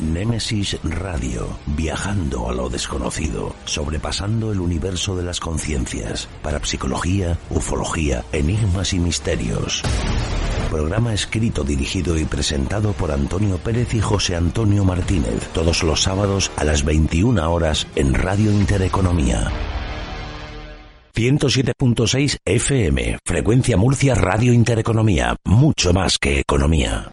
Némesis 0.00 0.78
Radio, 0.82 1.46
viajando 1.66 2.48
a 2.48 2.52
lo 2.52 2.68
desconocido, 2.68 3.54
sobrepasando 3.64 4.52
el 4.52 4.60
universo 4.60 5.16
de 5.16 5.22
las 5.22 5.40
conciencias, 5.40 6.28
parapsicología, 6.42 7.38
ufología, 7.50 8.24
enigmas 8.32 8.92
y 8.92 8.98
misterios. 8.98 9.82
Programa 10.70 11.12
escrito, 11.12 11.64
dirigido 11.64 12.18
y 12.18 12.24
presentado 12.24 12.92
por 12.92 13.12
Antonio 13.12 13.58
Pérez 13.58 13.92
y 13.94 14.00
José 14.00 14.36
Antonio 14.36 14.84
Martínez, 14.84 15.48
todos 15.52 15.82
los 15.82 16.02
sábados 16.02 16.50
a 16.56 16.64
las 16.64 16.84
21 16.84 17.52
horas 17.52 17.86
en 17.96 18.14
Radio 18.14 18.50
Intereconomía. 18.50 19.50
107.6 21.14 22.38
FM, 22.44 23.18
Frecuencia 23.24 23.76
Murcia 23.76 24.14
Radio 24.14 24.52
Intereconomía, 24.52 25.36
mucho 25.44 25.92
más 25.92 26.18
que 26.18 26.38
economía. 26.40 27.10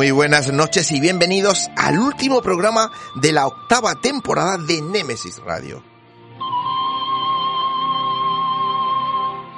Muy 0.00 0.12
buenas 0.12 0.50
noches 0.50 0.92
y 0.92 0.98
bienvenidos 0.98 1.70
al 1.76 1.98
último 1.98 2.40
programa 2.40 2.90
de 3.16 3.32
la 3.32 3.46
octava 3.46 3.96
temporada 3.96 4.56
de 4.56 4.80
Nemesis 4.80 5.36
Radio. 5.44 5.82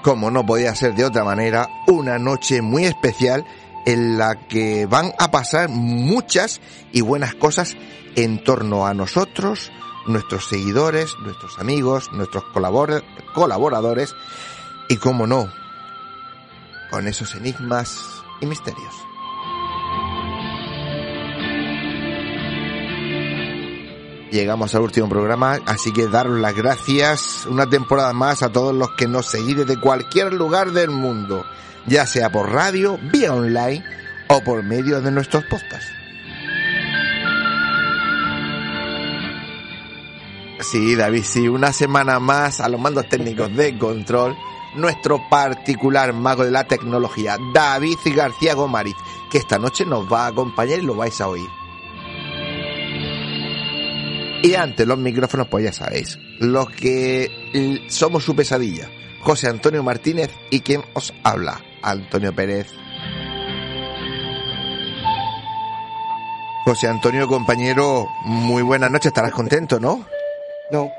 Como 0.02 0.32
no 0.32 0.44
podía 0.44 0.74
ser 0.74 0.96
de 0.96 1.04
otra 1.04 1.22
manera, 1.22 1.68
una 1.86 2.18
noche 2.18 2.60
muy 2.60 2.86
especial 2.86 3.46
en 3.86 4.18
la 4.18 4.48
que 4.48 4.86
van 4.86 5.12
a 5.20 5.30
pasar 5.30 5.68
muchas 5.68 6.60
y 6.90 7.02
buenas 7.02 7.36
cosas 7.36 7.76
en 8.16 8.42
torno 8.42 8.84
a 8.84 8.94
nosotros, 8.94 9.70
nuestros 10.08 10.48
seguidores, 10.48 11.14
nuestros 11.20 11.60
amigos, 11.60 12.10
nuestros 12.10 12.42
colaboradores 13.32 14.16
y, 14.88 14.96
como 14.96 15.28
no, 15.28 15.48
con 16.90 17.06
esos 17.06 17.32
enigmas 17.36 18.24
y 18.40 18.46
misterios. 18.46 19.11
Llegamos 24.32 24.74
al 24.74 24.80
último 24.80 25.10
programa, 25.10 25.58
así 25.66 25.92
que 25.92 26.08
daros 26.08 26.40
las 26.40 26.56
gracias 26.56 27.44
una 27.44 27.68
temporada 27.68 28.14
más 28.14 28.42
a 28.42 28.50
todos 28.50 28.74
los 28.74 28.92
que 28.92 29.06
nos 29.06 29.26
seguís 29.26 29.58
desde 29.58 29.78
cualquier 29.78 30.32
lugar 30.32 30.72
del 30.72 30.88
mundo, 30.88 31.44
ya 31.86 32.06
sea 32.06 32.32
por 32.32 32.50
radio, 32.50 32.98
vía 33.12 33.34
online 33.34 33.84
o 34.28 34.40
por 34.40 34.62
medio 34.62 35.02
de 35.02 35.10
nuestros 35.10 35.44
podcasts. 35.44 35.92
Sí, 40.60 40.94
David, 40.94 41.24
sí, 41.24 41.46
una 41.46 41.74
semana 41.74 42.18
más 42.18 42.60
a 42.60 42.70
los 42.70 42.80
mandos 42.80 43.06
técnicos 43.10 43.54
de 43.54 43.76
control, 43.76 44.34
nuestro 44.76 45.20
particular 45.28 46.14
mago 46.14 46.42
de 46.42 46.52
la 46.52 46.64
tecnología, 46.64 47.36
David 47.52 47.98
García 48.16 48.54
Gomariz, 48.54 48.96
que 49.30 49.36
esta 49.36 49.58
noche 49.58 49.84
nos 49.84 50.10
va 50.10 50.24
a 50.24 50.28
acompañar 50.28 50.78
y 50.78 50.86
lo 50.86 50.94
vais 50.94 51.20
a 51.20 51.28
oír. 51.28 51.61
Y 54.42 54.54
ante 54.56 54.86
los 54.86 54.98
micrófonos, 54.98 55.46
pues 55.48 55.64
ya 55.64 55.72
sabéis, 55.72 56.18
los 56.40 56.68
que 56.70 57.30
somos 57.88 58.24
su 58.24 58.34
pesadilla, 58.34 58.90
José 59.20 59.48
Antonio 59.48 59.84
Martínez 59.84 60.30
y 60.50 60.60
quien 60.60 60.82
os 60.94 61.14
habla, 61.22 61.60
Antonio 61.82 62.34
Pérez. 62.34 62.66
José 66.64 66.88
Antonio, 66.88 67.28
compañero, 67.28 68.08
muy 68.24 68.62
buenas 68.62 68.90
noches, 68.90 69.06
estarás 69.06 69.32
contento, 69.32 69.78
¿no? 69.78 70.04
No. 70.72 70.90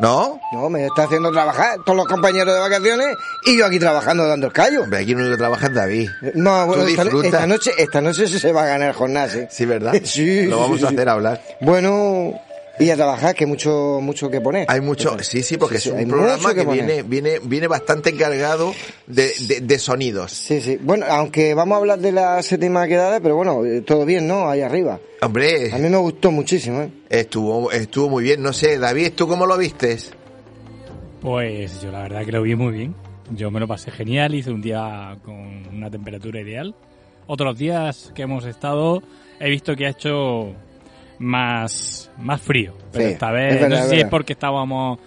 ¿No? 0.00 0.40
No, 0.52 0.70
me 0.70 0.86
está 0.86 1.04
haciendo 1.04 1.30
trabajar 1.30 1.76
todos 1.84 1.96
los 1.96 2.06
compañeros 2.06 2.54
de 2.54 2.60
vacaciones 2.60 3.16
y 3.44 3.58
yo 3.58 3.66
aquí 3.66 3.78
trabajando 3.78 4.26
dando 4.26 4.46
el 4.46 4.52
callo. 4.52 4.84
Aquí 4.84 5.14
no 5.14 5.20
único 5.20 5.32
que 5.32 5.38
trabaja 5.38 5.66
es 5.66 5.74
David. 5.74 6.10
No, 6.34 6.66
bueno, 6.66 6.84
esta, 6.84 7.02
esta, 7.02 7.46
noche, 7.46 7.72
esta 7.76 8.00
noche 8.00 8.26
se 8.26 8.52
va 8.52 8.62
a 8.62 8.66
ganar 8.66 8.94
jornada, 8.94 9.28
¿sí? 9.28 9.46
Sí, 9.50 9.66
¿verdad? 9.66 9.94
sí. 10.04 10.46
Lo 10.46 10.60
vamos 10.60 10.78
sí, 10.78 10.86
a 10.86 10.88
sí. 10.88 10.94
hacer 10.94 11.08
hablar. 11.08 11.42
Bueno, 11.60 12.32
y 12.78 12.90
a 12.90 12.96
trabajar, 12.96 13.34
que 13.34 13.46
mucho, 13.46 13.98
mucho 14.00 14.30
que 14.30 14.40
poner. 14.40 14.66
Hay 14.68 14.80
mucho, 14.80 15.18
sí, 15.20 15.42
sí, 15.42 15.56
porque 15.58 15.78
Sí, 15.78 15.90
sí, 15.90 15.96
es 15.96 16.04
un 16.04 16.10
programa 16.10 16.54
que, 16.54 16.64
viene, 16.64 17.02
viene, 17.02 17.38
viene 17.42 17.66
bastante 17.66 18.14
cargado 18.16 18.72
de, 19.06 19.32
de, 19.48 19.60
de 19.60 19.78
sonidos. 19.78 20.32
Sí, 20.32 20.60
sí. 20.60 20.78
Bueno, 20.80 21.04
aunque 21.08 21.52
vamos 21.54 21.76
a 21.76 21.78
hablar 21.78 21.98
de 21.98 22.12
la 22.12 22.42
séptima 22.42 22.86
quedada, 22.86 23.20
pero 23.20 23.36
bueno, 23.36 23.64
eh, 23.64 23.82
todo 23.82 24.04
bien, 24.06 24.26
¿no? 24.26 24.48
Ahí 24.48 24.60
arriba. 24.62 24.98
A 25.20 25.26
Hombre, 25.26 25.70
mí 25.78 25.88
me 25.88 25.96
gustó 25.98 26.30
muchísimo, 26.30 26.80
¿eh? 26.82 26.90
estuvo, 27.10 27.70
estuvo 27.70 28.08
muy 28.08 28.24
bien. 28.24 28.42
No 28.42 28.52
sé, 28.52 28.78
David, 28.78 29.12
¿tú 29.14 29.28
cómo 29.28 29.44
lo 29.46 29.58
vistes? 29.58 30.12
Pues 31.20 31.82
yo 31.82 31.90
la 31.90 32.02
verdad 32.02 32.24
que 32.24 32.32
lo 32.32 32.42
vi 32.42 32.54
muy 32.54 32.72
bien. 32.72 32.94
Yo 33.32 33.50
me 33.50 33.60
lo 33.60 33.68
pasé 33.68 33.90
genial, 33.90 34.34
hice 34.34 34.50
un 34.50 34.62
día 34.62 35.18
con 35.24 35.66
una 35.72 35.90
temperatura 35.90 36.40
ideal. 36.40 36.74
Otros 37.26 37.58
días 37.58 38.10
que 38.14 38.22
hemos 38.22 38.44
estado 38.44 39.02
he 39.38 39.48
visto 39.50 39.76
que 39.76 39.86
ha 39.86 39.90
hecho 39.90 40.52
más, 41.20 42.10
más 42.18 42.40
frío. 42.40 42.74
Pero 42.92 43.06
Sí, 43.06 43.12
esta 43.12 43.30
vez, 43.30 43.54
es 43.54 43.60
verdad, 43.60 43.78
no 43.78 43.84
sé 43.84 43.90
si 43.90 44.00
es 44.00 44.06
porque 44.08 44.32
estábamos 44.32 44.98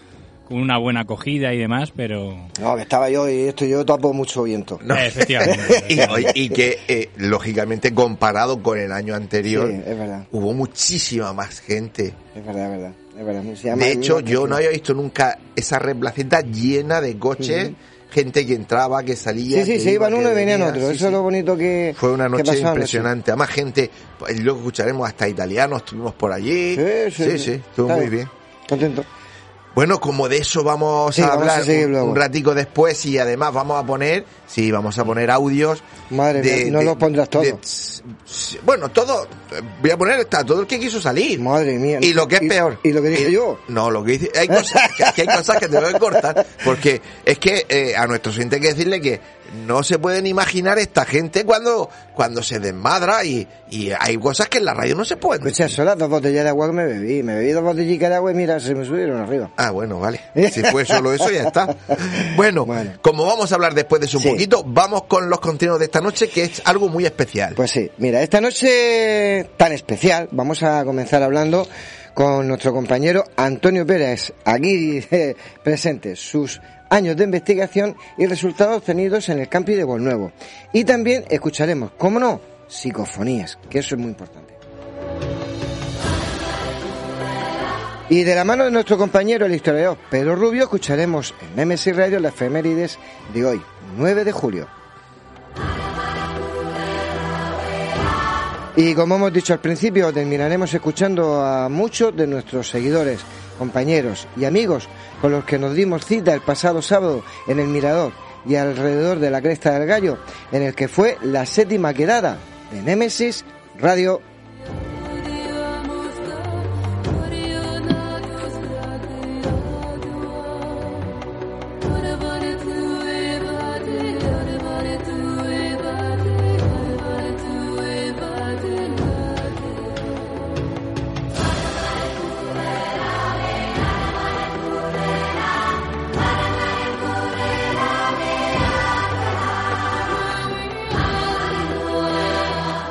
con 0.47 0.57
una 0.59 0.78
buena 0.78 1.01
acogida 1.01 1.53
y 1.53 1.57
demás, 1.57 1.91
pero 1.96 2.38
No, 2.62 2.75
que 2.75 2.84
estaba 2.84 3.09
yo 3.09 3.28
y 3.29 3.44
esto 3.47 3.66
yo 3.66 3.84
tapo 3.85 4.13
mucho 4.13 4.44
viento. 4.44 4.79
No. 4.84 4.96
Eh, 4.96 5.07
efectivamente. 5.07 5.85
Y, 6.35 6.50
que, 6.50 6.79
eh, 6.88 7.09
lógicamente, 7.18 7.94
comparado 7.94 8.62
con 8.62 8.78
el 8.78 8.91
año 8.91 9.16
anterior, 9.16 9.69
Sí, 9.69 9.75
es 9.85 9.97
verdad. 9.97 10.25
hubo 10.31 10.53
muchísima 10.53 11.34
más 11.34 11.59
gente. 11.59 12.13
Es 12.35 12.45
verdad, 12.45 12.66
es 12.66 12.72
verdad. 12.72 12.91
Es 13.18 13.25
verdad. 13.25 13.44
Se 13.56 13.68
llama- 13.68 13.85
De 13.85 13.91
hecho, 13.94 14.19
yo 14.19 14.47
no 14.47 14.56
había 14.56 14.69
visto 14.69 14.94
nunca 14.94 15.38
esa 15.56 15.80
red 15.80 15.95
placenta 15.97 16.41
llena 16.41 17.00
de 17.01 17.18
coches, 17.18 17.72
gente 18.13 18.46
que 18.46 18.53
entraba, 18.53 19.03
que 19.03 19.16
salía. 19.16 19.59
Sí, 19.59 19.66
sí, 19.66 19.72
que 19.74 19.79
se 19.79 19.91
iba, 19.91 20.07
iban 20.07 20.13
que 20.13 20.19
uno 20.19 20.31
y 20.31 20.35
venían 20.35 20.59
venía, 20.62 20.74
otro. 20.74 20.90
sí, 20.90 20.96
Eso 20.96 21.07
es 21.07 21.12
lo 21.12 21.22
bonito 21.24 21.57
que. 21.57 21.94
Fue 21.97 22.12
una 22.12 22.29
noche 22.29 22.59
impresionante. 22.59 23.31
Además, 23.31 23.50
gente, 23.50 23.90
luego 24.40 24.59
escucharemos 24.59 25.07
hasta 25.07 25.28
italianos, 25.28 25.79
estuvimos 25.79 26.13
por 26.13 26.31
allí. 26.31 26.75
Sí, 26.75 27.12
sí, 27.12 27.40
sí. 27.40 27.51
estuvo 27.51 27.90
muy 27.90 28.07
bien. 28.09 28.29
Contento. 28.69 29.03
Bueno, 29.75 30.00
como 30.00 30.29
de 30.29 30.38
eso 30.38 30.63
vamos 30.63 31.16
Sí, 31.16 31.22
a 31.23 31.29
vamos 31.29 31.47
hablar 31.50 31.88
un, 31.88 31.95
un 32.09 32.16
ratico 32.16 32.53
después 32.53 33.03
y 33.07 33.17
además 33.17 33.53
vamos 33.53 33.81
a 33.81 33.85
poner, 33.85 34.23
sí, 34.47 34.72
vamos 34.72 35.00
a 35.00 35.03
poner 35.06 35.31
audios. 35.31 35.84
Madre 36.11 36.41
mía, 36.44 36.72
no 36.72 36.81
lo 36.84 36.95
pondrás 36.97 37.28
todo. 37.29 37.41
de- 37.41 37.56
s- 37.63 38.03
bueno, 38.63 38.89
todo, 38.89 39.28
voy 39.81 39.89
a 39.91 39.97
poner 39.97 40.19
está 40.19 40.44
todo 40.44 40.62
el 40.62 40.67
que 40.67 40.79
quiso 40.79 41.01
salir. 41.01 41.39
Madre 41.39 41.79
mía. 41.79 41.97
Y 42.01 42.13
lo 42.13 42.28
que 42.28 42.35
es 42.35 42.41
peor. 42.41 42.78
Y 42.83 42.91
lo 42.91 43.01
que 43.01 43.09
dije 43.09 43.31
yo. 43.31 43.57
No, 43.67 43.89
lo 43.89 44.03
que 44.03 44.12
dice, 44.13 44.31
hay 44.38 44.47
cosas, 44.47 44.91
que, 44.95 45.03
que 45.16 45.22
hay 45.29 45.38
cosas 45.38 45.57
que 45.57 45.67
tengo 45.67 45.88
que 45.88 46.00
cortar, 46.00 46.45
porque 46.63 47.01
es 47.25 47.39
que 47.39 47.66
eh, 47.67 47.95
a 47.95 48.06
nuestros 48.06 48.35
oyentes 48.35 48.57
hay 48.57 48.62
que 48.62 48.73
decirle 48.75 49.01
que 49.01 49.19
no 49.67 49.83
se 49.83 50.00
pueden 50.00 50.25
imaginar 50.25 50.79
esta 50.79 51.06
gente 51.06 51.45
cuando, 51.45 51.88
cuando 52.16 52.41
se 52.41 52.57
desmadra 52.59 53.23
y, 53.23 53.47
y 53.69 53.91
hay 54.00 54.17
cosas 54.17 54.50
que 54.50 54.57
en 54.57 54.66
la 54.66 54.73
radio 54.73 54.95
no 54.95 55.06
se 55.06 55.16
pueden. 55.16 55.45
Escucha, 55.47 55.69
son 55.69 55.85
las 55.85 55.97
dos 55.97 56.09
botellas 56.09 56.44
de 56.44 56.50
agua 56.50 56.67
que 56.67 56.73
me 56.73 56.85
bebí. 56.85 57.22
Me 57.22 57.35
bebí 57.35 57.51
dos 57.51 57.63
botellitas 57.63 58.09
de 58.09 58.16
agua 58.16 58.31
y 58.31 58.35
mira, 58.35 58.59
se 58.59 58.73
me 58.73 58.83
subieron 58.83 59.22
arriba. 59.22 59.51
Ah, 59.68 59.72
bueno, 59.72 60.00
vale. 60.00 60.19
Si 60.51 60.62
fue 60.63 60.85
solo 60.85 61.13
eso, 61.13 61.29
ya 61.31 61.44
está. 61.44 61.75
Bueno, 62.35 62.66
Bueno. 62.66 62.91
como 63.01 63.25
vamos 63.25 63.51
a 63.51 63.56
hablar 63.56 63.74
después 63.74 64.00
de 64.01 64.07
eso 64.07 64.18
un 64.18 64.24
Sí. 64.24 64.29
poquito, 64.29 64.63
vamos 64.66 65.03
con 65.03 65.29
los 65.29 65.40
contenidos 65.40 65.79
de 65.79 65.85
esta 65.85 66.01
noche, 66.01 66.29
que 66.29 66.44
es 66.44 66.62
algo 66.66 66.90
muy 66.90 67.06
especial. 67.06 67.53
Pues 67.56 67.72
sí, 67.72 67.90
mira, 67.97 68.22
esta 68.22 68.41
noche 68.41 69.50
tan 69.57 69.71
especial 69.71 70.27
vamos 70.31 70.63
a 70.63 70.83
comenzar 70.83 71.24
hablando 71.24 71.68
con 72.13 72.48
nuestro 72.48 72.74
compañero 72.74 73.24
Antonio 73.36 73.86
Pérez, 73.86 74.33
aquí 74.45 75.00
eh, 75.12 75.36
presente, 75.63 76.16
sus 76.16 76.62
años 76.89 77.16
de 77.18 77.24
investigación 77.24 77.95
y 78.18 78.27
resultados 78.27 78.77
obtenidos 78.77 79.27
en 79.30 79.39
el 79.39 79.50
campi 79.50 79.74
de 79.74 79.83
Nuevo. 79.86 80.31
Y 80.74 80.83
también 80.83 81.25
escucharemos, 81.30 81.92
cómo 81.98 82.19
no, 82.19 82.39
psicofonías, 82.68 83.57
que 83.69 83.80
eso 83.80 83.95
es 83.95 84.01
muy 84.01 84.09
importante. 84.12 84.43
Y 88.13 88.21
de 88.21 88.36
la 88.36 88.44
mano 88.44 88.65
de 88.65 88.69
nuestro 88.69 88.95
compañero 88.95 89.48
el 89.48 89.56
historiador 89.56 89.98
Pedro 90.12 90.36
Rubio 90.36 90.65
escucharemos 90.65 91.33
en 91.42 91.56
Nemesis 91.56 91.95
Radio 91.95 92.19
las 92.19 92.36
efemérides 92.36 93.00
de 93.33 93.44
hoy, 93.44 93.62
9 93.98 94.24
de 94.24 94.31
julio. 94.31 94.68
Y 98.75 98.94
como 98.94 99.15
hemos 99.15 99.33
dicho 99.33 99.54
al 99.54 99.62
principio, 99.62 100.13
terminaremos 100.13 100.71
escuchando 100.71 101.44
a 101.44 101.68
muchos 101.69 102.15
de 102.15 102.27
nuestros 102.27 102.69
seguidores, 102.69 103.19
compañeros 103.57 104.27
y 104.38 104.45
amigos 104.45 104.88
con 105.19 105.31
los 105.31 105.44
que 105.44 105.57
nos 105.57 105.74
dimos 105.74 106.06
cita 106.06 106.36
el 106.36 106.42
pasado 106.42 106.83
sábado 106.83 107.24
en 107.48 107.59
el 107.59 107.68
Mirador 107.68 108.13
y 108.45 108.54
alrededor 108.57 109.18
de 109.18 109.31
la 109.31 109.42
Cresta 109.42 109.71
del 109.71 109.88
Gallo, 109.88 110.19
en 110.51 110.62
el 110.62 110.75
que 110.75 110.88
fue 110.88 111.18
la 111.24 111.48
séptima 111.48 111.95
quedada 111.95 112.38
de 112.71 112.83
Némesis 112.83 113.44
Radio 113.80 114.21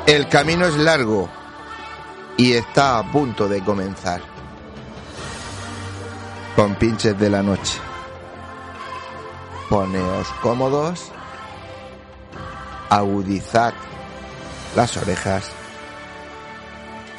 El 0.05 0.27
camino 0.27 0.65
es 0.65 0.75
largo 0.75 1.29
y 2.35 2.51
está 2.51 2.97
a 2.97 3.09
punto 3.09 3.47
de 3.47 3.63
comenzar. 3.63 4.21
Con 6.57 6.75
pinches 6.75 7.17
de 7.17 7.29
la 7.29 7.41
noche. 7.41 7.79
Poneos 9.69 10.27
cómodos, 10.41 11.09
agudizad 12.89 13.73
las 14.75 14.97
orejas 14.97 15.49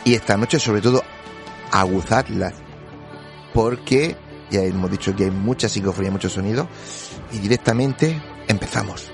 y 0.04 0.14
esta 0.14 0.36
noche 0.36 0.60
sobre 0.60 0.82
todo 0.82 1.02
aguzadlas 1.72 2.52
porque 3.54 4.14
ya 4.50 4.60
hemos 4.60 4.90
dicho 4.90 5.16
que 5.16 5.24
hay 5.24 5.30
mucha 5.30 5.70
psicofonía, 5.70 6.10
mucho 6.10 6.28
sonido 6.28 6.68
y 7.32 7.38
directamente 7.38 8.22
empezamos. 8.46 9.13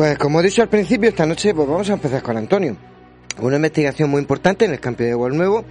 Pues 0.00 0.16
como 0.16 0.40
he 0.40 0.44
dicho 0.44 0.62
al 0.62 0.70
principio, 0.70 1.10
esta 1.10 1.26
noche 1.26 1.52
pues 1.52 1.68
vamos 1.68 1.90
a 1.90 1.92
empezar 1.92 2.22
con 2.22 2.34
Antonio. 2.34 2.74
Una 3.38 3.56
investigación 3.56 4.08
muy 4.08 4.22
importante 4.22 4.64
en 4.64 4.70
el 4.70 4.80
campo 4.80 5.02
de 5.02 5.12
Gol 5.12 5.36
Nuevo, 5.36 5.62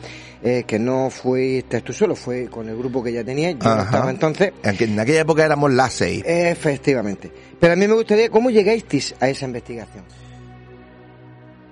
eh, 0.44 0.66
que 0.68 0.78
no 0.78 1.10
fuiste 1.10 1.82
tú 1.82 1.94
solo, 1.94 2.16
fue 2.16 2.46
con 2.46 2.70
el 2.70 2.78
grupo 2.78 3.02
que 3.04 3.12
ya 3.12 3.24
tenía, 3.24 3.50
yo 3.50 3.58
no 3.58 3.82
estaba 3.82 4.12
entonces. 4.12 4.54
En 4.62 5.00
aquella 5.00 5.22
época 5.22 5.44
éramos 5.44 5.74
las 5.74 5.94
seis. 5.94 6.22
Efectivamente. 6.28 7.32
Pero 7.60 7.74
a 7.74 7.76
mí 7.76 7.88
me 7.88 7.96
gustaría, 7.96 8.30
¿cómo 8.30 8.52
llegasteis 8.52 9.16
a 9.20 9.30
esa 9.30 9.48
investigación? 9.48 10.04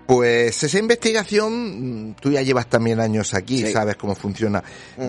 Pues 0.08 0.64
esa 0.64 0.80
investigación, 0.80 2.10
mm, 2.10 2.16
tú 2.16 2.32
ya 2.32 2.42
llevas 2.42 2.66
también 2.68 3.00
años 3.00 3.36
aquí, 3.36 3.60
Sí. 3.68 3.72
sabes 3.72 3.98
cómo 3.98 4.16
funciona. 4.16 4.64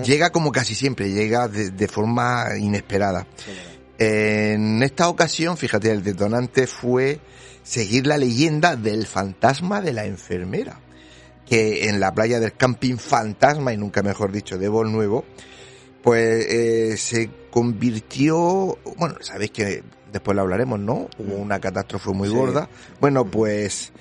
Llega 0.05 0.29
como 0.29 0.53
casi 0.53 0.75
siempre, 0.75 1.11
llega 1.11 1.49
de, 1.49 1.71
de 1.71 1.89
forma 1.89 2.45
inesperada. 2.59 3.27
En 3.99 4.83
esta 4.83 5.09
ocasión, 5.09 5.57
fíjate, 5.57 5.91
el 5.91 6.05
detonante 6.05 6.67
fue 6.67 7.21
seguir 7.65 8.07
la 8.07 8.17
leyenda 8.17 8.77
del 8.77 9.07
fantasma 9.07 9.81
de 9.81 9.93
la 9.93 10.07
enfermera, 10.07 10.81
que 11.47 11.89
en 11.89 11.99
la 11.99 12.15
playa 12.15 12.39
del 12.39 12.53
camping 12.55 12.97
fantasma, 12.97 13.73
y 13.73 13.77
nunca 13.77 14.03
mejor 14.03 14.31
dicho, 14.31 14.57
de 14.57 14.69
Nuevo, 14.69 15.25
pues 16.03 16.47
eh, 16.49 16.97
se 16.97 17.29
convirtió, 17.51 18.79
bueno, 18.97 19.17
sabéis 19.21 19.51
que 19.51 19.83
después 20.13 20.35
lo 20.37 20.43
hablaremos, 20.43 20.79
¿no? 20.79 21.09
Hubo 21.19 21.35
una 21.35 21.61
catástrofe 21.61 22.11
muy 22.11 22.29
Sí. 22.29 22.35
gorda. 22.35 22.69
Bueno, 23.01 23.25
pues 23.25 23.93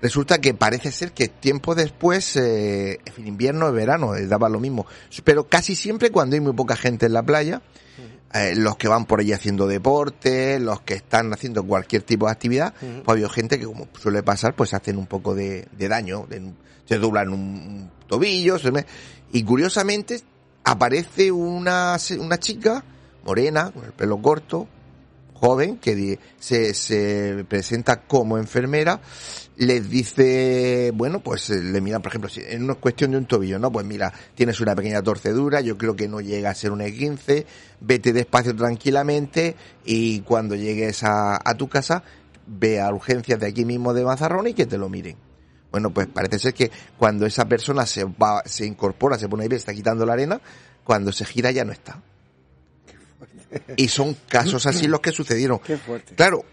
resulta 0.00 0.40
que 0.40 0.54
parece 0.54 0.90
ser 0.90 1.12
que 1.12 1.28
tiempo 1.28 1.74
después, 1.74 2.34
eh, 2.36 2.98
en 3.16 3.26
invierno 3.26 3.70
verano, 3.72 4.16
eh, 4.16 4.26
daba 4.26 4.48
lo 4.48 4.58
mismo, 4.58 4.86
pero 5.22 5.48
casi 5.48 5.76
siempre 5.76 6.10
cuando 6.10 6.34
hay 6.34 6.40
muy 6.40 6.54
poca 6.54 6.76
gente 6.76 7.06
en 7.06 7.12
la 7.12 7.22
playa, 7.22 7.62
eh, 8.34 8.54
los 8.56 8.76
que 8.76 8.88
van 8.88 9.06
por 9.06 9.20
allí 9.20 9.32
haciendo 9.32 9.66
deporte, 9.66 10.58
los 10.58 10.80
que 10.82 10.94
están 10.94 11.32
haciendo 11.32 11.62
cualquier 11.64 12.02
tipo 12.02 12.26
de 12.26 12.32
actividad, 12.32 12.74
Ujú. 12.82 13.02
pues 13.04 13.16
había 13.16 13.28
gente 13.28 13.58
que 13.58 13.64
como 13.64 13.88
suele 14.00 14.22
pasar, 14.22 14.54
pues 14.54 14.74
hacen 14.74 14.98
un 14.98 15.06
poco 15.06 15.34
de, 15.34 15.68
de 15.72 15.88
daño, 15.88 16.26
de- 16.28 16.52
se 16.84 16.98
doblan 16.98 17.30
un, 17.32 17.90
tobillo, 18.08 18.58
se 18.58 18.70
me- 18.70 18.84
y 19.32 19.42
curiosamente 19.44 20.20
aparece 20.64 21.30
una, 21.32 21.96
una 22.18 22.38
chica 22.38 22.84
morena, 23.24 23.70
con 23.70 23.84
el 23.84 23.92
pelo 23.92 24.20
corto, 24.20 24.68
joven, 25.34 25.78
que 25.78 26.18
se, 26.38 26.74
se 26.74 27.44
presenta 27.48 28.00
como 28.02 28.36
enfermera, 28.38 29.00
les 29.56 29.88
dice, 29.88 30.90
bueno, 30.94 31.20
pues 31.20 31.50
eh, 31.50 31.62
le 31.62 31.80
miran, 31.80 32.02
por 32.02 32.10
ejemplo, 32.10 32.28
si 32.28 32.40
en 32.40 32.64
una 32.64 32.74
cuestión 32.74 33.12
de 33.12 33.18
un 33.18 33.26
tobillo, 33.26 33.58
¿no? 33.58 33.70
Pues 33.70 33.86
mira, 33.86 34.12
tienes 34.34 34.60
una 34.60 34.74
pequeña 34.74 35.02
torcedura, 35.02 35.60
yo 35.60 35.78
creo 35.78 35.94
que 35.94 36.08
no 36.08 36.20
llega 36.20 36.50
a 36.50 36.54
ser 36.54 36.72
un 36.72 36.80
E15, 36.80 37.44
vete 37.80 38.12
despacio 38.12 38.54
tranquilamente 38.56 39.56
y 39.84 40.20
cuando 40.20 40.54
llegues 40.56 41.04
a, 41.04 41.40
a 41.42 41.54
tu 41.54 41.68
casa, 41.68 42.02
ve 42.46 42.80
a 42.80 42.90
urgencias 42.90 43.38
de 43.38 43.46
aquí 43.46 43.64
mismo 43.64 43.94
de 43.94 44.04
Mazarrón 44.04 44.48
y 44.48 44.54
que 44.54 44.66
te 44.66 44.78
lo 44.78 44.88
miren. 44.88 45.16
Bueno, 45.70 45.90
pues 45.90 46.06
parece 46.06 46.38
ser 46.38 46.54
que 46.54 46.70
cuando 46.96 47.26
esa 47.26 47.46
persona 47.46 47.84
se 47.84 48.04
va, 48.04 48.42
se 48.44 48.64
incorpora, 48.64 49.18
se 49.18 49.28
pone 49.28 49.44
ahí, 49.44 49.48
está 49.52 49.74
quitando 49.74 50.06
la 50.06 50.12
arena, 50.12 50.40
cuando 50.84 51.10
se 51.10 51.24
gira 51.24 51.50
ya 51.50 51.64
no 51.64 51.72
está. 51.72 52.00
Y 53.76 53.88
son 53.88 54.16
casos 54.28 54.66
así 54.66 54.86
los 54.86 55.00
que 55.00 55.12
sucedieron. 55.12 55.58
Qué 55.60 55.76
fuerte. 55.76 56.14
Claro, 56.14 56.44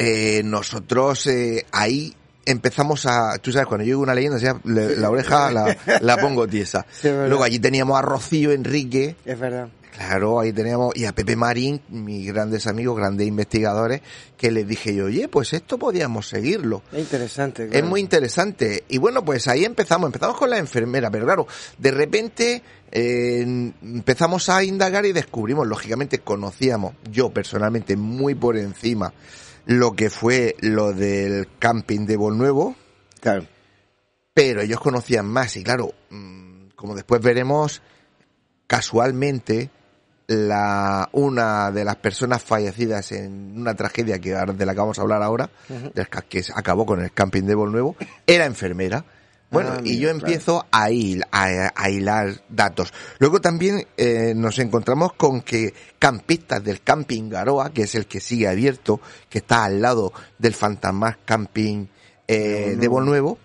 eh, 0.00 0.42
nosotros 0.44 1.26
eh, 1.26 1.66
ahí 1.72 2.14
empezamos 2.46 3.06
a, 3.06 3.38
tú 3.38 3.52
sabes, 3.52 3.66
cuando 3.68 3.84
yo 3.84 3.90
digo 3.90 4.00
una 4.02 4.14
leyenda, 4.14 4.36
o 4.38 4.40
sea, 4.40 4.58
le- 4.64 4.96
la 4.96 5.10
oreja 5.10 5.50
la, 5.52 5.76
la 6.00 6.16
pongo 6.16 6.48
tiesa. 6.48 6.84
Sí, 6.92 7.08
es. 7.08 7.28
Luego 7.28 7.44
allí 7.44 7.58
teníamos 7.58 7.98
a 7.98 8.02
Rocío 8.02 8.50
Enrique, 8.52 9.14
Es 9.24 9.38
verdad. 9.38 9.68
Claro, 9.92 10.40
ahí 10.40 10.50
teníamos, 10.52 10.96
y 10.96 11.04
a 11.04 11.12
Pepe 11.12 11.36
Marín, 11.36 11.82
mis 11.90 12.26
grandes 12.26 12.66
amigos, 12.66 12.96
grandes 12.96 13.26
investigadores, 13.26 14.00
que 14.38 14.50
les 14.50 14.66
dije 14.66 14.94
yo, 14.94 15.06
oye, 15.06 15.28
pues 15.28 15.52
esto 15.52 15.78
podíamos 15.78 16.26
seguirlo. 16.26 16.82
Es 16.90 17.00
interesante. 17.00 17.64
Es 17.64 17.70
claro. 17.70 17.86
muy 17.86 18.00
interesante. 18.00 18.84
Y 18.88 18.96
bueno, 18.96 19.22
pues 19.22 19.46
ahí 19.46 19.64
empezamos, 19.66 20.06
empezamos 20.08 20.38
con 20.38 20.48
la 20.48 20.56
enfermera, 20.56 21.10
pero 21.10 21.26
claro, 21.26 21.46
de 21.76 21.90
repente 21.90 22.62
eh, 22.90 23.42
empezamos 23.82 24.48
a 24.48 24.64
indagar 24.64 25.04
y 25.04 25.12
descubrimos, 25.12 25.66
lógicamente 25.66 26.20
conocíamos, 26.20 26.94
yo 27.12 27.28
personalmente 27.28 27.94
muy 27.96 28.34
por 28.34 28.56
encima, 28.56 29.12
lo 29.66 29.92
que 29.92 30.10
fue 30.10 30.56
lo 30.60 30.92
del 30.92 31.48
camping 31.58 32.06
de 32.06 32.16
Nuevo, 32.16 32.74
Claro. 33.20 33.46
pero 34.34 34.60
ellos 34.62 34.80
conocían 34.80 35.26
más 35.26 35.56
y 35.56 35.62
claro, 35.64 35.92
mm, 36.10 36.68
como 36.76 36.94
después 36.94 37.20
veremos, 37.20 37.82
casualmente 38.66 39.70
la 40.26 41.08
una 41.12 41.72
de 41.72 41.84
las 41.84 41.96
personas 41.96 42.40
fallecidas 42.42 43.10
en 43.12 43.54
una 43.60 43.74
tragedia 43.74 44.20
que 44.20 44.30
de 44.30 44.66
la 44.66 44.72
que 44.74 44.78
vamos 44.80 44.98
a 44.98 45.02
hablar 45.02 45.22
ahora, 45.24 45.50
del 45.92 46.08
ca- 46.08 46.22
que 46.22 46.42
se 46.44 46.52
acabó 46.54 46.86
con 46.86 47.02
el 47.02 47.12
camping 47.12 47.42
de 47.42 47.56
Nuevo, 47.56 47.96
era 48.26 48.44
enfermera. 48.46 49.04
Bueno, 49.50 49.70
Ah, 49.72 49.80
y 49.80 49.90
mira, 49.90 50.00
yo 50.02 50.10
empiezo 50.10 50.64
a, 50.70 50.90
hil- 50.90 51.26
a, 51.32 51.72
a 51.74 51.90
hilar 51.90 52.40
datos. 52.48 52.92
Luego 53.18 53.40
también 53.40 53.84
eh, 53.96 54.32
nos 54.36 54.58
encontramos 54.60 55.12
con 55.14 55.40
que 55.42 55.74
campistas 55.98 56.62
del 56.62 56.82
camping 56.82 57.28
Garoa, 57.28 57.70
que 57.70 57.82
es 57.82 57.94
el 57.96 58.06
que 58.06 58.20
sigue 58.20 58.46
abierto, 58.46 59.00
que 59.28 59.38
está 59.38 59.64
al 59.64 59.80
lado 59.82 60.12
del 60.38 60.54
Fantasmas 60.54 61.16
Camping 61.24 61.86
eh, 62.28 62.76
de 62.78 62.88
Nuevo, 62.88 63.38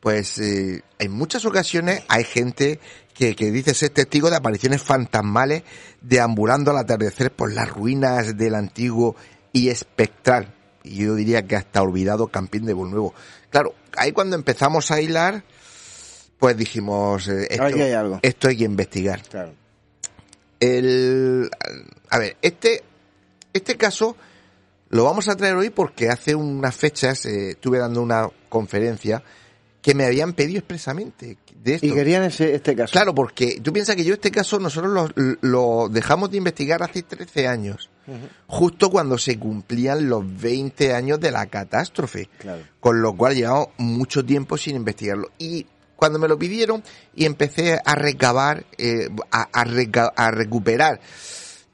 pues 0.00 0.38
eh, 0.38 0.82
en 0.98 1.12
muchas 1.12 1.44
ocasiones 1.44 2.02
hay 2.08 2.24
gente 2.24 2.80
que, 3.14 3.36
que 3.36 3.52
dice 3.52 3.74
ser 3.74 3.90
testigo 3.90 4.28
de 4.30 4.36
apariciones 4.36 4.82
fantasmales 4.82 5.62
deambulando 6.02 6.72
al 6.72 6.78
atardecer 6.78 7.30
por 7.30 7.52
las 7.52 7.68
ruinas 7.70 8.36
del 8.36 8.56
antiguo 8.56 9.14
y 9.52 9.68
espectral, 9.68 10.52
y 10.82 10.96
yo 11.04 11.14
diría 11.14 11.46
que 11.46 11.54
hasta 11.54 11.80
olvidado 11.80 12.26
Campín 12.26 12.66
de 12.66 12.74
Nuevo. 12.74 13.14
Claro, 13.50 13.72
ahí 13.96 14.12
cuando 14.12 14.36
empezamos 14.36 14.90
a 14.90 15.00
hilar, 15.00 15.44
pues 16.38 16.56
dijimos, 16.56 17.28
eh, 17.28 17.46
esto, 17.50 17.64
hay 17.64 17.92
algo. 17.92 18.18
esto 18.22 18.48
hay 18.48 18.56
que 18.56 18.64
investigar. 18.64 19.22
Claro. 19.22 19.52
El, 20.60 21.50
a 22.10 22.18
ver, 22.18 22.36
este, 22.42 22.82
este 23.52 23.76
caso 23.76 24.16
lo 24.90 25.04
vamos 25.04 25.28
a 25.28 25.36
traer 25.36 25.54
hoy 25.56 25.70
porque 25.70 26.08
hace 26.08 26.34
unas 26.34 26.74
fechas 26.74 27.26
eh, 27.26 27.50
estuve 27.50 27.78
dando 27.78 28.02
una 28.02 28.28
conferencia 28.48 29.22
que 29.84 29.94
me 29.94 30.06
habían 30.06 30.32
pedido 30.32 30.60
expresamente 30.60 31.36
de 31.62 31.74
esto. 31.74 31.86
Y 31.86 31.92
querían 31.92 32.22
ese, 32.22 32.54
este 32.54 32.74
caso. 32.74 32.90
Claro, 32.92 33.14
porque 33.14 33.60
tú 33.62 33.70
piensas 33.70 33.94
que 33.96 34.04
yo 34.04 34.14
este 34.14 34.30
caso 34.30 34.58
nosotros 34.58 35.12
lo, 35.14 35.36
lo 35.42 35.88
dejamos 35.90 36.30
de 36.30 36.38
investigar 36.38 36.82
hace 36.82 37.02
13 37.02 37.46
años, 37.46 37.90
justo 38.46 38.88
cuando 38.90 39.18
se 39.18 39.38
cumplían 39.38 40.08
los 40.08 40.24
20 40.40 40.94
años 40.94 41.20
de 41.20 41.30
la 41.30 41.44
catástrofe, 41.46 42.30
Claro. 42.38 42.62
con 42.80 43.02
lo 43.02 43.14
cual 43.14 43.34
llevamos 43.34 43.68
mucho 43.76 44.24
tiempo 44.24 44.56
sin 44.56 44.76
investigarlo. 44.76 45.30
Y 45.38 45.66
cuando 45.96 46.18
me 46.18 46.28
lo 46.28 46.38
pidieron 46.38 46.82
y 47.14 47.26
empecé 47.26 47.78
a 47.84 47.94
recabar, 47.94 48.64
eh, 48.78 49.10
a, 49.30 49.42
a 49.52 49.64
reca- 49.66 50.12
a 50.16 50.30
recuperar, 50.30 50.98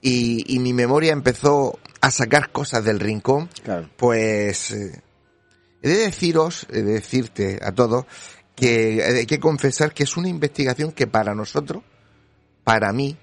y, 0.02 0.44
y 0.52 0.58
mi 0.58 0.72
memoria 0.72 1.12
empezó 1.12 1.78
a 2.00 2.10
sacar 2.10 2.50
cosas 2.50 2.82
del 2.84 2.98
rincón, 2.98 3.48
Claro. 3.62 3.88
pues 3.96 4.72
eh, 4.72 5.00
he 5.82 5.88
de 5.88 5.96
deciros, 5.96 6.66
he 6.70 6.82
de 6.82 6.92
decirte 6.94 7.58
a 7.62 7.72
todos, 7.72 8.06
que 8.54 9.02
hay 9.02 9.26
que 9.26 9.40
confesar 9.40 9.94
que 9.94 10.02
es 10.02 10.16
una 10.16 10.28
investigación 10.28 10.92
que 10.92 11.06
para 11.06 11.34
nosotros, 11.34 11.82
para 12.64 12.92
mí, 12.92 13.16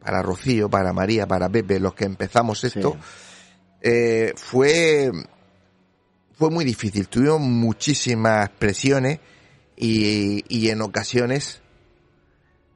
para 0.00 0.22
Rocío, 0.22 0.70
para 0.70 0.92
María, 0.92 1.26
para 1.26 1.48
Pepe, 1.48 1.78
los 1.78 1.94
que 1.94 2.04
empezamos 2.04 2.64
esto, 2.64 2.96
eh, 3.82 4.32
fue, 4.36 5.10
fue 6.38 6.50
muy 6.50 6.64
difícil. 6.64 7.08
Tuvimos 7.08 7.40
muchísimas 7.40 8.48
presiones 8.50 9.20
y, 9.76 10.44
y 10.48 10.70
en 10.70 10.80
ocasiones, 10.80 11.60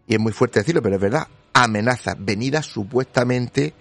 y 0.07 0.15
es 0.15 0.21
muy 0.21 0.33
fuerte 0.33 0.61
decirlo, 0.61 0.83
pero 0.83 0.97
es 0.97 1.01
verdad, 1.01 1.29
amenazas 1.55 2.17
venidas 2.19 2.67
supuestamente, 2.67 3.73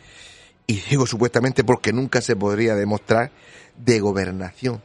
y 0.68 0.80
digo 0.90 1.06
supuestamente 1.06 1.64
porque 1.64 1.92
nunca 1.92 2.22
se 2.22 2.36
podría 2.36 2.76
demostrar, 2.76 3.32
de 3.76 4.00
gobernación. 4.00 4.82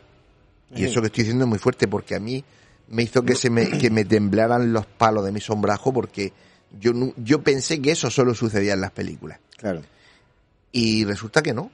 Y 0.75 0.85
eso 0.85 1.01
que 1.01 1.07
estoy 1.07 1.25
diciendo 1.25 1.45
es 1.45 1.49
muy 1.49 1.59
fuerte 1.59 1.89
porque 1.89 2.15
a 2.15 2.21
mí 2.21 2.45
me 2.89 3.03
hizo 3.03 3.23
que 3.23 3.35
se 3.35 3.51
me, 3.51 3.69
que 3.79 3.91
me 3.91 4.05
temblaran 4.05 4.73
los 4.73 4.87
palos 4.87 5.25
de 5.25 5.33
mi 5.33 5.41
sombrajo 5.41 5.93
porque 5.93 6.33
yo, 6.79 6.93
yo 7.17 7.43
pensé 7.43 7.81
que 7.81 7.93
eso 7.93 8.11
solo 8.11 8.35
sucedía 8.35 8.75
en 8.75 8.81
las 8.81 8.91
películas. 8.91 9.39
Claro. 9.57 9.83
Y 10.73 11.05
resulta 11.05 11.43
que 11.43 11.55
no. 11.55 11.71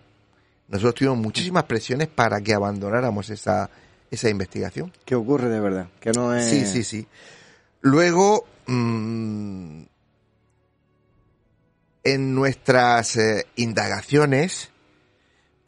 Nosotros 0.69 0.95
tuvimos 0.95 1.19
muchísimas 1.19 1.65
presiones 1.65 2.09
para 2.09 2.41
que 2.41 2.55
abandonáramos 2.55 3.31
esa, 3.31 3.71
esa 4.11 4.29
investigación. 4.29 4.93
¿Qué 5.05 5.15
ocurre 5.15 5.49
de 5.49 5.61
verdad? 5.61 5.89
Que 6.01 6.13
no 6.13 6.35
es... 6.35 6.45
Sí, 6.49 6.67
sí, 6.67 6.85
sí. 6.85 7.07
Luego, 7.81 8.47
mm, 8.67 9.83
en 12.05 12.35
nuestras 12.35 13.17
eh, 13.17 13.47
indagaciones, 13.57 14.70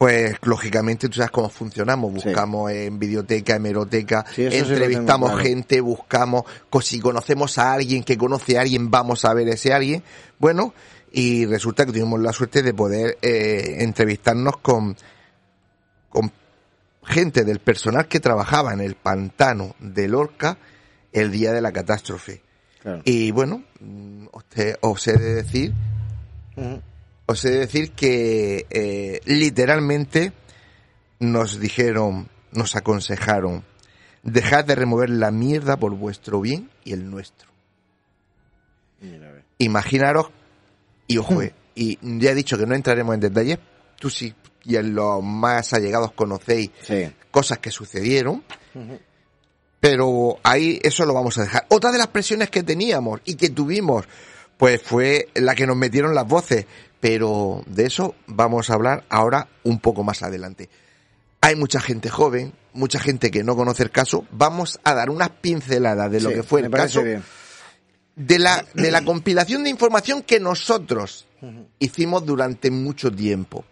pues 0.03 0.35
lógicamente 0.41 1.07
tú 1.07 1.15
sabes 1.15 1.31
cómo 1.31 1.49
funcionamos. 1.49 2.11
Sí. 2.21 2.27
Buscamos 2.29 2.71
en 2.71 2.99
videoteca, 2.99 3.55
hemeroteca, 3.55 4.25
Sí, 4.35 4.43
entrevistamos 4.51 5.29
claro. 5.31 5.43
gente, 5.45 5.79
buscamos, 5.81 6.43
si 6.81 6.99
conocemos 6.99 7.57
a 7.57 7.73
alguien 7.73 8.03
que 8.03 8.17
conoce 8.17 8.57
a 8.57 8.61
alguien, 8.61 8.91
vamos 8.91 9.23
a 9.23 9.33
ver 9.33 9.47
ese 9.47 9.73
alguien. 9.73 10.03
Bueno, 10.39 10.73
y 11.11 11.45
resulta 11.45 11.85
que 11.85 11.93
tuvimos 11.93 12.19
la 12.19 12.33
suerte 12.33 12.61
de 12.63 12.73
poder 12.73 13.17
eh, 13.21 13.77
entrevistarnos 13.79 14.57
con, 14.57 14.97
con 16.09 16.31
gente 17.05 17.43
del 17.45 17.59
personal 17.59 18.07
que 18.07 18.19
trabajaba 18.19 18.73
en 18.73 18.81
el 18.81 18.95
pantano 18.95 19.75
de 19.79 20.07
Lorca 20.07 20.57
el 21.11 21.31
día 21.31 21.53
de 21.53 21.61
la 21.61 21.71
catástrofe. 21.71 22.41
Claro. 22.81 23.01
Y 23.05 23.31
bueno, 23.31 23.63
mm, 23.79 24.25
os, 24.33 24.43
te- 24.45 24.75
os 24.81 25.07
he 25.07 25.13
de 25.13 25.33
decir. 25.35 25.73
Os 27.25 27.43
he 27.45 27.49
de 27.51 27.59
decir 27.59 27.91
que 27.91 28.65
eh, 28.69 29.21
literalmente 29.25 30.33
nos 31.19 31.59
dijeron, 31.59 32.29
nos 32.51 32.75
aconsejaron, 32.75 33.63
dejad 34.23 34.65
de 34.65 34.75
remover 34.75 35.09
la 35.09 35.31
mierda 35.31 35.77
por 35.77 35.93
vuestro 35.95 36.41
bien 36.41 36.69
y 36.83 36.93
el 36.93 37.09
nuestro. 37.09 37.49
Mira. 39.01 39.43
Imaginaros, 39.57 40.27
y 41.07 41.17
ojo, 41.17 41.41
eh, 41.41 41.53
y 41.75 41.97
ya 42.19 42.31
he 42.31 42.35
dicho 42.35 42.57
que 42.57 42.65
no 42.65 42.75
entraremos 42.75 43.13
en 43.15 43.21
detalles, 43.21 43.59
tú 43.99 44.09
sí 44.09 44.33
y 44.65 44.77
en 44.77 44.95
los 44.95 45.21
más 45.21 45.73
allegados 45.73 46.13
conocéis 46.13 46.71
Sí. 46.81 47.11
cosas 47.31 47.59
que 47.59 47.69
sucedieron, 47.69 48.43
pero 49.79 50.39
ahí 50.43 50.79
eso 50.83 51.05
lo 51.05 51.13
vamos 51.13 51.37
a 51.37 51.43
dejar. 51.43 51.65
Otra 51.69 51.91
de 51.91 51.97
las 51.97 52.07
presiones 52.07 52.49
que 52.49 52.63
teníamos 52.63 53.19
y 53.25 53.35
que 53.35 53.49
tuvimos, 53.49 54.05
pues 54.57 54.81
fue 54.81 55.27
la 55.35 55.55
que 55.55 55.67
nos 55.67 55.75
metieron 55.75 56.15
las 56.15 56.25
voces, 56.27 56.65
pero 57.03 57.63
de 57.65 57.85
eso 57.85 58.15
vamos 58.27 58.69
a 58.69 58.75
hablar 58.75 59.03
ahora 59.09 59.49
un 59.65 59.79
poco 59.79 60.05
más 60.05 60.23
adelante. 60.23 60.69
Hay 61.41 61.57
mucha 61.57 61.81
gente 61.81 62.07
joven, 62.07 62.53
mucha 62.71 62.97
gente 62.97 63.29
que 63.29 63.43
no 63.43 63.57
conoce 63.57 63.83
el 63.83 63.91
caso, 63.91 64.25
vamos 64.31 64.79
a 64.85 64.93
dar 64.93 65.09
unas 65.09 65.27
pinceladas 65.29 66.09
de 66.09 66.21
lo 66.21 66.29
Sí, 66.29 66.35
que 66.35 66.43
fue 66.43 66.61
el 66.61 66.69
caso 66.71 67.03
bien. 67.03 67.21
de 68.15 68.39
la, 68.39 68.63
de 68.73 68.89
la 68.89 69.03
compilación 69.03 69.65
de 69.65 69.69
información 69.69 70.21
que 70.21 70.39
nosotros 70.39 71.27
hicimos 71.77 72.25
durante 72.25 72.71
mucho 72.71 73.11
tiempo. 73.11 73.65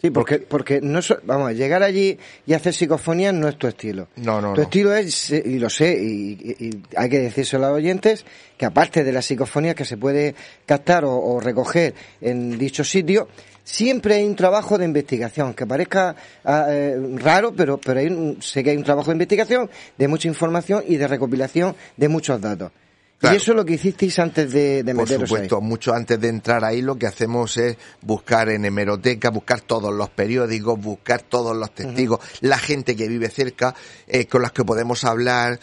Sí, 0.00 0.10
porque, 0.10 0.38
porque 0.40 0.80
no 0.82 1.00
so- 1.00 1.18
vamos, 1.24 1.54
llegar 1.54 1.82
allí 1.82 2.18
y 2.46 2.52
hacer 2.52 2.74
psicofonía 2.74 3.32
no 3.32 3.48
es 3.48 3.56
tu 3.56 3.66
estilo. 3.66 4.08
No, 4.16 4.40
no, 4.42 4.52
Tu 4.52 4.60
no. 4.60 4.62
estilo 4.64 4.94
es, 4.94 5.30
y 5.30 5.58
lo 5.58 5.70
sé, 5.70 5.96
y, 5.98 6.32
y- 6.58 6.66
y 6.66 6.82
hay 6.96 7.08
que 7.08 7.18
decírselo 7.20 7.64
a 7.66 7.68
los 7.70 7.78
oyentes, 7.78 8.24
que 8.58 8.66
aparte 8.66 9.04
de 9.04 9.12
la 9.12 9.22
psicofonía 9.22 9.74
que 9.74 9.86
se 9.86 9.96
puede 9.96 10.34
captar 10.66 11.04
o, 11.06 11.16
o 11.16 11.40
recoger 11.40 11.94
en 12.20 12.58
dicho 12.58 12.84
sitio, 12.84 13.28
siempre 13.64 14.16
hay 14.16 14.24
un 14.26 14.36
trabajo 14.36 14.76
de 14.76 14.84
investigación, 14.84 15.54
que 15.54 15.66
parezca 15.66 16.14
ah, 16.44 16.66
eh, 16.70 16.96
raro, 17.16 17.54
pero, 17.56 17.78
pero 17.78 17.98
hay 18.00 18.06
un- 18.08 18.40
sé 18.42 18.62
que 18.62 18.70
hay 18.70 18.76
un 18.76 18.84
trabajo 18.84 19.10
de 19.10 19.14
investigación, 19.14 19.70
de 19.96 20.08
mucha 20.08 20.28
información 20.28 20.84
y 20.86 20.96
de 20.98 21.08
recopilación 21.08 21.74
de 21.96 22.08
muchos 22.08 22.38
datos. 22.40 22.70
Claro. 23.18 23.34
Y 23.34 23.38
eso 23.38 23.52
es 23.52 23.56
lo 23.56 23.64
que 23.64 23.74
hicisteis 23.74 24.18
antes 24.18 24.52
de, 24.52 24.82
de 24.82 24.94
Por 24.94 25.08
supuesto, 25.08 25.56
ahí. 25.56 25.62
mucho 25.62 25.94
antes 25.94 26.20
de 26.20 26.28
entrar 26.28 26.62
ahí 26.64 26.82
lo 26.82 26.96
que 26.96 27.06
hacemos 27.06 27.56
es 27.56 27.76
buscar 28.02 28.50
en 28.50 28.64
hemeroteca, 28.66 29.30
buscar 29.30 29.62
todos 29.62 29.94
los 29.94 30.10
periódicos, 30.10 30.78
buscar 30.78 31.22
todos 31.22 31.56
los 31.56 31.74
testigos, 31.74 32.20
la 32.42 32.58
gente 32.58 32.94
que 32.94 33.08
vive 33.08 33.30
cerca, 33.30 33.74
eh, 34.06 34.26
con 34.26 34.42
las 34.42 34.52
que 34.52 34.64
podemos 34.64 35.02
hablar, 35.04 35.58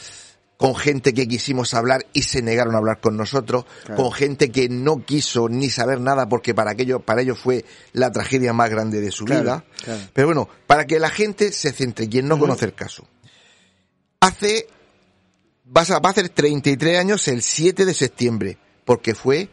con 0.57 0.75
gente 0.75 1.13
que 1.13 1.27
quisimos 1.27 1.75
hablar 1.75 2.05
y 2.13 2.24
se 2.24 2.41
negaron 2.41 2.74
a 2.74 2.79
hablar 2.79 3.00
con 3.00 3.17
nosotros, 3.17 3.65
Claro. 3.86 4.01
con 4.01 4.12
gente 4.13 4.50
que 4.50 4.67
no 4.69 5.03
quiso 5.05 5.48
ni 5.48 5.69
saber 5.69 6.00
nada 6.01 6.27
porque 6.29 6.55
para 6.55 6.72
aquello, 6.72 7.01
para 7.01 7.22
ellos 7.22 7.38
fue 7.38 7.65
la 7.91 8.12
tragedia 8.12 8.53
más 8.53 8.72
grande 8.72 9.00
de 9.00 9.12
su 9.12 9.25
Claro, 9.25 9.41
vida. 9.43 9.65
Pero 10.13 10.27
bueno, 10.27 10.50
para 10.65 10.86
que 10.88 11.00
la 11.00 11.10
gente 11.10 11.51
se 11.51 11.72
centre, 11.72 12.10
quien 12.10 12.27
no 12.27 12.39
conoce 12.39 12.65
el 12.65 12.74
caso. 12.74 13.05
Hace 14.22 14.67
vas 15.65 15.91
a, 15.91 16.00
va 16.00 16.10
a 16.10 16.12
hacer 16.12 16.29
33 16.29 17.00
años 17.00 17.27
el 17.27 17.41
7 17.41 17.86
de 17.86 17.93
septiembre, 17.93 18.58
porque 18.86 19.15
fue 19.15 19.50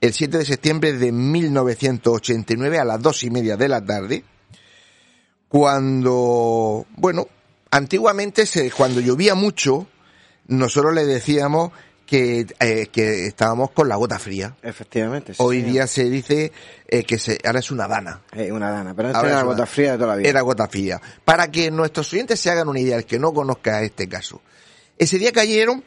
el 0.00 0.12
7 0.12 0.38
de 0.38 0.44
septiembre 0.44 0.92
de 0.92 1.10
1989 1.12 2.78
a 2.78 2.84
las 2.84 3.02
dos 3.02 3.24
y 3.24 3.30
media 3.30 3.56
de 3.56 3.68
la 3.68 3.84
tarde, 3.84 4.24
cuando, 5.48 6.86
bueno, 6.96 7.26
antiguamente 7.70 8.46
se, 8.46 8.70
cuando 8.70 9.00
llovía 9.00 9.34
mucho, 9.34 9.86
nosotros 10.46 10.94
le 10.94 11.04
decíamos 11.06 11.72
que, 12.06 12.46
eh, 12.60 12.86
que 12.92 13.26
estábamos 13.26 13.70
con 13.72 13.88
la 13.88 13.96
gota 13.96 14.18
fría. 14.18 14.56
Efectivamente. 14.62 15.34
sí, 15.34 15.42
Hoy 15.42 15.58
señor. 15.60 15.72
día 15.72 15.86
se 15.86 16.04
dice 16.10 16.52
eh, 16.86 17.04
que 17.04 17.18
se, 17.18 17.38
ahora 17.44 17.58
es 17.60 17.70
una 17.70 17.86
dana. 17.88 18.22
Eh, 18.32 18.50
una 18.52 18.70
dana, 18.70 18.94
pero 18.94 19.08
Ahora 19.08 19.28
era 19.28 19.38
una- 19.38 19.44
gota 19.52 19.66
fría 19.66 19.92
de 19.92 19.98
toda 19.98 20.10
la 20.10 20.16
vida. 20.16 20.28
Era 20.28 20.40
gota 20.42 20.68
fría. 20.68 21.00
Para 21.24 21.50
que 21.50 21.70
nuestros 21.70 22.12
oyentes 22.12 22.40
se 22.40 22.50
hagan 22.50 22.68
una 22.68 22.80
idea, 22.80 22.96
el 22.96 23.04
que 23.04 23.18
no 23.18 23.32
conozca 23.34 23.82
este 23.82 24.08
caso. 24.08 24.40
Ese 24.98 25.18
día 25.18 25.32
cayeron 25.32 25.82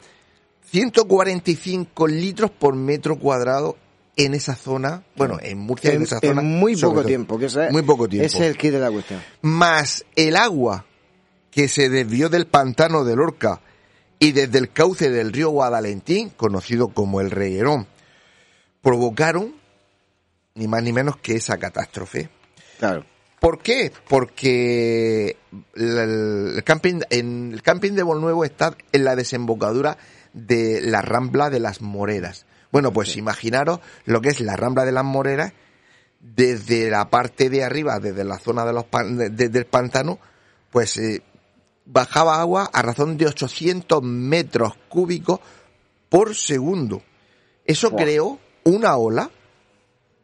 145 0.70 2.06
litros 2.08 2.50
por 2.50 2.74
metro 2.74 3.18
cuadrado 3.18 3.76
en 4.16 4.34
esa 4.34 4.54
zona, 4.54 5.02
bueno, 5.16 5.38
en 5.40 5.58
Murcia, 5.58 5.90
en, 5.90 5.96
en, 5.96 6.02
esa 6.02 6.18
en 6.22 6.30
zona. 6.30 6.42
muy 6.42 6.76
poco 6.76 6.94
todo. 6.96 7.04
tiempo, 7.06 7.38
que 7.38 7.46
ese- 7.46 7.70
Muy 7.70 7.82
poco 7.82 8.08
tiempo. 8.08 8.26
ese 8.26 8.38
es 8.38 8.44
el 8.44 8.56
kit 8.58 8.72
de 8.72 8.78
la 8.80 8.90
cuestión. 8.90 9.20
Más 9.42 10.04
el 10.16 10.36
agua 10.36 10.84
que 11.50 11.68
se 11.68 11.88
desvió 11.88 12.28
del 12.28 12.46
pantano 12.46 13.04
de 13.04 13.16
Lorca 13.16 13.60
y 14.18 14.32
desde 14.32 14.58
el 14.58 14.70
cauce 14.72 15.10
del 15.10 15.32
río 15.32 15.50
Guadalentín, 15.50 16.30
conocido 16.30 16.88
como 16.88 17.20
el 17.20 17.30
Reguerón, 17.30 17.86
provocaron 18.82 19.54
ni 20.54 20.68
más 20.68 20.82
ni 20.82 20.92
menos 20.92 21.16
que 21.16 21.34
esa 21.34 21.58
catástrofe. 21.58 22.28
Claro. 22.78 23.04
¿Por 23.42 23.58
qué? 23.58 23.90
Porque 24.08 25.36
el 25.74 26.62
camping, 26.64 27.00
en 27.10 27.50
el 27.52 27.60
camping 27.60 27.90
de 27.94 28.04
Bolnuevo 28.04 28.44
está 28.44 28.76
en 28.92 29.02
la 29.04 29.16
desembocadura 29.16 29.98
de 30.32 30.80
la 30.80 31.02
Rambla 31.02 31.50
de 31.50 31.58
las 31.58 31.80
Moreras. 31.80 32.46
Bueno, 32.70 32.92
pues 32.92 33.16
imaginaros 33.16 33.80
lo 34.04 34.20
que 34.20 34.28
es 34.28 34.40
la 34.40 34.54
Rambla 34.54 34.84
de 34.84 34.92
las 34.92 35.02
Moreras 35.04 35.52
desde 36.20 36.88
la 36.88 37.10
parte 37.10 37.50
de 37.50 37.64
arriba, 37.64 37.98
desde 37.98 38.22
la 38.22 38.38
zona 38.38 38.64
de 38.64 38.72
los 38.72 38.84
pan- 38.84 39.16
de- 39.18 39.30
de- 39.30 39.48
del 39.48 39.66
pantano, 39.66 40.20
pues 40.70 40.96
eh, 40.98 41.20
bajaba 41.84 42.40
agua 42.40 42.70
a 42.72 42.80
razón 42.80 43.16
de 43.16 43.26
800 43.26 44.04
metros 44.04 44.74
cúbicos 44.88 45.40
por 46.08 46.36
segundo. 46.36 47.02
Eso 47.64 47.90
creó 47.96 48.38
una 48.62 48.96
ola 48.96 49.28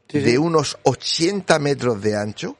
Sí, 0.09 0.21
sí. 0.21 0.25
de 0.25 0.39
unos 0.39 0.79
80 0.85 1.59
metros 1.59 2.01
de 2.01 2.15
ancho 2.17 2.57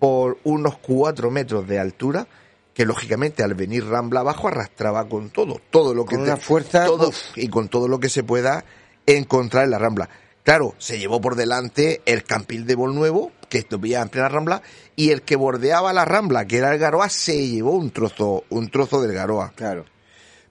por 0.00 0.38
unos 0.42 0.78
4 0.78 1.30
metros 1.30 1.68
de 1.68 1.78
altura 1.78 2.26
que 2.74 2.84
lógicamente 2.84 3.42
al 3.42 3.54
venir 3.54 3.86
Rambla 3.86 4.20
abajo 4.20 4.48
arrastraba 4.48 5.08
con 5.08 5.30
todo, 5.30 5.60
todo 5.70 5.94
lo 5.94 6.04
que 6.04 6.16
Con 6.16 6.24
una 6.24 6.36
fuerza, 6.36 6.86
todo, 6.86 7.10
uf. 7.10 7.16
y 7.36 7.48
con 7.48 7.68
todo 7.68 7.86
lo 7.86 8.00
que 8.00 8.08
se 8.08 8.24
pueda 8.24 8.64
encontrar 9.06 9.64
en 9.64 9.70
la 9.70 9.78
Rambla. 9.78 10.08
Claro, 10.42 10.74
se 10.78 10.98
llevó 10.98 11.20
por 11.20 11.36
delante 11.36 12.00
el 12.06 12.24
Campil 12.24 12.64
de 12.66 12.76
Nuevo, 12.76 13.32
que 13.48 13.58
estuvía 13.58 14.00
en 14.00 14.08
plena 14.08 14.28
Rambla, 14.28 14.62
y 14.96 15.10
el 15.10 15.22
que 15.22 15.36
bordeaba 15.36 15.92
la 15.92 16.06
Rambla, 16.06 16.46
que 16.46 16.56
era 16.56 16.72
el 16.72 16.78
Garoa, 16.78 17.10
se 17.10 17.48
llevó 17.48 17.72
un 17.72 17.90
trozo, 17.90 18.44
un 18.48 18.70
trozo 18.70 19.02
del 19.02 19.12
Garoa. 19.12 19.52
Claro. 19.54 19.84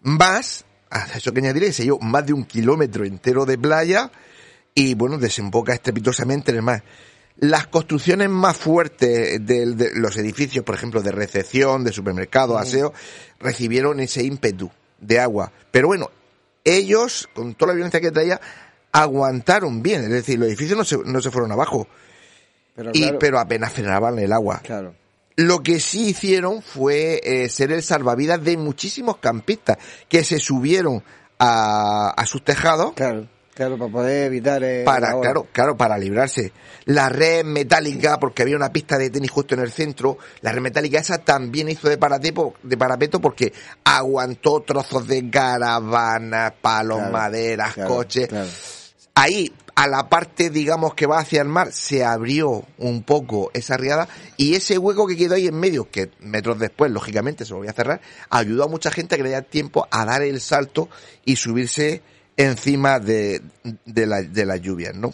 Más, 0.03 0.65
a 0.91 1.06
eso 1.15 1.34
que 1.34 1.39
añadiré, 1.39 1.74
se 1.74 1.84
llevó 1.86 2.00
más 2.00 2.25
de 2.25 2.34
un 2.34 2.46
kilómetro 2.46 3.06
entero 3.06 3.46
de 3.46 3.58
playa 3.58 4.12
y 4.75 4.94
bueno, 4.94 5.18
desemboca 5.18 5.74
estrepitosamente 5.74 6.51
en 6.51 6.58
el 6.58 6.63
mar. 6.63 6.84
Las 7.41 7.67
construcciones 7.67 8.29
más 8.29 8.58
fuertes 8.58 9.46
del- 9.46 9.77
de, 9.77 9.91
los 9.96 10.17
edificios, 10.17 10.63
por 10.65 10.75
ejemplo, 10.75 11.01
de 11.01 11.12
recepción, 11.12 11.84
de 11.84 11.91
supermercados, 11.93 12.60
aseo, 12.62 12.93
recibieron 13.39 14.00
ese 14.01 14.24
ímpetu 14.24 14.69
de 15.00 15.19
agua. 15.19 15.51
Pero 15.72 15.88
bueno, 15.88 16.10
ellos, 16.65 17.29
con 17.34 17.55
toda 17.55 17.69
la 17.72 17.75
violencia 17.75 18.01
que 18.01 18.12
traía, 18.12 18.41
aguantaron 18.91 19.81
bien. 19.81 20.03
Es 20.03 20.10
decir, 20.10 20.38
los 20.38 20.50
edificios 20.50 20.77
no 20.77 20.84
se, 20.84 20.98
no 20.98 21.22
se 21.22 21.31
fueron 21.31 21.51
abajo, 21.51 21.88
Pero 22.75 22.91
y, 22.93 23.12
pero 23.19 23.39
apenas 23.39 23.72
frenaban 23.74 24.19
el 24.19 24.34
agua. 24.34 24.62
claro. 24.63 24.96
Lo 25.36 25.63
que 25.63 25.79
sí 25.79 26.10
hicieron 26.10 26.62
fue 26.62 27.22
eh, 27.24 27.48
ser 27.48 27.72
el 27.72 27.81
salvavidas 27.81 28.43
de 28.43 28.58
muchísimos 28.58 29.17
campistas 29.17 29.77
que 30.10 30.25
se 30.25 30.38
subieron 30.38 31.01
a, 31.39 32.10
a 32.10 32.25
sus 32.25 32.43
tejados 32.43 32.91
Claro, 32.93 33.25
claro, 33.60 33.78
para 33.78 33.92
poder 33.92 34.28
evitar 34.28 34.63
eh, 34.63 34.84
para, 34.86 35.20
claro, 35.20 35.48
claro, 35.51 35.75
para 35.75 35.98
librarse. 35.98 36.54
La 36.86 37.10
red 37.10 37.44
metálica, 37.44 38.18
porque 38.18 38.44
había 38.44 38.56
una 38.56 38.72
pista 38.72 38.98
de 38.98 39.10
tenis 39.10 39.30
justo 39.30 39.54
en 39.54 39.60
el 39.60 39.72
centro, 39.72 40.18
la 40.39 40.54
red 40.54 40.62
metálica 40.62 40.98
esa 41.00 41.18
también 41.18 41.68
hizo 41.68 41.89
de 41.89 41.98
parapeto, 41.98 42.54
de 42.63 42.78
parapeto 42.78 43.20
porque 43.20 43.51
aguantó 43.84 44.62
trozos 44.62 45.08
de 45.08 45.30
caravanas, 45.30 46.54
palos, 46.62 47.00
Claro, 47.00 47.12
maderas, 47.12 47.74
claro, 47.74 47.96
coches. 47.96 48.30
claro. 48.30 48.48
Ahí, 49.16 49.51
a 49.75 49.88
la 49.88 50.08
parte, 50.08 50.50
digamos, 50.50 50.94
que 50.94 51.06
va 51.06 51.20
hacia 51.20 51.42
el 51.42 51.50
mar, 51.50 51.74
se 51.74 52.06
abrió 52.06 52.63
un 52.78 53.04
poco 53.04 53.51
esa 53.54 53.75
riada 53.75 54.08
y 54.38 54.56
ese 54.56 54.78
hueco 54.78 55.06
que 55.06 55.18
quedó 55.18 55.36
ahí 55.36 55.48
en 55.48 55.60
medio, 55.60 55.89
que 55.92 56.12
metros 56.22 56.60
después, 56.60 56.89
lógicamente, 56.92 57.44
se 57.44 57.54
volvió 57.54 57.72
a 57.72 57.74
cerrar, 57.74 58.00
ayudó 58.30 58.63
a 58.63 58.68
mucha 58.70 58.89
gente 58.89 59.16
a 59.16 59.18
que 59.18 59.24
le 59.24 59.30
diera 59.32 59.42
tiempo 59.42 59.86
a 59.92 60.06
dar 60.06 60.22
el 60.22 60.39
salto 60.39 60.88
y 61.25 61.36
subirse 61.36 62.01
encima 62.39 63.00
de, 63.00 63.41
de, 63.86 64.05
la- 64.05 64.22
de 64.22 64.46
las 64.46 64.62
lluvias, 64.62 64.96
¿no? 64.96 65.13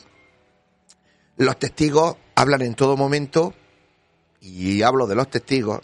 Los 1.37 1.57
testigos 1.57 2.15
hablan 2.35 2.61
en 2.61 2.75
todo 2.75 2.95
momento, 2.95 3.53
y 4.41 4.83
hablo 4.83 5.07
de 5.07 5.15
los 5.15 5.29
testigos, 5.29 5.81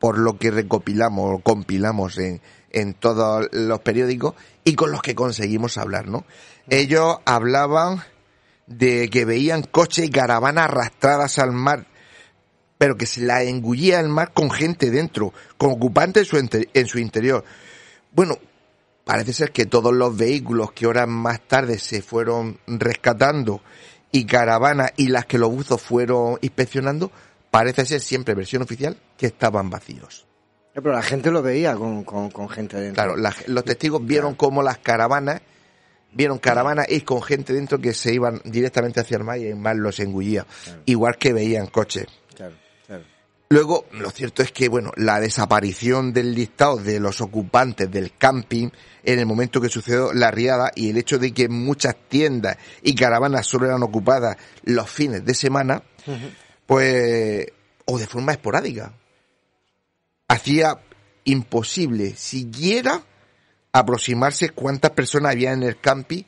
por 0.00 0.18
lo 0.18 0.36
que 0.38 0.50
recopilamos, 0.50 1.40
compilamos 1.44 2.18
en, 2.18 2.40
en 2.70 2.94
todos 2.94 3.46
los 3.52 3.78
periódicos 3.80 4.34
y 4.64 4.74
con 4.74 4.90
los 4.90 5.02
que 5.02 5.14
conseguimos 5.14 5.78
hablar, 5.78 6.08
¿no? 6.08 6.24
Ellos 6.68 7.18
hablaban 7.26 8.02
de 8.66 9.08
que 9.08 9.24
veían 9.24 9.62
coches 9.62 10.06
y 10.06 10.10
caravanas 10.10 10.64
arrastradas 10.64 11.38
al 11.38 11.52
mar, 11.52 11.86
pero 12.76 12.96
que 12.96 13.06
se 13.06 13.20
la 13.20 13.44
engullía 13.44 14.00
el 14.00 14.08
mar 14.08 14.32
con 14.34 14.50
gente 14.50 14.90
dentro, 14.90 15.32
con 15.56 15.70
ocupantes 15.70 16.24
en 16.24 16.28
su, 16.28 16.36
ente- 16.38 16.68
en 16.74 16.86
su 16.88 16.98
interior. 16.98 17.44
Bueno, 18.10 18.36
parece 19.04 19.32
ser 19.32 19.52
que 19.52 19.66
todos 19.66 19.92
los 19.94 20.16
vehículos 20.16 20.72
que 20.72 20.86
horas 20.86 21.08
más 21.08 21.40
tarde 21.40 21.78
se 21.78 22.02
fueron 22.02 22.58
rescatando 22.66 23.60
y 24.10 24.24
caravanas 24.26 24.92
y 24.96 25.08
las 25.08 25.26
que 25.26 25.38
los 25.38 25.50
buzos 25.50 25.80
fueron 25.80 26.38
inspeccionando, 26.42 27.10
parece 27.50 27.84
ser 27.86 28.00
siempre 28.00 28.34
versión 28.34 28.62
oficial 28.62 28.96
que 29.16 29.26
estaban 29.26 29.70
vacíos. 29.70 30.26
Eh, 30.74 30.80
Pero 30.82 30.92
la 30.92 31.02
gente 31.02 31.30
lo 31.30 31.42
veía 31.42 31.74
con, 31.74 32.04
con, 32.04 32.30
con 32.30 32.48
gente 32.48 32.78
dentro. 32.80 33.02
Claro, 33.02 33.16
la- 33.16 33.34
los 33.46 33.64
testigos 33.64 34.04
vieron 34.04 34.34
cómo 34.34 34.62
las 34.62 34.78
caravanas, 34.78 35.40
vieron 36.12 36.38
caravanas 36.38 36.86
y 36.90 37.00
con 37.02 37.22
gente 37.22 37.52
dentro 37.54 37.78
que 37.78 37.94
se 37.94 38.12
iban 38.14 38.40
directamente 38.44 39.00
hacia 39.00 39.16
el 39.16 39.24
mar 39.24 39.38
y 39.38 39.46
el 39.46 39.56
mar 39.56 39.76
los 39.76 39.98
engullía, 40.00 40.46
igual 40.86 41.16
que 41.16 41.32
veían 41.32 41.66
coches. 41.66 42.06
Luego, 43.52 43.84
lo 43.92 44.10
cierto 44.10 44.42
es 44.42 44.50
que, 44.50 44.70
bueno, 44.70 44.92
la 44.96 45.20
desaparición 45.20 46.14
del 46.14 46.34
listado 46.34 46.78
de 46.78 46.98
los 46.98 47.20
ocupantes 47.20 47.90
del 47.90 48.16
camping 48.16 48.70
en 49.04 49.18
el 49.18 49.26
momento 49.26 49.60
que 49.60 49.68
sucedió 49.68 50.14
la 50.14 50.30
riada 50.30 50.72
y 50.74 50.88
el 50.88 50.96
hecho 50.96 51.18
de 51.18 51.34
que 51.34 51.50
muchas 51.50 51.94
tiendas 52.08 52.56
y 52.82 52.94
caravanas 52.94 53.46
solo 53.46 53.66
eran 53.66 53.82
ocupadas 53.82 54.38
los 54.62 54.88
fines 54.88 55.22
de 55.26 55.34
semana, 55.34 55.82
pues, 56.64 57.46
o 57.84 57.98
de 57.98 58.06
forma 58.06 58.32
esporádica, 58.32 58.94
hacía 60.28 60.80
imposible 61.24 62.16
siquiera 62.16 63.02
aproximarse 63.70 64.48
cuántas 64.48 64.92
personas 64.92 65.32
había 65.32 65.52
en 65.52 65.62
el 65.62 65.78
camping 65.78 66.22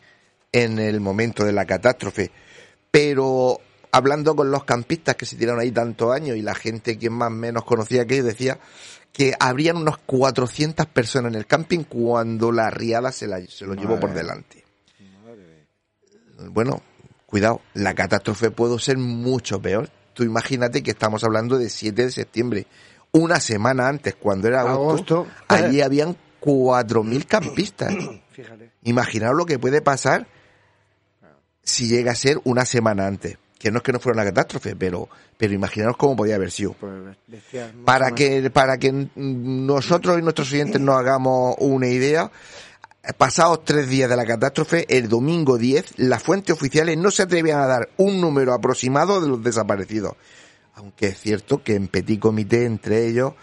en 0.52 0.78
el 0.78 1.00
momento 1.00 1.42
de 1.42 1.52
la 1.52 1.64
catástrofe. 1.64 2.30
Pero 2.90 3.62
hablando 3.94 4.34
con 4.34 4.50
los 4.50 4.64
campistas 4.64 5.14
que 5.14 5.24
se 5.24 5.36
tiraron 5.36 5.60
ahí 5.60 5.70
tantos 5.70 6.12
años 6.12 6.36
y 6.36 6.42
la 6.42 6.56
gente 6.56 6.98
que 6.98 7.10
más 7.10 7.28
o 7.28 7.30
menos 7.30 7.64
conocía 7.64 8.02
aquello 8.02 8.24
decía 8.24 8.58
que 9.12 9.34
habrían 9.38 9.76
unos 9.76 9.98
400 9.98 10.86
personas 10.86 11.32
en 11.32 11.38
el 11.38 11.46
camping 11.46 11.84
cuando 11.84 12.50
la 12.50 12.70
riada 12.70 13.12
se, 13.12 13.28
la, 13.28 13.40
se 13.46 13.64
lo 13.64 13.74
llevó 13.74 14.00
por 14.00 14.12
delante. 14.12 14.64
Bueno, 16.50 16.82
cuidado, 17.26 17.60
la 17.74 17.94
catástrofe 17.94 18.50
puede 18.50 18.80
ser 18.80 18.98
mucho 18.98 19.62
peor. 19.62 19.88
Tú 20.12 20.24
imagínate 20.24 20.82
que 20.82 20.90
estamos 20.90 21.22
hablando 21.22 21.56
de 21.56 21.70
7 21.70 22.02
de 22.02 22.10
septiembre. 22.10 22.66
Una 23.12 23.38
semana 23.38 23.86
antes, 23.86 24.16
cuando 24.16 24.48
era 24.48 24.62
agosto, 24.62 25.20
Agosto. 25.20 25.44
allí 25.46 25.82
habían 25.82 26.16
4.000 26.40 27.26
campistas. 27.28 27.94
Fíjate. 28.32 28.72
Imaginaos 28.82 29.36
lo 29.36 29.46
que 29.46 29.60
puede 29.60 29.82
pasar 29.82 30.26
si 31.62 31.86
llega 31.86 32.10
a 32.10 32.16
ser 32.16 32.40
una 32.42 32.64
semana 32.64 33.06
antes. 33.06 33.38
Que 33.58 33.70
no 33.70 33.78
es 33.78 33.82
que 33.82 33.92
no 33.92 34.00
fuera 34.00 34.20
una 34.20 34.30
catástrofe, 34.30 34.76
pero, 34.76 35.08
pero 35.38 35.54
imaginaos 35.54 35.96
cómo 35.96 36.16
podía 36.16 36.34
haber 36.34 36.50
sido. 36.50 36.74
Pues 36.74 37.16
Para 37.84 38.12
que, 38.12 38.50
para 38.50 38.78
que 38.78 39.08
nosotros 39.14 40.18
y 40.18 40.22
nuestros 40.22 40.52
oyentes 40.52 40.80
nos 40.80 40.96
hagamos 40.96 41.54
una 41.58 41.88
idea, 41.88 42.30
pasados 43.16 43.64
tres 43.64 43.88
días 43.88 44.08
de 44.08 44.16
la 44.16 44.24
catástrofe, 44.24 44.86
el 44.88 45.08
domingo 45.08 45.58
10, 45.58 45.98
las 45.98 46.22
fuentes 46.22 46.54
oficiales 46.54 46.96
no 46.96 47.10
se 47.10 47.22
atrevían 47.22 47.60
a 47.60 47.66
dar 47.66 47.90
un 47.96 48.20
número 48.20 48.54
aproximado 48.54 49.20
de 49.20 49.28
los 49.28 49.42
desaparecidos. 49.42 50.16
Aunque 50.76 51.08
es 51.08 51.20
cierto 51.20 51.62
que 51.62 51.76
en 51.76 51.86
petit 51.88 52.18
comité 52.18 52.64
entre 52.64 53.06
ellos, 53.06 53.34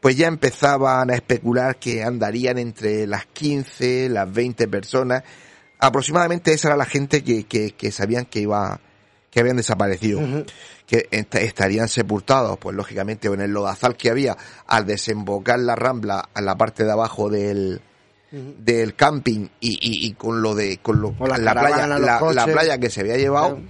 pues 0.00 0.16
ya 0.16 0.26
empezaban 0.26 1.10
a 1.10 1.14
especular 1.14 1.76
que 1.76 2.02
andarían 2.02 2.58
entre 2.58 3.06
las 3.06 3.26
15, 3.26 4.08
las 4.08 4.32
20 4.32 4.66
personas. 4.66 5.22
Aproximadamente 5.78 6.52
esa 6.52 6.68
era 6.68 6.76
la 6.76 6.86
gente 6.86 7.22
que, 7.22 7.44
que, 7.44 7.72
que 7.72 7.92
sabían 7.92 8.24
que 8.24 8.40
iba, 8.40 8.80
que 9.30 9.40
habían 9.40 9.56
desaparecido. 9.56 10.20
Que 10.86 11.06
est- 11.12 11.34
estarían 11.36 11.88
sepultados, 11.88 12.58
pues 12.58 12.74
lógicamente, 12.76 13.28
o 13.28 13.34
en 13.34 13.42
el 13.42 13.52
lodazal 13.52 13.96
que 13.96 14.10
había 14.10 14.36
al 14.66 14.86
desembocar 14.86 15.58
la 15.60 15.76
rambla 15.76 16.28
a 16.34 16.40
la 16.40 16.56
parte 16.56 16.84
de 16.84 16.90
abajo 16.90 17.28
del, 17.30 17.80
del 18.32 18.94
camping 18.96 19.48
y, 19.60 19.70
y, 19.80 20.06
y 20.08 20.12
con 20.14 20.42
lo 20.42 20.54
de, 20.56 20.78
con 20.78 21.00
lo, 21.00 21.14
la 21.38 21.52
playa, 21.52 21.86
la, 21.86 21.98
la 22.32 22.46
playa 22.46 22.78
que 22.78 22.90
se 22.90 23.00
había 23.02 23.16
llevado, 23.16 23.56
Claro. 23.56 23.66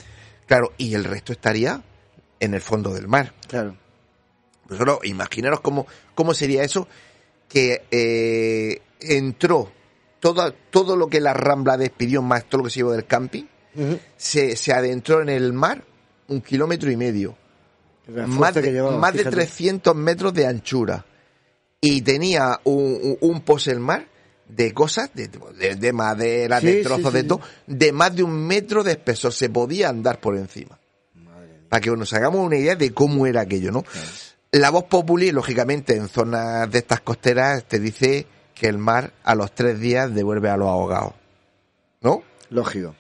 claro, 0.47 0.73
y 0.79 0.95
el 0.95 1.05
resto 1.05 1.33
estaría 1.33 1.83
en 2.41 2.55
el 2.55 2.63
fondo 2.63 2.95
del 2.95 3.07
mar. 3.07 3.35
Claro. 3.47 3.77
Pues 4.67 4.79
solo 4.79 5.01
imaginaros 5.03 5.61
cómo, 5.61 5.87
cómo 6.15 6.33
sería 6.33 6.63
eso 6.63 6.89
que 7.49 7.83
eh, 7.91 8.81
entró 9.01 9.71
todo, 10.21 10.55
todo 10.71 10.97
lo 10.97 11.09
que 11.09 11.21
la 11.21 11.35
Rambla 11.35 11.77
despidió 11.77 12.23
más 12.23 12.45
todo 12.45 12.59
lo 12.59 12.65
que 12.65 12.71
se 12.71 12.77
llevó 12.81 12.93
del 12.93 13.05
camping, 13.05 13.45
Se, 14.17 14.57
se 14.57 14.73
adentró 14.73 15.23
en 15.23 15.29
el 15.29 15.53
mar 15.53 15.85
un 16.29 16.41
kilómetro 16.41 16.91
y 16.91 16.97
medio, 16.97 17.37
más 18.27 18.55
de, 18.55 18.73
llevaba, 18.73 18.97
más 18.99 19.13
de 19.13 19.19
fíjate. 19.21 19.37
300 19.37 19.95
metros 19.95 20.35
de 20.35 20.47
anchura 20.47 21.05
y 21.81 22.03
tenía 22.03 22.61
un, 22.65 23.17
un, 23.21 23.41
poselmar 23.43 24.07
de 24.49 24.75
cosas, 24.75 25.11
de, 25.15 25.29
de- 25.59 25.77
de 25.77 25.93
madera, 25.93 26.61
Sí, 26.61 26.67
de 26.67 26.83
trozos 26.83 27.13
sí, 27.13 27.19
de 27.19 27.25
todo, 27.25 27.41
de 27.67 27.93
más 27.93 28.15
de 28.15 28.23
un 28.25 28.47
metro 28.47 28.83
de 28.83 28.93
espesor, 28.93 29.33
se 29.33 29.49
podía 29.49 29.89
andar 29.89 30.21
por 30.21 30.37
encima 30.37 30.79
para 31.69 31.81
que 31.81 31.91
nos 31.91 32.13
hagamos 32.13 32.45
una 32.45 32.57
idea 32.57 32.75
de 32.75 32.93
cómo 32.93 33.27
era 33.27 33.43
aquello, 33.43 33.71
¿no? 33.71 33.85
La 34.51 34.71
voz 34.71 34.85
populi, 34.85 35.31
lógicamente, 35.31 35.95
en 35.95 36.09
zonas 36.09 36.69
de 36.69 36.79
estas 36.79 37.01
costeras, 37.03 37.63
te 37.69 37.79
dice 37.79 38.27
que 38.55 38.67
el 38.67 38.79
mar 38.79 39.13
a 39.23 39.37
los 39.37 39.55
tres 39.55 39.79
días 39.79 40.13
devuelve 40.13 40.51
a 40.51 40.57
los 40.57 40.67
ahogados, 40.69 41.15
¿no? 42.01 42.25
Lógico. 42.51 42.97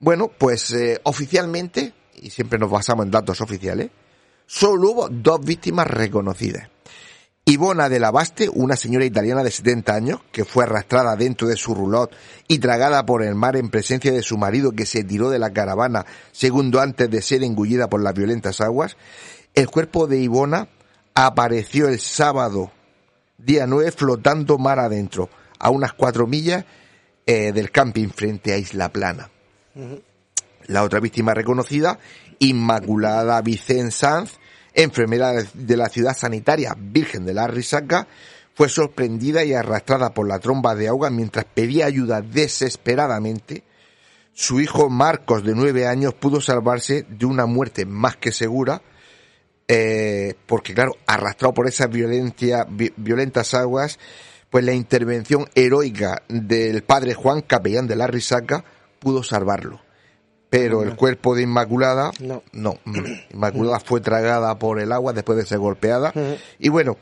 Bueno, 0.00 0.28
pues 0.28 0.72
eh, 0.72 0.98
oficialmente, 1.02 1.92
y 2.16 2.30
siempre 2.30 2.58
nos 2.58 2.70
basamos 2.70 3.04
en 3.04 3.10
datos 3.10 3.42
oficiales, 3.42 3.90
solo 4.46 4.90
hubo 4.90 5.08
dos 5.10 5.44
víctimas 5.44 5.86
reconocidas. 5.86 6.70
Ivona 7.44 7.90
de 7.90 8.00
la 8.00 8.10
Baste, 8.10 8.48
una 8.48 8.76
señora 8.76 9.04
italiana 9.04 9.42
de 9.44 9.50
70 9.50 9.94
años, 9.94 10.20
que 10.32 10.46
fue 10.46 10.64
arrastrada 10.64 11.16
dentro 11.16 11.48
de 11.48 11.56
su 11.56 11.74
roulotte 11.74 12.14
y 12.48 12.60
tragada 12.60 13.04
por 13.04 13.22
el 13.22 13.34
mar 13.34 13.56
en 13.56 13.68
presencia 13.68 14.10
de 14.10 14.22
su 14.22 14.38
marido 14.38 14.72
que 14.72 14.86
se 14.86 15.04
tiró 15.04 15.28
de 15.28 15.38
la 15.38 15.52
caravana 15.52 16.06
segundo 16.32 16.80
antes 16.80 17.10
de 17.10 17.20
ser 17.20 17.42
engullida 17.42 17.90
por 17.90 18.02
las 18.02 18.14
violentas 18.14 18.62
aguas. 18.62 18.96
El 19.54 19.68
cuerpo 19.68 20.06
de 20.06 20.18
Ivona 20.18 20.68
apareció 21.14 21.88
el 21.88 22.00
sábado 22.00 22.72
día 23.36 23.66
9, 23.66 23.92
flotando 23.92 24.56
mar 24.56 24.78
adentro, 24.78 25.28
a 25.58 25.68
unas 25.68 25.92
cuatro 25.92 26.26
millas 26.26 26.64
eh, 27.26 27.52
del 27.52 27.70
camping 27.70 28.08
frente 28.08 28.54
a 28.54 28.58
Isla 28.58 28.90
Plana. 28.90 29.30
La 30.66 30.82
otra 30.82 31.00
víctima 31.00 31.34
reconocida, 31.34 31.98
Inmaculada 32.38 33.40
Vicente 33.42 33.90
Sanz, 33.90 34.38
enfermera 34.74 35.32
de 35.54 35.76
la 35.76 35.88
ciudad 35.88 36.16
sanitaria 36.16 36.76
Virgen 36.78 37.24
de 37.24 37.34
la 37.34 37.46
Risaca, 37.46 38.06
fue 38.54 38.68
sorprendida 38.68 39.44
y 39.44 39.54
arrastrada 39.54 40.12
por 40.12 40.28
la 40.28 40.38
tromba 40.38 40.74
de 40.74 40.88
agua 40.88 41.10
mientras 41.10 41.44
pedía 41.46 41.86
ayuda 41.86 42.20
desesperadamente. 42.20 43.64
Su 44.32 44.60
hijo 44.60 44.88
Marcos, 44.88 45.44
de 45.44 45.54
nueve 45.54 45.86
años, 45.86 46.14
pudo 46.14 46.40
salvarse 46.40 47.04
de 47.08 47.26
una 47.26 47.46
muerte 47.46 47.84
más 47.84 48.16
que 48.16 48.32
segura, 48.32 48.82
eh, 49.66 50.34
porque 50.46 50.74
claro, 50.74 50.96
arrastrado 51.06 51.54
por 51.54 51.68
esas 51.68 51.88
violentas 51.90 53.54
aguas, 53.54 53.98
pues 54.50 54.64
la 54.64 54.72
intervención 54.72 55.48
heroica 55.54 56.22
del 56.28 56.82
padre 56.82 57.14
Juan, 57.14 57.40
capellán 57.42 57.86
de 57.86 57.96
la 57.96 58.06
Risaca, 58.06 58.64
pudo 59.00 59.24
salvarlo. 59.24 59.80
Pero 60.48 60.82
el 60.82 60.96
cuerpo 60.96 61.36
de 61.36 61.42
Inmaculada, 61.42 62.10
no, 62.20 62.42
no 62.52 62.78
Inmaculada 63.30 63.78
fue 63.78 64.00
tragada 64.00 64.58
por 64.58 64.80
el 64.80 64.90
agua 64.92 65.12
después 65.12 65.38
de 65.38 65.46
ser 65.46 65.58
golpeada. 65.58 66.12
Y 66.58 66.68
bueno, 66.68 66.96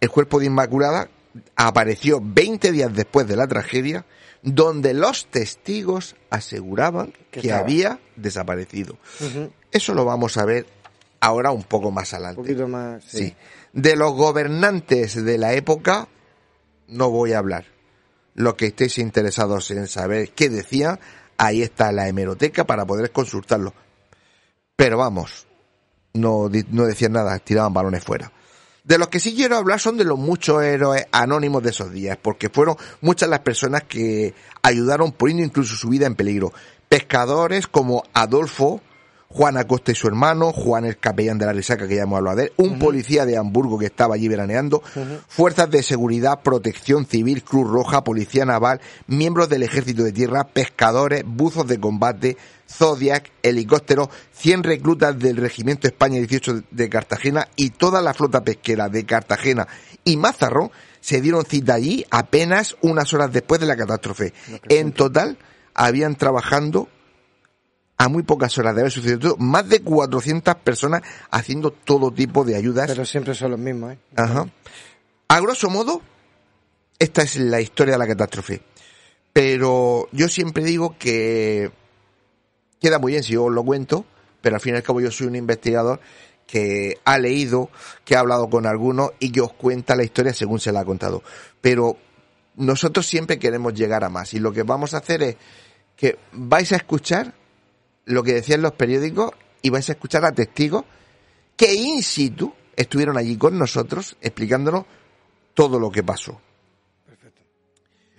el 0.00 0.10
cuerpo 0.10 0.38
de 0.38 0.46
Inmaculada 0.46 1.08
apareció 1.56 2.20
20 2.22 2.72
días 2.72 2.94
después 2.94 3.26
de 3.26 3.36
la 3.36 3.46
tragedia, 3.46 4.04
donde 4.42 4.94
los 4.94 5.26
testigos 5.26 6.16
aseguraban 6.28 7.12
que 7.30 7.52
había 7.52 8.00
desaparecido. 8.16 8.98
Eso 9.70 9.94
lo 9.94 10.04
vamos 10.04 10.36
a 10.36 10.44
ver 10.44 10.66
ahora 11.20 11.52
un 11.52 11.64
poco 11.64 11.90
más 11.90 12.12
adelante. 12.12 12.40
Un 12.40 12.46
poquito 12.46 12.68
más, 12.68 13.04
sí. 13.04 13.34
De 13.72 13.96
los 13.96 14.12
gobernantes 14.12 15.24
de 15.24 15.38
la 15.38 15.54
época 15.54 16.08
no 16.88 17.10
voy 17.10 17.32
a 17.32 17.38
hablar. 17.38 17.66
Lo 18.34 18.56
que 18.56 18.66
estéis 18.66 18.98
interesados 18.98 19.70
en 19.70 19.86
saber 19.86 20.30
qué 20.30 20.48
decía, 20.48 20.98
ahí 21.40 21.62
está 21.62 21.90
la 21.90 22.06
hemeroteca 22.06 22.64
para 22.64 22.84
poder 22.84 23.10
consultarlo. 23.10 23.72
Pero 24.76 24.98
vamos, 24.98 25.46
no, 26.12 26.50
decían 26.50 27.12
nada, 27.12 27.38
tiraban 27.38 27.72
balones 27.72 28.04
fuera. 28.04 28.30
De 28.84 28.98
los 28.98 29.08
que 29.08 29.20
sí 29.20 29.34
quiero 29.34 29.56
hablar 29.56 29.80
son 29.80 29.96
de 29.96 30.04
los 30.04 30.18
muchos 30.18 30.62
héroes 30.62 31.06
anónimos 31.12 31.62
de 31.62 31.70
esos 31.70 31.92
días, 31.92 32.18
porque 32.20 32.50
fueron 32.50 32.76
muchas 33.00 33.30
las 33.30 33.40
personas 33.40 33.84
que 33.84 34.34
ayudaron 34.62 35.12
poniendo 35.12 35.44
incluso 35.44 35.76
su 35.76 35.88
vida 35.88 36.06
en 36.06 36.14
peligro. 36.14 36.52
Pescadores 36.88 37.66
como 37.66 38.02
Adolfo, 38.12 38.82
Juan 39.32 39.56
Acosta 39.56 39.92
y 39.92 39.94
su 39.94 40.08
hermano, 40.08 40.52
Juan 40.52 40.84
el 40.84 40.98
capellán 40.98 41.38
de 41.38 41.46
la 41.46 41.52
Risaca 41.52 41.86
que 41.86 41.94
ya 41.94 42.02
hemos 42.02 42.18
hablado 42.18 42.38
de 42.38 42.44
él, 42.44 42.52
un 42.56 42.80
policía 42.80 43.24
de 43.24 43.36
Hamburgo 43.36 43.78
que 43.78 43.86
estaba 43.86 44.16
allí 44.16 44.26
veraneando, 44.26 44.82
fuerzas 45.28 45.70
de 45.70 45.84
seguridad, 45.84 46.40
protección 46.42 47.06
civil, 47.06 47.44
Cruz 47.44 47.70
Roja, 47.70 48.02
policía 48.02 48.44
naval, 48.44 48.80
miembros 49.06 49.48
del 49.48 49.62
ejército 49.62 50.02
de 50.02 50.10
tierra, 50.10 50.48
pescadores, 50.48 51.22
buzos 51.24 51.68
de 51.68 51.78
combate, 51.78 52.36
Zodiac, 52.68 53.30
helicópteros, 53.42 54.08
100 54.32 54.64
reclutas 54.64 55.16
del 55.16 55.36
Regimiento 55.36 55.86
España 55.86 56.16
18 56.16 56.64
de 56.68 56.88
Cartagena 56.88 57.46
y 57.54 57.70
toda 57.70 58.02
la 58.02 58.14
flota 58.14 58.42
pesquera 58.42 58.88
de 58.88 59.06
Cartagena 59.06 59.68
y 60.04 60.16
Mazarrón 60.16 60.72
se 61.00 61.20
dieron 61.20 61.44
cita 61.44 61.74
allí 61.74 62.04
apenas 62.10 62.76
unas 62.80 63.12
horas 63.14 63.32
después 63.32 63.60
de 63.60 63.66
la 63.66 63.76
catástrofe. 63.76 64.32
En 64.68 64.92
total, 64.92 65.38
habían 65.74 66.16
trabajando 66.16 66.88
a 68.00 68.08
muy 68.08 68.22
pocas 68.22 68.56
horas 68.56 68.74
de 68.74 68.80
haber 68.80 68.92
sucedido 68.92 69.36
más 69.36 69.68
de 69.68 69.82
400 69.82 70.54
personas 70.54 71.02
haciendo 71.30 71.70
todo 71.70 72.10
tipo 72.10 72.44
de 72.44 72.56
ayudas. 72.56 72.86
Pero 72.86 73.04
siempre 73.04 73.34
son 73.34 73.50
los 73.50 73.60
mismos, 73.60 73.92
¿eh? 73.92 73.98
Ajá. 74.16 74.48
A 75.28 75.40
grosso 75.40 75.68
modo, 75.68 76.00
esta 76.98 77.20
es 77.20 77.36
la 77.36 77.60
historia 77.60 77.92
de 77.92 77.98
la 77.98 78.06
catástrofe. 78.06 78.62
Pero 79.34 80.08
yo 80.12 80.28
siempre 80.30 80.64
digo 80.64 80.96
que 80.98 81.72
queda 82.80 82.98
muy 82.98 83.12
bien 83.12 83.22
si 83.22 83.34
yo 83.34 83.44
os 83.44 83.52
lo 83.52 83.62
cuento, 83.62 84.06
pero 84.40 84.56
al 84.56 84.62
fin 84.62 84.72
y 84.72 84.76
al 84.78 84.82
cabo 84.82 85.02
yo 85.02 85.10
soy 85.10 85.26
un 85.26 85.36
investigador 85.36 86.00
que 86.46 86.98
ha 87.04 87.18
leído, 87.18 87.68
que 88.06 88.16
ha 88.16 88.20
hablado 88.20 88.48
con 88.48 88.64
algunos 88.64 89.10
y 89.18 89.30
que 89.30 89.42
os 89.42 89.52
cuenta 89.52 89.94
la 89.94 90.04
historia 90.04 90.32
según 90.32 90.58
se 90.58 90.72
la 90.72 90.80
ha 90.80 90.84
contado. 90.86 91.22
Pero 91.60 91.98
nosotros 92.56 93.06
siempre 93.06 93.38
queremos 93.38 93.74
llegar 93.74 94.04
a 94.04 94.08
más 94.08 94.32
y 94.32 94.38
lo 94.38 94.54
que 94.54 94.62
vamos 94.62 94.94
a 94.94 94.98
hacer 94.98 95.22
es 95.22 95.36
que 95.96 96.16
vais 96.32 96.72
a 96.72 96.76
escuchar 96.76 97.34
lo 98.10 98.22
que 98.22 98.34
decían 98.34 98.62
los 98.62 98.72
periódicos 98.72 99.32
y 99.62 99.70
vais 99.70 99.88
a 99.88 99.92
escuchar 99.92 100.24
a 100.24 100.32
testigos 100.32 100.84
que 101.56 101.74
in 101.74 102.02
situ 102.02 102.52
estuvieron 102.76 103.16
allí 103.18 103.36
con 103.36 103.58
nosotros 103.58 104.16
explicándonos 104.20 104.84
todo 105.54 105.78
lo 105.78 105.90
que 105.90 106.02
pasó. 106.02 106.40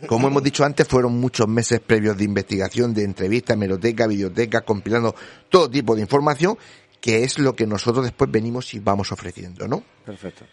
Como 0.08 0.27
hemos 0.27 0.41
dicho 0.41 0.63
antes, 0.63 0.88
fueron 0.88 1.19
muchos 1.19 1.47
meses 1.47 1.80
previos 1.80 2.17
de 2.17 2.23
investigación, 2.23 2.93
de 2.93 3.04
entrevistas, 3.04 3.56
hemeroteca, 3.56 4.08
videoteca, 4.08 4.62
compilando 4.62 5.13
todo 5.49 5.69
tipo 5.69 5.95
de 5.95 6.01
información, 6.01 6.58
que 6.99 7.23
es 7.23 7.38
lo 7.38 7.56
que 7.56 7.67
nosotros 7.67 8.06
después 8.06 8.32
venimos 8.32 8.73
y 8.73 8.80
vamos 8.80 9.12
ofreciendo, 9.12 9.67
¿no? 9.67 9.84
Perfecto. 10.06 10.45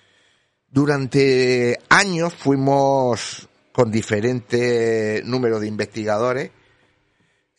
Durante 0.70 1.78
años 1.88 2.34
fuimos 2.34 3.48
con 3.72 3.90
diferentes 3.90 5.24
números 5.24 5.62
de 5.62 5.68
investigadores, 5.68 6.50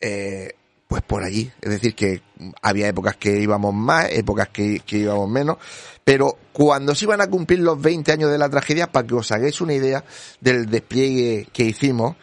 eh, 0.00 0.54
pues 0.90 1.02
por 1.02 1.22
allí. 1.22 1.48
Es 1.60 1.70
decir, 1.70 1.94
que 1.94 2.20
había 2.62 2.88
épocas 2.88 3.14
que 3.14 3.40
íbamos 3.40 3.72
más, 3.72 4.10
épocas 4.10 4.48
que, 4.48 4.82
íbamos 4.90 5.30
menos, 5.30 5.58
pero 6.02 6.36
cuando 6.52 6.96
se 6.96 7.04
iban 7.04 7.20
a 7.20 7.28
cumplir 7.28 7.60
los 7.60 7.80
20 7.80 8.10
años 8.10 8.28
de 8.28 8.38
la 8.38 8.48
tragedia, 8.48 8.90
para 8.90 9.06
que 9.06 9.14
os 9.14 9.30
hagáis 9.30 9.60
una 9.60 9.72
idea 9.72 10.04
del 10.40 10.66
despliegue 10.66 11.46
que 11.52 11.62
hicimos, 11.62 12.16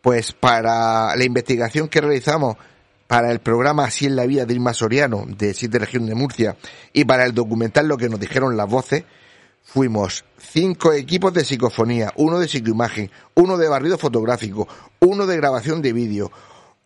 pues 0.00 0.32
para 0.32 1.14
la 1.14 1.22
investigación 1.22 1.86
que 1.88 2.00
realizamos 2.00 2.56
para 3.06 3.30
el 3.30 3.40
programa 3.40 3.84
Así 3.84 4.06
en 4.06 4.16
la 4.16 4.24
vida 4.24 4.46
de 4.46 4.54
Irma 4.54 4.72
Soriano, 4.72 5.26
de 5.28 5.52
Siete 5.52 5.78
Regiones 5.78 6.08
de 6.08 6.14
Murcia, 6.14 6.56
y 6.94 7.04
para 7.04 7.26
el 7.26 7.34
documental 7.34 7.88
Lo 7.88 7.98
que 7.98 8.08
nos 8.08 8.20
dijeron 8.20 8.56
las 8.56 8.70
voces, 8.70 9.04
fuimos 9.62 10.24
cinco 10.38 10.94
equipos 10.94 11.34
de 11.34 11.44
psicofonía, 11.44 12.10
uno 12.16 12.38
de 12.38 12.48
psicoimagen, 12.48 13.10
uno 13.34 13.58
de 13.58 13.68
barrido 13.68 13.98
fotográfico, 13.98 14.66
uno 15.00 15.26
de 15.26 15.36
grabación 15.36 15.82
de 15.82 15.92
vídeo, 15.92 16.32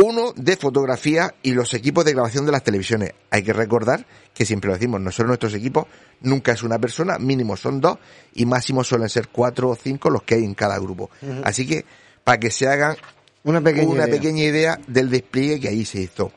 uno 0.00 0.32
de 0.37 0.56
fotografía 0.56 1.34
y 1.42 1.52
los 1.52 1.74
equipos 1.74 2.04
de 2.04 2.12
grabación 2.12 2.46
de 2.46 2.52
las 2.52 2.62
televisiones. 2.62 3.14
Hay 3.30 3.42
que 3.42 3.52
recordar 3.52 4.06
que 4.32 4.46
siempre 4.46 4.68
lo 4.68 4.74
decimos, 4.74 5.00
nosotros 5.00 5.26
nuestros 5.26 5.54
equipos 5.54 5.87
nunca 6.20 6.52
es 6.52 6.62
una 6.62 6.78
persona, 6.78 7.18
mínimo 7.18 7.56
son 7.56 7.80
dos 7.80 7.98
y 8.34 8.46
máximo 8.46 8.84
suelen 8.84 9.08
ser 9.08 9.28
cuatro 9.28 9.70
o 9.70 9.74
cinco 9.74 10.08
los 10.08 10.22
que 10.22 10.37
hay 10.37 10.44
en 10.44 10.54
cada 10.54 10.78
grupo. 10.78 11.11
Así 11.42 11.66
que 11.66 11.84
para 12.22 12.38
que 12.38 12.52
se 12.52 12.68
hagan 12.68 12.96
una 13.42 13.61
pequeña, 13.61 13.88
una 13.88 14.06
pequeña 14.06 14.44
idea 14.44 14.78
del 14.87 15.11
despliegue 15.11 15.58
que 15.58 15.68
ahí 15.68 15.84
se 15.84 16.02
hizo. 16.02 16.32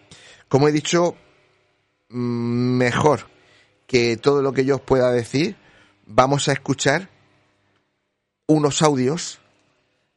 Como 0.48 0.68
he 0.68 0.72
dicho, 0.72 1.16
mm, 2.10 2.78
mejor 2.78 3.28
que 3.86 4.18
todo 4.18 4.42
lo 4.42 4.54
que 4.54 4.66
yo 4.66 4.78
os 4.78 4.82
pueda 4.82 5.12
decir, 5.12 5.56
vamos 6.08 6.48
a 6.48 6.54
escuchar 6.54 7.10
unos 8.48 8.82
audios 8.82 9.41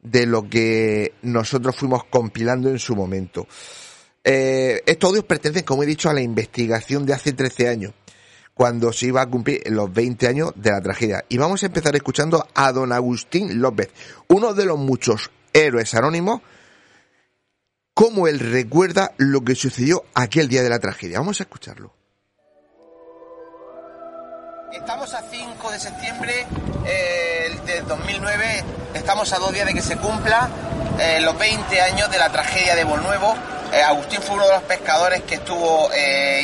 de 0.04 0.26
lo 0.26 0.48
que 0.48 1.14
nosotros 1.22 1.74
fuimos 1.74 2.04
compilando 2.04 2.68
en 2.68 2.78
su 2.78 2.94
momento. 2.94 3.48
Eh, 4.22 4.82
estos 4.86 5.08
audios 5.08 5.24
pertenecen, 5.24 5.64
como 5.64 5.82
he 5.82 5.86
dicho, 5.86 6.08
a 6.08 6.14
la 6.14 6.22
investigación 6.22 7.04
de 7.04 7.14
hace 7.14 7.32
13 7.32 7.68
años, 7.68 7.94
cuando 8.52 8.92
se 8.92 9.06
iba 9.06 9.22
a 9.22 9.26
cumplir 9.26 9.62
los 9.70 9.92
20 9.92 10.28
años 10.28 10.52
de 10.54 10.70
la 10.70 10.80
tragedia. 10.80 11.24
Y 11.28 11.38
vamos 11.38 11.62
a 11.62 11.66
empezar 11.66 11.96
escuchando 11.96 12.46
a 12.54 12.70
don 12.70 12.92
Agustín 12.92 13.60
López, 13.60 13.90
uno 14.28 14.54
de 14.54 14.66
los 14.66 14.78
muchos 14.78 15.30
héroes 15.52 15.94
anónimos, 15.94 16.42
cómo 17.94 18.28
él 18.28 18.38
recuerda 18.40 19.12
lo 19.16 19.42
que 19.42 19.54
sucedió 19.54 20.04
aquel 20.14 20.48
día 20.48 20.62
de 20.62 20.70
la 20.70 20.78
tragedia. 20.78 21.18
Vamos 21.18 21.40
a 21.40 21.44
escucharlo. 21.44 22.03
Estamos 24.74 25.14
a 25.14 25.22
5 25.22 25.70
de 25.70 25.78
septiembre 25.78 26.46
eh, 26.84 27.56
de 27.64 27.82
2009, 27.82 28.64
estamos 28.94 29.32
a 29.32 29.38
dos 29.38 29.52
días 29.52 29.66
de 29.66 29.72
que 29.72 29.80
se 29.80 29.96
cumpla 29.96 30.48
eh, 30.98 31.20
los 31.20 31.38
20 31.38 31.80
años 31.80 32.10
de 32.10 32.18
la 32.18 32.30
tragedia 32.30 32.74
de 32.74 32.82
Bolnuevo. 32.82 33.34
Eh, 33.72 33.80
Agustín 33.82 34.20
fue 34.20 34.34
uno 34.34 34.46
de 34.46 34.54
los 34.54 34.62
pescadores 34.64 35.22
que 35.22 35.37
estuvo 35.37 35.88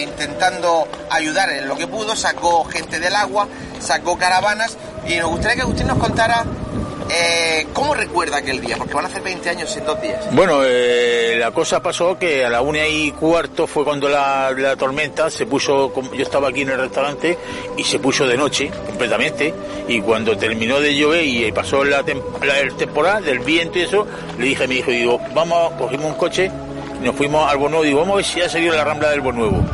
intentando 0.00 0.86
ayudar 1.10 1.50
en 1.50 1.66
lo 1.66 1.76
que 1.76 1.88
pudo, 1.88 2.14
sacó 2.14 2.64
gente 2.64 3.00
del 3.00 3.16
agua, 3.16 3.48
sacó 3.80 4.16
caravanas. 4.16 4.76
Y 5.06 5.16
nos 5.16 5.30
gustaría 5.30 5.56
que 5.56 5.62
Agustín 5.62 5.88
nos 5.88 5.98
contara 5.98 6.44
eh, 7.12 7.66
¿Cómo 7.72 7.94
recuerda 7.94 8.38
aquel 8.38 8.60
día? 8.60 8.76
Porque 8.76 8.94
van 8.94 9.04
a 9.04 9.08
hacer 9.08 9.22
20 9.22 9.50
años 9.50 9.76
en 9.76 9.84
dos 9.84 10.00
días. 10.00 10.32
Bueno, 10.32 10.60
eh, 10.64 11.36
la 11.38 11.50
cosa 11.50 11.82
pasó 11.82 12.18
que 12.18 12.44
a 12.44 12.48
la 12.48 12.60
una 12.60 12.86
y 12.86 13.10
cuarto 13.12 13.66
fue 13.66 13.84
cuando 13.84 14.08
la, 14.08 14.54
tormenta 14.78 15.30
se 15.30 15.46
puso, 15.46 15.92
yo 16.12 16.22
estaba 16.22 16.48
aquí 16.48 16.62
en 16.62 16.70
el 16.70 16.78
restaurante 16.78 17.38
y 17.76 17.84
se 17.84 17.98
puso 17.98 18.26
de 18.26 18.36
noche 18.36 18.70
completamente 18.86 19.54
y 19.88 20.00
cuando 20.00 20.36
terminó 20.36 20.80
de 20.80 20.94
llover 20.94 21.24
y 21.24 21.50
pasó 21.52 21.84
la, 21.84 22.00
el 22.00 22.74
temporal 22.76 23.24
del 23.24 23.40
viento 23.40 23.78
y 23.78 23.82
eso, 23.82 24.06
le 24.38 24.46
dije 24.46 24.64
a 24.64 24.66
mi 24.66 24.76
hijo, 24.76 24.90
digo, 24.90 25.20
vamos, 25.34 25.72
cogimos 25.78 26.06
un 26.06 26.14
coche 26.14 26.50
y 27.00 27.04
nos 27.04 27.16
fuimos 27.16 27.50
al 27.50 27.58
Bonuevo, 27.58 27.84
digo, 27.84 28.00
vamos 28.00 28.14
a 28.14 28.16
ver 28.16 28.24
si 28.24 28.40
ha 28.40 28.48
salido 28.48 28.74
la 28.74 28.84
rambla 28.84 29.10
del 29.10 29.20
Bonuevo. 29.20 29.64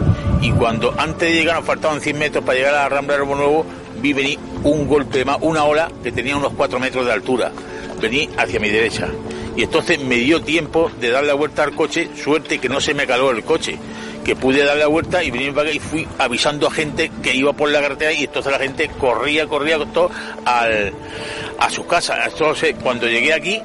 Y 0.40 0.53
cuando 0.53 0.94
antes 0.96 1.29
de 1.29 1.35
llegar 1.35 1.57
nos 1.57 1.64
faltaban 1.64 2.01
100 2.01 2.18
metros 2.18 2.44
para 2.44 2.59
llegar 2.59 2.75
a 2.75 2.83
la 2.83 2.88
rambla 2.88 3.16
del 3.16 3.25
Bonuevo, 3.25 3.66
venir 4.12 4.38
un 4.62 4.87
golpe 4.87 5.25
más, 5.25 5.38
una 5.40 5.64
ola 5.64 5.90
que 6.03 6.12
tenía 6.12 6.37
unos 6.37 6.53
cuatro 6.55 6.79
metros 6.79 7.07
de 7.07 7.12
altura. 7.12 7.53
Vení 8.01 8.29
hacia 8.37 8.61
mi 8.61 8.69
derecha. 8.69 9.09
Y 9.57 9.62
entonces 9.62 9.99
me 10.01 10.16
dio 10.16 10.42
tiempo 10.42 10.90
de 11.01 11.11
dar 11.11 11.25
la 11.25 11.35
vuelta 11.35 11.62
al 11.62 11.75
coche, 11.75 12.11
suerte 12.14 12.59
que 12.59 12.69
no 12.69 12.81
se 12.81 12.92
me 12.92 13.07
caló 13.07 13.31
el 13.31 13.42
coche, 13.42 13.79
que 14.23 14.37
pude 14.37 14.64
dar 14.64 14.77
la 14.77 14.87
vuelta 14.87 15.25
y 15.25 15.31
venir 15.31 15.55
para 15.55 15.71
y 15.71 15.79
fui 15.79 16.07
avisando 16.19 16.66
a 16.66 16.71
gente 16.71 17.11
que 17.23 17.35
iba 17.35 17.55
por 17.55 17.71
la 17.71 17.81
carretera 17.81 18.12
y 18.12 18.25
entonces 18.25 18.53
la 18.53 18.59
gente 18.59 18.90
corría, 18.99 19.47
corría 19.47 19.79
todo 19.87 20.11
al, 20.45 20.92
a 21.59 21.71
sus 21.71 21.87
casas. 21.87 22.19
Entonces 22.27 22.75
cuando 22.83 23.07
llegué 23.07 23.33
aquí, 23.33 23.62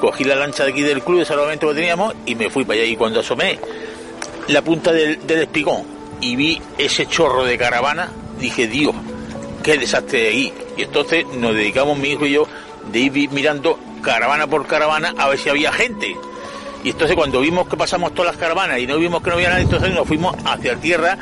cogí 0.00 0.24
la 0.24 0.34
lancha 0.34 0.64
de 0.64 0.72
aquí 0.72 0.82
del 0.82 1.02
club 1.02 1.20
de 1.20 1.24
salvamento 1.24 1.68
que 1.68 1.74
teníamos 1.74 2.14
y 2.26 2.34
me 2.34 2.50
fui 2.50 2.64
para 2.64 2.80
allá. 2.80 2.90
Y 2.90 2.96
cuando 2.96 3.20
asomé 3.20 3.58
la 4.48 4.62
punta 4.62 4.92
del, 4.92 5.26
del 5.26 5.42
espigón 5.42 5.84
y 6.20 6.36
vi 6.36 6.60
ese 6.76 7.06
chorro 7.06 7.44
de 7.44 7.56
caravana, 7.56 8.10
dije, 8.38 8.66
Dios, 8.66 8.94
qué 9.62 9.78
desastre 9.78 10.28
ahí. 10.28 10.52
Y 10.76 10.82
entonces 10.82 11.26
nos 11.26 11.54
dedicamos 11.54 11.98
mi 11.98 12.10
hijo 12.10 12.26
y 12.26 12.32
yo 12.32 12.46
de 12.90 12.98
ir 12.98 13.30
mirando 13.30 13.78
caravana 14.02 14.46
por 14.46 14.66
caravana 14.66 15.14
a 15.18 15.28
ver 15.28 15.38
si 15.38 15.48
había 15.48 15.72
gente. 15.72 16.16
Y 16.82 16.90
entonces 16.90 17.14
cuando 17.16 17.40
vimos 17.40 17.68
que 17.68 17.76
pasamos 17.76 18.14
todas 18.14 18.32
las 18.32 18.40
caravanas 18.40 18.78
y 18.78 18.86
no 18.86 18.96
vimos 18.98 19.22
que 19.22 19.28
no 19.30 19.36
había 19.36 19.50
nadie, 19.50 19.64
entonces 19.64 19.92
nos 19.94 20.06
fuimos 20.06 20.34
hacia 20.46 20.76
tierra 20.76 21.18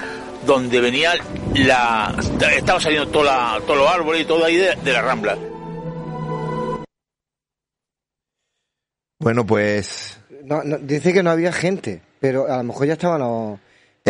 donde 0.46 0.81
venía 0.81 1.14
la... 1.55 2.14
estaba 2.57 2.81
saliendo 2.81 3.09
toda 3.11 3.61
todos 3.62 3.79
los 3.79 3.88
árboles 3.90 4.22
y 4.22 4.24
todo 4.24 4.44
ahí 4.44 4.57
de, 4.57 4.77
de 4.77 4.92
la 4.92 5.03
rambla. 5.03 5.37
Bueno, 9.20 9.44
pues 9.44 10.18
No, 10.44 10.62
no, 10.62 10.79
dice 10.79 11.12
que 11.12 11.22
no 11.22 11.31
había 11.31 11.53
gente, 11.53 12.01
pero 12.20 12.46
a 12.51 12.59
lo 12.59 12.64
mejor 12.64 12.87
ya 12.87 12.92
estaban 12.94 13.20
los... 13.20 13.59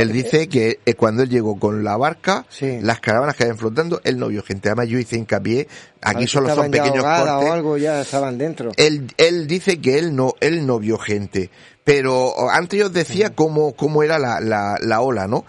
él 0.01 0.13
dice 0.13 0.49
que 0.49 0.81
eh, 0.87 0.95
cuando 0.95 1.23
él 1.23 1.29
llegó 1.29 1.59
con 1.59 1.85
la 1.85 1.97
barca, 1.97 2.47
Sí. 2.49 2.79
las 2.83 3.01
caravanas 3.01 3.37
que 3.37 3.45
habían 3.45 3.59
flotando, 3.59 4.01
él 4.05 4.19
no 4.19 4.29
vio 4.29 4.43
gente. 4.43 4.69
Además, 4.69 4.89
yo 4.89 4.99
hice 4.99 5.17
hincapié, 5.17 5.69
aquí 6.01 6.27
solo 6.27 6.55
son 6.55 6.71
pequeños 6.71 7.05
cortes. 7.05 7.49
o 7.49 7.53
algo, 7.53 7.77
ya 7.77 8.01
estaban 8.03 8.39
dentro. 8.39 8.73
Él, 8.77 9.07
él 9.17 9.47
dice 9.47 9.81
que 9.81 9.99
él 9.99 10.15
no, 10.17 10.35
él 10.41 10.67
no 10.67 10.79
vio 10.79 10.99
gente. 10.99 11.51
Pero 11.85 12.51
antes 12.51 12.79
yo 12.79 12.91
decía 12.91 13.35
cómo, 13.35 13.73
cómo 13.73 14.03
era 14.03 14.19
la, 14.19 14.41
la, 14.41 14.77
la 14.81 15.01
ola, 15.01 15.27
¿no? 15.27 15.45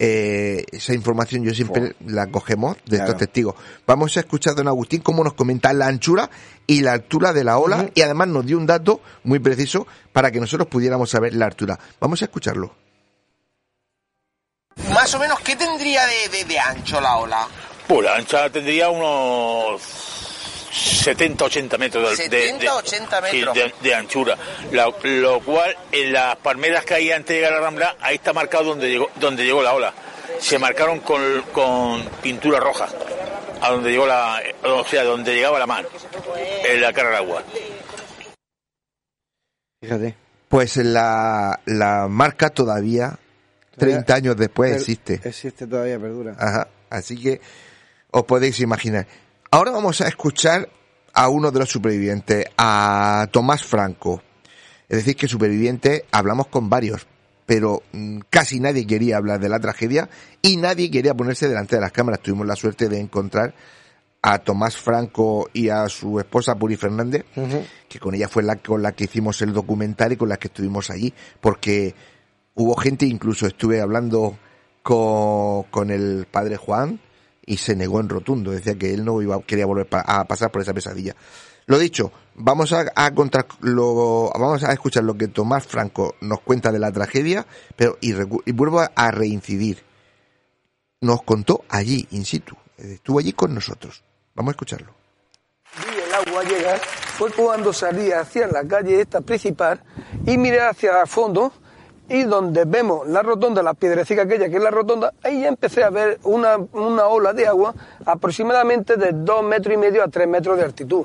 Eh, 0.00 0.64
esa 0.72 0.92
información 0.92 1.44
yo 1.44 1.54
siempre 1.54 1.94
la 2.04 2.26
cogemos 2.26 2.76
de 2.84 2.96
Claro. 2.96 3.04
estos 3.04 3.18
testigos. 3.20 3.54
Vamos 3.86 4.16
a 4.16 4.20
escuchar 4.20 4.52
a 4.52 4.56
don 4.56 4.66
Agustín 4.68 5.00
cómo 5.00 5.22
nos 5.22 5.34
comenta 5.34 5.72
la 5.72 5.86
anchura 5.86 6.28
y 6.66 6.80
la 6.80 6.92
altura 6.94 7.32
de 7.32 7.44
la 7.44 7.58
ola 7.58 7.88
y 7.94 8.00
además 8.02 8.26
nos 8.26 8.44
dio 8.44 8.58
un 8.58 8.66
dato 8.66 9.00
muy 9.22 9.38
preciso 9.38 9.86
para 10.12 10.32
que 10.32 10.40
nosotros 10.40 10.68
pudiéramos 10.68 11.10
saber 11.10 11.34
la 11.34 11.46
altura. 11.46 11.78
Vamos 12.00 12.20
a 12.22 12.24
escucharlo. 12.24 12.74
Más 14.92 15.14
o 15.14 15.18
menos, 15.18 15.40
¿qué 15.40 15.56
tendría 15.56 16.06
de, 16.06 16.28
de- 16.30 16.44
de 16.44 16.58
ancho 16.58 17.00
la 17.00 17.16
ola? 17.16 17.48
Pues 17.86 18.04
la 18.04 18.16
ancha 18.16 18.50
tendría 18.50 18.88
unos 18.90 19.80
70, 20.72 21.44
80 21.44 21.78
metros 21.78 22.16
de, 22.18 22.28
de- 22.28 22.42
70, 22.48 22.58
de- 22.64 22.70
80 22.70 23.16
sí, 23.16 23.36
metros. 23.36 23.54
de, 23.54 23.74
de 23.80 23.94
anchura. 23.94 24.36
La- 24.72 24.92
lo 25.02 25.40
cual, 25.40 25.76
en 25.92 26.12
las 26.12 26.36
palmeras 26.36 26.84
que 26.84 26.94
hay 26.94 27.12
antes 27.12 27.28
de 27.28 27.34
llegar 27.36 27.52
a 27.52 27.56
la 27.56 27.62
Rambla, 27.62 27.96
ahí 28.00 28.16
está 28.16 28.32
marcado 28.32 28.64
donde 28.64 28.88
llegó, 28.88 29.10
donde 29.16 29.44
llegó 29.44 29.62
la 29.62 29.72
ola. 29.74 29.92
Se 30.40 30.58
marcaron 30.58 31.00
con, 31.00 31.42
con 31.52 32.02
pintura 32.22 32.58
roja, 32.58 32.88
a 33.60 33.70
donde 33.70 33.90
llegó 33.92 34.06
la, 34.06 34.42
o 34.64 34.84
sea, 34.84 35.04
donde 35.04 35.34
llegaba 35.34 35.58
la 35.58 35.66
mar, 35.66 35.86
en 36.64 36.80
la 36.80 36.92
cara 36.92 37.10
del 37.10 37.18
agua. 37.18 37.42
Fíjate. 39.80 40.16
Pues 40.48 40.76
la, 40.76 41.60
la 41.66 42.06
marca 42.08 42.50
todavía, 42.50 43.18
30 43.76 44.14
años 44.14 44.36
después, 44.36 44.72
existe. 44.76 45.20
Existe 45.24 45.66
todavía, 45.66 45.98
perdura. 45.98 46.36
Ajá. 46.38 46.68
Así 46.90 47.20
que 47.20 47.40
os 48.10 48.24
podéis 48.24 48.60
imaginar. 48.60 49.06
Ahora 49.50 49.70
vamos 49.70 50.00
a 50.00 50.08
escuchar 50.08 50.68
a 51.12 51.28
uno 51.28 51.50
de 51.50 51.60
los 51.60 51.70
supervivientes, 51.70 52.46
a 52.58 53.28
Tomás 53.30 53.64
Franco. 53.64 54.22
Es 54.88 54.98
decir, 54.98 55.16
que 55.16 55.28
supervivientes 55.28 56.02
hablamos 56.12 56.48
con 56.48 56.68
varios, 56.68 57.06
pero 57.46 57.82
mm, 57.92 58.20
casi 58.30 58.60
nadie 58.60 58.86
quería 58.86 59.16
hablar 59.16 59.40
de 59.40 59.48
la 59.48 59.60
tragedia 59.60 60.08
y 60.42 60.56
nadie 60.56 60.90
quería 60.90 61.14
ponerse 61.14 61.48
delante 61.48 61.76
de 61.76 61.82
las 61.82 61.92
cámaras. 61.92 62.20
Tuvimos 62.20 62.46
la 62.46 62.56
suerte 62.56 62.88
de 62.88 63.00
encontrar 63.00 63.54
a 64.22 64.38
Tomás 64.38 64.76
Franco 64.76 65.50
y 65.52 65.68
a 65.68 65.86
su 65.88 66.18
esposa 66.18 66.54
Puri 66.54 66.76
Fernández, 66.76 67.26
que 67.88 67.98
con 67.98 68.14
ella 68.14 68.26
fue 68.26 68.42
la 68.42 68.56
con 68.56 68.82
la 68.82 68.92
que 68.92 69.04
hicimos 69.04 69.42
el 69.42 69.52
documental 69.52 70.12
y 70.12 70.16
con 70.16 70.30
la 70.30 70.38
que 70.38 70.48
estuvimos 70.48 70.88
allí, 70.88 71.12
porque 71.42 71.94
hubo 72.54 72.76
gente, 72.76 73.06
incluso 73.06 73.46
estuve 73.46 73.80
hablando 73.80 74.38
con, 74.82 75.64
con 75.64 75.90
el 75.90 76.26
padre 76.30 76.56
Juan 76.56 77.00
y 77.46 77.56
se 77.58 77.76
negó 77.76 78.00
en 78.00 78.08
rotundo, 78.08 78.50
decía 78.50 78.76
que 78.76 78.94
él 78.94 79.04
no 79.04 79.20
iba, 79.20 79.40
quería 79.42 79.66
volver 79.66 79.88
a 79.92 80.24
pasar 80.24 80.50
por 80.50 80.62
esa 80.62 80.72
pesadilla. 80.72 81.14
Lo 81.66 81.78
dicho, 81.78 82.12
vamos 82.34 82.72
a, 82.72 82.84
a 82.94 83.10
lo, 83.60 84.30
vamos 84.38 84.64
a 84.64 84.72
escuchar 84.72 85.04
lo 85.04 85.16
que 85.16 85.28
Tomás 85.28 85.66
Franco 85.66 86.14
nos 86.20 86.40
cuenta 86.40 86.70
de 86.70 86.78
la 86.78 86.92
tragedia, 86.92 87.46
pero 87.76 87.96
y, 88.00 88.12
recu- 88.12 88.42
vuelvo 88.52 88.80
a, 88.80 89.10
reincidir. 89.10 89.82
Nos 91.00 91.22
contó 91.22 91.64
allí, 91.68 92.06
in 92.10 92.24
situ, 92.24 92.56
estuvo 92.78 93.18
allí 93.18 93.32
con 93.32 93.54
nosotros. 93.54 94.04
Vamos 94.34 94.50
a 94.50 94.52
escucharlo. 94.52 94.94
vi 95.86 96.00
el 96.00 96.14
agua 96.14 96.44
llegar 96.44 96.78
fue 96.80 97.30
cuando 97.30 97.72
salí 97.72 98.10
hacia 98.12 98.46
la 98.48 98.64
calle 98.66 99.00
esta 99.00 99.20
principal 99.20 99.82
y 100.26 100.36
miré 100.38 100.60
hacia 100.60 101.00
el 101.00 101.06
fondo 101.06 101.52
y 102.08 102.24
donde 102.24 102.64
vemos 102.64 103.08
la 103.08 103.22
rotonda, 103.22 103.62
la 103.62 103.74
piedrecita 103.74 104.22
aquella 104.22 104.48
que 104.48 104.56
es 104.56 104.62
la 104.62 104.70
rotonda, 104.70 105.12
ahí 105.22 105.42
ya 105.42 105.48
empecé 105.48 105.82
a 105.82 105.90
ver 105.90 106.18
una, 106.24 106.56
una 106.72 107.06
ola 107.06 107.32
de 107.32 107.46
agua 107.46 107.74
aproximadamente 108.04 108.96
de 108.96 109.12
dos 109.12 109.42
metros 109.42 109.74
y 109.74 109.78
medio 109.78 110.02
a 110.02 110.08
tres 110.08 110.28
metros 110.28 110.56
de 110.56 110.64
altitud. 110.64 111.04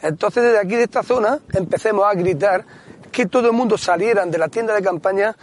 Entonces 0.00 0.42
desde 0.42 0.58
aquí 0.58 0.76
de 0.76 0.84
esta 0.84 1.02
zona 1.02 1.38
empecemos 1.52 2.04
a 2.04 2.14
gritar 2.14 2.64
que 3.10 3.26
todo 3.26 3.48
el 3.48 3.52
mundo 3.52 3.78
salieran 3.78 4.30
de 4.30 4.38
la 4.38 4.48
tienda 4.48 4.74
de 4.74 4.82
campaña 4.82 5.36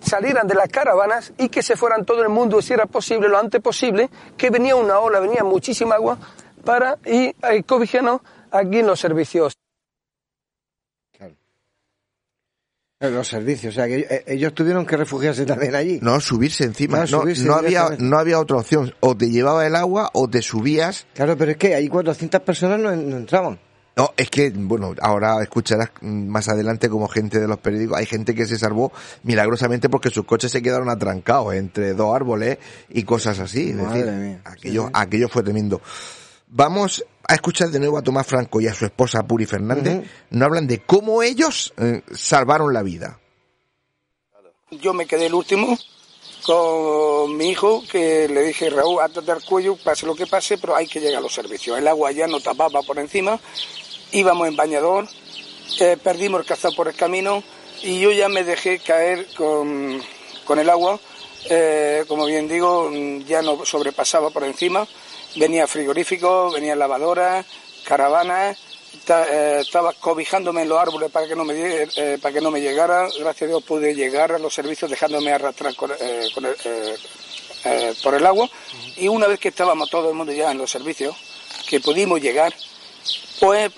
salieran 0.00 0.46
de 0.46 0.54
las 0.54 0.68
caravanas 0.68 1.32
y 1.36 1.48
que 1.48 1.62
se 1.62 1.76
fueran 1.76 2.04
todo 2.04 2.22
el 2.22 2.28
mundo, 2.28 2.62
si 2.62 2.72
era 2.72 2.86
posible, 2.86 3.28
lo 3.28 3.38
antes 3.38 3.60
posible, 3.60 4.08
que 4.36 4.50
venía 4.50 4.76
una 4.76 4.98
ola, 4.98 5.20
venía 5.20 5.42
muchísima 5.42 5.96
agua 5.96 6.18
para 6.64 6.98
ir 7.04 7.34
a 7.42 7.60
cobijarnos 7.62 8.20
aquí 8.50 8.78
en 8.78 8.86
los 8.86 9.00
servicios. 9.00 9.54
Eh, 11.18 12.95
Los 13.10 13.28
servicios, 13.28 13.74
o 13.74 13.76
sea, 13.76 13.86
que 13.86 14.06
eh, 14.08 14.24
ellos 14.26 14.54
tuvieron 14.54 14.86
que 14.86 14.96
refugiarse 14.96 15.44
también 15.46 15.74
allí. 15.74 15.98
No, 16.02 16.20
subirse 16.20 16.64
encima. 16.64 17.00
No, 17.00 17.06
subirse 17.06 17.44
no 17.44 17.54
había, 17.54 17.88
no 17.98 18.18
había 18.18 18.38
otra 18.38 18.58
opción. 18.58 18.94
O 19.00 19.16
te 19.16 19.30
llevaba 19.30 19.66
el 19.66 19.76
agua 19.76 20.10
o 20.12 20.28
te 20.28 20.42
subías. 20.42 21.06
Claro, 21.14 21.36
pero 21.36 21.52
es 21.52 21.56
que 21.56 21.74
ahí 21.74 21.88
400 21.88 22.40
personas 22.42 22.78
no, 22.80 22.94
no 22.94 23.16
entraban. 23.16 23.58
No, 23.98 24.12
es 24.14 24.28
que, 24.28 24.50
bueno, 24.50 24.94
ahora 25.00 25.42
escucharás 25.42 25.88
más 26.02 26.50
adelante 26.50 26.90
como 26.90 27.08
gente 27.08 27.40
de 27.40 27.48
los 27.48 27.56
periódicos, 27.56 27.96
hay 27.96 28.04
gente 28.04 28.34
que 28.34 28.44
se 28.46 28.58
salvó 28.58 28.92
milagrosamente 29.22 29.88
porque 29.88 30.10
sus 30.10 30.26
coches 30.26 30.52
se 30.52 30.60
quedaron 30.60 30.90
atrancados 30.90 31.54
entre 31.54 31.94
dos 31.94 32.14
árboles 32.14 32.58
y 32.90 33.04
cosas 33.04 33.38
así. 33.38 33.70
Es 33.70 33.76
Madre 33.76 34.02
decir, 34.04 34.20
mía. 34.20 34.40
aquello, 34.44 34.84
sí. 34.84 34.90
aquello 34.92 35.28
fue 35.30 35.42
tremendo. 35.42 35.80
Vamos 36.48 37.06
a 37.28 37.34
escuchar 37.34 37.68
de 37.70 37.78
nuevo 37.78 37.98
a 37.98 38.02
Tomás 38.02 38.26
Franco 38.26 38.60
y 38.60 38.68
a 38.68 38.74
su 38.74 38.84
esposa 38.84 39.22
Puri 39.26 39.46
Fernández. 39.46 39.98
Ujú. 39.98 40.06
Nos 40.30 40.46
hablan 40.46 40.66
de 40.66 40.82
cómo 40.82 41.22
ellos 41.22 41.72
eh, 41.76 42.02
salvaron 42.14 42.72
la 42.72 42.82
vida. 42.82 43.20
Yo 44.70 44.92
me 44.92 45.06
quedé 45.06 45.26
el 45.26 45.34
último 45.34 45.78
con 46.44 47.36
mi 47.36 47.50
hijo, 47.50 47.82
que 47.90 48.28
le 48.28 48.42
dije, 48.42 48.70
Raúl, 48.70 49.00
átate 49.02 49.32
al 49.32 49.42
cuello, 49.44 49.76
pase 49.76 50.06
lo 50.06 50.14
que 50.14 50.26
pase, 50.26 50.58
pero 50.58 50.76
hay 50.76 50.86
que 50.86 51.00
llegar 51.00 51.18
a 51.18 51.20
los 51.20 51.34
servicios. 51.34 51.76
El 51.76 51.88
agua 51.88 52.12
ya 52.12 52.28
no 52.28 52.40
tapaba 52.40 52.82
por 52.82 52.98
encima, 52.98 53.40
íbamos 54.12 54.46
en 54.46 54.54
bañador, 54.54 55.08
eh, 55.80 55.96
perdimos 56.02 56.40
el 56.40 56.46
cazado 56.46 56.74
por 56.76 56.86
el 56.86 56.94
camino 56.94 57.42
y 57.82 58.00
yo 58.00 58.12
ya 58.12 58.28
me 58.28 58.44
dejé 58.44 58.78
caer 58.78 59.26
con, 59.36 60.00
con 60.44 60.58
el 60.60 60.70
agua. 60.70 61.00
Eh, 61.48 62.04
como 62.08 62.26
bien 62.26 62.48
digo, 62.48 62.90
mm, 62.90 63.24
ya 63.24 63.42
no 63.42 63.64
sobrepasaba 63.64 64.30
por 64.30 64.44
encima. 64.44 64.86
Venía 65.36 65.66
frigorífico, 65.66 66.50
venía 66.50 66.74
lavadora, 66.76 67.44
caravanas, 67.84 68.56
eh, 69.08 69.58
estaba 69.60 69.92
cobijándome 69.92 70.62
en 70.62 70.68
los 70.70 70.78
árboles 70.78 71.10
para 71.10 71.26
que 71.28 71.36
no 71.36 71.44
me 71.44 71.54
eh, 71.54 72.18
para 72.20 72.32
que 72.34 72.40
no 72.40 72.50
me 72.50 72.60
llegara. 72.60 73.08
Gracias 73.18 73.42
a 73.42 73.46
Dios 73.46 73.62
pude 73.62 73.94
llegar 73.94 74.32
a 74.32 74.38
los 74.38 74.52
servicios 74.54 74.90
dejándome 74.90 75.32
arrastrar 75.32 75.74
con- 75.76 75.92
con 76.34 76.44
el- 76.46 76.56
por 78.02 78.14
el 78.14 78.24
agua. 78.26 78.48
Y 78.96 79.08
una 79.08 79.26
vez 79.26 79.38
que 79.40 79.48
estábamos 79.48 79.90
todo 79.90 80.08
el 80.10 80.14
mundo 80.14 80.32
ya 80.32 80.50
en 80.50 80.58
los 80.58 80.70
servicios, 80.70 81.14
que 81.68 81.80
pudimos 81.80 82.20
llegar, 82.20 82.54
pues 83.40 83.70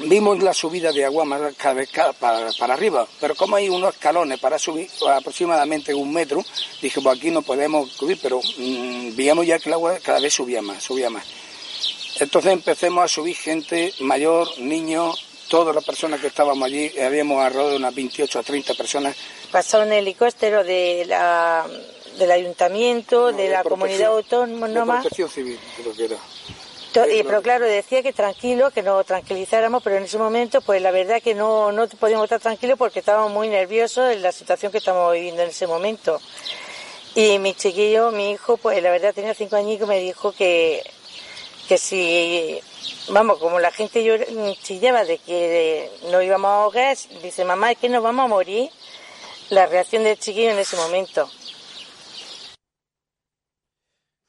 vimos 0.00 0.42
la 0.42 0.52
subida 0.54 0.92
de 0.92 1.04
agua 1.04 1.24
más 1.24 1.40
cada 1.56 1.74
vez 1.74 1.90
ca- 1.90 2.12
para, 2.12 2.50
para 2.58 2.74
arriba, 2.74 3.06
pero 3.20 3.34
como 3.34 3.56
hay 3.56 3.68
unos 3.68 3.94
escalones 3.94 4.38
para 4.40 4.58
subir 4.58 4.88
aproximadamente 5.08 5.94
un 5.94 6.12
metro, 6.12 6.44
dije, 6.82 7.00
pues 7.00 7.18
aquí 7.18 7.30
no 7.30 7.42
podemos 7.42 7.90
subir, 7.92 8.18
pero 8.22 8.40
mm, 8.58 9.14
veíamos 9.16 9.46
ya 9.46 9.58
que 9.58 9.68
el 9.68 9.74
agua 9.74 9.98
cada 10.02 10.20
vez 10.20 10.32
subía 10.34 10.62
más, 10.62 10.82
subía 10.82 11.10
más. 11.10 11.24
Entonces 12.20 12.52
empecemos 12.52 13.04
a 13.04 13.08
subir 13.08 13.34
gente 13.36 13.92
mayor, 14.00 14.48
niños, 14.58 15.24
todas 15.48 15.74
las 15.74 15.84
personas 15.84 16.20
que 16.20 16.28
estábamos 16.28 16.64
allí, 16.66 16.90
habíamos 16.98 17.44
alrededor 17.44 17.70
de 17.72 17.76
unas 17.76 17.94
28 17.94 18.38
a 18.38 18.42
30 18.42 18.74
personas. 18.74 19.16
pasó 19.50 19.80
un 19.80 19.92
helicóptero 19.92 20.62
de 20.64 21.04
la, 21.06 21.66
del 22.18 22.30
ayuntamiento, 22.30 23.32
de 23.32 23.48
la 23.48 23.62
comunidad 23.64 24.12
autónoma. 24.12 24.68
De 24.68 25.00
protección 25.02 25.28
civil, 25.28 25.58
creo 25.76 25.92
que 25.94 26.04
era. 26.04 26.16
Pero 26.94 27.42
claro, 27.42 27.66
decía 27.66 28.04
que 28.04 28.12
tranquilo, 28.12 28.70
que 28.70 28.82
nos 28.82 29.04
tranquilizáramos, 29.04 29.82
pero 29.82 29.96
en 29.96 30.04
ese 30.04 30.16
momento, 30.16 30.60
pues 30.60 30.80
la 30.80 30.92
verdad 30.92 31.20
que 31.20 31.34
no, 31.34 31.72
no 31.72 31.88
podíamos 31.88 32.24
estar 32.24 32.40
tranquilos 32.40 32.78
porque 32.78 33.00
estábamos 33.00 33.32
muy 33.32 33.48
nerviosos 33.48 34.12
en 34.12 34.22
la 34.22 34.30
situación 34.30 34.70
que 34.70 34.78
estamos 34.78 35.12
viviendo 35.12 35.42
en 35.42 35.48
ese 35.48 35.66
momento. 35.66 36.20
Y 37.16 37.40
mi 37.40 37.54
chiquillo, 37.54 38.12
mi 38.12 38.30
hijo, 38.30 38.56
pues 38.58 38.80
la 38.80 38.92
verdad 38.92 39.12
tenía 39.12 39.34
cinco 39.34 39.56
años 39.56 39.80
y 39.80 39.86
me 39.86 39.98
dijo 39.98 40.30
que, 40.32 40.84
que 41.68 41.78
si, 41.78 42.60
vamos, 43.08 43.38
como 43.38 43.58
la 43.58 43.72
gente 43.72 44.04
chillaba 44.62 45.04
de 45.04 45.18
que 45.18 45.90
no 46.12 46.22
íbamos 46.22 46.48
a 46.48 46.62
ahogar, 46.62 46.96
dice, 47.22 47.44
mamá, 47.44 47.72
es 47.72 47.78
que 47.78 47.88
nos 47.88 48.04
vamos 48.04 48.24
a 48.24 48.28
morir. 48.28 48.70
La 49.50 49.66
reacción 49.66 50.04
del 50.04 50.18
chiquillo 50.18 50.50
en 50.50 50.58
ese 50.58 50.76
momento. 50.76 51.28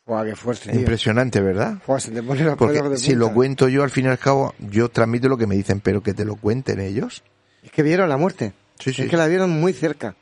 Buah, 0.06 0.24
qué 0.26 0.36
fuerte, 0.36 0.70
tío. 0.72 0.80
Impresionante, 0.80 1.42
¿verdad? 1.42 1.80
Se 1.98 2.12
te 2.12 2.22
pone 2.22 2.44
los 2.44 2.56
Porque 2.58 2.82
de 2.82 2.98
si 2.98 3.16
lo 3.16 3.34
cuento 3.34 3.68
yo, 3.68 3.84
al 3.84 3.90
fin 3.90 4.06
y 4.06 4.10
al 4.10 4.20
cabo, 4.20 4.54
yo 4.60 4.90
transmito 4.90 5.28
lo 5.28 5.38
que 5.38 5.48
me 5.48 5.56
dicen, 5.56 5.80
pero 5.82 6.04
que 6.04 6.14
te 6.14 6.26
lo 6.26 6.36
cuenten 6.36 6.80
ellos. 6.80 7.24
Es 7.64 7.72
que 7.72 7.82
vieron 7.82 8.08
la 8.10 8.18
muerte. 8.18 8.54
Sí, 8.80 8.94
sí. 8.94 9.04
Es 9.04 9.10
que 9.10 9.18
la 9.18 9.26
vieron 9.28 9.50
muy 9.50 9.74
cerca. 9.74 10.16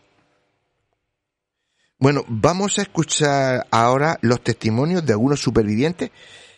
Bueno, 2.00 2.24
vamos 2.28 2.80
a 2.80 2.84
escuchar 2.84 3.68
ahora 3.72 4.18
los 4.22 4.42
testimonios 4.42 5.06
de 5.06 5.14
algunos 5.14 5.42
supervivientes 5.42 6.12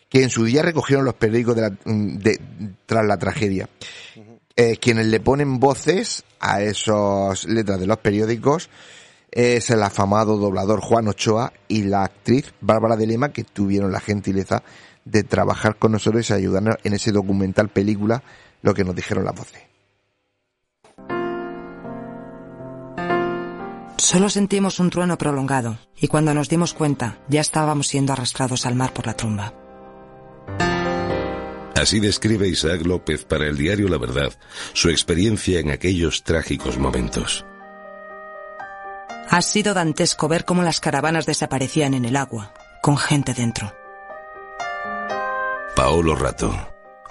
que 0.10 0.24
en 0.24 0.30
su 0.30 0.44
día 0.46 0.62
recogieron 0.62 1.04
los 1.06 1.16
periódicos 1.16 1.56
de 1.56 1.62
la- 1.62 1.78
de- 1.86 2.40
tras 2.86 3.06
la 3.06 3.18
tragedia. 3.18 3.70
Eh, 4.56 4.78
quienes 4.78 5.08
le 5.08 5.20
ponen 5.20 5.60
voces 5.60 6.24
a 6.40 6.62
esas 6.62 7.46
letras 7.46 7.80
de 7.80 7.88
los 7.88 7.98
periódicos 7.98 8.70
es 9.36 9.70
el 9.70 9.84
afamado 9.84 10.38
doblador 10.38 10.80
Juan 10.80 11.10
Ochoa 11.10 11.52
y 11.68 11.84
la 11.84 12.06
actriz 12.06 12.54
Bárbara 12.62 12.96
de 12.96 13.06
Lema 13.06 13.30
que 13.30 13.44
tuvieron 13.44 13.92
la 13.92 14.00
gentileza 14.00 14.64
de 15.04 15.24
trabajar 15.24 15.76
con 15.76 15.92
nosotros 15.92 16.30
y 16.30 16.34
ayudarnos 16.34 16.78
en 16.84 16.94
ese 16.94 17.12
documental 17.12 17.70
película 17.70 18.24
lo 18.62 18.74
que 18.74 18.86
nos 18.86 18.96
dijeron 18.96 19.26
las 19.26 19.36
voces. 19.36 19.62
Solo 23.98 24.30
sentimos 24.30 24.80
un 24.80 24.90
trueno 24.90 25.18
prolongado 25.18 25.80
y 26.00 26.08
cuando 26.08 26.34
nos 26.34 26.48
dimos 26.48 26.74
cuenta 26.74 27.20
ya 27.28 27.42
estábamos 27.42 27.88
siendo 27.88 28.14
arrastrados 28.14 28.66
al 28.66 28.76
mar 28.76 28.94
por 28.94 29.06
la 29.06 29.16
tromba. 29.16 29.54
Así 31.76 32.00
describe 32.00 32.48
Isaac 32.48 32.86
López 32.86 33.26
para 33.26 33.48
el 33.48 33.58
diario 33.58 33.90
La 33.90 33.98
Verdad 33.98 34.32
su 34.72 34.90
experiencia 34.90 35.60
en 35.60 35.72
aquellos 35.72 36.24
trágicos 36.24 36.78
momentos. 36.78 37.46
Ha 39.30 39.42
sido 39.42 39.74
dantesco 39.74 40.28
ver 40.28 40.46
cómo 40.46 40.64
las 40.64 40.80
caravanas 40.80 41.26
desaparecían 41.26 41.94
en 41.94 42.06
el 42.06 42.16
agua, 42.16 42.54
con 42.82 42.98
gente 42.98 43.34
dentro. 43.34 43.74
Paolo 45.76 46.16
Rato, 46.16 46.54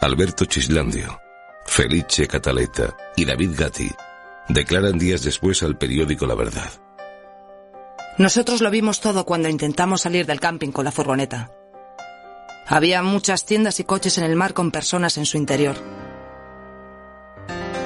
Alberto 0.01 0.45
Chislandio, 0.47 1.21
Felice 1.67 2.27
Cataleta 2.27 2.97
y 3.17 3.25
David 3.25 3.51
Gatti 3.59 3.91
declaran 4.49 4.99
días 4.99 5.23
después 5.23 5.63
al 5.63 5.77
periódico 5.77 6.27
La 6.27 6.35
Verdad. 6.35 6.71
Nosotros 8.17 8.61
lo 8.61 8.71
vimos 8.71 9.01
todo 9.01 9.25
cuando 9.25 9.49
intentamos 9.49 10.03
salir 10.03 10.25
del 10.25 10.41
camping 10.41 10.71
con 10.71 10.85
la 10.85 10.93
furgoneta. 10.93 11.51
Había 12.67 13.03
muchas 13.03 13.45
tiendas 13.45 13.81
y 13.81 13.85
coches 13.85 14.19
en 14.19 14.25
el 14.25 14.37
mar 14.37 14.55
con 14.55 14.71
personas 14.71 15.19
en 15.19 15.27
su 15.27 15.37
interior. 15.37 15.77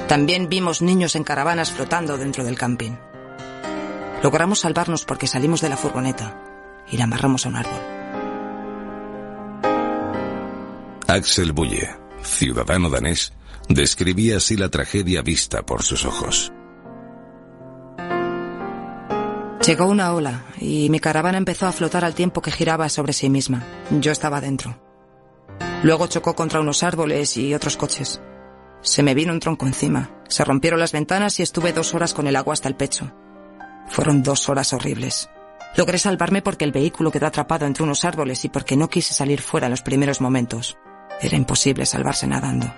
También 0.07 0.49
vimos 0.49 0.81
niños 0.81 1.15
en 1.15 1.23
caravanas 1.23 1.71
flotando 1.71 2.17
dentro 2.17 2.43
del 2.43 2.57
camping. 2.57 3.08
Logramos 4.21 4.59
salvarnos 4.59 5.05
porque 5.05 5.27
salimos 5.27 5.61
de 5.61 5.69
la 5.69 5.77
furgoneta 5.77 6.35
y 6.91 6.97
la 6.97 7.05
amarramos 7.05 7.45
a 7.45 7.49
un 7.49 7.55
árbol. 7.55 7.79
Axel 11.07 11.53
Bulle, 11.53 11.89
ciudadano 12.21 12.89
danés, 12.89 13.33
describía 13.67 14.37
así 14.37 14.57
la 14.57 14.69
tragedia 14.69 15.21
vista 15.21 15.65
por 15.65 15.83
sus 15.83 16.05
ojos. 16.05 16.51
Llegó 19.65 19.87
una 19.87 20.13
ola 20.13 20.45
y 20.59 20.89
mi 20.89 20.99
caravana 20.99 21.37
empezó 21.37 21.67
a 21.67 21.71
flotar 21.71 22.05
al 22.05 22.15
tiempo 22.15 22.41
que 22.41 22.51
giraba 22.51 22.89
sobre 22.89 23.13
sí 23.13 23.29
misma. 23.29 23.63
Yo 23.99 24.11
estaba 24.11 24.41
dentro. 24.41 24.79
Luego 25.83 26.07
chocó 26.07 26.35
contra 26.35 26.59
unos 26.59 26.83
árboles 26.83 27.37
y 27.37 27.53
otros 27.53 27.77
coches. 27.77 28.21
Se 28.81 29.03
me 29.03 29.13
vino 29.13 29.33
un 29.33 29.39
tronco 29.39 29.65
encima. 29.65 30.11
Se 30.27 30.43
rompieron 30.43 30.79
las 30.79 30.91
ventanas 30.91 31.39
y 31.39 31.43
estuve 31.43 31.73
dos 31.73 31.93
horas 31.93 32.13
con 32.13 32.27
el 32.27 32.35
agua 32.35 32.53
hasta 32.53 32.67
el 32.67 32.75
pecho. 32.75 33.11
Fueron 33.89 34.23
dos 34.23 34.49
horas 34.49 34.71
horribles. 34.73 35.29
Logré 35.75 35.97
salvarme 35.97 36.41
porque 36.41 36.65
el 36.65 36.71
vehículo 36.71 37.11
quedó 37.11 37.27
atrapado 37.27 37.65
entre 37.65 37.83
unos 37.83 38.05
árboles 38.05 38.43
y 38.45 38.49
porque 38.49 38.75
no 38.75 38.89
quise 38.89 39.13
salir 39.13 39.41
fuera 39.41 39.67
en 39.67 39.71
los 39.71 39.81
primeros 39.81 40.21
momentos. 40.21 40.77
Era 41.21 41.35
imposible 41.35 41.85
salvarse 41.85 42.27
nadando. 42.27 42.73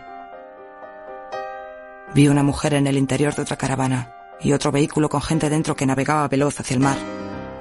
Vi 2.13 2.27
una 2.27 2.43
mujer 2.43 2.73
en 2.73 2.87
el 2.87 2.97
interior 2.97 3.33
de 3.35 3.43
otra 3.43 3.55
caravana 3.55 4.13
y 4.41 4.53
otro 4.53 4.71
vehículo 4.71 5.07
con 5.07 5.21
gente 5.21 5.49
dentro 5.49 5.75
que 5.75 5.85
navegaba 5.85 6.27
veloz 6.27 6.59
hacia 6.59 6.73
el 6.73 6.79
mar. 6.79 6.97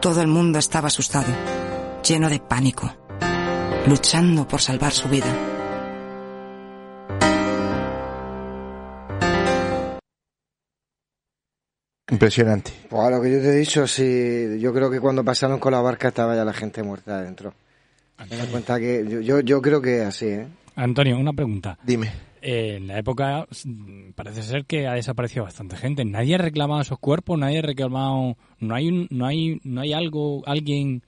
Todo 0.00 0.20
el 0.22 0.28
mundo 0.28 0.58
estaba 0.58 0.88
asustado, 0.88 1.32
lleno 2.06 2.28
de 2.28 2.40
pánico, 2.40 2.92
luchando 3.86 4.48
por 4.48 4.60
salvar 4.60 4.92
su 4.92 5.08
vida. 5.08 5.49
Impresionante. 12.10 12.72
Pues 12.88 13.10
lo 13.10 13.20
que 13.22 13.30
yo 13.32 13.40
te 13.40 13.48
he 13.48 13.54
dicho, 13.56 13.86
sí, 13.86 14.58
yo 14.60 14.72
creo 14.74 14.90
que 14.90 15.00
cuando 15.00 15.24
pasaron 15.24 15.58
con 15.58 15.72
la 15.72 15.80
barca 15.80 16.08
estaba 16.08 16.34
ya 16.34 16.44
la 16.44 16.52
gente 16.52 16.82
muerta 16.82 17.18
adentro. 17.18 17.54
Ten 18.28 18.40
en 18.40 18.46
cuenta 18.46 18.78
que 18.78 19.06
yo, 19.08 19.20
yo, 19.20 19.40
yo 19.40 19.62
creo 19.62 19.80
que 19.80 20.02
es 20.02 20.06
así, 20.06 20.26
¿eh? 20.26 20.46
Antonio, 20.76 21.18
una 21.18 21.32
pregunta. 21.32 21.78
Dime. 21.84 22.10
Eh, 22.42 22.76
en 22.76 22.86
la 22.86 22.98
época 22.98 23.46
parece 24.14 24.42
ser 24.42 24.64
que 24.64 24.86
ha 24.86 24.94
desaparecido 24.94 25.44
bastante 25.44 25.76
gente. 25.76 26.04
Nadie 26.04 26.34
ha 26.34 26.38
reclamado 26.38 26.80
esos 26.80 26.98
cuerpos, 26.98 27.38
nadie 27.38 27.58
ha 27.58 27.62
reclamado, 27.62 28.36
no 28.58 28.74
hay 28.74 28.88
un, 28.88 29.06
no 29.10 29.26
hay, 29.26 29.60
no 29.64 29.80
hay 29.82 29.92
algo, 29.92 30.42
alguien, 30.46 31.02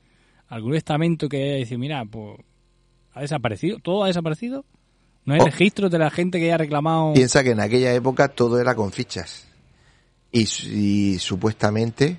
algún 0.49 0.75
estamento 0.75 1.29
que 1.29 1.43
haya 1.43 1.57
dicho, 1.65 1.79
mira, 1.79 2.05
pues 2.05 2.38
ha 3.15 3.21
desaparecido, 3.23 3.79
todo 3.79 4.05
ha 4.05 4.07
desaparecido. 4.09 4.65
No 5.25 5.35
hay 5.35 5.41
Oh. 5.41 5.45
registros 5.45 5.91
de 5.91 5.99
la 5.99 6.11
gente 6.11 6.38
que 6.38 6.47
haya 6.47 6.59
reclamado. 6.59 7.12
Piensa 7.15 7.45
que 7.45 7.51
en 7.51 7.61
aquella 7.61 7.93
época 7.95 8.29
todo 8.29 8.61
era 8.61 8.75
con 8.75 8.91
fichas. 8.91 9.47
Y, 10.33 10.47
su- 10.47 10.66
y 10.68 11.18
supuestamente 11.18 12.18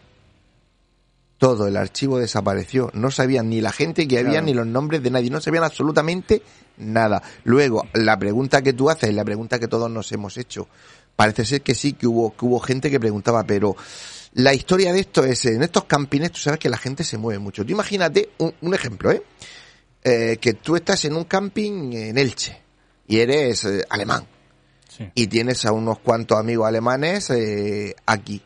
todo 1.37 1.67
el 1.67 1.75
archivo 1.75 2.19
desapareció. 2.19 2.89
No 2.93 3.11
sabían 3.11 3.49
ni 3.49 3.59
la 3.59 3.71
gente 3.71 4.07
que 4.07 4.17
había 4.19 4.31
Claro. 4.33 4.45
ni 4.45 4.53
los 4.53 4.67
nombres 4.67 5.03
de 5.03 5.09
nadie. 5.11 5.29
No 5.29 5.41
sabían 5.41 5.63
absolutamente 5.63 6.41
nada. 6.77 7.21
Luego, 7.43 7.87
la 7.93 8.17
pregunta 8.17 8.61
que 8.61 8.73
tú 8.73 8.89
haces 8.89 9.09
y 9.09 9.13
la 9.13 9.25
pregunta 9.25 9.59
que 9.59 9.67
todos 9.67 9.89
nos 9.91 10.11
hemos 10.11 10.37
hecho. 10.37 10.67
Parece 11.15 11.43
ser 11.45 11.61
que 11.61 11.75
sí, 11.75 11.93
que 11.93 12.07
hubo, 12.07 12.35
que 12.35 12.45
hubo 12.45 12.59
gente 12.59 12.89
que 12.89 12.99
preguntaba, 12.99 13.43
pero 13.43 13.75
la 14.33 14.53
historia 14.53 14.93
de 14.93 15.01
esto 15.01 15.23
es, 15.25 15.45
en 15.45 15.61
estos 15.61 15.83
campines, 15.83 16.31
tú 16.31 16.39
sabes 16.39 16.59
que 16.59 16.69
la 16.69 16.77
gente 16.77 17.03
se 17.03 17.17
mueve 17.17 17.39
mucho. 17.39 17.65
Tú 17.65 17.71
imagínate 17.71 18.29
un, 18.37 18.53
un 18.61 18.73
ejemplo, 18.73 19.11
¿eh? 19.11 19.21
Eh, 20.05 20.37
Que 20.39 20.53
tú 20.53 20.75
estás 20.75 21.05
en 21.05 21.15
un 21.15 21.23
camping 21.25 21.93
en 21.93 22.17
Elche 22.17 22.59
y 23.07 23.19
eres 23.19 23.63
eh, 23.65 23.85
alemán 23.89 24.25
Sí. 24.97 25.09
y 25.15 25.27
tienes 25.27 25.65
a 25.65 25.71
unos 25.71 25.99
cuantos 25.99 26.37
amigos 26.39 26.67
alemanes 26.67 27.29
eh, 27.31 27.95
aquí. 28.05 28.41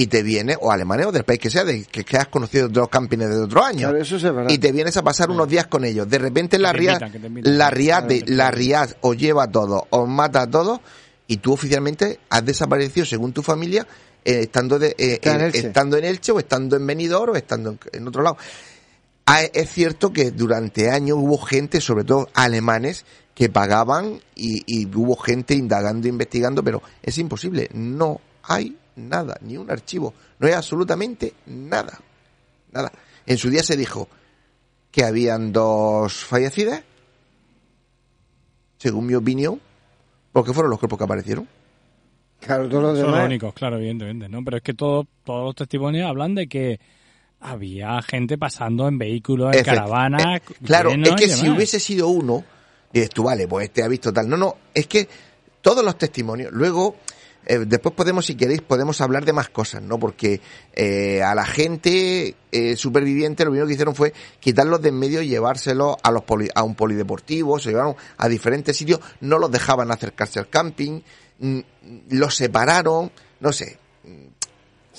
Y 0.00 0.06
te 0.06 0.22
viene 0.22 0.56
o 0.60 0.70
alemanes 0.70 1.06
o 1.06 1.12
del 1.12 1.24
país 1.24 1.40
que 1.40 1.50
sea 1.50 1.64
de 1.64 1.84
que, 1.84 2.04
que 2.04 2.16
has 2.16 2.28
conocido 2.28 2.68
de 2.68 2.74
los 2.78 2.88
campings 2.88 3.28
de 3.28 3.36
otros 3.40 3.64
años 3.64 3.90
Claro, 3.90 3.98
eso 3.98 4.14
es 4.16 4.22
verdad. 4.22 4.48
y 4.48 4.58
te 4.58 4.70
vienes 4.70 4.96
a 4.96 5.02
pasar 5.02 5.28
unos 5.28 5.48
días 5.48 5.66
con 5.66 5.84
ellos. 5.84 6.08
De 6.08 6.18
repente 6.18 6.56
la 6.58 6.72
riad 6.72 7.00
la 7.42 7.70
riad 7.70 8.08
la 8.26 8.50
riad 8.52 8.90
os 9.00 9.16
lleva 9.16 9.44
a 9.44 9.50
todos 9.50 9.82
os 9.90 10.08
mata 10.08 10.42
a 10.42 10.46
todos 10.50 10.80
y 11.26 11.38
tú 11.38 11.52
oficialmente 11.52 12.20
has 12.30 12.44
desaparecido 12.44 13.04
según 13.06 13.32
tu 13.32 13.42
familia 13.42 13.88
eh, 14.24 14.40
estando 14.42 14.78
de, 14.78 14.94
eh, 14.98 15.18
en 15.22 15.40
eh, 15.40 15.46
Elche. 15.46 15.58
estando 15.66 15.96
en 15.96 16.04
Elche 16.04 16.30
o 16.32 16.38
estando 16.38 16.76
en 16.76 16.86
Benidorm 16.86 17.32
o 17.32 17.36
estando 17.36 17.70
en, 17.70 17.78
en 17.92 18.06
otro 18.06 18.22
lado. 18.22 18.36
Ah, 19.26 19.42
es 19.42 19.68
cierto 19.70 20.12
que 20.12 20.30
durante 20.30 20.90
años 20.90 21.18
hubo 21.20 21.38
gente, 21.38 21.80
sobre 21.80 22.04
todo 22.04 22.28
alemanes, 22.34 23.04
que 23.38 23.48
pagaban 23.48 24.20
y, 24.34 24.64
y 24.66 24.84
hubo 24.96 25.14
gente 25.14 25.54
indagando, 25.54 26.08
investigando, 26.08 26.64
pero 26.64 26.82
es 27.00 27.16
imposible. 27.18 27.68
No 27.72 28.20
hay 28.42 28.76
nada, 28.96 29.38
ni 29.42 29.56
un 29.56 29.70
archivo. 29.70 30.12
No 30.40 30.48
hay 30.48 30.54
absolutamente 30.54 31.34
nada. 31.46 32.00
Nada. 32.72 32.90
En 33.26 33.38
su 33.38 33.48
día 33.48 33.62
se 33.62 33.76
dijo 33.76 34.08
que 34.90 35.04
habían 35.04 35.52
dos 35.52 36.14
fallecidas, 36.24 36.82
según 38.76 39.06
mi 39.06 39.14
opinión, 39.14 39.60
porque 40.32 40.52
fueron 40.52 40.70
los 40.70 40.80
cuerpos 40.80 40.98
que 40.98 41.04
aparecieron. 41.04 41.48
Claro, 42.40 42.68
todos 42.68 42.82
los 42.82 42.92
Son 42.98 43.02
los 43.06 43.12
demás. 43.14 43.26
únicos, 43.26 43.54
claro, 43.54 43.76
evidentemente, 43.78 44.28
¿no? 44.28 44.44
Pero 44.44 44.56
es 44.56 44.62
que 44.64 44.74
todos 44.74 45.06
todos 45.24 45.44
los 45.44 45.54
testimonios 45.54 46.08
hablan 46.08 46.34
de 46.34 46.48
que 46.48 46.80
había 47.38 48.02
gente 48.02 48.36
pasando 48.36 48.88
en 48.88 48.98
vehículos, 48.98 49.54
en 49.54 49.60
Efe- 49.62 49.64
caravana. 49.64 50.36
eh, 50.36 50.40
claro, 50.64 50.90
es 50.90 51.14
que 51.14 51.28
si 51.28 51.42
demás. 51.42 51.56
hubiese 51.56 51.78
sido 51.80 52.08
uno, 52.08 52.44
dices 52.92 53.10
tú, 53.10 53.24
vale, 53.24 53.46
pues 53.48 53.66
este 53.68 53.82
ha 53.82 53.88
visto 53.88 54.12
tal. 54.12 54.28
No, 54.28 54.36
no, 54.36 54.56
es 54.74 54.86
que 54.86 55.08
todos 55.60 55.84
los 55.84 55.98
testimonios. 55.98 56.52
Luego, 56.52 56.96
eh, 57.46 57.58
después 57.66 57.94
podemos, 57.94 58.26
si 58.26 58.34
queréis, 58.34 58.60
podemos 58.62 59.00
hablar 59.00 59.24
de 59.24 59.32
más 59.32 59.48
cosas, 59.48 59.82
¿no? 59.82 59.98
Porque 59.98 60.40
eh, 60.74 61.22
a 61.22 61.34
la 61.34 61.44
gente 61.46 62.34
eh, 62.52 62.76
superviviente 62.76 63.44
lo 63.44 63.50
primero 63.50 63.66
que 63.66 63.72
hicieron 63.74 63.94
fue 63.94 64.12
quitarlos 64.40 64.82
de 64.82 64.90
en 64.90 64.98
medio 64.98 65.22
y 65.22 65.28
llevárselos 65.28 65.96
a, 66.02 66.10
los 66.10 66.22
poli- 66.24 66.50
a 66.54 66.62
un 66.62 66.74
polideportivo, 66.74 67.58
se 67.58 67.70
llevaron 67.70 67.96
a 68.16 68.28
diferentes 68.28 68.76
sitios, 68.76 69.00
no 69.20 69.38
los 69.38 69.50
dejaban 69.50 69.90
acercarse 69.90 70.38
al 70.38 70.48
camping, 70.48 71.00
mm, 71.38 71.58
los 72.10 72.34
separaron, 72.34 73.10
no 73.40 73.52
sé. 73.52 73.78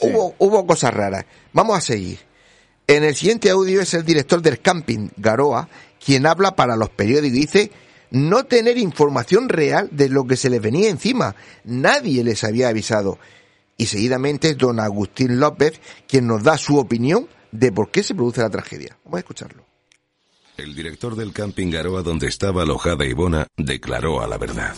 Hubo, 0.02 0.34
hubo 0.40 0.66
cosas 0.66 0.94
raras. 0.94 1.26
Vamos 1.52 1.78
a 1.78 1.82
seguir. 1.82 2.20
En 2.88 3.04
el 3.04 3.16
siguiente 3.16 3.50
audio 3.50 3.82
es 3.82 3.94
el 3.94 4.04
director 4.06 4.42
del 4.42 4.62
camping, 4.62 5.10
Garoa, 5.18 5.68
quien 6.04 6.26
habla 6.26 6.56
para 6.56 6.76
los 6.76 6.90
periódicos 6.90 7.38
y 7.38 7.40
dice 7.40 7.72
no 8.12 8.46
tener 8.46 8.78
información 8.78 9.50
real 9.50 9.90
de 9.92 10.10
lo 10.10 10.26
que 10.26 10.36
se 10.36 10.50
les 10.50 10.62
venía 10.62 10.90
encima. 10.90 11.36
Nadie 11.64 12.24
les 12.24 12.44
había 12.44 12.70
avisado. 12.70 13.20
Y 13.78 13.86
seguidamente 13.86 14.50
es 14.50 14.58
don 14.58 14.80
Agustín 14.80 15.40
López 15.40 15.80
quien 16.08 16.28
nos 16.28 16.44
da 16.44 16.58
su 16.58 16.78
opinión 16.78 17.28
de 17.52 17.72
por 17.72 17.92
qué 17.92 18.04
se 18.04 18.16
produce 18.16 18.42
la 18.42 18.50
tragedia. 18.50 18.98
Vamos 19.04 19.18
a 19.18 19.20
escucharlo. 19.20 19.64
El 20.58 20.76
director 20.76 21.16
del 21.16 21.32
camping 21.32 21.72
Garoa 21.72 22.02
donde 22.02 22.28
estaba 22.28 22.64
alojada 22.64 23.06
Ivona 23.06 23.48
declaró 23.56 24.22
a 24.22 24.28
la 24.28 24.38
verdad. 24.38 24.76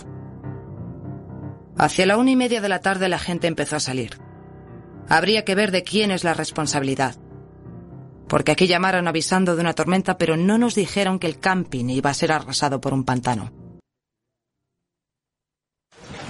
Hacia 1.77 2.05
la 2.05 2.17
una 2.17 2.31
y 2.31 2.35
media 2.35 2.61
de 2.61 2.69
la 2.69 2.81
tarde 2.81 3.09
la 3.09 3.17
gente 3.17 3.47
empezó 3.47 3.77
a 3.77 3.79
salir. 3.79 4.19
Habría 5.09 5.43
que 5.43 5.55
ver 5.55 5.71
de 5.71 5.83
quién 5.83 6.11
es 6.11 6.23
la 6.23 6.35
responsabilidad. 6.35 7.15
Porque 8.31 8.53
aquí 8.53 8.65
llamaron 8.65 9.09
avisando 9.09 9.55
de 9.57 9.61
una 9.61 9.73
tormenta, 9.73 10.17
pero 10.17 10.37
no 10.37 10.57
nos 10.57 10.73
dijeron 10.73 11.19
que 11.19 11.27
el 11.27 11.37
camping 11.37 11.89
iba 11.89 12.09
a 12.11 12.13
ser 12.13 12.31
arrasado 12.31 12.79
por 12.79 12.93
un 12.93 13.03
pantano. 13.03 13.51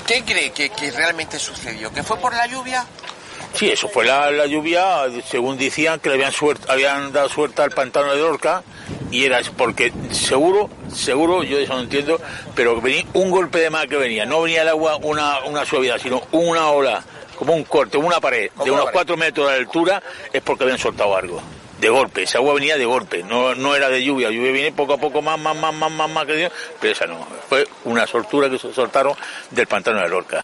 ¿Qué 0.07 0.23
cree 0.23 0.49
que, 0.51 0.71
que 0.71 0.89
realmente 0.89 1.37
sucedió? 1.37 1.93
¿Que 1.93 2.01
fue 2.01 2.17
por 2.17 2.33
la 2.33 2.47
lluvia? 2.47 2.87
Sí, 3.53 3.69
eso 3.69 3.87
fue 3.87 4.03
la, 4.05 4.31
la 4.31 4.47
lluvia, 4.47 5.03
según 5.29 5.59
decían 5.59 5.99
que 5.99 6.09
le 6.09 6.15
habían, 6.15 6.31
suert- 6.31 6.67
habían 6.69 7.13
dado 7.13 7.29
suerte 7.29 7.61
al 7.61 7.69
pantano 7.69 8.11
de 8.13 8.17
Lorca 8.19 8.63
y 9.11 9.23
era 9.25 9.39
porque 9.55 9.93
seguro, 10.09 10.71
seguro, 10.91 11.43
yo 11.43 11.59
eso 11.59 11.73
no 11.75 11.81
entiendo, 11.81 12.19
pero 12.55 12.81
venía 12.81 13.05
un 13.13 13.29
golpe 13.29 13.59
de 13.59 13.69
mar 13.69 13.87
que 13.87 13.97
venía, 13.97 14.25
no 14.25 14.41
venía 14.41 14.63
el 14.63 14.69
agua 14.69 14.95
una, 15.03 15.41
una 15.45 15.65
suavidad, 15.65 15.99
sino 15.99 16.23
una 16.31 16.69
ola, 16.71 17.03
como 17.37 17.53
un 17.53 17.63
corte, 17.63 17.97
una 17.97 18.19
pared 18.19 18.49
de 18.65 18.71
unos 18.71 18.85
pared. 18.85 18.93
cuatro 18.95 19.17
metros 19.17 19.49
de 19.49 19.55
altura, 19.57 20.01
es 20.33 20.41
porque 20.41 20.63
habían 20.63 20.79
soltado 20.79 21.15
algo. 21.15 21.39
De 21.81 21.89
golpe, 21.89 22.21
esa 22.21 22.37
agua 22.37 22.53
venía 22.53 22.77
de 22.77 22.85
golpe, 22.85 23.23
no, 23.23 23.55
no 23.55 23.75
era 23.75 23.89
de 23.89 24.03
lluvia, 24.03 24.29
lluvia 24.29 24.51
viene 24.51 24.71
poco 24.71 24.93
a 24.93 24.97
poco 24.99 25.23
más, 25.23 25.39
más, 25.39 25.57
más, 25.57 25.73
más, 25.73 25.91
más, 25.91 26.09
más 26.11 26.25
que 26.27 26.35
Dios, 26.35 26.51
pero 26.79 26.93
esa 26.93 27.07
no, 27.07 27.25
fue 27.49 27.67
una 27.85 28.05
soltura 28.05 28.49
que 28.51 28.59
se 28.59 28.71
soltaron 28.71 29.15
del 29.49 29.65
pantano 29.65 29.99
de 29.99 30.07
Lorca. 30.09 30.43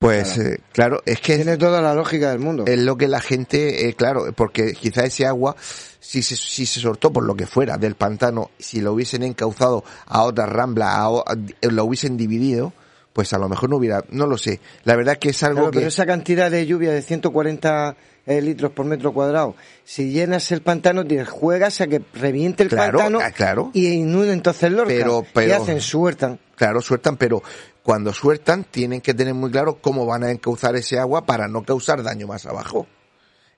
Pues 0.00 0.38
eh, 0.38 0.60
claro, 0.72 1.02
es 1.06 1.20
que 1.20 1.36
Tiene 1.36 1.56
toda 1.56 1.80
la 1.80 1.94
lógica 1.94 2.30
del 2.30 2.38
mundo. 2.40 2.64
es 2.66 2.78
lo 2.80 2.96
que 2.96 3.06
la 3.08 3.20
gente, 3.20 3.88
eh, 3.88 3.94
claro, 3.94 4.32
porque 4.34 4.72
quizá 4.72 5.04
ese 5.04 5.26
agua, 5.26 5.56
si 6.00 6.22
se, 6.22 6.36
si 6.36 6.66
se 6.66 6.80
soltó 6.80 7.12
por 7.12 7.24
lo 7.24 7.34
que 7.34 7.46
fuera 7.46 7.78
del 7.78 7.94
pantano, 7.94 8.50
si 8.58 8.80
lo 8.80 8.92
hubiesen 8.92 9.22
encauzado 9.22 9.84
a 10.06 10.22
otra 10.22 10.46
rambla, 10.46 10.96
a, 10.96 11.06
a- 11.06 11.36
lo 11.62 11.84
hubiesen 11.84 12.16
dividido, 12.16 12.72
pues 13.18 13.32
a 13.32 13.38
lo 13.38 13.48
mejor 13.48 13.68
no 13.68 13.78
hubiera, 13.78 14.04
no 14.10 14.28
lo 14.28 14.38
sé. 14.38 14.60
La 14.84 14.94
verdad 14.94 15.14
es 15.14 15.18
que 15.18 15.30
es 15.30 15.42
algo 15.42 15.56
Claro, 15.56 15.70
que... 15.72 15.78
pero 15.78 15.88
esa 15.88 16.06
cantidad 16.06 16.52
de 16.52 16.64
lluvia 16.66 16.92
de 16.92 17.02
140 17.02 17.96
eh, 18.26 18.40
litros 18.40 18.70
por 18.70 18.86
metro 18.86 19.12
cuadrado, 19.12 19.56
si 19.82 20.12
llenas 20.12 20.52
el 20.52 20.62
pantano, 20.62 21.04
te 21.04 21.24
juegas 21.24 21.80
a 21.80 21.88
que 21.88 22.00
reviente 22.14 22.62
el 22.62 22.68
Claro, 22.68 22.98
pantano 23.00 23.18
ah, 23.20 23.32
claro. 23.32 23.70
y 23.74 23.88
inunde 23.88 24.32
entonces 24.32 24.70
Lorca. 24.70 24.94
Pero- 24.96 25.22
¿Qué 25.22 25.28
pero- 25.34 25.56
hacen? 25.56 25.80
Sueltan. 25.80 26.38
Claro, 26.54 26.80
sueltan, 26.80 27.16
pero 27.16 27.42
cuando 27.82 28.12
sueltan 28.12 28.62
tienen 28.62 29.00
que 29.00 29.14
tener 29.14 29.34
muy 29.34 29.50
claro 29.50 29.78
cómo 29.82 30.06
van 30.06 30.22
a 30.22 30.30
encauzar 30.30 30.76
ese 30.76 31.00
agua 31.00 31.26
para 31.26 31.48
no 31.48 31.64
causar 31.64 32.04
daño 32.04 32.28
más 32.28 32.46
abajo. 32.46 32.86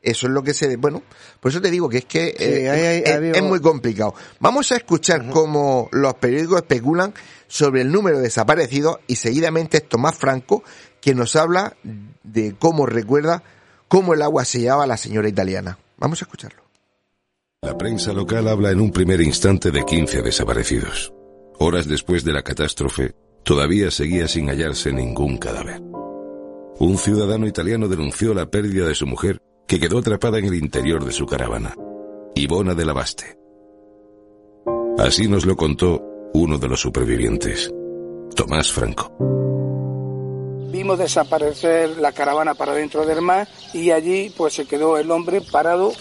Eso 0.02 0.26
es 0.26 0.32
lo 0.32 0.42
que 0.42 0.54
se... 0.54 0.76
Bueno, 0.76 1.02
por 1.40 1.50
eso 1.50 1.60
te 1.60 1.70
digo 1.70 1.88
que 1.88 1.98
es 1.98 2.04
que 2.06 2.28
eh, 2.38 3.02
es, 3.04 3.12
había- 3.12 3.32
es 3.32 3.42
muy 3.42 3.60
complicado. 3.60 4.14
Vamos 4.38 4.72
a 4.72 4.76
escuchar 4.76 5.28
cómo 5.30 5.88
los 5.92 6.14
periódicos 6.14 6.56
especulan 6.62 7.12
sobre 7.48 7.82
el 7.82 7.92
número 7.92 8.16
de 8.16 8.22
desaparecidos 8.24 8.98
y 9.06 9.16
seguidamente 9.16 9.76
es 9.78 9.88
Tomás 9.88 10.16
Franco 10.16 10.62
quien 11.02 11.16
nos 11.18 11.36
habla 11.36 11.76
de 12.22 12.54
cómo 12.58 12.86
recuerda 12.86 13.42
cómo 13.88 14.14
el 14.14 14.22
agua 14.22 14.44
se 14.44 14.60
llevaba 14.60 14.84
a 14.84 14.86
la 14.86 14.96
señora 14.96 15.28
italiana. 15.28 15.78
Vamos 15.98 16.22
a 16.22 16.24
escucharlo. 16.24 16.62
La 17.62 17.76
prensa 17.76 18.12
local 18.14 18.48
habla 18.48 18.70
en 18.70 18.80
un 18.80 18.90
primer 18.92 19.20
instante 19.20 19.70
de 19.70 19.84
15 19.84 20.22
desaparecidos. 20.22 21.12
Horas 21.58 21.86
después 21.86 22.24
de 22.24 22.32
la 22.32 22.42
catástrofe, 22.42 23.14
todavía 23.44 23.90
seguía 23.90 24.28
sin 24.28 24.48
hallarse 24.48 24.92
ningún 24.92 25.36
cadáver. 25.36 25.80
Un 26.78 26.96
ciudadano 26.96 27.46
italiano 27.46 27.86
denunció 27.88 28.32
la 28.32 28.46
pérdida 28.50 28.86
de 28.86 28.94
su 28.94 29.06
mujer, 29.06 29.42
que 29.70 29.78
quedó 29.78 30.00
atrapada 30.00 30.40
en 30.40 30.46
el 30.46 30.54
interior 30.54 31.04
de 31.04 31.12
su 31.12 31.26
caravana, 31.26 31.76
Ivona 32.34 32.74
de 32.74 32.84
la 32.84 32.92
Baste. 32.92 33.38
Así 34.98 35.28
nos 35.28 35.46
lo 35.46 35.54
contó 35.54 36.02
uno 36.34 36.58
de 36.58 36.66
los 36.66 36.80
supervivientes, 36.80 37.72
Tomás 38.34 38.72
Franco. 38.72 39.12
Vimos 40.72 40.98
desaparecer 40.98 41.98
la 41.98 42.10
caravana 42.10 42.54
para 42.54 42.74
dentro 42.74 43.06
del 43.06 43.22
mar 43.22 43.46
y 43.72 43.92
allí 43.92 44.34
pues 44.36 44.54
se 44.54 44.66
quedó 44.66 44.98
el 44.98 45.08
hombre 45.08 45.40
parado 45.40 45.92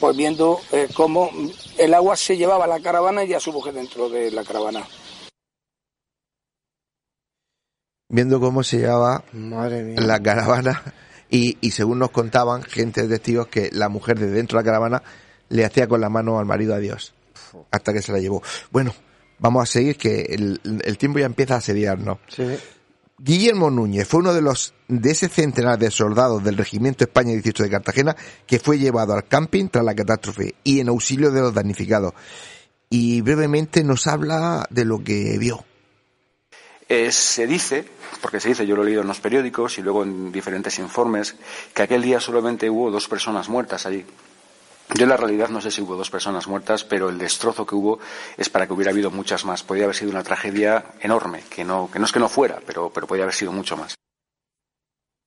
pues 0.00 0.16
viendo 0.16 0.58
eh, 0.72 0.88
cómo 0.92 1.30
el 1.78 1.94
agua 1.94 2.16
se 2.16 2.36
llevaba 2.36 2.64
a 2.64 2.68
la 2.68 2.80
caravana 2.80 3.22
y 3.22 3.32
a 3.32 3.38
su 3.38 3.52
mujer 3.52 3.74
dentro 3.74 4.08
de 4.08 4.32
la 4.32 4.42
caravana. 4.42 4.88
Viendo 8.08 8.40
cómo 8.40 8.64
se 8.64 8.78
llevaba 8.78 9.22
Madre 9.32 9.84
mía. 9.84 10.00
la 10.00 10.20
caravana 10.20 10.82
y, 11.34 11.58
y 11.60 11.72
según 11.72 11.98
nos 11.98 12.12
contaban 12.12 12.62
gente 12.62 13.08
testigos 13.08 13.48
que 13.48 13.68
la 13.72 13.88
mujer 13.88 14.20
de 14.20 14.30
dentro 14.30 14.56
de 14.56 14.62
la 14.62 14.66
caravana 14.66 15.02
le 15.48 15.64
hacía 15.64 15.88
con 15.88 16.00
la 16.00 16.08
mano 16.08 16.38
al 16.38 16.46
marido 16.46 16.76
adiós 16.76 17.12
hasta 17.72 17.92
que 17.92 18.02
se 18.02 18.12
la 18.12 18.20
llevó. 18.20 18.40
Bueno, 18.70 18.94
vamos 19.40 19.64
a 19.64 19.66
seguir 19.66 19.96
que 19.96 20.22
el, 20.30 20.60
el 20.84 20.96
tiempo 20.96 21.18
ya 21.18 21.26
empieza 21.26 21.54
a 21.54 21.58
asediarnos. 21.58 22.18
Sí. 22.28 22.56
Guillermo 23.18 23.68
Núñez 23.68 24.06
fue 24.06 24.20
uno 24.20 24.32
de 24.32 24.42
los 24.42 24.74
de 24.86 25.10
ese 25.10 25.28
centenar 25.28 25.76
de 25.76 25.90
soldados 25.90 26.44
del 26.44 26.56
Regimiento 26.56 27.02
España 27.02 27.32
18 27.32 27.64
de 27.64 27.70
Cartagena 27.70 28.16
que 28.46 28.60
fue 28.60 28.78
llevado 28.78 29.14
al 29.14 29.26
camping 29.26 29.66
tras 29.68 29.84
la 29.84 29.94
catástrofe 29.94 30.54
y 30.62 30.78
en 30.78 30.88
auxilio 30.88 31.32
de 31.32 31.40
los 31.40 31.52
damnificados. 31.52 32.12
Y 32.90 33.22
brevemente 33.22 33.82
nos 33.82 34.06
habla 34.06 34.66
de 34.70 34.84
lo 34.84 35.02
que 35.02 35.36
vio. 35.38 35.64
Se 36.88 37.46
dice, 37.46 37.84
porque 38.20 38.40
se 38.40 38.48
dice, 38.48 38.66
yo 38.66 38.76
lo 38.76 38.82
he 38.82 38.86
leído 38.86 39.02
en 39.02 39.08
los 39.08 39.20
periódicos 39.20 39.78
y 39.78 39.82
luego 39.82 40.02
en 40.02 40.30
diferentes 40.30 40.78
informes, 40.78 41.34
que 41.72 41.82
aquel 41.82 42.02
día 42.02 42.20
solamente 42.20 42.68
hubo 42.68 42.90
dos 42.90 43.08
personas 43.08 43.48
muertas 43.48 43.86
allí. 43.86 44.04
Yo 44.92 45.04
en 45.04 45.08
la 45.08 45.16
realidad 45.16 45.48
no 45.48 45.60
sé 45.60 45.70
si 45.70 45.80
hubo 45.80 45.96
dos 45.96 46.10
personas 46.10 46.46
muertas, 46.46 46.84
pero 46.84 47.08
el 47.08 47.18
destrozo 47.18 47.64
que 47.66 47.74
hubo 47.74 47.98
es 48.36 48.50
para 48.50 48.66
que 48.66 48.74
hubiera 48.74 48.90
habido 48.90 49.10
muchas 49.10 49.44
más. 49.44 49.62
Podría 49.62 49.84
haber 49.84 49.96
sido 49.96 50.10
una 50.10 50.22
tragedia 50.22 50.84
enorme, 51.00 51.42
que 51.48 51.64
no, 51.64 51.90
que 51.90 51.98
no 51.98 52.04
es 52.04 52.12
que 52.12 52.20
no 52.20 52.28
fuera, 52.28 52.60
pero, 52.66 52.90
pero 52.90 53.06
podría 53.06 53.24
haber 53.24 53.34
sido 53.34 53.50
mucho 53.50 53.76
más. 53.76 53.94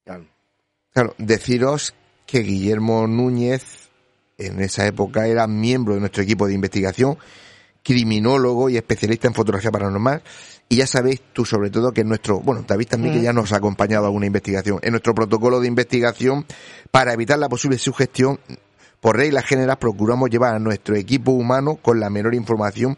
Claro, 0.05 1.15
deciros 1.17 1.93
que 2.25 2.39
Guillermo 2.39 3.07
Núñez 3.07 3.89
en 4.37 4.61
esa 4.61 4.85
época 4.85 5.27
era 5.27 5.47
miembro 5.47 5.95
de 5.95 5.99
nuestro 5.99 6.23
equipo 6.23 6.47
de 6.47 6.53
investigación, 6.53 7.17
criminólogo 7.83 8.69
y 8.69 8.77
especialista 8.77 9.27
en 9.27 9.33
fotografía 9.33 9.71
paranormal. 9.71 10.21
Y 10.69 10.77
ya 10.77 10.87
sabéis 10.87 11.21
tú 11.31 11.45
sobre 11.45 11.69
todo 11.69 11.93
que 11.93 12.01
en 12.01 12.09
nuestro, 12.09 12.39
bueno, 12.41 12.65
David 12.67 12.87
también 12.87 13.13
que 13.13 13.21
ya 13.21 13.31
nos 13.31 13.53
ha 13.53 13.57
acompañado 13.57 14.03
a 14.03 14.07
alguna 14.07 14.25
investigación, 14.25 14.79
en 14.81 14.91
nuestro 14.91 15.15
protocolo 15.15 15.61
de 15.61 15.67
investigación 15.67 16.45
para 16.91 17.13
evitar 17.13 17.39
la 17.39 17.47
posible 17.47 17.77
sugestión, 17.77 18.39
por 18.99 19.15
reglas 19.15 19.45
generales 19.45 19.77
procuramos 19.77 20.29
llevar 20.29 20.55
a 20.55 20.59
nuestro 20.59 20.95
equipo 20.95 21.31
humano 21.31 21.77
con 21.81 21.99
la 21.99 22.09
menor 22.09 22.35
información 22.35 22.97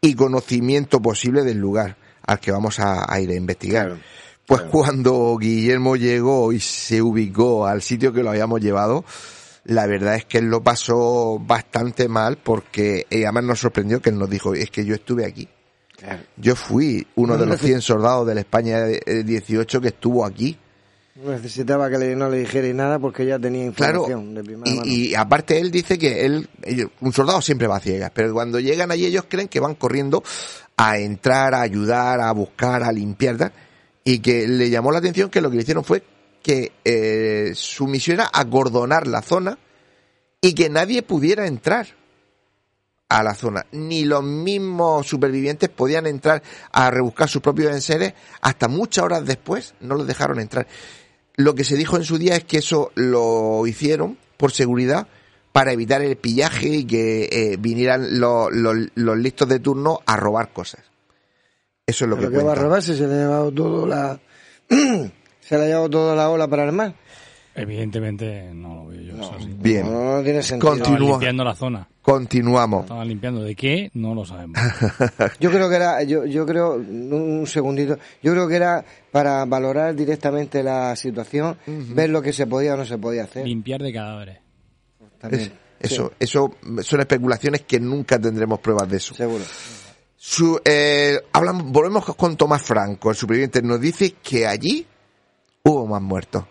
y 0.00 0.14
conocimiento 0.14 1.00
posible 1.00 1.42
del 1.42 1.58
lugar 1.58 1.96
al 2.26 2.38
que 2.38 2.52
vamos 2.52 2.80
a, 2.80 3.10
a 3.10 3.20
ir 3.20 3.30
a 3.30 3.34
investigar. 3.34 3.96
Pues 4.46 4.62
cuando 4.62 5.36
Guillermo 5.38 5.96
llegó 5.96 6.52
y 6.52 6.60
se 6.60 7.02
ubicó 7.02 7.66
al 7.66 7.82
sitio 7.82 8.12
que 8.12 8.22
lo 8.22 8.30
habíamos 8.30 8.60
llevado, 8.60 9.04
la 9.64 9.86
verdad 9.86 10.14
es 10.14 10.24
que 10.24 10.38
él 10.38 10.46
lo 10.46 10.62
pasó 10.62 11.40
bastante 11.40 12.08
mal 12.08 12.38
porque 12.38 13.06
eh, 13.10 13.24
además 13.24 13.44
nos 13.44 13.60
sorprendió 13.60 14.00
que 14.00 14.10
él 14.10 14.18
nos 14.18 14.30
dijo, 14.30 14.54
es 14.54 14.70
que 14.70 14.84
yo 14.84 14.94
estuve 14.94 15.24
aquí. 15.24 15.48
Yo 16.36 16.54
fui 16.56 17.06
uno 17.16 17.36
de 17.38 17.46
los 17.46 17.60
100 17.60 17.80
soldados 17.80 18.26
de 18.26 18.34
la 18.34 18.40
España 18.40 18.86
eh, 18.88 19.22
18 19.24 19.80
que 19.80 19.88
estuvo 19.88 20.24
aquí. 20.24 20.56
Necesitaba 21.24 21.88
que 21.88 21.96
le- 21.96 22.14
no 22.14 22.28
le 22.28 22.38
dijerais 22.40 22.74
nada 22.74 22.98
porque 22.98 23.24
ya 23.24 23.38
tenía 23.38 23.70
Claro, 23.72 24.00
información 24.02 24.34
de 24.34 24.44
primera 24.44 24.70
mano. 24.74 24.82
y, 24.84 25.08
y 25.10 25.14
aparte 25.14 25.58
él 25.58 25.70
dice 25.70 25.96
que 25.98 26.26
él, 26.26 26.46
un 27.00 27.12
soldado 27.14 27.40
siempre 27.40 27.66
va 27.66 27.76
a 27.76 27.80
ciegas, 27.80 28.10
pero 28.14 28.34
cuando 28.34 28.60
llegan 28.60 28.90
allí 28.90 29.06
ellos 29.06 29.24
creen 29.26 29.48
que 29.48 29.58
van 29.58 29.76
corriendo 29.76 30.22
a 30.76 30.98
entrar, 30.98 31.54
a 31.54 31.62
ayudar, 31.62 32.20
a 32.20 32.30
buscar, 32.32 32.82
a 32.82 32.92
limpiar, 32.92 33.50
y 34.04 34.18
que 34.18 34.46
le 34.46 34.68
llamó 34.68 34.92
la 34.92 34.98
atención 34.98 35.30
que 35.30 35.40
lo 35.40 35.48
que 35.50 35.56
le 35.56 35.62
hicieron 35.62 35.84
fue 35.84 36.02
que 36.42 36.72
eh, 36.84 37.52
su 37.54 37.86
misión 37.86 38.16
era 38.20 38.30
acordonar 38.30 39.06
la 39.06 39.22
zona 39.22 39.58
y 40.42 40.52
que 40.54 40.68
nadie 40.68 41.02
pudiera 41.02 41.46
entrar. 41.46 41.86
A 43.08 43.22
la 43.22 43.34
zona. 43.34 43.66
Ni 43.72 44.04
los 44.04 44.22
mismos 44.22 45.06
supervivientes 45.06 45.68
podían 45.68 46.06
entrar 46.06 46.42
a 46.72 46.90
rebuscar 46.90 47.28
sus 47.28 47.42
propios 47.42 47.72
enseres. 47.72 48.14
Hasta 48.40 48.68
muchas 48.68 49.04
horas 49.04 49.24
después 49.24 49.74
no 49.80 49.94
los 49.94 50.06
dejaron 50.06 50.40
entrar. 50.40 50.66
Lo 51.36 51.54
que 51.54 51.64
se 51.64 51.76
dijo 51.76 51.96
en 51.96 52.04
su 52.04 52.18
día 52.18 52.36
es 52.36 52.44
que 52.44 52.58
eso 52.58 52.90
lo 52.94 53.66
hicieron 53.66 54.18
por 54.36 54.52
seguridad 54.52 55.06
para 55.52 55.72
evitar 55.72 56.02
el 56.02 56.16
pillaje 56.16 56.68
y 56.68 56.84
que 56.84 57.28
eh, 57.30 57.56
vinieran 57.58 58.20
los, 58.20 58.52
los, 58.52 58.74
los 58.94 59.16
listos 59.18 59.48
de 59.48 59.60
turno 59.60 60.00
a 60.04 60.16
robar 60.16 60.52
cosas. 60.52 60.82
Eso 61.86 62.04
es 62.04 62.10
lo 62.10 62.16
¿Pero 62.16 62.30
que 62.30 62.36
qué 62.36 62.42
va 62.42 62.50
a 62.50 62.54
cuentan. 62.54 62.64
robar 62.64 62.82
si 62.82 62.96
se 62.96 63.06
le 63.06 63.14
ha 63.14 63.18
llevado 63.18 63.52
todo 63.52 63.86
la... 63.86 64.18
se 64.68 65.56
le 65.58 65.64
ha 65.64 65.66
llevado 65.66 65.88
toda 65.90 66.16
la 66.16 66.28
ola 66.28 66.48
para 66.48 66.64
el 66.64 66.72
mar? 66.72 66.94
Evidentemente 67.54 68.50
no 68.52 68.74
lo 68.74 68.86
veo 68.88 69.00
yo. 69.00 69.14
eso. 69.14 69.36
Bien. 69.58 69.86
No, 69.86 70.16
no 70.16 70.22
tiene 70.22 70.42
sentido. 70.42 70.74
Estaban 70.74 70.90
Continúa. 70.92 71.10
limpiando 71.12 71.44
la 71.44 71.54
zona. 71.54 71.88
Continuamos. 72.06 72.82
Estaban 72.84 73.08
limpiando. 73.08 73.42
¿De 73.42 73.56
qué? 73.56 73.90
No 73.94 74.14
lo 74.14 74.24
sabemos. 74.24 74.56
Yo 75.40 75.50
creo 75.50 75.68
que 75.68 75.74
era, 75.74 76.04
yo, 76.04 76.24
yo 76.24 76.46
creo, 76.46 76.74
un 76.76 77.44
segundito, 77.48 77.98
yo 78.22 78.30
creo 78.30 78.46
que 78.46 78.54
era 78.54 78.84
para 79.10 79.44
valorar 79.44 79.92
directamente 79.96 80.62
la 80.62 80.94
situación, 80.94 81.56
ver 81.66 82.10
lo 82.10 82.22
que 82.22 82.32
se 82.32 82.46
podía 82.46 82.74
o 82.74 82.76
no 82.76 82.84
se 82.84 82.96
podía 82.96 83.24
hacer. 83.24 83.44
Limpiar 83.44 83.82
de 83.82 83.92
cadáveres. 83.92 84.38
También. 85.18 85.42
Es- 85.80 85.92
eso, 85.92 86.12
eso 86.20 86.54
son 86.82 87.00
especulaciones 87.00 87.62
que 87.62 87.80
nunca 87.80 88.20
tendremos 88.20 88.60
pruebas 88.60 88.88
de 88.88 88.96
eso. 88.98 89.12
Seguro. 89.14 89.42
Su, 90.16 90.60
eh, 90.64 91.18
hablamos, 91.32 91.64
volvemos 91.72 92.04
con 92.14 92.36
Tomás 92.36 92.62
Franco, 92.62 93.10
el 93.10 93.16
superviviente, 93.16 93.60
nos 93.62 93.80
dice 93.80 94.12
que 94.22 94.46
allí 94.46 94.86
hubo 95.64 95.86
más 95.88 96.00
muertos. 96.02 96.44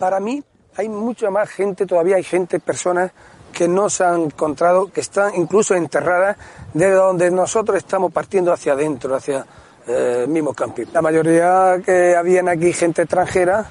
Para 0.00 0.18
mí 0.18 0.42
hay 0.76 0.88
mucha 0.88 1.30
más 1.30 1.48
gente, 1.48 1.86
todavía 1.86 2.16
hay 2.16 2.22
gente, 2.22 2.60
personas 2.60 3.12
que 3.52 3.68
no 3.68 3.90
se 3.90 4.04
han 4.04 4.22
encontrado, 4.22 4.90
que 4.92 5.00
están 5.00 5.34
incluso 5.34 5.74
enterradas 5.74 6.36
de 6.72 6.90
donde 6.90 7.30
nosotros 7.30 7.78
estamos 7.78 8.12
partiendo 8.12 8.52
hacia 8.52 8.72
adentro, 8.72 9.14
hacia 9.14 9.44
eh, 9.86 10.22
el 10.24 10.28
mismo 10.28 10.54
camping. 10.54 10.86
La 10.92 11.02
mayoría 11.02 11.80
que 11.84 12.14
habían 12.16 12.48
aquí 12.48 12.72
gente 12.72 13.02
extranjera 13.02 13.68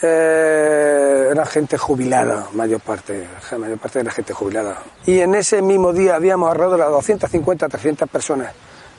eh, 0.00 1.28
era 1.30 1.44
gente 1.44 1.76
jubilada, 1.76 2.46
mayor 2.54 2.80
parte, 2.80 3.26
la 3.50 3.58
mayor 3.58 3.78
parte 3.78 3.98
de 3.98 4.04
la 4.04 4.10
gente 4.10 4.32
jubilada. 4.32 4.78
Y 5.06 5.20
en 5.20 5.34
ese 5.34 5.60
mismo 5.60 5.92
día 5.92 6.14
habíamos 6.14 6.50
alrededor 6.50 6.78
de 6.78 6.84
las 6.84 6.90
250, 6.90 7.68
300 7.68 8.08
personas, 8.08 8.52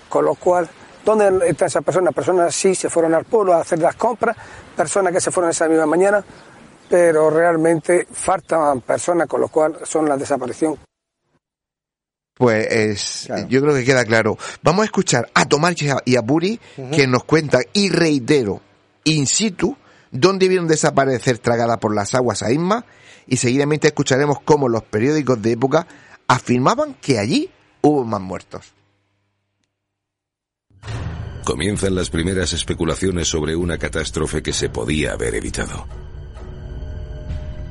con 0.07 0.25
lo 0.25 0.35
cual, 0.35 0.69
¿dónde 1.03 1.49
están 1.49 1.67
esas 1.67 1.83
personas? 1.83 2.13
Personas 2.13 2.53
sí 2.53 2.75
se 2.75 2.89
fueron 2.89 3.15
al 3.15 3.25
pueblo 3.25 3.53
a 3.53 3.61
hacer 3.61 3.79
las 3.79 3.95
compras, 3.95 4.35
personas 4.75 5.13
que 5.13 5.21
se 5.21 5.31
fueron 5.31 5.49
esa 5.51 5.67
misma 5.67 5.85
mañana, 5.85 6.23
pero 6.89 7.29
realmente 7.29 8.07
faltan 8.11 8.81
personas, 8.81 9.27
con 9.27 9.41
lo 9.41 9.47
cual 9.49 9.77
son 9.85 10.07
la 10.09 10.17
desaparición. 10.17 10.77
Pues 12.33 12.67
es- 12.71 13.29
yo 13.49 13.61
creo 13.61 13.73
que 13.75 13.83
queda 13.83 14.05
claro. 14.05 14.37
Vamos 14.63 14.83
a 14.83 14.85
escuchar 14.85 15.29
a 15.33 15.45
Tomás 15.45 15.75
y 16.05 16.15
a- 16.15 16.21
Puri 16.21 16.59
que 16.91 17.05
nos 17.05 17.25
cuentan, 17.25 17.61
y 17.73 17.89
reitero, 17.89 18.61
in 19.03 19.27
situ, 19.27 19.75
dónde 20.11 20.47
vieron 20.47 20.67
desaparecer 20.67 21.37
tragada 21.39 21.77
por 21.77 21.93
las 21.93 22.15
aguas 22.15 22.41
a 22.41 22.51
Isma, 22.51 22.85
y 23.27 23.37
seguidamente 23.37 23.87
escucharemos 23.89 24.39
cómo 24.43 24.69
los 24.69 24.83
periódicos 24.83 25.41
de 25.41 25.51
época 25.51 25.85
afirmaban 26.27 26.95
que 26.95 27.19
allí 27.19 27.51
hubo 27.81 28.03
más 28.05 28.21
muertos. 28.21 28.73
Comienzan 31.43 31.95
las 31.95 32.09
primeras 32.09 32.53
especulaciones 32.53 33.27
sobre 33.27 33.55
una 33.55 33.77
catástrofe 33.77 34.41
que 34.43 34.53
se 34.53 34.69
podía 34.69 35.13
haber 35.13 35.35
evitado. 35.35 35.87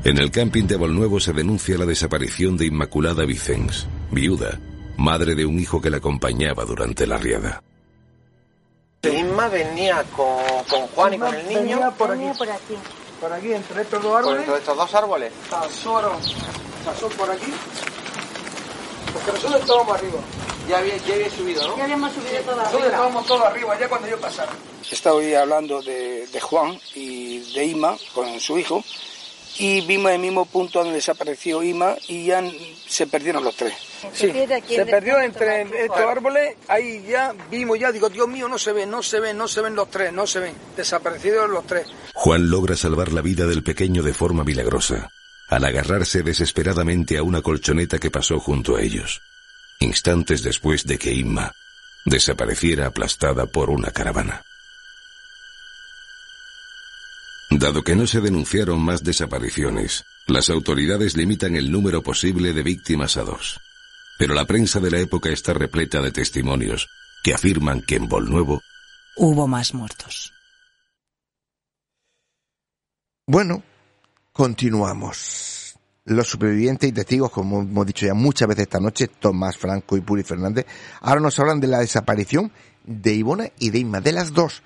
En 0.05 0.16
el 0.16 0.30
camping 0.30 0.64
de 0.64 0.76
Volnuevo 0.76 1.18
se 1.18 1.32
denuncia 1.32 1.76
la 1.76 1.84
desaparición 1.84 2.57
de 2.57 2.66
Inmaculada 2.66 3.24
Vicens, 3.24 3.86
viuda, 4.12 4.61
madre 4.96 5.34
de 5.34 5.44
un 5.44 5.59
hijo 5.59 5.80
que 5.80 5.90
la 5.90 5.96
acompañaba 5.96 6.64
durante 6.64 7.05
la 7.05 7.18
riada. 7.18 7.62
Isma 9.03 9.49
venía 9.49 10.05
con, 10.16 10.36
con 10.70 10.86
Juan 10.88 11.14
y 11.14 11.18
con 11.18 11.34
el 11.34 11.49
niño 11.49 11.92
por 11.99 12.12
aquí. 12.12 12.30
por 12.38 12.49
aquí. 12.49 12.74
Por 13.20 13.32
aquí, 13.32 13.53
entre 13.53 13.82
estos 13.82 14.01
dos 14.01 14.12
por 14.12 14.18
árboles, 14.20 14.40
entre 14.40 14.59
estos 14.59 14.76
dos 14.76 14.94
árboles. 14.94 15.32
pasó, 15.51 16.01
pasó 16.84 17.09
por 17.09 17.30
aquí, 17.30 17.53
porque 19.12 19.32
nosotros 19.32 19.61
estábamos 19.61 19.99
arriba. 19.99 20.18
Ya 20.68 20.78
había, 20.78 20.96
ya 20.99 21.14
había 21.14 21.30
subido, 21.30 21.66
¿no? 21.66 21.76
Ya 21.76 21.84
habíamos 21.84 22.12
subido 22.12 22.40
toda 22.42 22.62
Nosotros 22.62 22.84
estábamos 22.84 23.26
todos 23.26 23.42
arriba, 23.42 23.78
ya 23.80 23.88
cuando 23.88 24.09
yo 24.09 24.20
pasara. 24.20 24.53
Estaba 24.88 25.16
hoy 25.16 25.34
hablando 25.34 25.82
de, 25.82 26.26
de 26.28 26.40
Juan 26.40 26.78
y 26.94 27.40
de 27.53 27.64
Ima 27.64 27.96
con 28.14 28.38
su 28.38 28.59
hijo 28.59 28.84
y 29.59 29.80
vimos 29.82 30.12
el 30.12 30.20
mismo 30.20 30.46
punto 30.46 30.78
donde 30.78 30.94
desapareció 30.94 31.62
Ima 31.62 31.96
y 32.06 32.26
ya 32.26 32.42
se 32.86 33.06
perdieron 33.06 33.44
los 33.44 33.56
tres. 33.56 33.74
Sí, 34.12 34.32
se 34.66 34.86
perdió 34.86 35.14
punto 35.14 35.20
entre 35.20 35.62
estos 35.62 35.98
árboles, 35.98 36.56
ahí 36.68 37.04
ya 37.09 37.34
vimos 37.50 37.78
ya, 37.78 37.90
digo, 37.90 38.09
Dios 38.09 38.28
mío, 38.28 38.48
no 38.48 38.59
se 38.59 38.72
ven, 38.72 38.90
no 38.90 39.02
se 39.02 39.18
ven, 39.18 39.36
no 39.36 39.48
se 39.48 39.61
ven 39.61 39.74
los 39.74 39.90
tres, 39.90 40.12
no 40.12 40.26
se 40.26 40.38
ven, 40.38 40.54
desaparecidos 40.76 41.50
los 41.50 41.66
tres. 41.66 41.88
Juan 42.14 42.48
logra 42.48 42.76
salvar 42.76 43.12
la 43.12 43.20
vida 43.20 43.46
del 43.46 43.64
pequeño 43.64 44.02
de 44.02 44.14
forma 44.14 44.44
milagrosa, 44.44 45.11
al 45.48 45.64
agarrarse 45.64 46.22
desesperadamente 46.22 47.18
a 47.18 47.22
una 47.22 47.42
colchoneta 47.42 47.98
que 47.98 48.11
pasó 48.11 48.38
junto 48.38 48.76
a 48.76 48.82
ellos, 48.82 49.20
instantes 49.80 50.42
después 50.42 50.86
de 50.86 50.98
que 50.98 51.12
Inma 51.12 51.52
desapareciera 52.04 52.86
aplastada 52.86 53.46
por 53.46 53.70
una 53.70 53.90
caravana. 53.90 54.42
Dado 57.51 57.82
que 57.82 57.96
no 57.96 58.07
se 58.07 58.20
denunciaron 58.20 58.80
más 58.80 59.03
desapariciones, 59.03 60.05
las 60.26 60.51
autoridades 60.51 61.16
limitan 61.16 61.57
el 61.57 61.72
número 61.72 62.03
posible 62.03 62.53
de 62.53 62.62
víctimas 62.62 63.16
a 63.16 63.22
dos. 63.22 63.59
Pero 64.18 64.34
la 64.34 64.44
prensa 64.44 64.80
de 64.80 64.90
la 64.90 64.99
época 64.99 65.30
está 65.30 65.55
repleta 65.55 66.03
de 66.03 66.12
testimonios 66.12 66.88
que 67.24 67.34
afirman 67.34 67.82
que 67.82 67.96
en 67.96 68.09
Volnuevo 68.09 68.61
Hubo 69.20 69.49
más 69.49 69.74
muertos. 69.74 70.32
Bueno, 73.26 73.64
continuamos. 74.32 75.74
Los 76.05 76.28
supervivientes 76.28 76.88
y 76.88 76.92
testigos, 76.92 77.32
como 77.32 77.62
hemos 77.62 77.84
dicho 77.84 78.07
ya 78.07 78.14
muchas 78.14 78.46
veces 78.46 78.62
esta 78.62 78.78
noche, 78.78 79.09
Tomás 79.09 79.59
Franco 79.59 79.96
y 79.96 80.03
Puri 80.03 80.22
Fernández, 80.22 80.66
ahora 81.01 81.20
nos 81.20 81.36
hablan 81.40 81.59
de 81.59 81.66
la 81.66 81.80
desaparición 81.80 82.53
de 82.84 83.12
Ivona 83.12 83.51
y 83.59 83.70
de 83.70 83.80
Inma, 83.80 84.01
de 84.01 84.12
las 84.12 84.32
dos. 84.32 84.62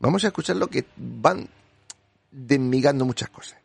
Vamos 0.00 0.24
a 0.24 0.26
escuchar 0.26 0.56
lo 0.56 0.66
que 0.66 0.84
van 0.96 1.48
desmigando 2.36 3.04
muchas 3.06 3.30
cosas. 3.30 3.58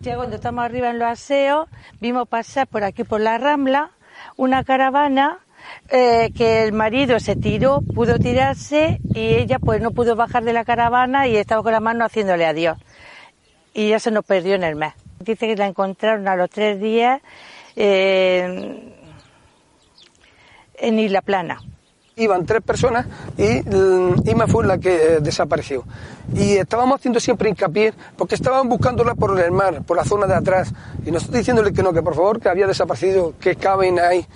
Ya 0.00 0.16
cuando 0.16 0.36
estamos 0.36 0.64
arriba 0.64 0.90
en 0.90 0.98
los 0.98 1.08
aseos, 1.08 1.68
vimos 2.00 2.26
pasar 2.28 2.66
por 2.66 2.84
aquí 2.84 3.04
por 3.04 3.20
la 3.20 3.38
Rambla 3.38 3.92
una 4.36 4.64
caravana 4.64 5.38
eh, 5.88 6.30
que 6.36 6.64
el 6.64 6.72
marido 6.72 7.20
se 7.20 7.36
tiró, 7.36 7.80
pudo 7.94 8.18
tirarse 8.18 8.98
y 9.14 9.34
ella 9.34 9.58
pues 9.58 9.80
no 9.80 9.92
pudo 9.92 10.16
bajar 10.16 10.42
de 10.42 10.52
la 10.52 10.64
caravana 10.64 11.28
y 11.28 11.36
estaba 11.36 11.62
con 11.62 11.72
la 11.72 11.80
mano 11.80 12.04
haciéndole 12.04 12.46
adiós. 12.46 12.78
Y 13.72 13.90
ya 13.90 14.00
se 14.00 14.10
nos 14.10 14.24
perdió 14.24 14.54
en 14.54 14.64
el 14.64 14.74
mes. 14.74 14.94
Dice 15.20 15.46
que 15.46 15.56
la 15.56 15.66
encontraron 15.66 16.26
a 16.28 16.34
los 16.34 16.50
tres 16.50 16.80
días 16.80 17.20
eh, 17.76 18.96
en 20.74 20.98
Isla 20.98 21.22
Plana. 21.22 21.60
Iban 22.20 22.44
tres 22.44 22.62
personas 22.62 23.06
y 23.38 23.62
mm, 23.62 24.28
Ima 24.28 24.46
fue 24.46 24.66
la 24.66 24.78
que 24.78 24.94
eh, 24.94 25.20
desapareció. 25.20 25.84
Y 26.34 26.52
estábamos 26.56 26.98
haciendo 26.98 27.18
siempre 27.18 27.48
hincapié 27.48 27.94
porque 28.16 28.34
estaban 28.34 28.68
buscándola 28.68 29.14
por 29.14 29.38
el 29.40 29.50
mar, 29.50 29.82
por 29.84 29.96
la 29.96 30.04
zona 30.04 30.26
de 30.26 30.34
atrás. 30.34 30.72
Y 31.04 31.10
nosotros 31.10 31.38
diciéndole 31.38 31.72
que 31.72 31.82
no, 31.82 31.92
que 31.92 32.02
por 32.02 32.14
favor, 32.14 32.40
que 32.40 32.48
había 32.48 32.66
desaparecido, 32.66 33.34
que 33.40 33.56
caben 33.56 33.98
ahí, 33.98 34.26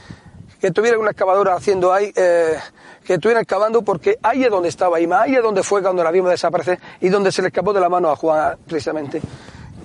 que 0.60 0.70
tuviera 0.70 0.98
una 0.98 1.10
excavadora 1.10 1.54
haciendo 1.54 1.92
ahí, 1.92 2.10
eh, 2.16 2.56
que 3.04 3.14
estuvieran 3.14 3.42
excavando 3.42 3.82
porque 3.82 4.18
ahí 4.22 4.44
es 4.44 4.50
donde 4.50 4.70
estaba 4.70 4.98
Ima, 4.98 5.22
ahí 5.22 5.34
es 5.34 5.42
donde 5.42 5.62
fue 5.62 5.82
cuando 5.82 6.02
la 6.02 6.10
vimos 6.10 6.30
desaparecer 6.30 6.80
y 7.00 7.10
donde 7.10 7.30
se 7.30 7.42
le 7.42 7.48
escapó 7.48 7.72
de 7.74 7.80
la 7.80 7.90
mano 7.90 8.10
a 8.10 8.16
Juan 8.16 8.56
precisamente. 8.66 9.20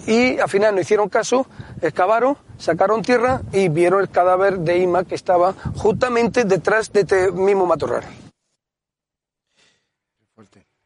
Y 0.07 0.39
al 0.39 0.49
final 0.49 0.75
no 0.75 0.81
hicieron 0.81 1.09
caso, 1.09 1.47
excavaron, 1.81 2.37
sacaron 2.57 3.01
tierra 3.01 3.41
y 3.51 3.69
vieron 3.69 4.01
el 4.01 4.09
cadáver 4.09 4.59
de 4.59 4.79
Ima 4.79 5.03
que 5.03 5.15
estaba 5.15 5.53
justamente 5.75 6.45
detrás 6.45 6.91
de 6.91 7.01
este 7.01 7.31
mismo 7.31 7.65
matorral. 7.65 8.03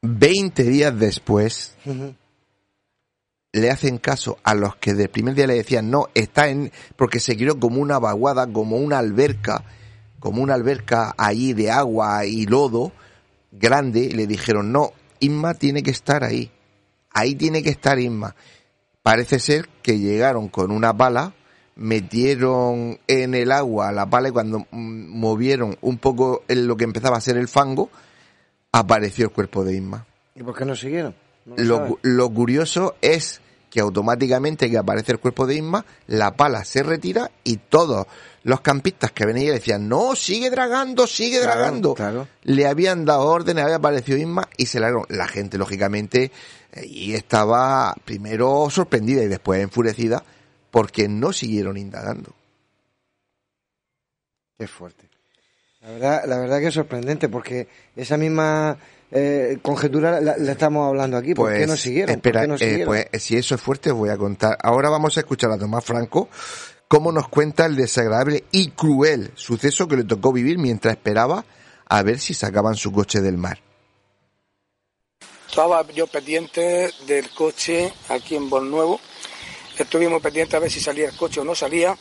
Veinte 0.02 0.64
días 0.64 0.98
después, 1.00 1.78
le 3.54 3.72
hacen 3.72 4.00
caso 4.00 4.38
a 4.44 4.56
los 4.56 4.76
que 4.76 4.94
del 4.94 5.10
primer 5.10 5.36
día 5.36 5.48
le 5.48 5.54
decían 5.54 5.90
no, 5.90 6.08
está 6.14 6.50
en, 6.50 6.72
porque 6.98 7.20
se 7.20 7.38
creó 7.38 7.58
como 7.60 7.80
una 7.80 8.00
vaguada, 8.00 8.52
como 8.52 8.78
una 8.78 8.98
alberca, 8.98 9.64
como 10.20 10.42
una 10.42 10.56
alberca 10.56 11.14
allí 11.18 11.54
de 11.54 11.72
agua 11.72 12.26
y 12.26 12.46
lodo 12.46 12.92
grande, 13.52 14.02
y 14.02 14.10
le 14.10 14.28
dijeron 14.28 14.72
no, 14.74 14.92
Inma 15.20 15.54
tiene 15.54 15.84
que 15.84 15.92
estar 15.92 16.24
ahí, 16.24 16.52
ahí 17.12 17.36
tiene 17.36 17.64
que 17.64 17.70
estar 17.70 17.98
Inma. 18.00 18.36
Parece 19.04 19.40
ser 19.40 19.68
que 19.82 20.00
llegaron 20.00 20.48
con 20.50 20.72
una 20.72 20.96
pala, 20.96 21.34
metieron 21.76 23.00
en 23.08 23.36
el 23.36 23.52
agua 23.52 23.92
la 23.92 24.10
pala 24.10 24.30
y 24.30 24.32
cuando 24.32 24.60
mm, 24.60 24.66
movieron 25.20 25.78
un 25.82 25.98
poco 25.98 26.44
en 26.48 26.68
lo 26.68 26.76
que 26.78 26.84
empezaba 26.86 27.18
a 27.18 27.22
ser 27.22 27.38
el 27.38 27.48
fango, 27.48 27.90
apareció 28.72 29.26
el 29.26 29.32
cuerpo 29.32 29.64
de 29.64 29.76
Inma. 29.76 30.06
¿Y 30.36 30.44
por 30.44 30.56
qué 30.58 30.66
no 30.66 30.76
siguieron? 30.76 31.14
No 31.46 31.98
lo 32.02 32.30
curioso 32.30 32.96
es 33.02 33.42
que 33.70 33.80
automáticamente 33.82 34.70
que 34.70 34.78
aparece 34.78 35.12
el 35.14 35.20
cuerpo 35.20 35.48
de 35.48 35.56
Isma, 35.56 35.84
la 36.06 36.36
pala 36.36 36.64
se 36.64 36.84
retira 36.84 37.32
y 37.44 37.58
todos 37.58 38.06
los 38.44 38.62
campistas 38.62 39.12
que 39.12 39.26
venían 39.26 39.48
y 39.48 39.50
decían, 39.50 39.90
no, 39.90 40.16
sigue 40.16 40.52
dragando, 40.52 41.08
sigue 41.08 41.40
Claro, 41.42 41.60
dragando. 41.60 41.94
claro. 41.96 42.28
Le 42.44 42.68
habían 42.68 43.04
dado 43.04 43.26
órdenes, 43.26 43.64
había 43.64 43.78
aparecido 43.78 44.18
Isma 44.20 44.48
y 44.58 44.68
se 44.68 44.80
largaron. 44.80 45.08
La 45.10 45.28
gente, 45.28 45.58
lógicamente, 45.58 46.32
y 46.82 47.14
estaba 47.14 47.96
primero 48.06 48.70
sorprendida 48.70 49.24
y 49.24 49.28
después 49.28 49.62
enfurecida 49.62 50.24
porque 50.72 51.08
no 51.08 51.32
siguieron 51.34 51.78
indagando. 51.78 52.34
Qué 54.58 54.68
fuerte. 54.68 55.08
La 55.82 55.92
verdad, 55.92 56.24
la 56.26 56.38
verdad 56.38 56.60
que 56.60 56.68
es 56.68 56.74
sorprendente 56.74 57.30
porque 57.30 57.68
esa 57.96 58.18
misma 58.18 58.78
eh, 59.12 59.60
conjetura 59.62 60.22
la, 60.22 60.38
la 60.38 60.52
estamos 60.52 60.88
hablando 60.88 61.18
aquí. 61.18 61.36
¿Por 61.36 61.54
qué 61.54 61.68
no 61.68 61.76
siguieron? 61.76 62.08
¿Por 62.08 62.16
Espera, 62.16 62.42
qué 62.42 62.48
no 62.48 62.56
eh, 62.56 62.60
siguieron? 62.60 62.86
pues 62.88 63.08
si 63.22 63.36
eso 63.36 63.56
es 63.56 63.62
fuerte 63.62 63.92
os 63.92 63.98
voy 63.98 64.10
a 64.10 64.18
contar. 64.18 64.58
Ahora 64.62 64.90
vamos 64.90 65.18
a 65.18 65.20
escuchar 65.20 65.52
a 65.52 65.58
Tomás 65.58 65.84
Franco 65.84 66.30
cómo 66.88 67.12
nos 67.12 67.28
cuenta 67.28 67.66
el 67.66 67.76
desagradable 67.76 68.46
y 68.52 68.70
cruel 68.70 69.32
suceso 69.36 69.88
que 69.88 69.98
le 69.98 70.04
tocó 70.04 70.32
vivir 70.32 70.58
mientras 70.58 70.96
esperaba 70.96 71.44
a 71.86 72.02
ver 72.04 72.20
si 72.20 72.34
sacaban 72.34 72.76
su 72.76 72.92
coche 72.92 73.22
del 73.22 73.38
mar. 73.38 73.60
Estaba 75.54 75.86
yo 75.94 76.08
pendiente 76.08 76.92
del 77.06 77.30
coche 77.30 77.94
aquí 78.10 78.36
en 78.36 78.50
Nuevo. 78.50 79.00
Estuvimos 79.78 80.20
pendientes 80.20 80.56
a 80.56 80.58
ver 80.58 80.72
si 80.72 80.80
salía 80.80 81.10
el 81.10 81.16
coche 81.16 81.42
o 81.42 81.44
no 81.44 81.54
salía. 81.54 81.96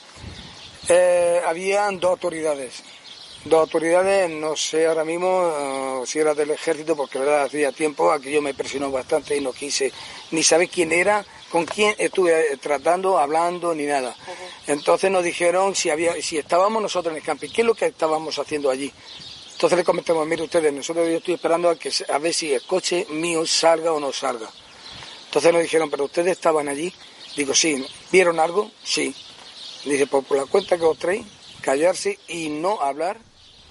Eh, 0.88 1.38
habían 1.44 2.00
dos 2.00 2.12
autoridades. 2.12 2.82
Dos 3.44 3.60
autoridades, 3.60 4.30
no 4.30 4.56
sé 4.56 4.86
ahora 4.86 5.04
mismo 5.04 5.52
eh, 6.02 6.06
si 6.06 6.18
era 6.18 6.32
del 6.32 6.52
ejército, 6.52 6.96
porque 6.96 7.18
verdad 7.18 7.42
hacía 7.42 7.72
tiempo, 7.72 8.10
aquello 8.10 8.40
me 8.40 8.54
presionó 8.54 8.90
bastante 8.90 9.36
y 9.36 9.42
no 9.42 9.52
quise 9.52 9.92
ni 10.30 10.42
saber 10.42 10.70
quién 10.70 10.90
era, 10.90 11.22
con 11.50 11.66
quién 11.66 11.94
estuve 11.98 12.54
eh, 12.54 12.56
tratando, 12.56 13.18
hablando, 13.18 13.74
ni 13.74 13.84
nada. 13.84 14.16
Entonces 14.66 15.10
nos 15.10 15.24
dijeron 15.24 15.74
si 15.74 15.90
había, 15.90 16.14
si 16.22 16.38
estábamos 16.38 16.80
nosotros 16.80 17.12
en 17.12 17.18
el 17.18 17.22
camping, 17.22 17.50
¿qué 17.50 17.60
es 17.60 17.66
lo 17.66 17.74
que 17.74 17.84
estábamos 17.84 18.38
haciendo 18.38 18.70
allí? 18.70 18.90
Entonces 19.62 19.78
le 19.78 19.84
comentamos, 19.84 20.26
mire 20.26 20.42
ustedes, 20.42 20.72
nosotros 20.72 21.08
yo 21.08 21.18
estoy 21.18 21.34
esperando 21.34 21.70
a, 21.70 21.76
que, 21.76 21.88
a 22.12 22.18
ver 22.18 22.34
si 22.34 22.52
el 22.52 22.66
coche 22.66 23.06
mío 23.12 23.46
salga 23.46 23.92
o 23.92 24.00
no 24.00 24.12
salga. 24.12 24.48
Entonces 25.26 25.52
nos 25.52 25.62
dijeron, 25.62 25.88
pero 25.88 26.06
ustedes 26.06 26.32
estaban 26.32 26.66
allí. 26.66 26.92
Digo, 27.36 27.54
sí. 27.54 27.86
¿Vieron 28.10 28.40
algo? 28.40 28.72
Sí. 28.82 29.14
Dice, 29.84 30.08
pues 30.08 30.24
por 30.24 30.36
la 30.36 30.46
cuenta 30.46 30.76
que 30.76 30.82
os 30.82 30.98
traéis, 30.98 31.24
callarse 31.60 32.18
y 32.26 32.48
no 32.48 32.80
hablar 32.80 33.20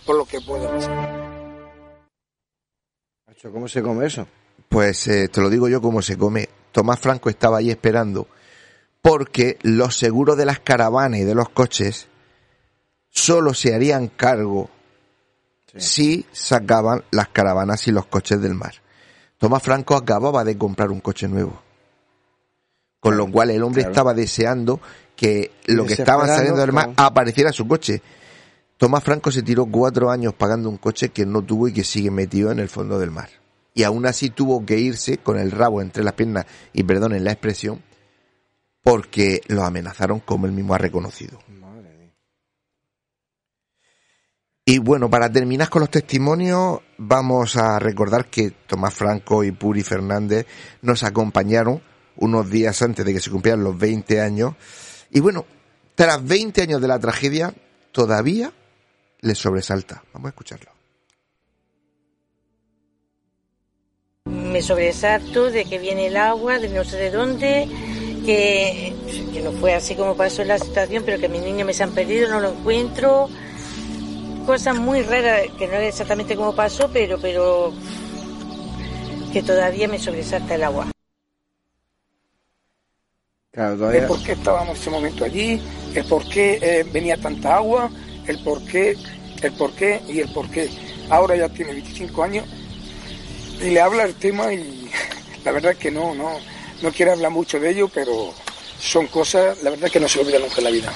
por 0.05 0.15
lo 0.15 0.23
que 0.23 0.39
pueda 0.39 0.71
pasar. 0.71 1.59
¿Cómo 3.51 3.67
se 3.67 3.81
come 3.81 4.05
eso? 4.05 4.25
Pues 4.69 5.09
eh, 5.09 5.27
te 5.27 5.41
lo 5.41 5.49
digo 5.49 5.67
yo 5.67 5.81
cómo 5.81 6.01
se 6.01 6.17
come. 6.17 6.47
Tomás 6.71 7.01
Franco 7.01 7.29
estaba 7.29 7.57
ahí 7.57 7.69
esperando 7.69 8.29
porque 9.01 9.57
los 9.61 9.97
seguros 9.97 10.37
de 10.37 10.45
las 10.45 10.61
caravanas 10.61 11.19
y 11.19 11.25
de 11.25 11.35
los 11.35 11.49
coches 11.49 12.07
solo 13.09 13.53
se 13.53 13.75
harían 13.75 14.07
cargo 14.07 14.69
si 15.77 16.25
sacaban 16.31 17.03
las 17.11 17.29
caravanas 17.29 17.87
y 17.87 17.91
los 17.91 18.05
coches 18.05 18.41
del 18.41 18.55
mar. 18.55 18.73
Tomás 19.37 19.63
Franco 19.63 19.95
acababa 19.95 20.43
de 20.43 20.57
comprar 20.57 20.91
un 20.91 20.99
coche 20.99 21.27
nuevo. 21.27 21.61
Con 22.99 23.17
lo 23.17 23.29
cual 23.31 23.49
el 23.49 23.63
hombre 23.63 23.81
claro. 23.81 23.91
estaba 23.91 24.13
deseando 24.13 24.79
que 25.15 25.51
lo 25.65 25.85
que 25.85 25.93
estaban 25.93 26.27
saliendo 26.27 26.61
del 26.61 26.71
mar 26.71 26.91
apareciera 26.97 27.51
su 27.51 27.67
coche. 27.67 28.01
Tomás 28.77 29.03
Franco 29.03 29.31
se 29.31 29.43
tiró 29.43 29.65
cuatro 29.65 30.11
años 30.11 30.33
pagando 30.33 30.69
un 30.69 30.77
coche 30.77 31.09
que 31.09 31.25
no 31.25 31.41
tuvo 31.41 31.67
y 31.67 31.73
que 31.73 31.83
sigue 31.83 32.11
metido 32.11 32.51
en 32.51 32.59
el 32.59 32.69
fondo 32.69 32.99
del 32.99 33.11
mar. 33.11 33.29
Y 33.73 33.83
aún 33.83 34.05
así 34.05 34.29
tuvo 34.29 34.65
que 34.65 34.77
irse 34.77 35.17
con 35.17 35.39
el 35.39 35.51
rabo 35.51 35.81
entre 35.81 36.03
las 36.03 36.13
piernas, 36.13 36.45
y 36.73 36.83
perdonen 36.83 37.23
la 37.23 37.31
expresión, 37.31 37.81
porque 38.83 39.41
lo 39.47 39.63
amenazaron 39.63 40.19
como 40.19 40.45
él 40.45 40.51
mismo 40.51 40.73
ha 40.73 40.77
reconocido. 40.77 41.39
Y 44.63 44.77
bueno, 44.77 45.09
para 45.09 45.31
terminar 45.31 45.69
con 45.69 45.79
los 45.79 45.89
testimonios, 45.89 46.79
vamos 46.97 47.57
a 47.57 47.79
recordar 47.79 48.25
que 48.27 48.51
Tomás 48.51 48.93
Franco 48.93 49.43
y 49.43 49.51
Puri 49.51 49.81
Fernández 49.81 50.45
nos 50.81 51.03
acompañaron 51.03 51.81
unos 52.17 52.49
días 52.49 52.81
antes 52.81 53.03
de 53.03 53.13
que 53.13 53.19
se 53.19 53.31
cumplieran 53.31 53.63
los 53.63 53.77
20 53.77 54.21
años. 54.21 54.53
Y 55.09 55.19
bueno, 55.19 55.45
tras 55.95 56.23
20 56.23 56.61
años 56.61 56.81
de 56.81 56.87
la 56.87 56.99
tragedia, 56.99 57.53
todavía 57.91 58.53
les 59.21 59.37
sobresalta. 59.37 60.03
Vamos 60.13 60.27
a 60.27 60.29
escucharlo. 60.29 60.71
Me 64.25 64.61
sobresalto 64.61 65.49
de 65.49 65.65
que 65.65 65.79
viene 65.79 66.07
el 66.07 66.17
agua, 66.17 66.59
de 66.59 66.69
no 66.69 66.83
sé 66.83 66.97
de 66.97 67.09
dónde, 67.09 67.67
que, 68.25 68.93
no 69.43 69.51
fue 69.53 69.73
así 69.73 69.95
como 69.95 70.15
pasó 70.15 70.43
la 70.43 70.59
situación, 70.59 71.03
pero 71.05 71.19
que 71.19 71.29
mis 71.29 71.41
niños 71.41 71.65
me 71.65 71.73
se 71.73 71.83
han 71.83 71.91
perdido, 71.91 72.29
no 72.29 72.39
lo 72.39 72.51
encuentro. 72.51 73.29
Cosas 74.45 74.75
muy 74.75 75.01
raras, 75.03 75.47
que 75.57 75.67
no 75.67 75.75
es 75.75 75.89
exactamente 75.89 76.35
como 76.35 76.55
pasó, 76.55 76.89
pero, 76.91 77.17
pero 77.19 77.73
que 79.31 79.41
todavía 79.43 79.87
me 79.87 79.99
sobresalta 79.99 80.55
el 80.55 80.63
agua. 80.63 80.91
Claro, 83.51 83.73
El 83.73 83.79
todavía... 83.79 84.07
por 84.07 84.23
qué 84.23 84.31
estábamos 84.33 84.69
en 84.69 84.81
ese 84.81 84.89
momento 84.89 85.25
allí, 85.25 85.61
el 85.93 86.05
por 86.05 86.27
qué 86.27 86.59
eh, 86.61 86.85
venía 86.91 87.17
tanta 87.17 87.55
agua, 87.55 87.89
el 88.27 88.39
por 88.43 88.63
qué, 88.65 88.95
el 89.41 89.51
por 89.53 89.71
qué 89.73 90.01
y 90.07 90.19
el 90.19 90.31
por 90.33 90.49
qué. 90.49 90.69
Ahora 91.09 91.35
ya 91.35 91.49
tiene 91.49 91.73
25 91.73 92.23
años 92.23 92.45
y 93.61 93.69
le 93.69 93.81
habla 93.81 94.03
el 94.03 94.15
tema 94.15 94.53
y 94.53 94.89
la 95.45 95.51
verdad 95.51 95.75
que 95.75 95.91
no, 95.91 96.15
no, 96.15 96.31
no 96.81 96.91
quiere 96.91 97.11
hablar 97.11 97.31
mucho 97.31 97.59
de 97.59 97.71
ello, 97.71 97.89
pero 97.93 98.33
son 98.79 99.07
cosas, 99.07 99.61
la 99.63 99.69
verdad 99.69 99.89
que 99.89 99.99
no 99.99 100.07
se 100.07 100.19
olvida 100.19 100.39
nunca 100.39 100.55
en 100.57 100.63
la 100.63 100.71
vida. 100.71 100.93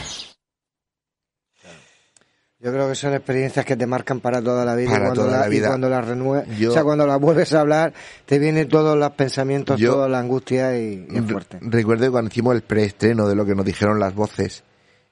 Yo 2.65 2.71
creo 2.71 2.89
que 2.89 2.95
son 2.95 3.13
experiencias 3.13 3.63
que 3.63 3.75
te 3.77 3.85
marcan 3.85 4.19
para 4.21 4.41
toda 4.41 4.65
la 4.65 4.73
vida. 4.75 4.89
Para 4.89 5.03
y 5.03 5.07
cuando 5.09 5.25
toda 5.25 5.39
la 5.41 5.47
y 5.47 5.51
vida. 5.51 5.67
cuando 5.67 5.87
las 5.87 6.07
renuevas, 6.07 6.47
Yo- 6.57 6.71
o 6.71 6.73
sea, 6.73 6.83
cuando 6.83 7.05
las 7.05 7.19
vuelves 7.19 7.53
a 7.53 7.61
hablar, 7.61 7.93
te 8.25 8.39
vienen 8.39 8.67
todos 8.67 8.97
los 8.97 9.11
pensamientos, 9.11 9.79
Yo- 9.79 9.93
toda 9.93 10.09
la 10.09 10.17
angustia 10.17 10.75
y, 10.75 11.05
y 11.07 11.17
es 11.17 11.31
fuerte. 11.31 11.59
Recuerdo 11.61 12.05
que 12.05 12.09
cuando 12.11 12.29
hicimos 12.31 12.55
el 12.55 12.63
preestreno 12.63 13.27
de 13.27 13.35
lo 13.35 13.45
que 13.45 13.53
nos 13.53 13.65
dijeron 13.65 13.99
las 13.99 14.15
voces 14.15 14.63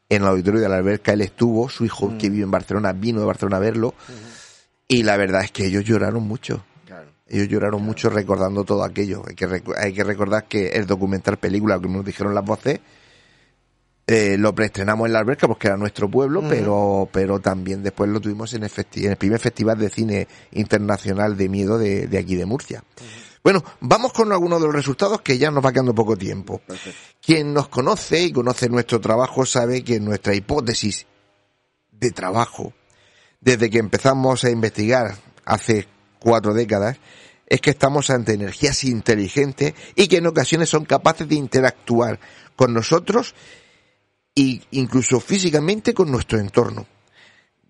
en 0.09 0.23
el 0.23 0.27
auditorio 0.27 0.61
de 0.61 0.67
la 0.67 0.77
alberca, 0.77 1.13
él 1.13 1.21
estuvo, 1.21 1.69
su 1.69 1.85
hijo 1.85 2.07
Mm. 2.09 2.17
que 2.17 2.29
vive 2.31 2.43
en 2.43 2.49
Barcelona 2.51 2.91
vino 2.91 3.19
de 3.19 3.27
Barcelona 3.27 3.57
a 3.57 3.59
verlo, 3.59 3.93
y 4.87 5.03
la 5.03 5.15
verdad 5.17 5.43
es 5.43 5.51
que 5.51 5.67
ellos 5.67 5.83
lloraron 5.83 6.23
mucho. 6.23 6.63
Ellos 7.27 7.47
lloraron 7.47 7.81
mucho 7.83 8.09
recordando 8.09 8.63
todo 8.63 8.83
aquello. 8.83 9.23
Hay 9.27 9.33
que, 9.35 9.47
hay 9.77 9.93
que 9.93 10.03
recordar 10.03 10.45
que 10.45 10.69
el 10.69 10.85
documental 10.85 11.37
película 11.37 11.79
que 11.79 11.87
nos 11.87 12.03
dijeron 12.05 12.35
las 12.35 12.43
voces 12.45 12.79
eh, 14.05 14.37
lo 14.37 14.53
preestrenamos 14.53 15.07
en 15.07 15.13
la 15.13 15.19
alberca 15.19 15.47
porque 15.47 15.67
era 15.67 15.77
nuestro 15.77 16.09
pueblo, 16.09 16.41
Ujú. 16.41 16.49
pero 16.49 17.09
pero 17.11 17.39
también 17.39 17.83
después 17.83 18.09
lo 18.09 18.19
tuvimos 18.19 18.53
en 18.53 18.63
el, 18.63 18.71
en 18.95 19.11
el 19.11 19.17
primer 19.17 19.39
festival 19.39 19.77
de 19.77 19.89
cine 19.89 20.27
internacional 20.51 21.37
de 21.37 21.49
miedo 21.49 21.77
de, 21.77 22.07
de 22.07 22.17
aquí 22.17 22.35
de 22.35 22.45
Murcia. 22.45 22.83
Bueno, 23.43 23.63
vamos 23.81 24.13
con 24.13 24.31
algunos 24.31 24.61
de 24.61 24.67
los 24.67 24.75
resultados 24.75 25.21
que 25.21 25.37
ya 25.37 25.51
nos 25.51 25.65
va 25.65 25.73
quedando 25.73 25.93
poco 25.93 26.15
tiempo. 26.15 26.61
Quien 27.21 27.53
nos 27.53 27.67
conoce 27.67 28.21
y 28.23 28.31
conoce 28.31 28.69
nuestro 28.69 29.01
trabajo 29.01 29.45
sabe 29.45 29.83
que 29.83 29.99
nuestra 29.99 30.33
hipótesis 30.33 31.05
de 31.91 32.11
trabajo, 32.11 32.73
desde 33.41 33.69
que 33.69 33.79
empezamos 33.79 34.45
a 34.45 34.49
investigar 34.49 35.15
hace 35.43 35.87
cuatro 36.19 36.53
décadas, 36.53 36.97
es 37.45 37.59
que 37.59 37.71
estamos 37.71 38.09
ante 38.09 38.33
energías 38.33 38.85
inteligentes 38.85 39.73
y 39.95 40.07
que 40.07 40.17
en 40.17 40.27
ocasiones 40.27 40.69
son 40.69 40.85
capaces 40.85 41.27
de 41.27 41.35
interactuar 41.35 42.19
con 42.55 42.73
nosotros 42.73 43.35
e 44.35 44.61
incluso 44.71 45.19
físicamente 45.19 45.93
con 45.93 46.09
nuestro 46.11 46.39
entorno. 46.39 46.85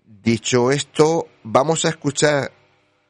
Dicho 0.04 0.70
esto, 0.70 1.28
vamos 1.42 1.84
a 1.84 1.90
escuchar 1.90 2.50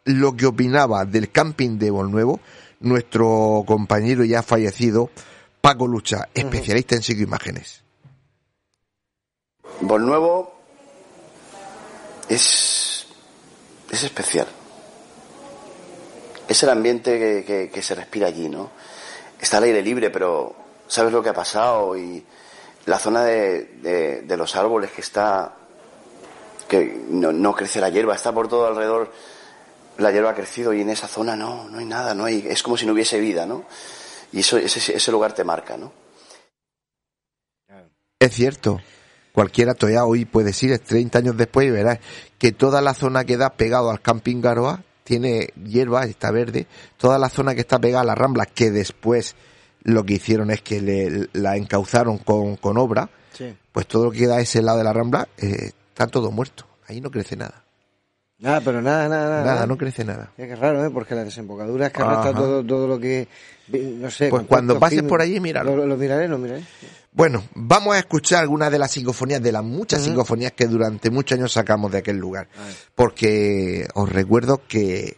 lo 0.05 0.37
que 0.37 0.47
opinaba 0.47 1.05
del 1.05 1.31
camping 1.31 1.79
de 1.79 1.91
Nuevo 1.91 2.41
nuestro 2.81 3.65
compañero 3.67 4.25
ya 4.25 4.43
fallecido, 4.43 5.11
Paco 5.61 5.87
Lucha, 5.87 6.29
especialista 6.35 6.95
en 6.97 7.03
psicoimágenes. 7.03 7.83
Nuevo 9.81 10.53
es, 12.29 13.07
es 13.91 14.03
especial. 14.03 14.47
Es 16.49 16.63
el 16.63 16.69
ambiente 16.69 17.19
que, 17.19 17.45
que- 17.45 17.71
que 17.71 17.83
se 17.83 17.95
respira 17.95 18.27
allí, 18.27 18.49
¿no? 18.49 18.71
Está 19.41 19.59
al 19.59 19.65
aire 19.65 19.81
libre, 19.83 20.11
pero 20.11 20.55
sabes 20.87 21.13
lo 21.13 21.23
que 21.23 21.31
ha 21.31 21.35
pasado 21.35 21.97
y 21.97 22.23
la 22.87 22.99
zona 22.99 23.25
de, 23.25 24.23
de- 24.27 24.37
los 24.37 24.57
árboles 24.57 24.91
que 24.91 25.01
está, 25.01 25.55
que 26.69 27.03
no, 27.09 27.33
no 27.33 27.55
crece 27.55 27.81
la 27.81 27.89
hierba, 27.89 28.15
está 28.15 28.33
por 28.33 28.49
todo 28.49 28.67
alrededor, 28.67 29.13
la 29.99 30.11
hierba 30.11 30.31
ha 30.31 30.35
crecido 30.35 30.73
y 30.75 30.81
en 30.81 30.91
esa 30.91 31.09
zona 31.09 31.37
no, 31.37 31.69
no 31.69 31.79
hay 31.79 31.85
nada, 31.87 32.15
no 32.15 32.25
hay, 32.25 32.45
es 32.49 32.63
como 32.63 32.77
si 32.77 32.85
no 32.87 32.93
hubiese 32.93 33.21
vida, 33.21 33.47
¿no? 33.47 33.65
Y 34.33 34.41
eso, 34.41 34.59
ese, 34.59 34.97
ese 34.97 35.13
lugar 35.13 35.33
te 35.33 35.45
marca, 35.45 35.77
¿no? 35.77 35.93
Es 38.19 38.33
cierto. 38.33 38.81
Cualquiera 39.33 39.75
todavía 39.75 40.05
hoy 40.05 40.25
puedes 40.25 40.63
ir 40.63 40.79
30 40.79 41.19
años 41.19 41.37
después 41.37 41.67
y 41.67 41.71
verás 41.71 41.99
que 42.39 42.53
toda 42.53 42.81
la 42.81 42.95
zona 42.95 43.25
que 43.25 43.37
da 43.37 43.51
pegado 43.51 43.91
al 43.91 44.01
camping 44.01 44.41
Garoa 44.41 44.83
tiene 45.03 45.49
hierba, 45.65 46.05
está 46.05 46.31
verde. 46.31 46.67
Toda 46.97 47.19
la 47.19 47.29
zona 47.29 47.55
que 47.55 47.61
está 47.63 47.79
pegada 47.81 48.03
a 48.03 48.07
la 48.07 48.15
Rambla, 48.15 48.47
que 48.47 48.71
después 48.71 49.35
lo 49.85 50.05
que 50.05 50.15
hicieron 50.15 50.51
es 50.51 50.61
que 50.63 50.81
le, 50.81 51.29
la 51.33 51.57
encauzaron 51.57 52.19
con, 52.19 52.57
con 52.57 52.77
obra, 52.79 53.09
Sí. 53.33 53.55
pues 53.73 53.87
todo 53.87 54.05
lo 54.05 54.11
que 54.13 54.19
queda 54.19 54.37
a 54.37 54.41
ese 54.41 54.63
lado 54.63 54.79
de 54.79 54.85
la 54.85 54.93
rambla 54.93 55.29
eh, 55.39 55.71
está 55.89 56.07
todo 56.07 56.31
muerto. 56.31 56.67
Ahí 56.87 57.01
no 57.01 57.11
crece 57.11 57.37
nada. 57.37 57.65
Nada, 58.39 58.61
pero 58.61 58.83
nada, 58.83 59.09
nada, 59.09 59.29
nada. 59.29 59.45
Nada, 59.45 59.67
no 59.67 59.77
crece 59.79 60.05
nada. 60.05 60.33
Es 60.37 60.47
que 60.47 60.53
es 60.53 60.59
raro, 60.59 60.85
¿eh? 60.85 60.91
Porque 60.91 61.15
la 61.15 61.25
desembocadura 61.25 61.87
es 61.87 61.93
que 61.93 62.03
arrastra 62.03 62.31
Ajá. 62.31 62.39
todo, 62.39 62.65
todo 62.65 62.87
lo 62.89 62.99
que, 62.99 63.27
no 63.69 64.11
sé. 64.11 64.29
Pues 64.29 64.45
cuando 64.47 64.79
pases 64.79 65.03
por 65.03 65.21
allí, 65.21 65.41
míralo. 65.41 65.77
Lo, 65.77 65.87
lo 65.87 65.97
miraré, 65.97 66.29
lo 66.29 66.39
miraré. 66.39 66.63
Bueno, 67.13 67.45
vamos 67.55 67.95
a 67.95 67.99
escuchar 67.99 68.41
algunas 68.43 68.71
de 68.73 68.79
las 68.79 68.91
psicofonías, 68.91 69.41
de 69.43 69.53
las 69.53 69.63
muchas 69.65 70.03
psicofonías 70.03 70.53
que 70.53 70.67
durante 70.67 71.11
muchos 71.11 71.39
años 71.39 71.53
sacamos 71.53 71.91
de 71.93 71.99
aquel 71.99 72.17
lugar. 72.17 72.49
Porque 72.95 73.87
os 73.95 74.09
recuerdo 74.13 74.63
que, 74.67 75.17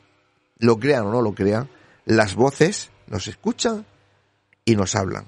lo 0.59 0.79
crean 0.79 1.07
o 1.07 1.11
no 1.11 1.23
lo 1.23 1.35
crean, 1.35 1.69
las 2.05 2.35
voces 2.35 2.91
nos 3.09 3.27
escuchan 3.29 3.85
y 4.67 4.77
nos 4.77 4.95
hablan. 4.95 5.25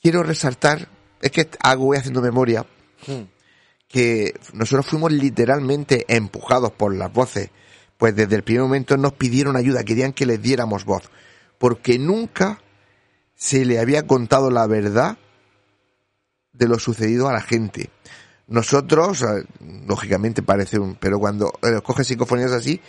Quiero 0.00 0.22
resaltar, 0.22 0.88
es 1.20 1.30
que 1.30 1.50
hago, 1.60 1.86
voy 1.86 1.98
haciendo 1.98 2.22
memoria, 2.22 2.64
Hmm. 3.06 3.24
que 3.86 4.34
nosotros 4.54 4.86
fuimos 4.86 5.12
literalmente 5.12 6.06
empujados 6.08 6.72
por 6.72 6.94
las 6.94 7.12
voces, 7.12 7.50
pues 7.98 8.16
desde 8.16 8.36
el 8.36 8.42
primer 8.42 8.62
momento 8.62 8.96
nos 8.96 9.12
pidieron 9.12 9.56
ayuda, 9.56 9.84
querían 9.84 10.12
que 10.12 10.26
les 10.26 10.40
diéramos 10.40 10.84
voz, 10.84 11.10
porque 11.58 11.98
nunca 11.98 12.60
se 13.34 13.64
le 13.64 13.78
había 13.78 14.06
contado 14.06 14.50
la 14.50 14.66
verdad 14.66 15.18
de 16.52 16.68
lo 16.68 16.78
sucedido 16.78 17.28
a 17.28 17.32
la 17.32 17.42
gente. 17.42 17.90
Nosotros, 18.46 19.22
eh, 19.22 19.44
lógicamente 19.86 20.42
parece 20.42 20.78
un, 20.78 20.94
pero 20.94 21.18
cuando 21.18 21.52
eh, 21.62 21.80
coges 21.82 22.06
psicofonías 22.06 22.52
así, 22.52 22.80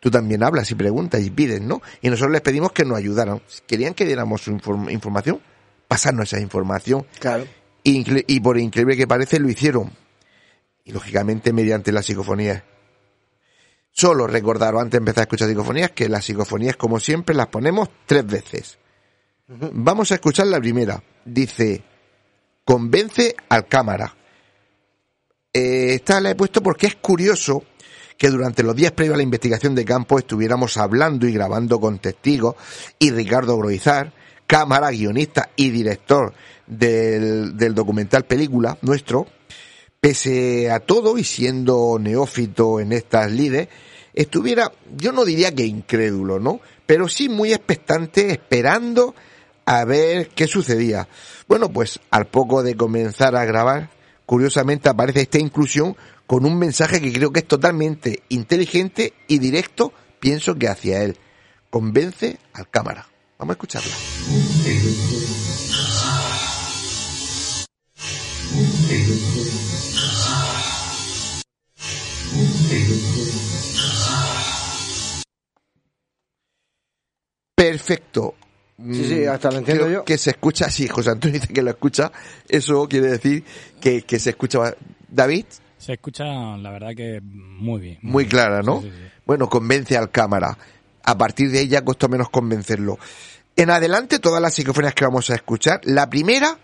tú 0.00 0.10
también 0.10 0.42
hablas 0.42 0.70
y 0.70 0.74
preguntas 0.74 1.22
y 1.22 1.30
pides, 1.30 1.60
¿no? 1.60 1.80
Y 2.00 2.10
nosotros 2.10 2.32
les 2.32 2.40
pedimos 2.40 2.72
que 2.72 2.84
nos 2.84 2.98
ayudaran. 2.98 3.40
Querían 3.66 3.94
que 3.94 4.04
diéramos 4.06 4.42
su 4.42 4.50
inform- 4.50 4.90
información, 4.90 5.40
pasarnos 5.86 6.32
esa 6.32 6.40
información. 6.40 7.06
Claro. 7.18 7.46
Y 7.82 8.40
por 8.40 8.58
increíble 8.58 8.96
que 8.96 9.06
parece, 9.06 9.38
lo 9.38 9.48
hicieron. 9.48 9.90
Y 10.84 10.92
lógicamente 10.92 11.52
mediante 11.52 11.92
las 11.92 12.06
psicofonías. 12.06 12.62
Solo 13.92 14.26
recordaros 14.26 14.80
antes 14.80 14.92
de 14.92 14.98
empezar 14.98 15.20
a 15.20 15.22
escuchar 15.22 15.48
psicofonías 15.48 15.90
que 15.92 16.08
las 16.08 16.24
psicofonías, 16.24 16.76
como 16.76 17.00
siempre, 17.00 17.34
las 17.34 17.48
ponemos 17.48 17.88
tres 18.06 18.26
veces. 18.26 18.78
Vamos 19.48 20.12
a 20.12 20.14
escuchar 20.14 20.46
la 20.46 20.60
primera. 20.60 21.02
Dice, 21.24 21.82
convence 22.64 23.34
al 23.48 23.66
cámara. 23.66 24.14
Eh, 25.52 25.94
esta 25.94 26.20
la 26.20 26.30
he 26.30 26.34
puesto 26.36 26.62
porque 26.62 26.86
es 26.86 26.96
curioso 26.96 27.64
que 28.20 28.28
durante 28.28 28.62
los 28.62 28.76
días 28.76 28.92
previos 28.92 29.14
a 29.14 29.16
la 29.16 29.22
investigación 29.22 29.74
de 29.74 29.86
campo 29.86 30.18
estuviéramos 30.18 30.76
hablando 30.76 31.26
y 31.26 31.32
grabando 31.32 31.80
con 31.80 32.00
testigos 32.00 32.54
y 32.98 33.12
Ricardo 33.12 33.56
Groizar, 33.56 34.12
cámara, 34.46 34.90
guionista 34.90 35.48
y 35.56 35.70
director 35.70 36.34
del, 36.66 37.56
del 37.56 37.74
documental 37.74 38.24
película 38.24 38.76
nuestro, 38.82 39.26
pese 40.02 40.70
a 40.70 40.80
todo 40.80 41.16
y 41.16 41.24
siendo 41.24 41.96
neófito 41.98 42.78
en 42.78 42.92
estas 42.92 43.32
lides, 43.32 43.68
estuviera, 44.12 44.70
yo 44.98 45.12
no 45.12 45.24
diría 45.24 45.54
que 45.54 45.64
incrédulo, 45.64 46.38
¿no? 46.38 46.60
Pero 46.84 47.08
sí 47.08 47.30
muy 47.30 47.54
expectante, 47.54 48.32
esperando 48.32 49.14
a 49.64 49.82
ver 49.86 50.28
qué 50.28 50.46
sucedía. 50.46 51.08
Bueno, 51.48 51.70
pues 51.70 52.00
al 52.10 52.26
poco 52.26 52.62
de 52.62 52.76
comenzar 52.76 53.34
a 53.34 53.46
grabar, 53.46 53.88
curiosamente 54.26 54.90
aparece 54.90 55.22
esta 55.22 55.38
inclusión 55.38 55.96
con 56.30 56.46
un 56.46 56.56
mensaje 56.56 57.00
que 57.00 57.12
creo 57.12 57.32
que 57.32 57.40
es 57.40 57.48
totalmente 57.48 58.22
inteligente 58.28 59.14
y 59.26 59.40
directo, 59.40 59.92
pienso 60.20 60.54
que 60.54 60.68
hacia 60.68 61.02
él. 61.02 61.16
Convence 61.70 62.38
al 62.52 62.70
cámara. 62.70 63.04
Vamos 63.36 63.50
a 63.50 63.54
escucharla. 63.54 63.90
Perfecto. 77.56 78.36
Sí, 78.78 79.04
sí, 79.04 79.24
hasta 79.24 79.50
lo 79.50 79.58
entiendo 79.58 79.84
Creo 79.86 79.98
yo. 79.98 80.04
Que 80.04 80.16
se 80.16 80.30
escucha, 80.30 80.70
sí, 80.70 80.86
José 80.86 81.10
Antonio 81.10 81.40
dice 81.40 81.52
que 81.52 81.62
lo 81.62 81.70
escucha. 81.70 82.12
Eso 82.48 82.88
quiere 82.88 83.08
decir 83.08 83.42
que, 83.80 84.02
que 84.02 84.20
se 84.20 84.30
escucha. 84.30 84.76
David, 85.08 85.46
Se 85.80 85.94
escucha, 85.94 86.24
la 86.58 86.70
verdad 86.72 86.90
que 86.94 87.20
muy 87.22 87.80
bien. 87.80 87.98
muy 88.02 88.26
clara, 88.26 88.60
¿no? 88.60 88.82
Sí, 88.82 88.90
sí, 88.90 88.96
sí. 88.96 89.10
Bueno, 89.24 89.48
convence 89.48 89.96
al 89.96 90.10
cámara. 90.10 90.58
A 91.02 91.16
partir 91.16 91.50
de 91.50 91.62
ella 91.62 91.82
costó 91.82 92.06
menos 92.10 92.28
convencerlo. 92.28 92.98
En 93.56 93.70
adelante, 93.70 94.18
todas 94.18 94.42
las 94.42 94.52
psicofonías 94.52 94.94
que 94.94 95.06
vamos 95.06 95.30
a 95.30 95.34
escuchar, 95.34 95.80
la 95.84 96.10
primera 96.10 96.58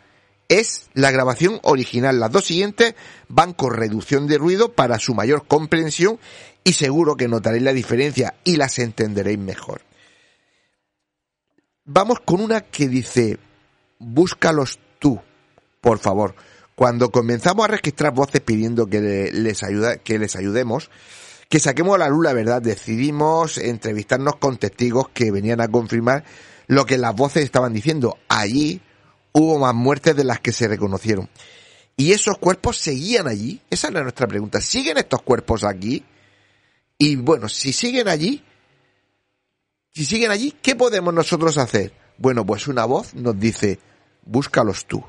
es 0.48 0.90
la 0.92 1.10
grabación 1.10 1.60
original. 1.62 2.20
Las 2.20 2.30
dos 2.30 2.44
siguientes 2.44 2.94
van 3.28 3.54
con 3.54 3.72
reducción 3.72 4.26
de 4.26 4.36
ruido 4.36 4.72
para 4.72 4.98
su 4.98 5.14
mayor 5.14 5.46
comprensión 5.46 6.18
y 6.62 6.74
seguro 6.74 7.16
que 7.16 7.26
notaréis 7.26 7.62
la 7.62 7.72
diferencia 7.72 8.34
y 8.44 8.56
las 8.56 8.78
entenderéis 8.78 9.38
mejor. 9.38 9.80
Vamos 11.86 12.20
con 12.20 12.42
una 12.42 12.60
que 12.60 12.86
dice, 12.86 13.38
búscalos 13.98 14.78
tú, 14.98 15.18
por 15.80 15.98
favor. 16.00 16.34
Cuando 16.76 17.10
comenzamos 17.10 17.64
a 17.64 17.68
registrar 17.68 18.12
voces 18.12 18.40
pidiendo 18.42 18.86
que 18.86 19.00
le- 19.00 19.32
les, 19.32 19.62
ayuda, 19.64 19.96
que 19.96 20.18
les 20.18 20.36
ayudemos, 20.36 20.90
que 21.48 21.58
saquemos 21.58 21.94
a 21.96 21.98
la 21.98 22.08
luz 22.08 22.22
la 22.24 22.32
verdad, 22.34 22.62
decidimos 22.62 23.58
entrevistarnos 23.58 24.36
con 24.36 24.58
testigos 24.58 25.08
que 25.08 25.30
venían 25.30 25.60
a 25.60 25.68
confirmar 25.68 26.24
lo 26.66 26.84
que 26.86 26.98
las 26.98 27.16
voces 27.16 27.44
estaban 27.44 27.72
diciendo. 27.72 28.18
Allí 28.28 28.80
hubo 29.32 29.58
más 29.58 29.74
muertes 29.74 30.14
de 30.16 30.24
las 30.24 30.40
que 30.40 30.52
se 30.52 30.68
reconocieron. 30.68 31.28
Y 31.96 32.12
esos 32.12 32.36
cuerpos 32.36 32.76
seguían 32.76 33.26
allí. 33.26 33.62
Esa 33.70 33.88
era 33.88 34.02
nuestra 34.02 34.26
pregunta. 34.26 34.60
¿Siguen 34.60 34.98
estos 34.98 35.22
cuerpos 35.22 35.64
aquí? 35.64 36.04
Y 36.98 37.16
bueno, 37.16 37.48
si 37.48 37.72
siguen 37.72 38.06
allí, 38.08 38.44
si 39.94 40.04
siguen 40.04 40.30
allí, 40.30 40.54
¿qué 40.60 40.76
podemos 40.76 41.14
nosotros 41.14 41.56
hacer? 41.56 41.92
Bueno, 42.18 42.44
pues 42.44 42.68
una 42.68 42.84
voz 42.84 43.14
nos 43.14 43.38
dice, 43.38 43.78
búscalos 44.26 44.84
tú. 44.84 45.02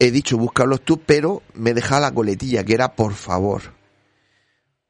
He 0.00 0.10
dicho 0.12 0.38
búscalos 0.38 0.82
tú, 0.82 1.00
pero 1.00 1.42
me 1.54 1.74
deja 1.74 1.98
la 1.98 2.12
coletilla, 2.14 2.62
que 2.62 2.74
era 2.74 2.94
por 2.94 3.14
favor. 3.14 3.74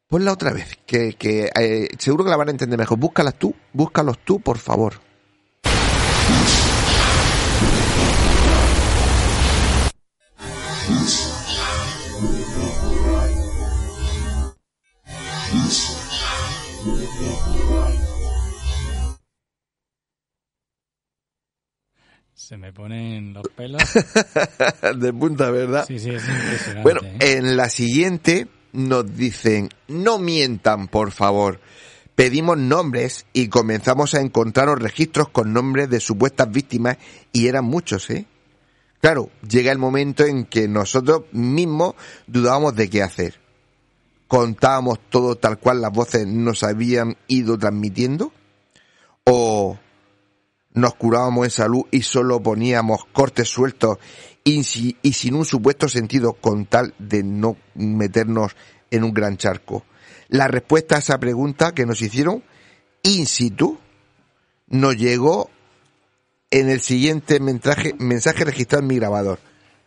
Ponla 0.06 0.32
otra 0.32 0.52
vez, 0.52 0.78
que, 0.86 1.14
que 1.14 1.50
eh, 1.54 1.88
seguro 1.98 2.24
que 2.24 2.30
la 2.30 2.36
van 2.36 2.48
a 2.48 2.50
entender 2.50 2.78
mejor. 2.78 2.98
Búscalas 2.98 3.38
tú, 3.38 3.54
búscalos 3.72 4.18
tú, 4.24 4.40
por 4.40 4.58
favor. 4.58 5.00
Se 22.48 22.56
me 22.56 22.72
ponen 22.72 23.34
los 23.34 23.46
pelos. 23.54 23.82
de 24.96 25.12
punta, 25.12 25.50
¿verdad? 25.50 25.84
Sí, 25.86 25.98
sí, 25.98 26.08
es 26.08 26.26
impresionante. 26.26 26.82
Bueno, 26.82 27.00
¿eh? 27.04 27.36
en 27.36 27.58
la 27.58 27.68
siguiente 27.68 28.48
nos 28.72 29.14
dicen, 29.14 29.68
no 29.86 30.18
mientan, 30.18 30.88
por 30.88 31.10
favor. 31.10 31.60
Pedimos 32.14 32.56
nombres 32.56 33.26
y 33.34 33.48
comenzamos 33.48 34.14
a 34.14 34.22
encontrar 34.22 34.68
los 34.68 34.78
registros 34.78 35.28
con 35.28 35.52
nombres 35.52 35.90
de 35.90 36.00
supuestas 36.00 36.50
víctimas 36.50 36.96
y 37.34 37.48
eran 37.48 37.66
muchos, 37.66 38.08
¿eh? 38.08 38.24
Claro, 39.02 39.28
llega 39.46 39.70
el 39.70 39.76
momento 39.76 40.24
en 40.24 40.46
que 40.46 40.68
nosotros 40.68 41.24
mismos 41.32 41.96
dudábamos 42.26 42.74
de 42.74 42.88
qué 42.88 43.02
hacer. 43.02 43.38
Contábamos 44.26 45.00
todo 45.10 45.34
tal 45.34 45.58
cual 45.58 45.82
las 45.82 45.92
voces 45.92 46.26
nos 46.26 46.62
habían 46.62 47.18
ido 47.26 47.58
transmitiendo 47.58 48.32
o 49.24 49.78
nos 50.78 50.94
curábamos 50.94 51.44
en 51.44 51.50
salud 51.50 51.84
y 51.90 52.02
solo 52.02 52.40
poníamos 52.42 53.04
cortes 53.12 53.48
sueltos 53.48 53.98
y, 54.44 54.96
y 55.02 55.12
sin 55.12 55.34
un 55.34 55.44
supuesto 55.44 55.88
sentido 55.88 56.34
con 56.34 56.66
tal 56.66 56.94
de 56.98 57.22
no 57.22 57.56
meternos 57.74 58.56
en 58.90 59.04
un 59.04 59.12
gran 59.12 59.36
charco. 59.36 59.84
La 60.28 60.48
respuesta 60.48 60.96
a 60.96 60.98
esa 61.00 61.18
pregunta 61.18 61.72
que 61.72 61.86
nos 61.86 62.00
hicieron 62.00 62.44
in 63.02 63.26
situ 63.26 63.78
nos 64.68 64.96
llegó 64.96 65.50
en 66.50 66.70
el 66.70 66.80
siguiente 66.80 67.40
mensaje, 67.40 67.94
mensaje 67.98 68.44
registrado 68.44 68.82
en 68.82 68.88
mi 68.88 68.96
grabador. 68.96 69.38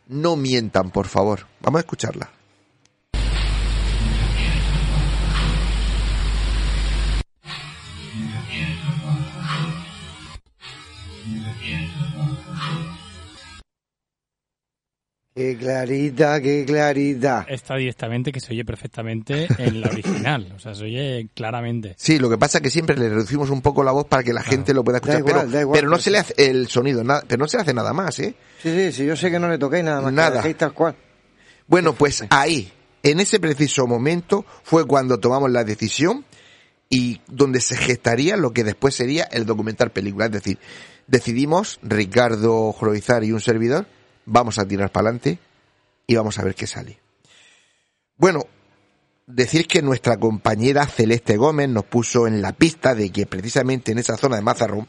No 0.07 0.35
mientan, 0.35 0.91
por 0.91 1.07
favor. 1.07 1.47
Vamos 1.61 1.79
a 1.79 1.81
escucharla. 1.81 2.40
Qué 15.33 15.55
clarita, 15.55 16.41
qué 16.41 16.65
clarita. 16.65 17.45
Está 17.47 17.77
directamente 17.77 18.33
que 18.33 18.41
se 18.41 18.51
oye 18.51 18.65
perfectamente 18.65 19.47
en 19.59 19.79
la 19.79 19.87
original. 19.87 20.51
O 20.53 20.59
sea, 20.59 20.75
se 20.75 20.83
oye 20.83 21.29
claramente. 21.33 21.95
Sí, 21.97 22.19
lo 22.19 22.29
que 22.29 22.37
pasa 22.37 22.57
es 22.57 22.63
que 22.63 22.69
siempre 22.69 22.97
le 22.97 23.07
reducimos 23.07 23.49
un 23.49 23.61
poco 23.61 23.81
la 23.81 23.93
voz 23.93 24.07
para 24.07 24.23
que 24.23 24.33
la 24.33 24.43
gente 24.43 24.73
lo 24.73 24.83
pueda 24.83 24.99
Da 24.99 25.13
escuchar, 25.13 25.19
igual, 25.19 25.35
pero, 25.35 25.51
da 25.51 25.61
igual, 25.61 25.77
pero 25.77 25.87
no 25.87 25.95
pues 25.95 26.03
se 26.03 26.11
le 26.11 26.17
hace 26.17 26.33
el 26.37 26.67
sonido, 26.67 27.01
nada, 27.05 27.23
pero 27.25 27.39
no 27.39 27.47
se 27.47 27.55
le 27.55 27.61
hace 27.61 27.73
nada 27.73 27.93
más, 27.93 28.19
¿eh? 28.19 28.35
Sí, 28.61 28.75
sí, 28.75 28.91
sí, 28.91 29.05
yo 29.05 29.15
sé 29.15 29.31
que 29.31 29.39
no 29.39 29.47
le 29.47 29.57
toquéis 29.57 29.85
nada 29.85 30.01
más. 30.01 30.11
Nada. 30.11 30.43
tal 30.53 30.73
cual. 30.73 30.97
Bueno, 31.65 31.93
pues 31.93 32.25
ahí, 32.29 32.69
en 33.01 33.21
ese 33.21 33.39
preciso 33.39 33.87
momento, 33.87 34.45
fue 34.63 34.85
cuando 34.85 35.17
tomamos 35.21 35.49
la 35.49 35.63
decisión 35.63 36.25
y 36.89 37.21
donde 37.27 37.61
se 37.61 37.77
gestaría 37.77 38.35
lo 38.35 38.51
que 38.51 38.65
después 38.65 38.95
sería 38.95 39.23
el 39.31 39.45
documental 39.45 39.91
película. 39.91 40.25
Es 40.25 40.33
decir, 40.33 40.59
decidimos, 41.07 41.79
Ricardo 41.81 42.73
Joroizar 42.73 43.23
y 43.23 43.31
un 43.31 43.39
servidor, 43.39 43.87
vamos 44.31 44.57
a 44.59 44.65
tirar 44.67 44.91
para 44.91 45.09
adelante 45.09 45.37
y 46.07 46.15
vamos 46.15 46.39
a 46.39 46.43
ver 46.43 46.55
qué 46.55 46.65
sale. 46.67 46.99
Bueno, 48.17 48.45
decir 49.27 49.67
que 49.67 49.81
nuestra 49.81 50.17
compañera 50.17 50.85
Celeste 50.87 51.37
Gómez 51.37 51.69
nos 51.69 51.85
puso 51.85 52.27
en 52.27 52.41
la 52.41 52.53
pista 52.53 52.95
de 52.95 53.11
que 53.11 53.25
precisamente 53.25 53.91
en 53.91 53.99
esa 53.99 54.17
zona 54.17 54.37
de 54.37 54.41
Mazarrón 54.41 54.87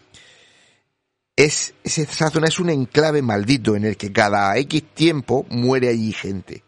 es, 1.37 1.75
es- 1.83 1.99
esa 1.99 2.31
zona 2.31 2.49
es 2.49 2.61
un 2.61 2.71
enclave 2.71 3.23
maldito 3.23 3.75
en 3.77 3.85
el 3.85 3.97
que 3.97 4.13
cada 4.13 4.57
X 4.59 4.83
tiempo 4.95 5.47
muere 5.51 5.89
allí 5.89 6.13
gente. 6.13 6.63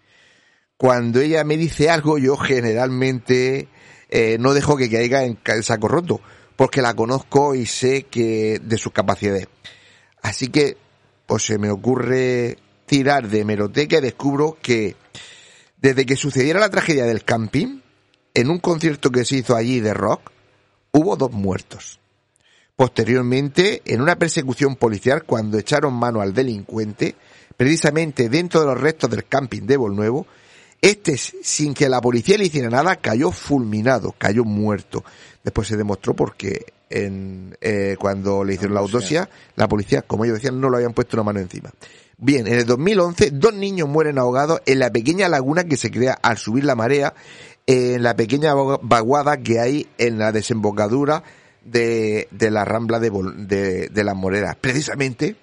Cuando 0.77 1.21
ella 1.21 1.45
me 1.45 1.57
dice 1.57 1.91
algo, 1.91 2.19
yo 2.19 2.37
generalmente 2.37 3.69
eh, 4.09 4.37
no 4.41 4.53
dejo 4.55 4.77
que 4.77 4.91
caiga 4.91 5.25
en 5.25 5.39
en 5.45 5.63
saco 5.63 5.87
roto, 5.89 6.21
porque 6.57 6.83
la 6.83 6.95
conozco 6.95 7.55
y 7.55 7.67
sé 7.67 8.05
que 8.05 8.59
de 8.63 8.79
sus 8.79 8.93
capacidades. 8.93 9.49
Así 10.23 10.49
que, 10.49 10.77
pues 11.27 11.45
se 11.45 11.59
me 11.59 11.71
ocurre 11.71 12.59
tirar 12.87 13.29
de 13.29 13.41
hemeroteca 13.41 13.99
y 13.99 14.01
descubro 14.01 14.59
que 14.61 14.97
desde 15.77 16.07
que 16.07 16.17
sucediera 16.17 16.61
la 16.61 16.71
tragedia 16.71 17.05
del 17.05 17.25
camping, 17.25 17.81
en 18.35 18.51
un 18.51 18.59
concierto 18.59 19.11
que 19.11 19.25
se 19.25 19.37
hizo 19.37 19.55
allí 19.55 19.81
de 19.81 19.95
rock, 19.95 20.31
hubo 20.93 21.17
dos 21.17 21.33
muertos. 21.33 22.01
Posteriormente, 22.77 23.83
en 23.85 24.01
una 24.01 24.17
persecución 24.17 24.77
policial, 24.77 25.25
cuando 25.25 25.59
echaron 25.59 25.95
mano 25.95 26.21
al 26.21 26.35
delincuente, 26.35 27.15
precisamente 27.57 28.29
dentro 28.29 28.61
de 28.61 28.67
los 28.67 28.81
restos 28.81 29.11
del 29.11 29.27
camping 29.27 29.63
de 29.63 29.77
Volnuevo, 29.77 30.27
este, 30.81 31.17
sin 31.17 31.73
que 31.73 31.89
la 31.89 32.01
policía 32.01 32.37
le 32.37 32.47
hiciera 32.47 32.69
nada, 32.69 32.97
cayó 32.97 33.31
fulminado, 33.31 34.15
cayó 34.19 34.45
muerto. 34.45 35.05
Después 35.43 35.69
se 35.69 35.77
demostró 35.77 36.15
porque 36.15 36.74
en, 36.95 37.57
eh, 37.61 37.97
cuando 37.99 38.45
le 38.45 38.55
hicieron 38.55 38.75
la 38.75 38.81
autopsia, 38.81 39.29
la 39.57 39.69
policía, 39.69 40.03
como 40.03 40.25
ellos 40.25 40.37
decían, 40.37 40.61
no 40.61 40.71
lo 40.71 40.77
habían 40.77 40.95
puesto 40.95 41.17
una 41.17 41.25
mano 41.25 41.41
encima. 41.41 41.71
Bien, 42.17 42.47
en 42.47 42.55
el 42.55 42.65
2011, 42.67 43.31
dos 43.33 43.53
niños 43.55 43.89
mueren 43.89 44.19
ahogados 44.19 44.63
en 44.67 44.79
la 44.79 44.91
pequeña 44.91 45.29
laguna 45.29 45.65
que 45.65 45.77
se 45.77 45.91
crea 45.91 46.13
al 46.23 46.39
subir 46.39 46.65
la 46.65 46.77
marea, 46.77 47.13
en 47.67 48.03
la 48.03 48.15
pequeña 48.15 48.55
vaguada 48.55 49.39
que 49.39 49.59
hay 49.59 49.89
en 49.99 50.19
la 50.19 50.31
desembocadura 50.33 51.23
de, 51.65 52.29
de 52.31 52.51
la 52.51 52.65
rambla 52.65 53.01
de, 53.01 53.11
de, 53.39 53.89
de 53.89 54.05
las 54.05 54.15
Moreras, 54.15 54.55
precisamente 54.61 55.35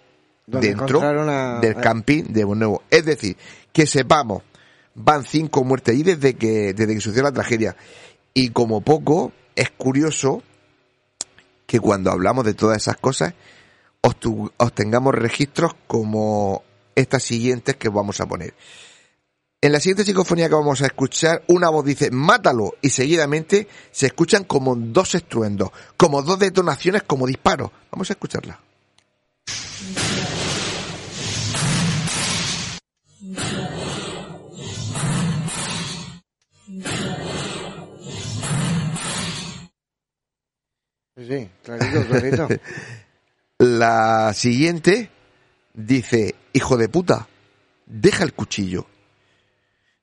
dentro 0.61 0.99
a- 1.29 1.59
del 1.61 1.75
camping 1.81 2.23
de 2.29 2.43
Bonnuevo. 2.45 2.83
Es 2.89 3.05
decir, 3.05 3.35
que 3.73 3.85
sepamos, 3.85 4.43
van 4.95 5.23
cinco 5.25 5.63
muertes 5.63 5.93
allí 5.93 6.03
desde 6.03 6.35
que, 6.35 6.73
desde 6.73 6.93
que 6.93 7.01
sucedió 7.01 7.23
la 7.23 7.31
tragedia. 7.31 7.75
Y 8.33 8.49
como 8.49 8.81
poco, 8.81 9.31
es 9.55 9.69
curioso 9.71 10.43
que 11.71 11.79
cuando 11.79 12.11
hablamos 12.11 12.43
de 12.43 12.53
todas 12.53 12.75
esas 12.75 12.97
cosas, 12.97 13.33
obtengamos 14.57 15.15
registros 15.15 15.71
como 15.87 16.63
estas 16.95 17.23
siguientes 17.23 17.77
que 17.77 17.87
vamos 17.87 18.19
a 18.19 18.25
poner. 18.25 18.53
En 19.61 19.71
la 19.71 19.79
siguiente 19.79 20.03
psicofonía 20.03 20.49
que 20.49 20.55
vamos 20.55 20.81
a 20.81 20.87
escuchar, 20.87 21.43
una 21.47 21.69
voz 21.69 21.85
dice, 21.85 22.11
mátalo, 22.11 22.73
y 22.81 22.89
seguidamente 22.89 23.69
se 23.89 24.07
escuchan 24.07 24.43
como 24.43 24.75
dos 24.75 25.15
estruendos, 25.15 25.69
como 25.95 26.21
dos 26.21 26.39
detonaciones, 26.39 27.03
como 27.03 27.25
disparos. 27.25 27.71
Vamos 27.89 28.09
a 28.09 28.13
escucharla. 28.15 28.59
Sí, 41.17 41.27
sí, 41.27 41.49
clarito, 41.63 42.07
clarito. 42.07 42.47
La 43.57 44.33
siguiente 44.33 45.11
dice, 45.73 46.35
hijo 46.53 46.77
de 46.77 46.89
puta, 46.89 47.27
deja 47.85 48.23
el 48.23 48.33
cuchillo. 48.33 48.87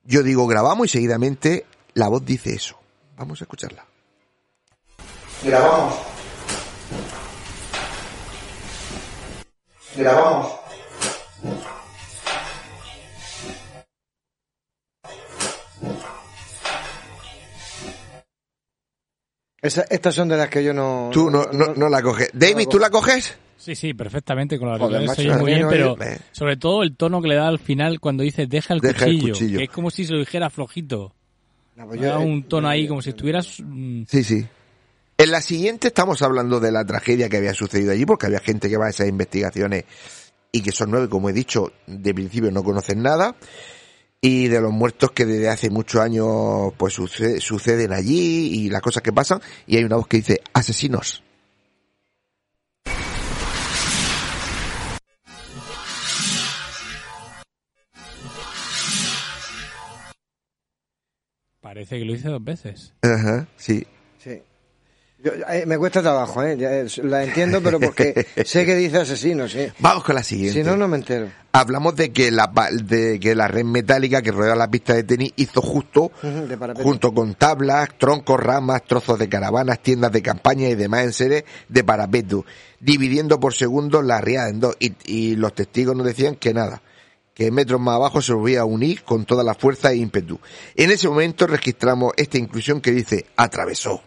Yo 0.05 0.23
digo, 0.23 0.47
grabamos 0.47 0.87
y 0.87 0.91
seguidamente 0.91 1.67
la 1.95 2.09
voz 2.09 2.25
dice 2.25 2.55
eso. 2.55 2.79
Vamos 3.17 3.41
a 3.41 3.45
escucharla. 3.45 3.85
Grabamos. 5.43 5.95
Grabamos. 9.97 10.53
Esa- 19.61 19.87
estas 19.91 20.15
son 20.15 20.29
de 20.29 20.37
las 20.37 20.49
que 20.49 20.63
yo 20.63 20.73
no... 20.73 21.11
Tú 21.13 21.31
no, 21.31 21.45
no, 21.53 21.75
no 21.75 21.89
la 21.89 22.01
coges. 22.03 22.31
David, 22.33 22.69
¿tú 22.69 22.79
la 22.79 22.91
coges? 22.91 23.37
Sí, 23.57 23.75
sí, 23.75 23.93
perfectamente 23.93 24.59
con 24.59 24.69
la 24.71 24.79
Joder, 24.79 25.05
macho, 25.07 25.23
muy 25.39 25.47
bien, 25.53 25.63
no, 25.63 25.69
pero 25.69 25.97
eh. 26.01 26.19
sobre 26.31 26.57
todo 26.57 26.83
el 26.85 26.95
tono 26.97 27.21
que 27.21 27.29
le 27.29 27.35
da 27.35 27.49
al 27.49 27.59
final 27.59 27.99
cuando 27.99 28.23
dice 28.23 28.47
deja 28.47 28.73
el, 28.75 28.81
Deja 28.81 29.07
el 29.07 29.21
cuchillo, 29.21 29.59
que 29.59 29.65
es 29.65 29.71
como 29.71 29.91
si 29.91 30.05
se 30.07 30.13
lo 30.13 30.21
dijera 30.21 30.49
flojito. 30.49 31.13
pues 31.75 32.01
da 32.01 32.19
un 32.21 32.45
tono 32.45 32.69
ahí 32.69 32.87
como 32.87 33.03
si 33.03 33.11
estuvieras... 33.11 33.57
mm, 33.61 34.05
Sí, 34.07 34.23
sí. 34.23 34.47
En 35.19 35.33
la 35.33 35.41
siguiente 35.41 35.89
estamos 35.89 36.23
hablando 36.23 36.61
de 36.61 36.71
la 36.71 36.85
tragedia 36.85 37.29
que 37.29 37.39
había 37.39 37.53
sucedido 37.53 37.91
allí, 37.91 38.07
porque 38.07 38.27
había 38.27 38.39
gente 38.39 38.69
que 38.71 38.77
va 38.77 38.87
a 38.87 38.91
esas 38.91 39.09
investigaciones 39.09 39.85
y 40.53 40.63
que 40.63 40.71
son 40.71 40.93
nueve, 40.93 41.09
como 41.09 41.29
he 41.29 41.33
dicho, 41.33 41.73
de 41.89 42.15
principio 42.15 42.53
no 42.53 42.63
conocen 42.63 43.03
nada, 43.03 43.35
y 44.21 44.49
de 44.49 44.61
los 44.61 44.73
muertos 44.73 45.13
que 45.13 45.25
desde 45.27 45.49
hace 45.49 45.71
muchos 45.71 46.01
años 46.01 46.73
pues 46.77 46.95
suce- 46.95 47.41
suceden 47.41 47.93
allí 47.93 48.65
y 48.65 48.71
las 48.71 48.83
cosas 48.83 49.03
que 49.03 49.13
pasan, 49.13 49.41
y 49.67 49.77
hay 49.77 49.85
una 49.85 49.97
voz 49.97 50.07
que 50.09 50.19
dice 50.19 50.41
asesinos. 50.53 51.23
Parece 61.61 61.99
que 61.99 62.05
lo 62.05 62.15
hice 62.15 62.29
dos 62.29 62.43
veces. 62.43 62.93
Ajá, 63.03 63.47
sí. 63.57 63.87
Sí. 64.19 64.43
Yo- 65.23 65.33
eh, 65.51 65.65
me 65.67 65.77
cuesta 65.79 66.01
trabajo, 66.01 66.43
¿eh? 66.45 66.57
La 67.03 67.25
entiendo, 67.25 67.61
pero 67.61 67.81
porque 67.81 68.27
sé 68.45 68.65
que 68.65 68.77
dice 68.77 68.99
asesino, 68.99 69.49
sí. 69.49 69.67
Vamos 69.81 70.05
con 70.05 70.15
la 70.15 70.23
siguiente. 70.23 70.61
Si 70.61 70.65
no, 70.65 70.77
no 70.77 70.87
me 70.87 70.97
entero. 70.97 71.29
Hablamos 71.51 71.97
de 71.97 72.13
que 72.13 72.31
la 72.31 72.53
de 72.73 73.19
que 73.19 73.35
la 73.35 73.49
red 73.49 73.65
metálica 73.65 74.23
que 74.23 74.31
rodea 74.31 74.55
la 74.55 74.71
pista 74.71 74.95
de 74.95 75.03
tenis 75.03 75.33
hizo 75.37 75.61
justo 75.61 76.13
junto 76.85 77.13
con 77.13 77.35
tablas, 77.35 77.89
troncos, 77.99 78.39
ramas, 78.39 78.85
trozos 78.85 79.19
de 79.19 79.29
caravanas, 79.29 79.81
tiendas 79.83 80.13
de 80.13 80.23
campaña 80.23 80.69
y 80.69 80.77
demás 80.77 81.03
enseres 81.05 81.43
de 81.69 81.83
parapeto, 81.83 82.45
dividiendo 82.79 83.41
por 83.41 83.55
segundo 83.55 84.03
la 84.03 84.21
riada 84.21 84.51
en 84.51 84.61
dos. 84.61 84.77
Y, 84.79 84.93
y 85.05 85.35
los 85.37 85.53
testigos 85.55 85.97
nos 85.97 86.07
decían 86.07 86.37
que 86.37 86.55
nada, 86.55 86.81
que 87.35 87.51
metros 87.51 87.81
más 87.81 87.97
abajo 87.97 88.23
se 88.23 88.35
volvía 88.35 88.61
a 88.61 88.65
unir 88.65 89.03
con 89.03 89.25
toda 89.25 89.43
la 89.43 89.55
fuerza 89.55 89.91
e 89.91 89.97
ímpetu. 89.97 90.39
En 90.77 90.93
ese 90.93 91.09
momento 91.09 91.49
registramos 91.49 92.13
esta 92.17 92.39
inclusión 92.39 92.81
que 92.81 92.93
dice 92.93 93.27
atravesó. 93.37 94.01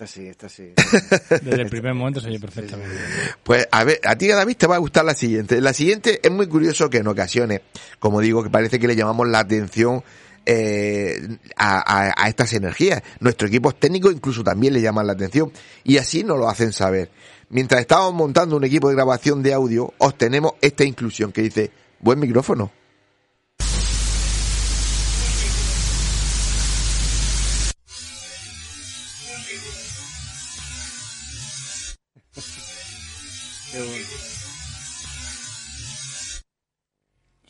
Esta 0.00 0.06
sí, 0.14 0.26
esta 0.28 0.48
sí. 0.48 0.72
Desde 1.42 1.60
el 1.60 1.68
primer 1.68 1.92
momento 1.92 2.20
se 2.22 2.28
oye 2.28 2.40
perfectamente. 2.40 2.94
Pues 3.42 3.68
a 3.70 3.84
ver, 3.84 4.00
a 4.04 4.16
ti 4.16 4.28
David 4.28 4.56
te 4.56 4.66
va 4.66 4.76
a 4.76 4.78
gustar 4.78 5.04
la 5.04 5.12
siguiente. 5.14 5.60
La 5.60 5.74
siguiente 5.74 6.20
es 6.22 6.30
muy 6.32 6.46
curioso 6.46 6.88
que 6.88 6.98
en 6.98 7.06
ocasiones, 7.08 7.60
como 7.98 8.20
digo, 8.22 8.42
que 8.42 8.48
parece 8.48 8.78
que 8.78 8.88
le 8.88 8.96
llamamos 8.96 9.28
la 9.28 9.40
atención 9.40 10.02
eh, 10.46 11.20
a, 11.54 11.80
a- 12.08 12.14
a 12.16 12.28
estas 12.30 12.50
energías. 12.54 13.02
Nuestros 13.18 13.50
equipos 13.50 13.78
técnicos 13.78 14.14
incluso 14.14 14.42
también 14.42 14.72
le 14.72 14.80
llaman 14.80 15.06
la 15.06 15.12
atención 15.12 15.52
y 15.84 15.98
así 15.98 16.24
nos 16.24 16.38
lo 16.38 16.48
hacen 16.48 16.72
saber. 16.72 17.10
Mientras 17.50 17.82
estábamos 17.82 18.14
montando 18.14 18.56
un 18.56 18.64
equipo 18.64 18.88
de 18.88 18.94
grabación 18.94 19.42
de 19.42 19.52
audio, 19.52 19.92
obtenemos 19.98 20.52
esta 20.62 20.82
inclusión 20.84 21.30
que 21.30 21.42
dice, 21.42 21.70
buen 21.98 22.18
micrófono. 22.18 22.72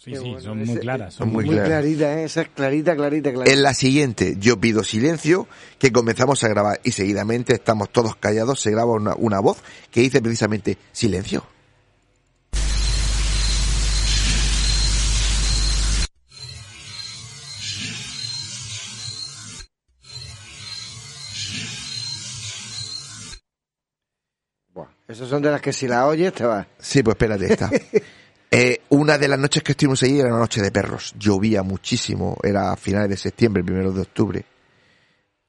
Sí, 0.03 0.16
sí, 0.16 0.34
son 0.40 0.64
muy 0.64 0.78
claras. 0.78 1.12
Son 1.12 1.28
muy 1.28 1.44
Muy 1.44 1.55
claras. 1.57 1.68
clarita, 1.68 2.20
¿eh? 2.20 2.24
Esa 2.24 2.40
es 2.40 2.48
clarita, 2.48 2.96
clarita, 2.96 3.32
clarita. 3.34 3.53
En 3.53 3.62
la 3.62 3.74
siguiente, 3.74 4.34
yo 4.38 4.59
pido 4.59 4.82
silencio, 4.82 5.46
que 5.78 5.92
comenzamos 5.92 6.42
a 6.42 6.48
grabar 6.48 6.80
y 6.82 6.92
seguidamente 6.92 7.53
estamos 7.53 7.90
todos 7.90 8.16
callados, 8.16 8.62
se 8.62 8.70
graba 8.70 8.92
una, 8.92 9.14
una 9.14 9.40
voz 9.40 9.59
que 9.90 10.01
dice 10.01 10.22
precisamente 10.22 10.78
silencio. 10.92 11.44
Esas 25.09 25.28
son 25.28 25.42
de 25.42 25.51
las 25.51 25.61
que 25.61 25.72
si 25.72 25.88
la 25.88 26.07
oyes 26.07 26.32
te 26.32 26.44
vas. 26.44 26.66
Sí, 26.78 27.03
pues 27.03 27.14
espérate, 27.16 27.53
esta. 27.53 27.68
Eh, 28.51 28.80
una 28.88 29.16
de 29.16 29.28
las 29.28 29.38
noches 29.38 29.62
que 29.62 29.72
estuvimos 29.72 30.03
allí 30.03 30.18
era 30.18 30.28
una 30.30 30.38
noche 30.40 30.61
de 30.61 30.72
perros. 30.72 31.14
Llovía 31.18 31.62
muchísimo, 31.62 32.36
era 32.42 32.72
a 32.72 32.76
finales 32.76 33.09
de 33.11 33.16
septiembre, 33.16 33.62
primero 33.62 33.92
de 33.92 34.01
octubre. 34.01 34.44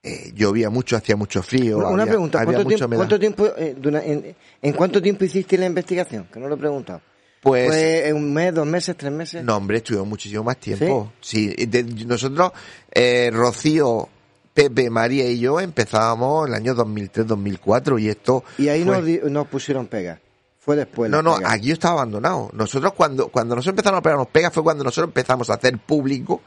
Eh, 0.04 0.32
llovía 0.36 0.70
mucho, 0.70 0.96
hacía 0.98 1.16
mucho 1.16 1.42
frío. 1.44 1.78
Una, 1.78 1.90
una 1.90 2.04
había- 2.04 2.12
pregunta, 2.14 2.40
había 2.40 2.54
¿cuánto 2.54 2.68
tiempo, 2.70 2.96
cuánto 2.96 3.20
tiempo, 3.20 3.48
eh, 3.58 3.76
dura- 3.80 4.04
en, 4.04 4.36
en 4.62 4.74
cuánto 4.74 5.02
tiempo 5.02 5.26
hiciste 5.26 5.58
la 5.58 5.66
investigación? 5.68 6.28
Que 6.32 6.40
no 6.40 6.48
lo 6.48 6.56
he 6.56 6.58
preguntado. 6.58 7.02
Pues- 7.42 7.68
¿Fue 7.68 8.14
un 8.14 8.32
mes, 8.34 8.54
dos 8.54 8.68
meses, 8.68 8.96
tres 8.96 9.12
meses? 9.12 9.44
No, 9.44 9.58
hombre, 9.58 9.78
estuvimos 9.78 10.08
muchísimo 10.08 10.44
más 10.44 10.58
tiempo. 10.58 11.12
Sí, 11.22 11.48
de- 11.56 11.84
nosotros, 12.06 12.52
eh, 12.92 13.30
Rocío, 13.34 14.10
Pepe, 14.54 14.90
María 14.92 15.28
y 15.28 15.40
yo 15.40 15.60
empezábamos 15.60 16.48
en 16.48 16.54
el 16.54 16.60
año 16.62 16.76
2003-2004 16.76 18.00
y 18.00 18.10
esto... 18.10 18.44
Y 18.60 18.68
ahí 18.70 18.84
fue- 18.84 19.20
nos, 19.22 19.32
nos 19.32 19.48
pusieron 19.48 19.88
pega. 19.88 20.20
Fue 20.64 20.76
después. 20.76 21.10
No, 21.10 21.22
no, 21.24 21.38
pegas. 21.38 21.54
aquí 21.54 21.68
yo 21.70 21.74
estaba 21.74 21.96
abandonado. 21.96 22.50
Nosotros 22.54 22.94
cuando, 22.94 23.30
cuando 23.30 23.56
nosotros 23.56 23.74
empezamos 23.74 23.98
a 23.98 24.02
pegarnos 24.04 24.28
pegas 24.28 24.54
fue 24.54 24.62
cuando 24.64 24.84
nosotros 24.84 25.10
empezamos 25.10 25.50
a 25.50 25.56
hacer 25.56 25.78
público 25.80 26.42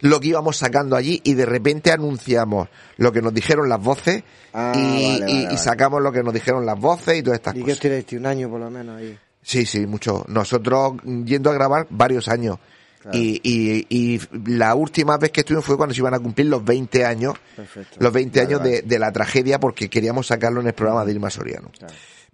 lo 0.00 0.20
que 0.20 0.28
íbamos 0.28 0.56
sacando 0.56 0.94
allí 0.94 1.20
y 1.24 1.34
de 1.34 1.46
repente 1.46 1.90
anunciamos 1.90 2.68
lo 2.98 3.10
que 3.12 3.22
nos 3.22 3.34
dijeron 3.34 3.68
las 3.68 3.80
voces 3.80 4.22
Ah, 4.52 4.72
y, 4.76 4.78
vale, 4.80 5.02
y- 5.02 5.20
vale, 5.20 5.32
y 5.32 5.44
vale. 5.46 5.58
sacamos 5.58 6.00
lo 6.02 6.12
que 6.12 6.22
nos 6.22 6.32
dijeron 6.32 6.64
las 6.64 6.78
voces 6.78 7.18
y 7.18 7.22
todas 7.22 7.38
estas 7.40 7.54
¿Y 7.54 7.58
qué 7.58 7.62
cosas. 7.64 7.76
estiraste? 7.76 8.16
Un 8.18 8.26
año 8.26 8.48
por 8.48 8.60
lo 8.60 8.70
menos 8.70 8.98
ahí. 8.98 9.18
Sí, 9.42 9.66
sí, 9.66 9.84
mucho. 9.86 10.24
Nosotros 10.28 10.94
yendo 11.24 11.50
a 11.50 11.54
grabar 11.54 11.86
varios 11.90 12.28
años. 12.28 12.58
Claro. 13.02 13.16
Y, 13.18 13.40
y, 13.42 13.86
y 13.88 14.20
la 14.50 14.74
última 14.74 15.16
vez 15.18 15.30
que 15.30 15.40
estuvimos 15.40 15.64
fue 15.64 15.76
cuando 15.76 15.94
se 15.94 16.00
iban 16.00 16.14
a 16.14 16.18
cumplir 16.18 16.46
los 16.48 16.64
20 16.64 17.04
años, 17.04 17.34
Perfecto. 17.54 17.96
los 18.00 18.12
20 18.12 18.40
Vale, 18.44 18.54
años. 18.54 18.62
De, 18.64 18.82
de 18.82 18.98
la 18.98 19.12
tragedia 19.12 19.58
porque 19.60 19.88
queríamos 19.88 20.26
sacarlo 20.26 20.60
en 20.60 20.66
el 20.68 20.72
programa 20.74 21.04
de 21.04 21.12
Irma 21.12 21.30
Soriano. 21.30 21.70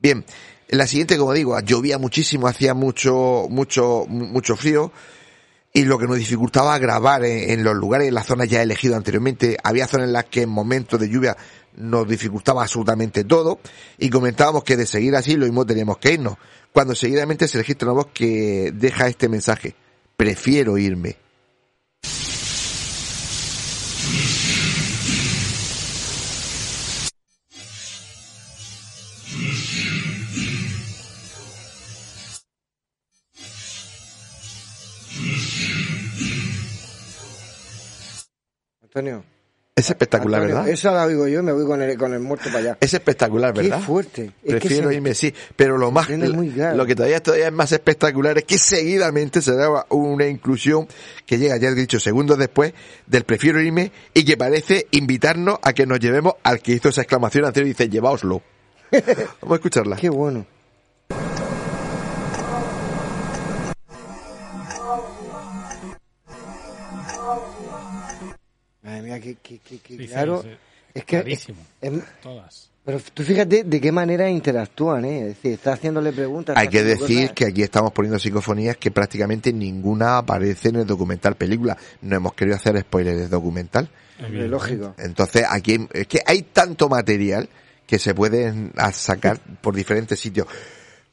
Bien, 0.00 0.18
en 0.18 0.24
la 0.78 0.86
siguiente, 0.86 1.16
como 1.18 1.32
digo, 1.32 1.58
llovía 1.60 1.98
muchísimo, 1.98 2.46
hacía 2.48 2.74
mucho, 2.74 3.46
mucho, 3.50 4.04
mu- 4.08 4.26
mucho 4.26 4.56
frío 4.56 4.92
y 5.72 5.84
lo 5.84 5.98
que 5.98 6.06
nos 6.06 6.16
dificultaba 6.18 6.78
grabar 6.78 7.24
en, 7.24 7.50
en 7.50 7.64
los 7.64 7.74
lugares, 7.74 8.08
en 8.08 8.14
las 8.14 8.26
zonas 8.26 8.48
ya 8.48 8.62
elegidas 8.62 8.96
anteriormente, 8.98 9.56
había 9.62 9.86
zonas 9.86 10.06
en 10.08 10.12
las 10.12 10.24
que 10.26 10.42
en 10.42 10.48
momentos 10.50 10.98
de 11.00 11.08
lluvia 11.08 11.36
nos 11.76 12.06
dificultaba 12.06 12.62
absolutamente 12.62 13.24
todo 13.24 13.58
y 13.98 14.10
comentábamos 14.10 14.64
que 14.64 14.76
de 14.76 14.86
seguir 14.86 15.16
así 15.16 15.36
lo 15.36 15.46
mismo 15.46 15.64
teníamos 15.64 15.98
que 15.98 16.12
irnos. 16.12 16.36
Cuando 16.72 16.94
seguidamente 16.94 17.48
se 17.48 17.58
registra 17.58 17.88
una 17.88 18.02
voz 18.02 18.12
que 18.12 18.72
deja 18.74 19.08
este 19.08 19.28
mensaje, 19.28 19.74
prefiero 20.16 20.78
irme. 20.78 21.16
Antonio. 38.94 39.24
Es 39.74 39.88
espectacular, 39.88 40.42
Antonio, 40.42 40.56
¿verdad? 40.56 40.70
Esa 40.74 40.92
la 40.92 41.04
oigo 41.06 41.26
yo, 41.26 41.42
me 41.42 41.50
voy 41.50 41.64
con 41.64 41.80
el, 41.80 41.96
con 41.96 42.12
el 42.12 42.20
muerto 42.20 42.44
para 42.50 42.58
allá. 42.58 42.78
Es 42.78 42.92
espectacular, 42.92 43.54
Qué 43.54 43.62
¿verdad? 43.62 43.80
fuerte. 43.80 44.24
Es 44.24 44.32
que 44.54 44.60
Prefiero 44.60 44.90
se- 44.90 44.94
irme, 44.96 45.14
sí. 45.14 45.32
Pero 45.56 45.78
lo 45.78 45.90
más, 45.90 46.10
lo 46.10 46.84
que 46.84 46.94
todavía, 46.94 47.22
todavía 47.22 47.46
es 47.46 47.52
más 47.54 47.72
espectacular 47.72 48.36
es 48.36 48.44
que 48.44 48.58
seguidamente 48.58 49.40
se 49.40 49.54
daba 49.56 49.86
una 49.88 50.26
inclusión 50.26 50.86
que 51.24 51.38
llega, 51.38 51.56
ya 51.56 51.70
he 51.70 51.74
dicho, 51.74 51.98
segundos 51.98 52.36
después 52.36 52.74
del 53.06 53.24
prefiero 53.24 53.62
irme 53.62 53.92
y 54.12 54.26
que 54.26 54.36
parece 54.36 54.88
invitarnos 54.90 55.58
a 55.62 55.72
que 55.72 55.86
nos 55.86 56.00
llevemos 56.00 56.34
al 56.42 56.60
que 56.60 56.72
hizo 56.72 56.90
esa 56.90 57.00
exclamación 57.00 57.46
anterior 57.46 57.68
y 57.68 57.70
dice, 57.72 57.88
llevaoslo. 57.88 58.42
Vamos 58.92 59.52
a 59.52 59.54
escucharla. 59.54 59.96
Qué 59.96 60.10
bueno. 60.10 60.44
Madre 68.82 69.02
mía, 69.02 69.20
qué, 69.20 69.36
qué- 69.42 69.58
qué- 69.58 69.78
qué 69.78 69.96
Sí, 69.96 70.02
sí, 70.02 70.08
claro. 70.08 70.42
sí. 70.42 70.48
Es 70.94 71.04
que. 71.04 71.20
Clarísimo. 71.20 71.58
es- 71.80 71.92
Todas. 72.22 72.68
pero 72.84 73.00
tú 73.14 73.22
fíjate 73.22 73.64
de 73.64 73.80
qué 73.80 73.92
manera 73.92 74.28
interactúan, 74.28 75.04
¿eh? 75.04 75.20
Es 75.20 75.26
decir, 75.36 75.52
está 75.52 75.72
haciéndole 75.74 76.12
preguntas. 76.12 76.56
Hay 76.56 76.68
que 76.68 76.82
decir 76.82 77.20
cosas. 77.20 77.32
que 77.32 77.46
aquí 77.46 77.62
estamos 77.62 77.92
poniendo 77.92 78.18
psicofonías 78.18 78.76
que 78.76 78.90
prácticamente 78.90 79.52
ninguna 79.52 80.18
aparece 80.18 80.68
en 80.70 80.76
el 80.76 80.86
documental 80.86 81.36
película. 81.36 81.76
No 82.02 82.16
hemos 82.16 82.34
querido 82.34 82.56
hacer 82.56 82.78
spoilers 82.80 83.18
de 83.18 83.28
documental. 83.28 83.88
Hombre, 84.22 84.46
lógico. 84.48 84.94
Entonces, 84.98 85.44
aquí 85.48 85.72
hay- 85.72 85.88
es 85.92 86.06
que 86.08 86.20
hay 86.26 86.42
tanto 86.42 86.88
material 86.88 87.48
que 87.86 87.98
se 87.98 88.14
pueden 88.14 88.72
a 88.76 88.92
sacar 88.92 89.38
por 89.60 89.74
diferentes 89.74 90.18
sitios. 90.20 90.46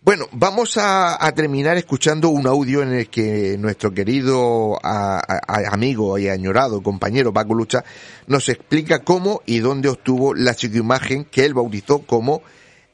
Bueno, 0.02 0.28
vamos 0.32 0.78
a, 0.78 1.30
terminar 1.36 1.76
escuchando 1.76 2.30
un 2.30 2.47
audio 2.47 2.82
en 2.82 2.93
el 2.93 3.10
que 3.10 3.58
nuestro 3.60 3.93
querido 3.93 4.80
amigo 4.82 6.18
y 6.18 6.30
añorado 6.30 6.82
compañero 6.82 7.34
Paco 7.34 7.54
Lucha 7.54 7.84
nos 8.26 8.47
explica 8.47 9.00
cómo 9.00 9.41
y 9.45 9.60
dónde 9.60 9.89
obtuvo 9.89 10.34
la 10.34 10.54
psicoimagen 10.54 11.26
que 11.26 11.43
él 11.43 11.54
bautizó 11.54 12.00
como 12.00 12.41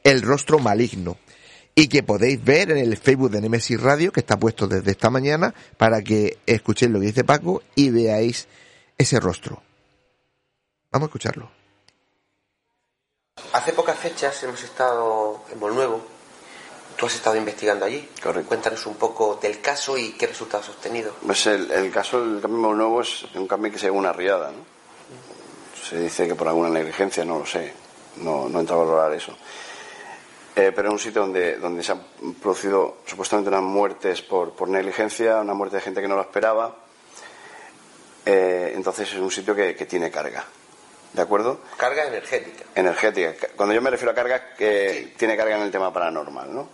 el 0.02 0.22
rostro 0.22 0.58
maligno 0.58 1.16
y 1.76 1.86
que 1.86 2.02
podéis 2.02 2.42
ver 2.42 2.72
en 2.72 2.78
el 2.78 2.96
Facebook 2.96 3.30
de 3.30 3.40
Nemesis 3.40 3.80
Radio 3.80 4.10
que 4.10 4.20
está 4.20 4.36
puesto 4.36 4.66
desde 4.66 4.90
esta 4.90 5.08
mañana 5.08 5.54
para 5.76 6.02
que 6.02 6.38
escuchéis 6.44 6.90
lo 6.90 6.98
que 6.98 7.06
dice 7.06 7.22
Paco 7.22 7.62
y 7.76 7.90
veáis 7.90 8.48
ese 8.98 9.20
rostro. 9.20 9.62
Vamos 10.90 11.06
a 11.06 11.10
escucharlo. 11.10 11.50
Hace 13.52 13.72
pocas 13.72 13.96
fechas 13.96 14.42
hemos 14.42 14.62
estado 14.64 15.44
en 15.52 15.60
Molnuevo. 15.60 16.15
Tú 16.96 17.06
has 17.06 17.14
estado 17.14 17.36
investigando 17.36 17.84
allí. 17.84 18.08
Cuéntanos 18.48 18.86
un 18.86 18.94
poco 18.96 19.38
del 19.40 19.60
caso 19.60 19.98
y 19.98 20.12
qué 20.12 20.26
resultados 20.26 20.68
has 20.68 20.74
obtenido. 20.76 21.12
Pues 21.24 21.46
el, 21.46 21.70
el 21.70 21.90
caso 21.90 22.20
del 22.20 22.40
cambio 22.40 22.72
nuevo 22.72 23.02
es 23.02 23.24
un 23.34 23.46
cambio 23.46 23.70
que 23.70 23.78
se 23.78 23.86
llama 23.86 23.98
una 23.98 24.12
riada, 24.12 24.50
¿no? 24.50 24.76
Se 25.88 26.00
dice 26.00 26.26
que 26.26 26.34
por 26.34 26.48
alguna 26.48 26.68
negligencia, 26.70 27.24
no 27.24 27.38
lo 27.38 27.46
sé, 27.46 27.72
no, 28.16 28.48
no 28.48 28.58
he 28.58 28.60
entrado 28.60 28.82
a 28.82 28.84
valorar 28.86 29.12
eso. 29.12 29.36
Eh, 30.56 30.72
pero 30.74 30.88
es 30.88 30.92
un 30.92 30.98
sitio 30.98 31.20
donde, 31.20 31.56
donde 31.58 31.82
se 31.82 31.92
han 31.92 32.02
producido 32.40 32.98
supuestamente 33.04 33.50
unas 33.50 33.62
muertes 33.62 34.22
por, 34.22 34.52
por 34.52 34.68
negligencia, 34.68 35.40
una 35.40 35.52
muerte 35.52 35.76
de 35.76 35.82
gente 35.82 36.00
que 36.00 36.08
no 36.08 36.16
lo 36.16 36.22
esperaba. 36.22 36.74
Eh, 38.24 38.72
entonces 38.74 39.12
es 39.12 39.18
un 39.18 39.30
sitio 39.30 39.54
que, 39.54 39.76
que 39.76 39.84
tiene 39.86 40.10
carga, 40.10 40.44
¿de 41.12 41.22
acuerdo? 41.22 41.60
Carga 41.76 42.06
energética. 42.06 42.64
energética. 42.74 43.48
Cuando 43.54 43.74
yo 43.74 43.82
me 43.82 43.90
refiero 43.90 44.10
a 44.10 44.14
carga, 44.14 44.54
que 44.56 45.12
tiene 45.16 45.36
carga 45.36 45.56
en 45.56 45.62
el 45.62 45.70
tema 45.70 45.92
paranormal, 45.92 46.52
¿no? 46.52 46.68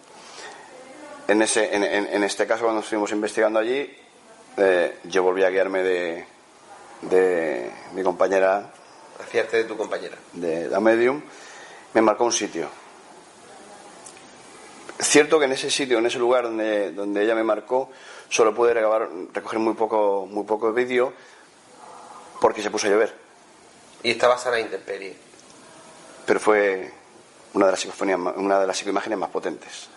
En, 1.33 1.41
ese, 1.41 1.75
en, 1.75 1.83
en- 1.83 2.23
este 2.25 2.47
caso, 2.47 2.65
cuando 2.65 2.83
estuvimos 2.83 3.11
investigando 3.11 3.59
allí, 3.59 3.91
eh, 4.59 4.99
yo 5.05 5.23
volví 5.23 5.43
a 5.43 5.49
guiarme 5.49 5.83
de, 5.83 6.27
de 7.01 7.73
mi 7.95 8.03
compañera, 8.03 8.71
Hacíarte 9.19 9.57
de 9.57 9.65
tu 9.65 9.75
compañera. 9.79 10.19
de 10.35 10.69
la 10.69 10.79
medium, 10.79 11.23
me 11.95 12.03
marcó 12.03 12.25
un 12.27 12.33
sitio. 12.33 12.69
Cierto 14.99 15.39
que 15.39 15.47
en 15.47 15.53
ese 15.53 15.71
sitio, 15.71 15.99
en 15.99 16.05
ese 16.07 16.19
lugar 16.19 16.45
donde, 16.45 16.93
donde 16.93 17.23
ella 17.25 17.35
me 17.35 17.43
marcó, 17.45 17.91
solo 18.29 18.55
pude 18.55 18.75
recabar- 18.75 19.09
recoger 19.33 19.59
muy 19.59 19.73
poco, 19.73 20.27
muy 20.27 20.45
poco 20.45 20.71
vídeo 20.75 21.15
porque 22.43 22.63
se 22.63 22.71
puso 22.71 22.89
a 22.89 22.91
llover. 22.91 23.15
Y 24.03 24.11
estabas 24.11 24.47
a 24.47 24.51
la 24.51 24.61
intemperie. 24.61 25.17
Pero 26.27 26.39
fue 26.41 26.93
una 27.55 27.65
de 27.67 27.73
las 27.73 27.81
psicofonías, 27.81 28.19
una 28.37 28.61
de 28.61 28.67
las 28.67 28.77
psicoimágenes 28.77 29.19
más 29.19 29.31
potentes. 29.31 29.89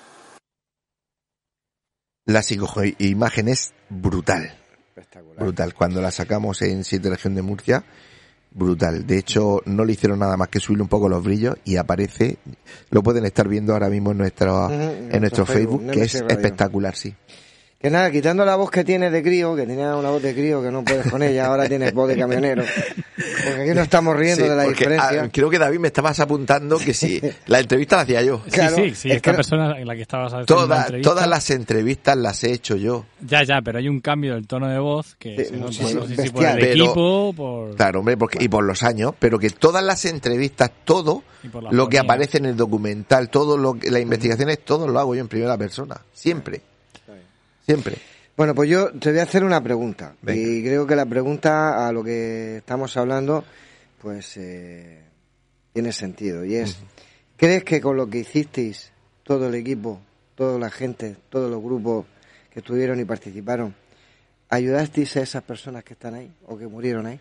La 2.26 2.41
psicoimagen 2.41 3.47
es 3.49 3.73
brutal. 3.89 4.57
Brutal. 5.38 5.73
Cuando 5.76 6.01
la 6.01 6.09
sacamos 6.09 6.61
en 6.63 6.84
Siete 6.84 7.09
Región 7.09 7.36
de 7.36 7.43
Murcia, 7.43 7.84
brutal. 8.51 9.05
De 9.05 9.19
hecho, 9.19 9.61
no 9.65 9.86
le 9.86 9.93
hicieron 9.93 10.19
nada 10.19 10.36
más 10.36 10.47
que 10.47 10.59
subirle 10.59 10.84
un 10.84 10.89
poco 10.89 11.07
los 11.07 11.23
brillos 11.23 11.55
y 11.65 11.78
aparece, 11.78 12.38
lo 12.89 13.03
pueden 13.03 13.26
estar 13.26 13.47
viendo 13.47 13.73
ahora 13.73 13.89
mismo 13.89 14.11
en 14.11 14.17
nuestro, 14.17 14.65
Ujú, 14.65 14.73
en 14.73 14.82
en 14.82 14.97
nuestro 14.97 15.19
nuestro 15.19 15.45
Facebook, 15.45 15.82
Facebook, 15.82 15.93
que 15.93 16.01
es 16.01 16.15
espectacular, 16.15 16.95
sí. 16.95 17.13
Que 17.86 17.91
nada, 17.91 18.09
quitando 18.09 18.43
la 18.45 18.55
voz 18.55 18.71
que 18.71 18.83
tienes 18.83 19.11
de 19.11 19.21
crío, 19.21 19.55
que 19.55 19.67
tenía 19.67 19.95
una 19.95 20.09
voz 20.09 20.19
de 20.23 20.33
crío 20.33 20.59
que 20.63 20.71
no 20.71 20.83
puedes 20.83 21.07
con 21.07 21.21
ella, 21.21 21.45
ahora 21.45 21.67
tienes 21.67 21.93
voz 21.93 22.07
de 22.07 22.17
camionero. 22.17 22.63
Porque 23.15 23.61
aquí 23.61 23.71
no 23.75 23.81
estamos 23.83 24.15
riendo 24.17 24.43
Sí, 24.43 24.49
de 24.49 24.55
la 24.55 24.63
porque, 24.63 24.79
diferencia. 24.79 25.21
ah, 25.23 25.29
creo 25.31 25.51
que 25.51 25.59
David 25.59 25.77
me 25.77 25.89
estabas 25.89 26.19
apuntando 26.19 26.79
que 26.79 26.95
sí, 26.95 27.21
la 27.45 27.59
entrevista 27.59 27.97
la 27.97 28.01
hacía 28.01 28.23
yo. 28.23 28.41
Claro, 28.49 28.75
sí, 28.77 28.89
sí, 28.89 28.95
sí, 28.95 29.09
es 29.11 29.17
esta 29.17 29.29
que- 29.29 29.36
persona 29.36 29.79
en 29.79 29.86
la 29.88 29.95
que 29.95 30.01
estabas 30.01 30.33
haciendo 30.33 30.55
la 30.55 30.61
Todas, 30.65 30.79
entrevista- 30.86 31.09
todas 31.11 31.27
las 31.27 31.49
entrevistas 31.51 32.17
las 32.17 32.43
he 32.43 32.53
hecho 32.53 32.75
yo. 32.75 33.05
Ya, 33.23 33.43
ya, 33.43 33.61
pero 33.63 33.77
hay 33.77 33.88
un 33.88 34.01
cambio 34.01 34.33
del 34.33 34.47
tono 34.47 34.67
de 34.67 34.79
voz 34.79 35.13
que 35.19 35.36
Sí, 35.38 35.45
se 35.45 35.51
nota, 35.51 35.65
muchísimo, 35.65 35.99
no 36.01 36.07
sé 36.07 36.23
si 36.23 36.29
por 36.31 36.43
el 36.43 36.57
Pero- 36.59 36.86
equipo, 36.86 37.33
por... 37.38 37.75
Claro, 37.75 37.99
hombre, 37.99 38.17
porque, 38.17 38.43
y 38.43 38.47
por 38.47 38.63
los 38.63 38.81
años, 38.81 39.13
pero 39.19 39.38
que 39.38 39.51
todas 39.51 39.83
las 39.83 40.05
entrevistas, 40.05 40.71
todo 40.86 41.21
lo 41.69 41.88
que 41.88 41.99
aparece 41.99 42.39
en 42.39 42.47
el 42.47 42.57
documental, 42.57 43.29
todo 43.29 43.59
lo 43.59 43.75
que, 43.75 43.91
las 43.91 44.01
investigaciones, 44.01 44.65
todo 44.65 44.88
lo 44.88 44.99
hago 44.99 45.13
yo 45.13 45.21
en 45.21 45.27
primera 45.27 45.55
persona. 45.55 46.01
Siempre. 46.11 46.61
Siempre. 47.66 47.97
Bueno, 48.38 48.53
pues 48.53 48.70
yo 48.70 48.91
te 48.91 49.11
voy 49.11 49.20
a 49.20 49.24
hacer 49.24 49.43
una 49.43 49.61
pregunta. 49.63 50.16
Venga. 50.22 50.41
Y 50.41 50.63
creo 50.63 50.86
que 50.86 50.95
la 50.95 51.05
pregunta 51.05 51.88
a 51.88 51.91
lo 51.91 52.03
que 52.03 52.57
estamos 52.57 52.95
hablando, 52.97 53.43
pues 54.01 54.38
eh, 54.38 55.01
tiene 55.74 55.91
sentido. 55.91 56.43
Y 56.43 56.55
es, 56.55 56.78
¿crees 57.38 57.63
que 57.63 57.82
con 57.82 57.95
lo 57.95 58.07
que 58.09 58.20
hicisteis, 58.20 58.91
todo 59.24 59.47
el 59.47 59.55
equipo, 59.55 59.99
toda 60.36 60.59
la 60.59 60.70
gente, 60.70 61.16
todos 61.30 61.49
los 61.49 61.63
grupos 61.63 62.05
que 62.51 62.59
estuvieron 62.59 62.99
y 62.99 63.05
participaron, 63.05 63.74
ayudasteis 64.49 65.16
a 65.18 65.22
esas 65.22 65.43
personas 65.43 65.84
que 65.84 65.93
están 65.93 66.13
ahí 66.13 66.32
o 66.45 66.57
que 66.57 66.68
murieron 66.68 67.05
ahí? 67.05 67.20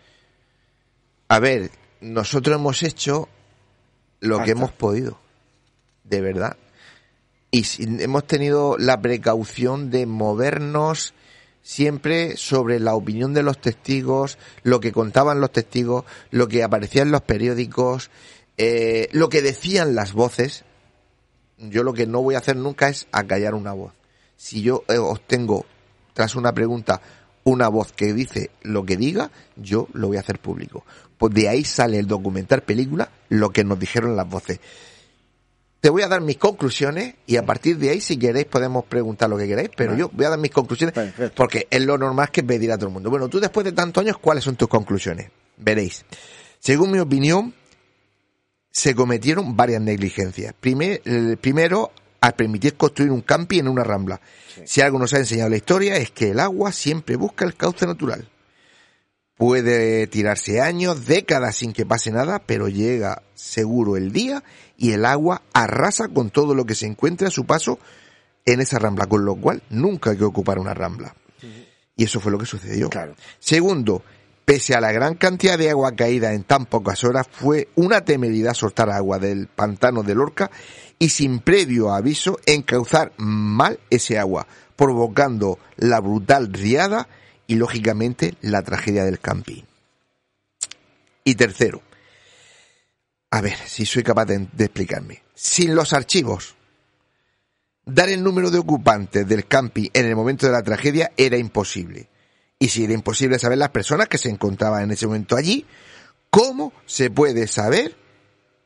A 1.29 1.39
ver, 1.39 1.71
nosotros 2.01 2.57
hemos 2.57 2.83
hecho 2.83 3.29
lo 4.19 4.43
que 4.43 4.51
hemos 4.51 4.71
podido. 4.71 5.17
De 6.03 6.21
verdad. 6.21 6.55
Y 7.55 7.63
hemos 8.03 8.27
tenido 8.27 8.75
la 8.77 8.99
precaución 8.99 9.89
de 9.89 10.05
movernos 10.05 11.13
siempre 11.61 12.35
sobre 12.35 12.81
la 12.81 12.95
opinión 12.95 13.33
de 13.33 13.43
los 13.43 13.61
testigos, 13.61 14.37
lo 14.63 14.81
que 14.81 14.91
contaban 14.91 15.39
los 15.39 15.53
testigos, 15.53 16.03
lo 16.31 16.49
que 16.49 16.63
aparecía 16.63 17.03
en 17.03 17.11
los 17.11 17.21
periódicos, 17.21 18.11
eh, 18.57 19.07
lo 19.13 19.29
que 19.29 19.41
decían 19.41 19.95
las 19.95 20.11
voces. 20.11 20.65
Yo 21.57 21.83
lo 21.83 21.93
que 21.93 22.05
no 22.05 22.21
voy 22.21 22.35
a 22.35 22.39
hacer 22.39 22.57
nunca 22.57 22.89
es 22.89 23.07
acallar 23.13 23.55
una 23.55 23.71
voz. 23.71 23.93
Si 24.35 24.61
yo 24.61 24.83
eh, 24.89 24.97
obtengo, 24.97 25.65
tras 26.13 26.35
una 26.35 26.51
pregunta, 26.51 27.01
una 27.45 27.69
voz 27.69 27.93
que 27.93 28.11
dice 28.11 28.51
lo 28.63 28.85
que 28.85 28.97
diga, 28.97 29.31
yo 29.55 29.87
lo 29.93 30.09
voy 30.09 30.17
a 30.17 30.19
hacer 30.19 30.39
público. 30.39 30.83
Pues 31.17 31.33
de 31.33 31.47
ahí 31.47 31.63
sale 31.63 31.99
el 31.99 32.07
documental 32.07 32.63
película, 32.63 33.09
lo 33.29 33.51
que 33.51 33.63
nos 33.63 33.79
dijeron 33.79 34.17
las 34.17 34.27
voces. 34.27 34.59
Te 35.85 35.91
voy 35.91 36.01
a 36.01 36.07
dar 36.07 36.19
mis 36.19 36.37
conclusiones 36.37 37.13
y 37.27 37.35
a 37.35 37.45
partir 37.45 37.77
de 37.77 37.91
ahí, 37.91 38.01
si 38.01 38.17
queréis, 38.17 38.47
podemos 38.47 38.85
preguntar 38.85 39.29
lo 39.29 39.37
que 39.37 39.45
queráis, 39.47 39.69
pero 39.77 39.91
Vale. 39.91 39.99
yo 39.99 40.09
voy 40.11 40.25
a 40.25 40.29
dar 40.31 40.39
mis 40.39 40.49
conclusiones 40.49 40.95
Perfecto. 40.95 41.35
porque 41.35 41.67
es 41.69 41.79
lo 41.85 41.95
normal 41.95 42.31
que 42.31 42.41
pedir 42.41 42.71
a 42.71 42.75
todo 42.75 42.87
el 42.87 42.93
mundo. 42.93 43.11
Bueno, 43.11 43.29
tú 43.29 43.39
después 43.39 43.63
de 43.65 43.71
tantos 43.71 44.01
años, 44.01 44.17
¿cuáles 44.17 44.43
son 44.43 44.55
tus 44.55 44.67
conclusiones? 44.67 45.29
Veréis. 45.57 46.03
Según 46.57 46.89
mi 46.89 46.97
opinión, 46.97 47.53
se 48.71 48.95
cometieron 48.95 49.55
varias 49.55 49.79
negligencias. 49.79 50.55
Primer- 50.59 51.03
el 51.05 51.37
primero, 51.37 51.91
al 52.19 52.33
permitir 52.33 52.73
construir 52.77 53.11
un 53.11 53.21
camping 53.21 53.59
en 53.59 53.67
una 53.67 53.83
rambla. 53.83 54.19
Si 54.65 54.81
algo 54.81 54.97
nos 54.97 55.13
ha 55.13 55.19
enseñado 55.19 55.51
la 55.51 55.57
historia 55.57 55.97
es 55.97 56.09
que 56.09 56.31
el 56.31 56.39
agua 56.39 56.71
siempre 56.71 57.15
busca 57.15 57.45
el 57.45 57.53
cauce 57.53 57.85
natural. 57.85 58.27
Puede 59.37 60.07
tirarse 60.07 60.61
años, 60.61 61.05
décadas 61.05 61.57
sin 61.57 61.73
que 61.73 61.85
pase 61.85 62.11
nada, 62.11 62.39
pero 62.39 62.69
llega 62.69 63.21
seguro 63.33 63.97
el 63.97 64.13
día 64.13 64.43
y 64.77 64.91
el 64.91 65.05
agua 65.05 65.41
arrasa 65.51 66.07
con 66.07 66.29
todo 66.29 66.55
lo 66.55 66.65
que 66.65 66.75
se 66.75 66.85
encuentre 66.85 67.27
a 67.27 67.31
su 67.31 67.45
paso 67.45 67.77
en 68.45 68.61
esa 68.61 68.79
rambla, 68.79 69.07
con 69.07 69.25
lo 69.25 69.35
cual 69.35 69.61
nunca 69.69 70.11
hay 70.11 70.17
que 70.17 70.23
ocupar 70.23 70.57
una 70.57 70.73
rambla. 70.73 71.15
Y 71.97 72.05
eso 72.05 72.19
fue 72.19 72.31
lo 72.31 72.37
que 72.37 72.45
sucedió. 72.45 72.89
Claro. 72.89 73.15
Segundo, 73.39 74.03
pese 74.45 74.73
a 74.75 74.81
la 74.81 74.91
gran 74.91 75.15
cantidad 75.15 75.57
de 75.57 75.69
agua 75.69 75.95
caída 75.95 76.33
en 76.33 76.43
tan 76.43 76.65
pocas 76.65 77.03
horas, 77.03 77.27
fue 77.29 77.69
una 77.75 78.05
temeridad 78.05 78.53
soltar 78.53 78.89
agua 78.89 79.19
del 79.19 79.47
pantano 79.47 80.03
de 80.03 80.15
Lorca 80.15 80.49
y 80.97 81.09
sin 81.09 81.39
previo 81.39 81.93
aviso 81.93 82.39
encauzar 82.45 83.11
mal 83.17 83.79
ese 83.89 84.17
agua, 84.17 84.47
provocando 84.75 85.59
la 85.75 85.99
brutal 85.99 86.53
riada 86.53 87.07
y 87.47 87.55
lógicamente 87.55 88.35
la 88.41 88.61
tragedia 88.63 89.03
del 89.03 89.19
camping. 89.19 89.63
Y 91.23 91.35
tercero, 91.35 91.81
a 93.31 93.41
ver 93.41 93.57
si 93.67 93.85
soy 93.85 94.03
capaz 94.03 94.25
de, 94.25 94.47
explicarme. 94.59 95.23
Sin 95.33 95.75
los 95.75 95.93
archivos, 95.93 96.55
dar 97.85 98.09
el 98.09 98.23
número 98.23 98.51
de 98.51 98.59
ocupantes 98.59 99.27
del 99.27 99.45
camping 99.47 99.89
en 99.93 100.05
el 100.05 100.15
momento 100.15 100.45
de 100.45 100.53
la 100.53 100.63
tragedia 100.63 101.11
era 101.17 101.37
imposible. 101.37 102.07
Y 102.57 102.69
si 102.69 102.85
era 102.85 102.93
imposible 102.93 103.39
saber 103.39 103.57
las 103.57 103.71
personas 103.71 104.07
que 104.07 104.17
se 104.17 104.29
encontraban 104.29 104.83
en 104.83 104.91
ese 104.91 105.07
momento 105.07 105.35
allí, 105.35 105.65
¿cómo 106.29 106.71
se 106.85 107.09
puede 107.09 107.47
saber? 107.47 107.95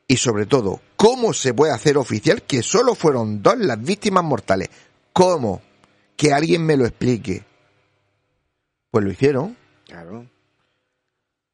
Y 0.06 0.16
sobre 0.16 0.46
todo, 0.46 0.80
¿cómo 0.96 1.32
se 1.32 1.54
puede 1.54 1.72
hacer 1.72 1.96
oficial 1.96 2.42
que 2.42 2.62
solo 2.62 2.94
fueron 2.94 3.42
dos 3.42 3.58
las 3.58 3.82
víctimas 3.82 4.22
mortales? 4.22 4.68
¿Cómo? 5.12 5.62
Que 6.16 6.32
alguien 6.32 6.64
me 6.64 6.76
lo 6.76 6.86
explique. 6.86 7.44
Pues 8.90 9.04
lo 9.04 9.10
hicieron. 9.10 9.56
Claro. 9.86 10.26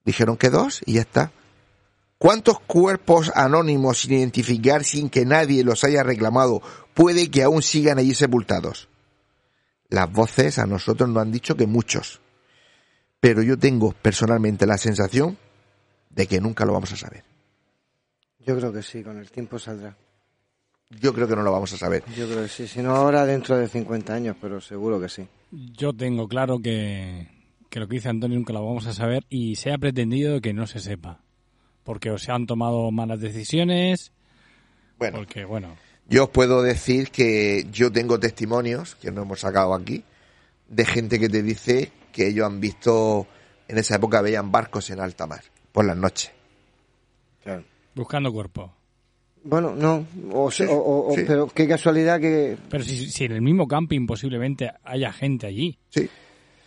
Dijeron 0.04 0.36
que 0.36 0.50
dos 0.50 0.82
y 0.86 0.94
ya 0.94 1.00
está. 1.00 1.32
¿Cuántos 2.18 2.60
cuerpos 2.60 3.30
anónimos 3.34 4.00
sin 4.00 4.14
identificar 4.14 4.84
sin 4.84 5.10
que 5.10 5.26
nadie 5.26 5.64
los 5.64 5.84
haya 5.84 6.02
reclamado 6.02 6.62
puede 6.94 7.30
que 7.30 7.42
aún 7.42 7.62
sigan 7.62 7.98
allí 7.98 8.14
sepultados? 8.14 8.88
Las 9.88 10.10
voces 10.10 10.58
a 10.58 10.66
nosotros 10.66 11.08
nos 11.10 11.22
han 11.22 11.32
dicho 11.32 11.56
que 11.56 11.66
muchos. 11.66 12.20
Pero 13.20 13.42
yo 13.42 13.58
tengo 13.58 13.92
personalmente 13.92 14.66
la 14.66 14.78
sensación 14.78 15.36
de 16.10 16.26
que 16.26 16.40
nunca 16.40 16.64
lo 16.64 16.72
vamos 16.72 16.92
a 16.92 16.96
saber. 16.96 17.24
Yo 18.38 18.56
creo 18.56 18.72
que 18.72 18.82
sí, 18.82 19.02
con 19.02 19.18
el 19.18 19.30
tiempo 19.30 19.58
saldrá. 19.58 19.96
Yo 20.90 21.12
creo 21.12 21.26
que 21.26 21.34
no 21.34 21.42
lo 21.42 21.52
vamos 21.52 21.72
a 21.72 21.76
saber. 21.76 22.04
Yo 22.16 22.28
creo 22.28 22.42
que 22.42 22.48
sí, 22.48 22.68
si 22.68 22.80
no 22.80 22.94
ahora 22.94 23.26
dentro 23.26 23.56
de 23.56 23.68
50 23.68 24.14
años, 24.14 24.36
pero 24.40 24.60
seguro 24.60 25.00
que 25.00 25.08
sí. 25.08 25.26
Yo 25.50 25.92
tengo 25.92 26.28
claro 26.28 26.60
que, 26.60 27.28
que 27.68 27.80
lo 27.80 27.88
que 27.88 27.96
dice 27.96 28.08
Antonio 28.08 28.38
nunca 28.38 28.52
lo 28.52 28.64
vamos 28.64 28.86
a 28.86 28.92
saber 28.92 29.24
y 29.28 29.56
se 29.56 29.72
ha 29.72 29.78
pretendido 29.78 30.40
que 30.40 30.52
no 30.52 30.66
se 30.66 30.78
sepa. 30.78 31.20
Porque 31.82 32.10
o 32.10 32.18
se 32.18 32.32
han 32.32 32.46
tomado 32.46 32.90
malas 32.90 33.20
decisiones. 33.20 34.12
Bueno. 34.98 35.18
Porque, 35.18 35.44
bueno. 35.44 35.76
Yo 36.08 36.24
os 36.24 36.30
puedo 36.30 36.62
decir 36.62 37.10
que 37.10 37.66
yo 37.72 37.90
tengo 37.90 38.20
testimonios, 38.20 38.94
que 38.96 39.10
no 39.10 39.22
hemos 39.22 39.40
sacado 39.40 39.74
aquí, 39.74 40.04
de 40.68 40.84
gente 40.84 41.18
que 41.18 41.28
te 41.28 41.42
dice 41.42 41.90
que 42.12 42.28
ellos 42.28 42.46
han 42.46 42.60
visto, 42.60 43.26
en 43.66 43.78
esa 43.78 43.96
época 43.96 44.22
veían 44.22 44.52
barcos 44.52 44.88
en 44.90 45.00
alta 45.00 45.26
mar, 45.26 45.42
por 45.72 45.84
las 45.84 45.96
noches. 45.96 46.32
Claro. 47.42 47.64
Buscando 47.94 48.32
cuerpo. 48.32 48.72
Bueno, 49.48 49.74
no, 49.76 50.04
o, 50.32 50.50
se- 50.50 50.66
o- 50.66 51.06
o- 51.08 51.14
sí. 51.14 51.22
pero 51.26 51.46
qué 51.48 51.68
casualidad 51.68 52.20
que... 52.20 52.56
Pero 52.68 52.82
si, 52.82 53.08
si 53.10 53.24
en 53.24 53.32
el 53.32 53.42
mismo 53.42 53.66
camping 53.68 54.06
posiblemente 54.06 54.70
haya 54.84 55.12
gente 55.12 55.46
allí. 55.46 55.78
Sí. 55.90 56.08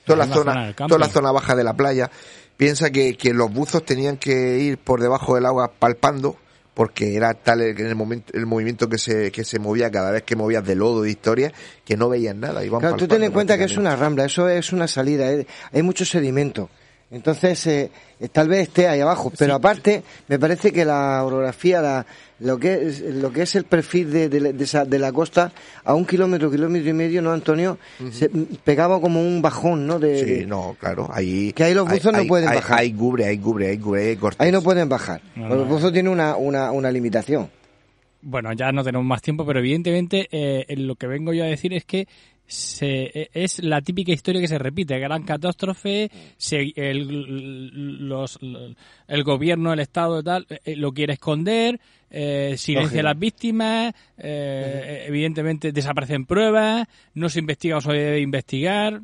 Toda 0.06 0.26
la, 0.26 0.34
zona, 0.34 0.74
toda 0.76 0.98
la 0.98 1.08
zona 1.10 1.32
baja 1.32 1.56
de 1.56 1.64
la 1.64 1.74
playa. 1.76 2.10
Piensa 2.58 2.90
que, 2.90 3.16
que 3.16 3.34
los 3.34 3.54
buzos 3.54 3.86
tenían 3.86 4.18
que 4.18 4.58
ir 4.60 4.78
por 4.78 5.02
debajo 5.02 5.36
del 5.36 5.46
agua 5.46 5.72
palpando, 5.78 6.36
porque 6.74 7.16
era 7.16 7.34
tal 7.34 7.62
el, 7.62 7.80
el 7.80 7.96
momento, 7.96 8.32
el 8.36 8.46
movimiento 8.46 8.90
que 8.90 8.98
se, 8.98 9.32
que 9.32 9.44
se 9.44 9.60
movía 9.60 9.92
cada 9.92 10.12
vez 10.12 10.24
que 10.24 10.36
movías 10.36 10.66
de 10.66 10.76
lodo, 10.76 11.02
de 11.04 11.12
historia, 11.12 11.52
que 11.86 11.96
no 11.96 12.10
veían 12.10 12.40
nada. 12.40 12.64
Iban 12.66 12.80
Claro, 12.80 12.96
tú 12.96 13.08
ten 13.08 13.24
en 13.24 13.32
cuenta 13.32 13.58
que 13.58 13.66
es 13.66 13.78
una 13.78 13.96
rambla, 13.96 14.26
eso 14.26 14.50
es 14.50 14.72
una 14.74 14.88
salida, 14.88 15.32
eh, 15.32 15.46
hay 15.72 15.82
mucho 15.84 16.06
sedimento. 16.06 16.70
Entonces, 17.12 17.66
eh, 17.68 17.92
eh, 18.20 18.30
tal 18.30 18.48
vez 18.48 18.68
esté 18.68 18.88
ahí 18.88 19.02
abajo, 19.02 19.32
pero 19.38 19.56
aparte, 19.56 20.04
me 20.28 20.38
parece 20.40 20.72
que 20.72 20.86
la 20.86 21.24
orografía, 21.24 21.82
la, 21.82 22.06
lo, 22.40 22.58
que 22.58 22.88
es, 22.88 23.02
lo 23.02 23.32
que 23.32 23.42
es 23.44 23.56
el 23.56 23.64
perfil 23.66 24.12
de, 24.12 24.30
de, 24.30 24.54
de 24.54 24.64
esa- 24.64 24.86
de 24.86 25.00
la 25.00 25.12
costa, 25.12 25.52
a 25.84 25.94
un 25.94 26.06
kilómetro, 26.06 26.50
kilómetro 26.50 26.90
y 26.90 26.94
medio, 26.94 27.22
¿no, 27.22 27.32
Antonio? 27.32 27.78
Se 28.12 28.30
pegaba 28.30 29.00
como 29.02 29.22
un 29.22 29.42
bajón, 29.42 29.86
¿no? 29.88 30.00
De, 30.00 30.40
Sí, 30.42 30.46
no, 30.46 30.76
claro. 30.80 31.10
Ahí, 31.12 31.52
Que 31.54 31.64
ahí 31.66 31.74
los 31.74 31.88
buzos 31.88 32.12
no 32.14 32.20
hay- 32.20 32.28
pueden 32.28 32.50
hay- 32.50 32.56
bajar. 32.56 32.80
Hay 32.80 32.94
cubre, 32.94 33.26
hay 33.26 33.38
cubre, 33.38 33.68
hay 33.70 33.78
cubre, 33.78 34.08
hay 34.10 34.16
cortes. 34.16 34.40
Ahí 34.42 34.52
no 34.52 34.62
pueden 34.62 34.88
bajar. 34.90 35.22
No, 35.36 35.48
Los 35.50 35.60
no. 35.68 35.74
buzos 35.74 35.92
tienen 35.94 36.12
una, 36.12 36.36
una, 36.36 36.72
una 36.72 36.92
limitación. 36.92 37.50
Bueno, 38.22 38.52
ya 38.54 38.72
no 38.72 38.84
tenemos 38.84 39.06
más 39.08 39.22
tiempo, 39.22 39.46
pero 39.46 39.60
evidentemente 39.60 40.28
eh, 40.32 40.66
lo 40.76 40.96
que 40.96 41.08
vengo 41.08 41.32
yo 41.34 41.44
a 41.44 41.48
decir 41.48 41.74
es 41.74 41.86
que 41.86 42.08
se, 42.50 43.04
eh, 43.14 43.30
es 43.34 43.64
la 43.64 43.82
típica 43.82 44.12
historia 44.12 44.42
que 44.42 44.48
se 44.48 44.58
repite, 44.58 44.98
gran 45.00 45.24
catástrofe, 45.24 46.10
se- 46.38 46.74
el, 46.76 48.08
los, 48.10 48.38
el 49.08 49.24
gobierno, 49.24 49.72
el 49.72 49.80
Estado 49.80 50.22
tal, 50.24 50.46
eh, 50.50 50.76
lo 50.76 50.92
quiere 50.92 51.14
esconder, 51.14 51.80
eh, 52.10 52.56
silencia 52.58 53.00
a 53.02 53.04
las 53.04 53.20
víctimas, 53.20 53.94
eh, 54.18 55.06
evidentemente 55.08 55.72
desaparecen 55.72 56.26
pruebas, 56.26 56.88
no 57.14 57.30
se 57.30 57.40
investiga 57.40 57.78
o 57.78 57.82
se 57.82 57.94
debe 57.94 58.20
investigar. 58.20 59.02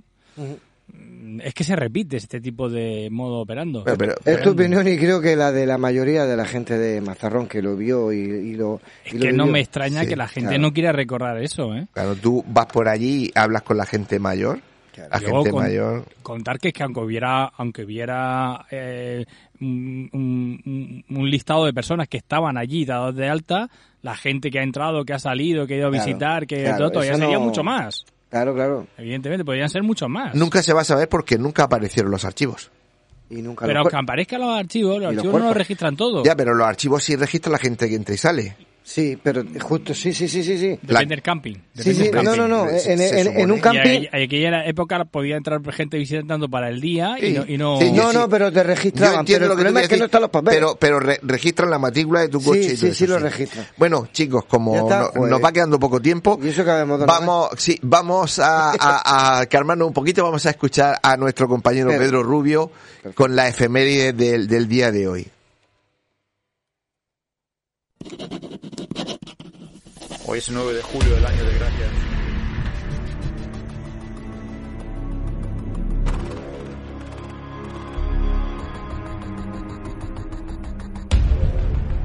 Es 1.44 1.54
que 1.54 1.64
se 1.64 1.76
repite 1.76 2.18
este 2.18 2.42
tipo 2.42 2.70
de 2.70 3.10
modo 3.12 3.40
operando. 3.40 3.84
es 4.26 4.42
tu 4.42 4.52
opinión 4.52 4.88
y 4.88 4.98
creo 4.98 5.22
que 5.22 5.36
la 5.36 5.52
de 5.52 5.66
la 5.66 5.78
mayoría 5.78 6.26
de 6.26 6.38
la 6.38 6.46
gente 6.46 6.78
de 6.78 7.02
Mazarrón 7.02 7.48
que 7.48 7.62
lo 7.62 7.76
vio 7.76 8.12
y, 8.12 8.54
lo. 8.56 8.82
Es 9.04 9.14
que 9.14 9.34
no 9.34 9.46
me 9.46 9.60
extraña 9.60 10.06
que 10.06 10.16
la 10.16 10.28
gente 10.28 10.58
no 10.58 10.74
quiera 10.74 10.92
recordar 10.92 11.42
eso, 11.42 11.74
¿eh? 11.76 11.88
Claro, 11.94 12.16
tú 12.16 12.44
vas 12.48 12.68
por 12.68 12.88
allí 12.88 13.26
y 13.26 13.32
hablas 13.36 13.64
con 13.64 13.78
la 13.78 13.86
gente 13.86 14.20
mayor. 14.20 14.60
La 15.12 15.20
gente 15.20 15.52
mayor. 15.52 16.06
Contar 16.22 16.58
que 16.58 16.70
es 16.70 16.74
que 16.74 16.84
aunque 16.84 17.02
hubiera, 17.02 17.46
aunque 17.58 17.84
hubiera 17.84 18.66
eh, 18.72 19.26
un, 19.60 21.04
listado 21.10 21.66
de 21.66 21.74
personas 21.74 22.08
que 22.08 22.18
estaban 22.18 22.58
allí 22.58 22.86
dados 22.86 23.16
de 23.16 23.28
alta, 23.28 23.70
la 24.02 24.16
gente 24.16 24.50
que 24.50 24.60
ha 24.60 24.64
entrado, 24.64 25.04
que 25.04 25.14
ha 25.14 25.20
salido, 25.20 25.68
que 25.68 25.74
ha 25.76 25.78
ido 25.78 25.88
a 25.88 25.92
visitar, 25.92 26.48
que 26.48 26.72
todo, 26.78 26.92
todavía 26.92 27.16
sería 27.16 27.40
mucho 27.40 27.64
más. 27.64 28.06
Claro, 28.36 28.54
claro. 28.54 28.88
Evidentemente, 28.98 29.46
podrían 29.46 29.70
ser 29.70 29.82
muchos 29.82 30.10
más. 30.10 30.36
Nunca 30.36 30.62
se 30.62 30.74
va 30.74 30.82
a 30.82 30.84
saber 30.84 31.08
porque 31.08 31.38
nunca 31.38 31.64
aparecieron 31.64 32.12
los 32.12 32.26
archivos. 32.26 32.70
Y 33.30 33.42
nunca 33.42 33.66
pero 33.66 33.80
aunque 33.80 33.96
aparezcan 33.96 34.42
los 34.42 34.58
archivos, 34.58 35.02
los 35.02 35.16
archivos 35.16 35.40
no 35.40 35.48
los 35.48 35.56
registran 35.56 35.96
todo. 35.96 36.22
Ya, 36.22 36.36
pero 36.36 36.54
los 36.54 36.68
archivos 36.68 37.02
sí 37.02 37.16
registran 37.16 37.54
la 37.54 37.60
gente 37.60 37.88
que 37.88 37.96
entra 37.96 38.14
y 38.14 38.18
sale. 38.18 38.58
Sí, 38.86 39.18
pero 39.22 39.44
justo, 39.62 39.96
sí, 39.96 40.14
sí, 40.14 40.28
sí, 40.28 40.44
sí. 40.44 40.60
sí. 40.60 40.80
Depende 40.84 41.16
del 41.16 41.24
camping. 41.24 41.56
sí, 41.74 41.92
sí, 41.96 42.12
no, 42.14 42.36
no, 42.36 42.48
no, 42.48 42.68
en, 42.70 43.52
un 43.52 43.60
camping... 43.60 44.02
Y 44.04 44.10
en 44.12 44.24
aquella 44.24 44.64
época 44.68 45.04
podía 45.06 45.38
entrar 45.38 45.60
gente 45.74 45.98
visitando 45.98 46.48
para 46.48 46.70
el 46.70 46.80
día 46.80 47.16
y 47.20 47.34
no... 47.34 47.46
Y 47.48 47.58
no... 47.58 47.80
no, 47.80 48.14
no, 48.14 48.30
pero 48.30 48.52
te 48.52 48.62
registraban, 48.62 49.26
pero 49.26 49.48
el 49.48 49.52
problema 49.54 49.82
es 49.82 49.88
que 49.90 49.98
no 49.98 50.06
están 50.06 50.22
los 50.22 50.30
papeles. 50.30 50.58
Pero, 50.58 50.78
pero 50.80 51.00
registran 51.00 51.72
la 51.72 51.80
matrícula 51.80 52.20
de 52.20 52.30
tu 52.30 52.40
coche 52.44 52.62
sí, 52.62 52.74
y 52.74 52.78
todo 52.78 52.90
Sí, 52.90 52.96
sí, 52.96 53.08
lo 53.08 53.18
registran. 53.18 53.66
Bueno, 53.76 54.08
chicos, 54.14 54.46
como 54.46 54.88
pues. 54.88 55.32
nos 55.32 55.44
va 55.44 55.52
quedando 55.52 55.80
poco 55.80 56.00
tiempo, 56.00 56.40
¿Y 56.44 56.50
eso 56.50 56.64
que 56.64 56.70
vamos, 56.70 57.50
sí, 57.58 57.80
vamos 57.82 58.38
a, 58.38 58.72
a, 58.80 59.40
a 59.40 59.46
calmarnos 59.48 59.88
un 59.88 59.94
poquito, 59.96 60.24
vamos 60.24 60.46
a 60.46 60.52
escuchar 60.52 61.00
a 61.02 61.18
nuestro 61.18 61.48
compañero 61.48 61.90
Pedro 61.90 62.22
Rubio 62.22 62.70
con 63.16 63.36
la 63.36 63.48
efeméride 63.48 64.14
del, 64.14 64.48
del 64.48 64.68
día 64.68 64.92
de 64.92 65.08
hoy. 65.08 65.28
Hoy 70.28 70.40
es 70.40 70.50
9 70.50 70.74
de 70.74 70.82
julio 70.82 71.14
del 71.14 71.26
año 71.26 71.44
de 71.44 71.54
gracia. 71.54 71.86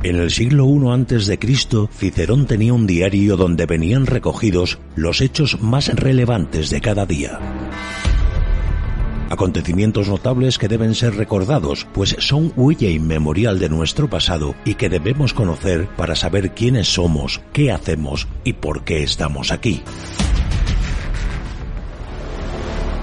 En 0.03 0.17
el 0.17 0.31
siglo 0.31 0.67
I 0.67 1.39
Cristo, 1.39 1.89
Cicerón 1.95 2.47
tenía 2.47 2.75
un 2.75 2.87
diario 2.87 3.39
donde 3.39 3.65
venían 3.65 4.05
recogidos 4.05 4.79
los 4.97 5.23
hechos 5.23 5.63
más 5.63 5.89
relevantes 5.89 6.69
de 6.69 6.81
cada 6.83 7.07
día. 7.07 7.39
Acontecimientos 9.31 10.09
notables 10.09 10.59
que 10.59 10.67
deben 10.67 10.97
ser 10.97 11.15
recordados, 11.15 11.87
pues 11.93 12.17
son 12.19 12.53
huella 12.57 12.91
inmemorial 12.91 13.61
de 13.61 13.69
nuestro 13.69 14.11
pasado 14.11 14.57
y 14.65 14.75
que 14.75 14.89
debemos 14.89 15.33
conocer 15.33 15.87
para 15.97 16.17
saber 16.17 16.51
quiénes 16.53 16.93
somos, 16.93 17.41
qué 17.53 17.71
hacemos 17.71 18.27
y 18.43 18.55
por 18.55 18.83
qué 18.83 19.05
estamos 19.05 19.53
aquí. 19.53 19.83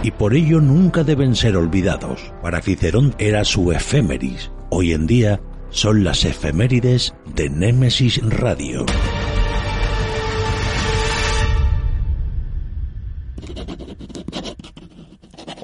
Y 0.04 0.12
por 0.12 0.36
ello 0.36 0.60
nunca 0.60 1.06
deben 1.06 1.34
ser 1.34 1.56
olvidados. 1.56 2.34
Para 2.42 2.62
Cicerón 2.62 3.16
era 3.20 3.46
su 3.46 3.72
efémeris. 3.72 4.52
Hoy 4.70 4.92
en 4.92 5.08
día 5.08 5.40
son 5.70 6.04
las 6.04 6.26
efemérides 6.26 7.16
de 7.36 7.50
Némesis 7.50 8.22
Radio. 8.22 8.86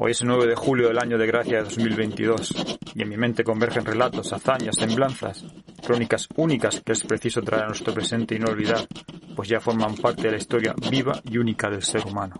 Hoy 0.05 0.11
es 0.11 0.21
9 0.21 0.47
de 0.47 0.55
julio 0.55 0.89
del 0.89 0.99
año 0.99 1.17
de 1.17 1.25
gracia 1.25 1.59
de 1.59 1.63
2022 1.63 2.77
y 2.93 3.03
en 3.03 3.07
mi 3.07 3.15
mente 3.15 3.45
convergen 3.45 3.85
relatos, 3.85 4.33
hazañas, 4.33 4.75
semblanzas, 4.77 5.45
crónicas 5.81 6.27
únicas 6.35 6.81
que 6.81 6.91
es 6.91 7.05
preciso 7.05 7.41
traer 7.41 7.63
a 7.63 7.67
nuestro 7.67 7.93
presente 7.93 8.35
y 8.35 8.39
no 8.39 8.51
olvidar, 8.51 8.85
pues 9.33 9.47
ya 9.47 9.61
forman 9.61 9.95
parte 9.95 10.23
de 10.23 10.31
la 10.31 10.37
historia 10.39 10.75
viva 10.91 11.21
y 11.23 11.37
única 11.37 11.69
del 11.69 11.83
ser 11.83 12.05
humano, 12.05 12.35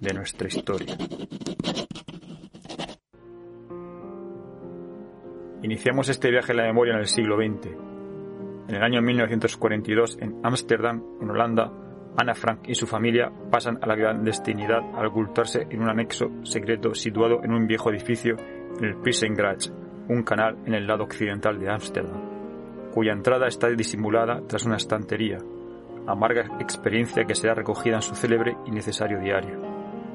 de 0.00 0.12
nuestra 0.12 0.48
historia. 0.48 0.96
Iniciamos 5.62 6.08
este 6.08 6.32
viaje 6.32 6.50
en 6.50 6.56
la 6.56 6.64
memoria 6.64 6.94
en 6.94 6.98
el 6.98 7.06
siglo 7.06 7.36
XX. 7.36 7.68
En 8.70 8.74
el 8.74 8.82
año 8.82 9.00
1942, 9.02 10.18
en 10.20 10.40
Ámsterdam, 10.42 11.00
en 11.22 11.30
Holanda, 11.30 11.70
Ana 12.20 12.34
Frank 12.34 12.68
y 12.68 12.74
su 12.74 12.88
familia 12.88 13.30
pasan 13.48 13.78
a 13.80 13.86
la 13.86 13.94
clandestinidad 13.94 14.80
al 14.96 15.06
ocultarse 15.06 15.68
en 15.70 15.80
un 15.80 15.88
anexo 15.88 16.28
secreto 16.42 16.92
situado 16.92 17.44
en 17.44 17.52
un 17.52 17.68
viejo 17.68 17.90
edificio 17.90 18.34
en 18.76 18.84
el 18.84 18.96
Prissengracht, 18.96 19.70
un 20.08 20.24
canal 20.24 20.58
en 20.66 20.74
el 20.74 20.84
lado 20.84 21.04
occidental 21.04 21.60
de 21.60 21.70
Ámsterdam, 21.70 22.90
cuya 22.92 23.12
entrada 23.12 23.46
está 23.46 23.68
disimulada 23.68 24.42
tras 24.48 24.64
una 24.64 24.78
estantería, 24.78 25.38
amarga 26.08 26.58
experiencia 26.58 27.24
que 27.24 27.36
será 27.36 27.54
recogida 27.54 27.94
en 27.96 28.02
su 28.02 28.16
célebre 28.16 28.56
y 28.66 28.72
necesario 28.72 29.20
diario. 29.20 29.60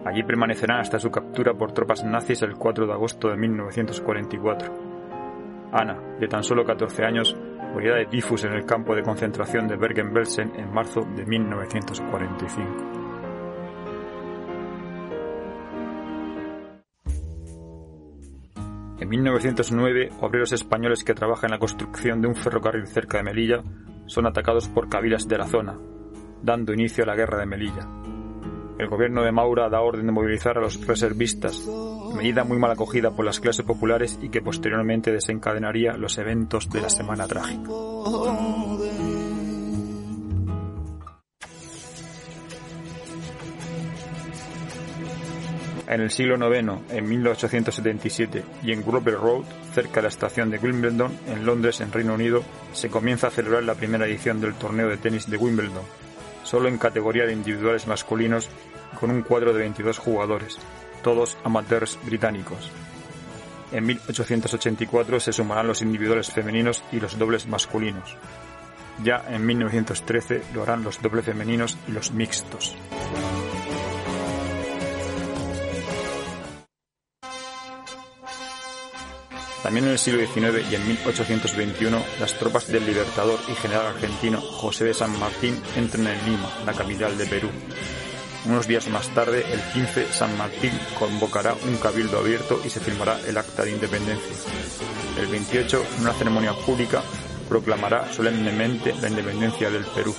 Allí 0.05 0.23
permanecerán 0.23 0.81
hasta 0.81 0.99
su 0.99 1.09
captura 1.09 1.53
por 1.53 1.71
tropas 1.71 2.03
nazis 2.03 2.41
el 2.41 2.55
4 2.55 2.85
de 2.85 2.91
agosto 2.91 3.30
de 3.30 3.38
1944. 3.38 4.73
Ana, 5.71 6.17
de 6.19 6.27
tan 6.27 6.43
solo 6.43 6.65
14 6.65 7.05
años, 7.05 7.38
de 7.81 8.05
tifus 8.05 8.43
en 8.45 8.53
el 8.53 8.65
campo 8.65 8.95
de 8.95 9.03
concentración 9.03 9.67
de 9.67 9.75
Bergen-Belsen 9.75 10.53
en 10.55 10.73
marzo 10.73 11.01
de 11.15 11.25
1945. 11.25 13.03
En 18.99 19.09
1909, 19.09 20.11
obreros 20.21 20.53
españoles 20.53 21.03
que 21.03 21.13
trabajan 21.13 21.49
en 21.49 21.55
la 21.55 21.59
construcción 21.59 22.21
de 22.21 22.27
un 22.27 22.35
ferrocarril 22.35 22.87
cerca 22.87 23.17
de 23.17 23.23
Melilla 23.23 23.61
son 24.05 24.27
atacados 24.27 24.69
por 24.69 24.87
cabilas 24.87 25.27
de 25.27 25.37
la 25.37 25.47
zona, 25.47 25.77
dando 26.41 26.73
inicio 26.73 27.03
a 27.03 27.07
la 27.07 27.15
guerra 27.15 27.39
de 27.39 27.45
Melilla. 27.45 28.12
El 28.77 28.87
gobierno 28.87 29.23
de 29.23 29.31
Maura 29.31 29.69
da 29.69 29.81
orden 29.81 30.07
de 30.07 30.11
movilizar 30.11 30.57
a 30.57 30.61
los 30.61 30.85
reservistas, 30.85 31.61
medida 32.15 32.43
muy 32.43 32.57
mal 32.57 32.71
acogida 32.71 33.11
por 33.11 33.25
las 33.25 33.39
clases 33.39 33.65
populares 33.65 34.19
y 34.21 34.29
que 34.29 34.41
posteriormente 34.41 35.11
desencadenaría 35.11 35.93
los 35.93 36.17
eventos 36.17 36.69
de 36.69 36.81
la 36.81 36.89
Semana 36.89 37.27
Trágica. 37.27 37.69
En 45.85 46.01
el 46.01 46.09
siglo 46.09 46.35
IX, 46.35 46.91
en 46.91 47.07
1877, 47.07 48.43
y 48.63 48.71
en 48.71 48.83
Grover 48.83 49.13
Road, 49.13 49.43
cerca 49.73 49.97
de 49.97 50.03
la 50.03 50.07
estación 50.07 50.49
de 50.49 50.57
Wimbledon, 50.57 51.11
en 51.27 51.45
Londres, 51.45 51.81
en 51.81 51.91
Reino 51.91 52.15
Unido, 52.15 52.41
se 52.71 52.89
comienza 52.89 53.27
a 53.27 53.31
celebrar 53.31 53.63
la 53.63 53.75
primera 53.75 54.07
edición 54.07 54.41
del 54.41 54.55
torneo 54.55 54.89
de 54.89 54.97
tenis 54.97 55.29
de 55.29 55.37
Wimbledon, 55.37 55.83
solo 56.53 56.69
en 56.69 56.77
categoría 56.77 57.25
de 57.25 57.34
individuales 57.34 57.88
masculinos, 57.88 58.47
con 58.99 59.09
un 59.09 59.23
cuadro 59.23 59.53
de 59.53 59.61
22 59.61 59.97
jugadores, 59.97 60.59
todos 61.01 61.35
amateurs 61.43 61.97
británicos. 62.03 62.69
En 63.71 63.88
1884 63.88 65.19
se 65.19 65.34
sumarán 65.34 65.65
los 65.65 65.81
individuales 65.81 66.30
femeninos 66.30 66.84
y 66.91 66.99
los 66.99 67.17
dobles 67.17 67.47
masculinos. 67.47 68.15
Ya 69.03 69.25
en 69.30 69.43
1913 69.47 70.43
lo 70.53 70.61
harán 70.61 70.84
los 70.84 71.01
dobles 71.01 71.25
femeninos 71.25 71.75
y 71.88 71.91
los 71.91 72.11
mixtos. 72.11 72.75
También 79.64 79.85
en 79.85 79.94
el 79.94 79.99
siglo 79.99 80.19
XIX 80.19 80.69
y 80.69 80.76
en 80.76 80.85
1821, 80.85 82.03
las 82.19 82.38
tropas 82.38 82.68
del 82.68 82.85
libertador 82.85 83.40
y 83.48 83.56
general 83.56 83.88
argentino 83.88 84.41
José 84.41 84.84
de 84.84 84.94
San 84.94 85.18
Martín 85.18 85.57
entran 85.77 86.06
en 86.06 86.26
Lima, 86.26 86.52
la 86.65 86.73
capital 86.73 87.18
de 87.18 87.26
Perú. 87.26 87.49
Unos 88.45 88.68
días 88.68 88.90
más 88.90 89.07
tarde, 89.14 89.45
el 89.53 89.61
15, 89.73 90.11
San 90.11 90.38
Martín 90.38 90.73
convocará 90.99 91.56
un 91.65 91.77
cabildo 91.77 92.19
abierto 92.19 92.60
y 92.65 92.69
se 92.69 92.81
firmará 92.81 93.18
el 93.26 93.38
acta 93.38 93.64
de 93.64 93.72
independencia. 93.72 94.35
El 95.18 95.27
28, 95.27 95.85
en 95.95 96.02
una 96.02 96.14
ceremonia 96.14 96.52
pública, 96.53 97.02
proclamará 97.48 98.11
solemnemente 98.11 98.94
la 99.02 99.07
independencia 99.07 99.69
del 99.69 99.85
Perú. 99.85 100.14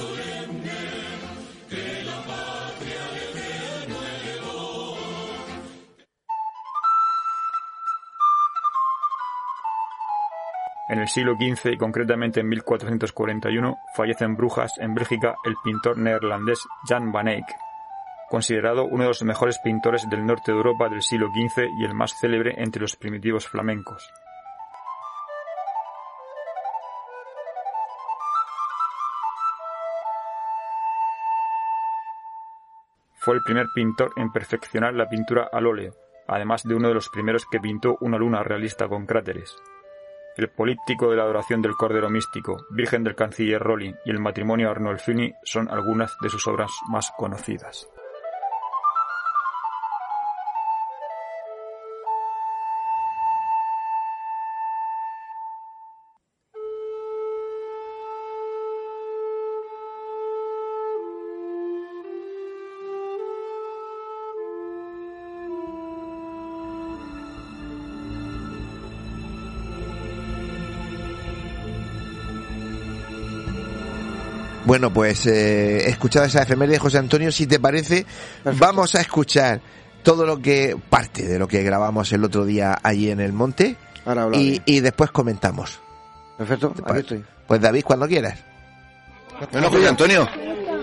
El 11.04 11.08
siglo 11.08 11.34
XV 11.34 11.72
y 11.72 11.76
concretamente 11.76 12.40
en 12.40 12.48
1441 12.48 13.76
fallece 13.94 14.24
en 14.24 14.36
Brujas, 14.36 14.72
en 14.78 14.94
Bélgica, 14.94 15.34
el 15.44 15.54
pintor 15.62 15.98
neerlandés 15.98 16.66
Jan 16.88 17.12
van 17.12 17.28
Eyck, 17.28 17.44
considerado 18.30 18.86
uno 18.86 19.02
de 19.02 19.08
los 19.08 19.22
mejores 19.22 19.58
pintores 19.58 20.08
del 20.08 20.24
norte 20.24 20.50
de 20.50 20.56
Europa 20.56 20.88
del 20.88 21.02
siglo 21.02 21.28
XV 21.28 21.64
y 21.78 21.84
el 21.84 21.92
más 21.92 22.14
célebre 22.18 22.54
entre 22.56 22.80
los 22.80 22.96
primitivos 22.96 23.46
flamencos. 23.46 24.10
Fue 33.16 33.34
el 33.34 33.42
primer 33.42 33.66
pintor 33.74 34.12
en 34.16 34.32
perfeccionar 34.32 34.94
la 34.94 35.06
pintura 35.10 35.50
al 35.52 35.66
óleo, 35.66 35.92
además 36.28 36.62
de 36.62 36.74
uno 36.74 36.88
de 36.88 36.94
los 36.94 37.10
primeros 37.10 37.44
que 37.44 37.60
pintó 37.60 37.98
una 38.00 38.16
luna 38.16 38.42
realista 38.42 38.88
con 38.88 39.04
cráteres. 39.04 39.54
El 40.36 40.48
políptico 40.50 41.10
de 41.10 41.16
la 41.16 41.22
adoración 41.22 41.62
del 41.62 41.74
Cordero 41.74 42.10
Místico, 42.10 42.66
Virgen 42.70 43.04
del 43.04 43.14
Canciller 43.14 43.62
Rolling 43.62 43.94
y 44.04 44.10
el 44.10 44.18
matrimonio 44.18 44.70
Arnolfini 44.70 45.32
son 45.44 45.70
algunas 45.70 46.16
de 46.20 46.28
sus 46.28 46.46
obras 46.48 46.70
más 46.88 47.12
conocidas. 47.16 47.88
Bueno, 74.74 74.92
pues 74.92 75.24
eh, 75.26 75.88
escuchado 75.88 76.26
esa 76.26 76.42
efeméride, 76.42 76.80
José 76.80 76.98
Antonio, 76.98 77.30
si 77.30 77.46
te 77.46 77.60
parece, 77.60 78.04
vamos 78.58 78.96
a 78.96 79.02
escuchar 79.02 79.60
todo 80.02 80.26
lo 80.26 80.42
que, 80.42 80.76
parte 80.90 81.28
de 81.28 81.38
lo 81.38 81.46
que 81.46 81.62
grabamos 81.62 82.10
el 82.12 82.24
otro 82.24 82.44
día 82.44 82.76
allí 82.82 83.08
en 83.08 83.20
el 83.20 83.32
monte 83.32 83.76
Ahora 84.04 84.36
y, 84.36 84.60
y 84.64 84.80
después 84.80 85.12
comentamos. 85.12 85.78
Perfecto, 86.36 86.74
aquí 86.86 86.98
estoy. 86.98 87.24
Pues 87.46 87.60
David, 87.60 87.84
cuando 87.84 88.08
quieras. 88.08 88.40
Bueno, 89.52 89.70
José 89.70 89.86
Antonio, 89.86 90.28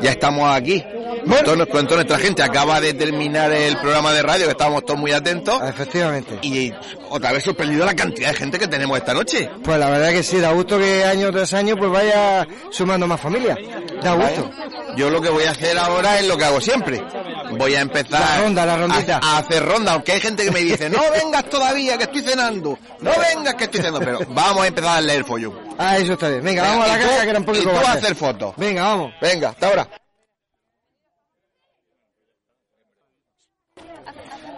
ya 0.01 0.11
estamos 0.11 0.55
aquí. 0.55 0.81
Con, 1.25 1.43
toda- 1.43 1.65
con 1.65 1.85
toda 1.85 1.95
nuestra 2.03 2.17
gente. 2.19 2.43
Acaba 2.43 2.79
de 2.81 2.93
terminar 2.93 3.51
el 3.51 3.77
programa 3.77 4.11
de 4.13 4.21
radio, 4.21 4.45
que 4.45 4.51
estábamos 4.51 4.85
todos 4.85 4.99
muy 4.99 5.11
atentos. 5.11 5.61
Efectivamente. 5.67 6.39
Y 6.41 6.71
otra 7.09 7.31
vez 7.31 7.43
sorprendido 7.43 7.85
la 7.85 7.95
cantidad 7.95 8.29
de 8.29 8.35
gente 8.35 8.57
que 8.59 8.67
tenemos 8.67 8.97
esta 8.97 9.13
noche. 9.13 9.49
Pues 9.63 9.77
la 9.79 9.89
verdad 9.89 10.11
que 10.11 10.23
sí, 10.23 10.39
da 10.39 10.51
gusto 10.51 10.77
que 10.77 11.03
año 11.05 11.31
tras 11.31 11.53
año 11.53 11.75
pues 11.77 11.91
vaya 11.91 12.47
sumando 12.71 13.07
más 13.07 13.19
familia. 13.21 13.57
Da 14.03 14.13
gusto. 14.13 14.49
Yo 14.97 15.09
lo 15.09 15.21
que 15.21 15.29
voy 15.29 15.43
a 15.45 15.51
hacer 15.51 15.77
ahora 15.77 16.19
es 16.19 16.27
lo 16.27 16.37
que 16.37 16.43
hago 16.45 16.59
siempre. 16.59 17.01
Voy 17.51 17.75
a 17.75 17.81
empezar 17.81 18.19
La 18.21 18.41
ronda, 18.41 18.65
la 18.65 18.77
rondita. 18.77 19.19
A, 19.21 19.35
a 19.35 19.37
hacer 19.39 19.63
ronda, 19.65 19.93
aunque 19.93 20.13
hay 20.13 20.21
gente 20.21 20.43
que 20.45 20.51
me 20.51 20.59
dice, 20.61 20.89
no 20.89 20.99
vengas 21.23 21.45
todavía, 21.49 21.97
que 21.97 22.03
estoy 22.05 22.21
cenando. 22.21 22.77
No 22.99 23.11
vengas, 23.11 23.55
que 23.55 23.65
estoy 23.65 23.81
cenando. 23.81 23.99
Pero 23.99 24.19
vamos 24.29 24.63
a 24.63 24.67
empezar 24.67 24.97
a 24.97 25.01
leer 25.01 25.19
el 25.19 25.25
follón. 25.25 25.57
Ah, 25.77 25.97
eso 25.97 26.13
está 26.13 26.29
bien. 26.29 26.43
Venga, 26.43 26.63
vamos 26.63 26.85
a 26.85 26.87
la 26.89 26.99
caja 26.99 27.23
que 27.23 27.29
era 27.29 27.39
un 27.39 27.45
poco 27.45 27.57
Y 27.59 27.61
tú 27.63 27.69
a 27.69 27.73
cobarde. 27.73 27.99
hacer 27.99 28.15
fotos. 28.15 28.53
Venga, 28.57 28.83
vamos. 28.83 29.13
Venga, 29.21 29.49
hasta 29.49 29.67
ahora. 29.67 29.87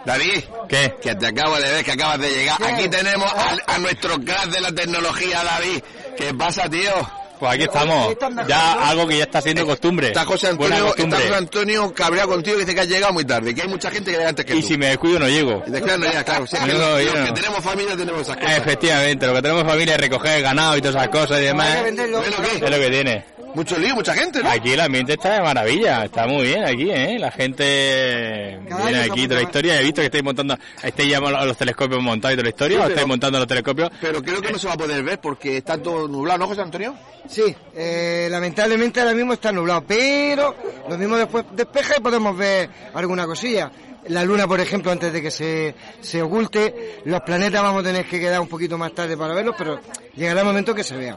David, 0.04 0.44
¿qué? 0.68 0.94
Que 1.02 1.14
te 1.14 1.26
acabo 1.26 1.56
de 1.56 1.70
ver 1.72 1.84
que 1.84 1.92
acabas 1.92 2.18
de 2.20 2.30
llegar. 2.30 2.62
Aquí 2.62 2.88
tenemos 2.88 3.32
a, 3.32 3.56
a 3.74 3.78
nuestro 3.78 4.18
crack 4.20 4.46
de 4.50 4.60
la 4.60 4.72
tecnología, 4.72 5.42
David. 5.42 5.82
¿Qué 6.16 6.34
pasa, 6.34 6.68
tío? 6.68 6.90
Pues 7.38 7.52
aquí 7.54 7.64
estamos. 7.64 8.14
Ya 8.46 8.88
algo 8.88 9.08
que 9.08 9.18
ya 9.18 9.24
está 9.24 9.40
siendo 9.42 9.66
costumbre. 9.66 10.08
Está 10.08 10.24
José 10.24 10.48
Antonio, 10.48 10.74
está 10.76 10.86
costumbre. 10.86 11.20
José 11.20 11.34
Antonio 11.34 11.92
cabreado 11.92 12.28
contigo 12.28 12.56
y 12.56 12.60
dice 12.60 12.74
que 12.74 12.80
has 12.82 12.88
llegado 12.88 13.12
muy 13.12 13.24
tarde, 13.24 13.54
que 13.54 13.62
hay 13.62 13.68
mucha 13.68 13.90
gente 13.90 14.12
que 14.12 14.16
llega 14.18 14.28
antes 14.28 14.44
que 14.46 14.54
Y 14.54 14.60
tú. 14.60 14.68
si 14.68 14.78
me 14.78 14.86
descuido 14.86 15.18
no 15.18 15.28
llego. 15.28 15.62
Y 15.66 15.70
no 15.70 15.96
llega, 15.96 16.22
claro. 16.24 16.44
Que 16.46 16.58
No, 16.60 16.66
los, 16.66 17.04
no, 17.04 17.24
que 17.26 17.32
tenemos 17.32 17.64
familia 17.64 17.96
tenemos 17.96 18.22
esas 18.22 18.36
cosas. 18.36 18.58
Efectivamente, 18.58 19.26
lo 19.26 19.34
que 19.34 19.42
tenemos 19.42 19.64
familia 19.64 19.94
es 19.94 20.00
recoger 20.00 20.42
ganado 20.42 20.76
y 20.76 20.80
todas 20.80 20.96
esas 20.96 21.08
cosas 21.08 21.40
y 21.40 21.44
demás. 21.44 21.76
Es 21.86 22.60
lo 22.70 22.78
que 22.78 22.90
tiene. 22.90 23.24
Mucho 23.54 23.78
lío, 23.78 23.94
mucha 23.94 24.14
gente, 24.14 24.42
¿no? 24.42 24.50
Aquí 24.50 24.72
el 24.72 24.80
ambiente 24.80 25.12
está 25.12 25.34
de 25.34 25.40
maravilla, 25.40 26.04
está 26.04 26.26
muy 26.26 26.46
bien 26.46 26.64
aquí, 26.64 26.90
¿eh? 26.90 27.16
La 27.20 27.30
gente 27.30 28.58
viene 28.60 29.00
aquí, 29.02 29.28
toda 29.28 29.40
la 29.40 29.46
historia. 29.46 29.80
He 29.80 29.84
visto 29.84 30.00
que 30.00 30.06
estáis 30.06 30.24
montando, 30.24 30.58
estáis 30.82 31.08
ya 31.10 31.20
los 31.20 31.46
los 31.46 31.56
telescopios 31.56 32.02
montados 32.02 32.32
y 32.34 32.36
toda 32.36 32.42
la 32.44 32.48
historia, 32.50 32.76
Sí, 32.76 32.80
o 32.80 32.82
pero- 32.82 32.94
estáis 32.94 33.06
montando 33.08 33.38
los 33.38 33.46
telescopios. 33.48 33.90
Pero 34.00 34.22
creo 34.22 34.40
que 34.42 34.52
no 34.52 34.58
se 34.58 34.66
va 34.66 34.72
a 34.74 34.76
poder 34.76 35.02
ver 35.04 35.20
porque 35.20 35.58
está 35.58 35.78
todo 35.78 36.08
nublado, 36.08 36.38
¿no, 36.40 36.46
José 36.48 36.62
Antonio? 36.62 36.94
Sí, 37.28 37.54
eh, 37.74 38.26
lamentablemente 38.30 39.00
ahora 39.00 39.14
mismo 39.14 39.32
está 39.34 39.52
nublado, 39.52 39.84
pero 39.86 40.54
lo 40.88 40.98
mismo 40.98 41.16
después 41.16 41.44
despeja 41.52 41.94
y 41.98 42.00
podemos 42.00 42.36
ver 42.36 42.68
alguna 42.94 43.24
cosilla. 43.24 43.70
La 44.08 44.22
luna, 44.24 44.46
por 44.48 44.60
ejemplo, 44.60 44.90
antes 44.92 45.12
de 45.12 45.22
que 45.22 45.30
se, 45.30 45.74
se 46.00 46.20
oculte, 46.20 47.00
los 47.06 47.20
planetas 47.22 47.62
vamos 47.62 47.80
a 47.80 47.84
tener 47.86 48.04
que 48.04 48.18
quedar 48.20 48.40
un 48.40 48.48
poquito 48.48 48.76
más 48.76 48.92
tarde 48.92 49.16
para 49.16 49.32
verlos, 49.32 49.54
pero 49.56 49.80
llegará 50.16 50.40
el 50.40 50.46
momento 50.46 50.74
que 50.74 50.84
se 50.84 50.94
vean. 50.96 51.16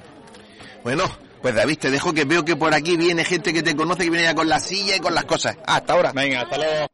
Bueno, 0.83 1.03
pues 1.47 1.55
David, 1.55 1.77
te 1.77 1.89
dejo 1.89 2.13
que 2.13 2.25
veo 2.25 2.43
que 2.43 2.57
por 2.57 2.73
aquí 2.73 2.97
viene 2.97 3.23
gente 3.23 3.53
que 3.53 3.63
te 3.63 3.73
conoce, 3.73 4.03
que 4.03 4.09
viene 4.09 4.25
ya 4.25 4.35
con 4.35 4.49
la 4.49 4.59
silla 4.59 4.97
y 4.97 4.99
con 4.99 5.15
las 5.15 5.23
cosas. 5.23 5.55
Hasta 5.65 5.93
ahora. 5.93 6.11
Venga, 6.11 6.41
hasta 6.41 6.57
luego. 6.57 6.87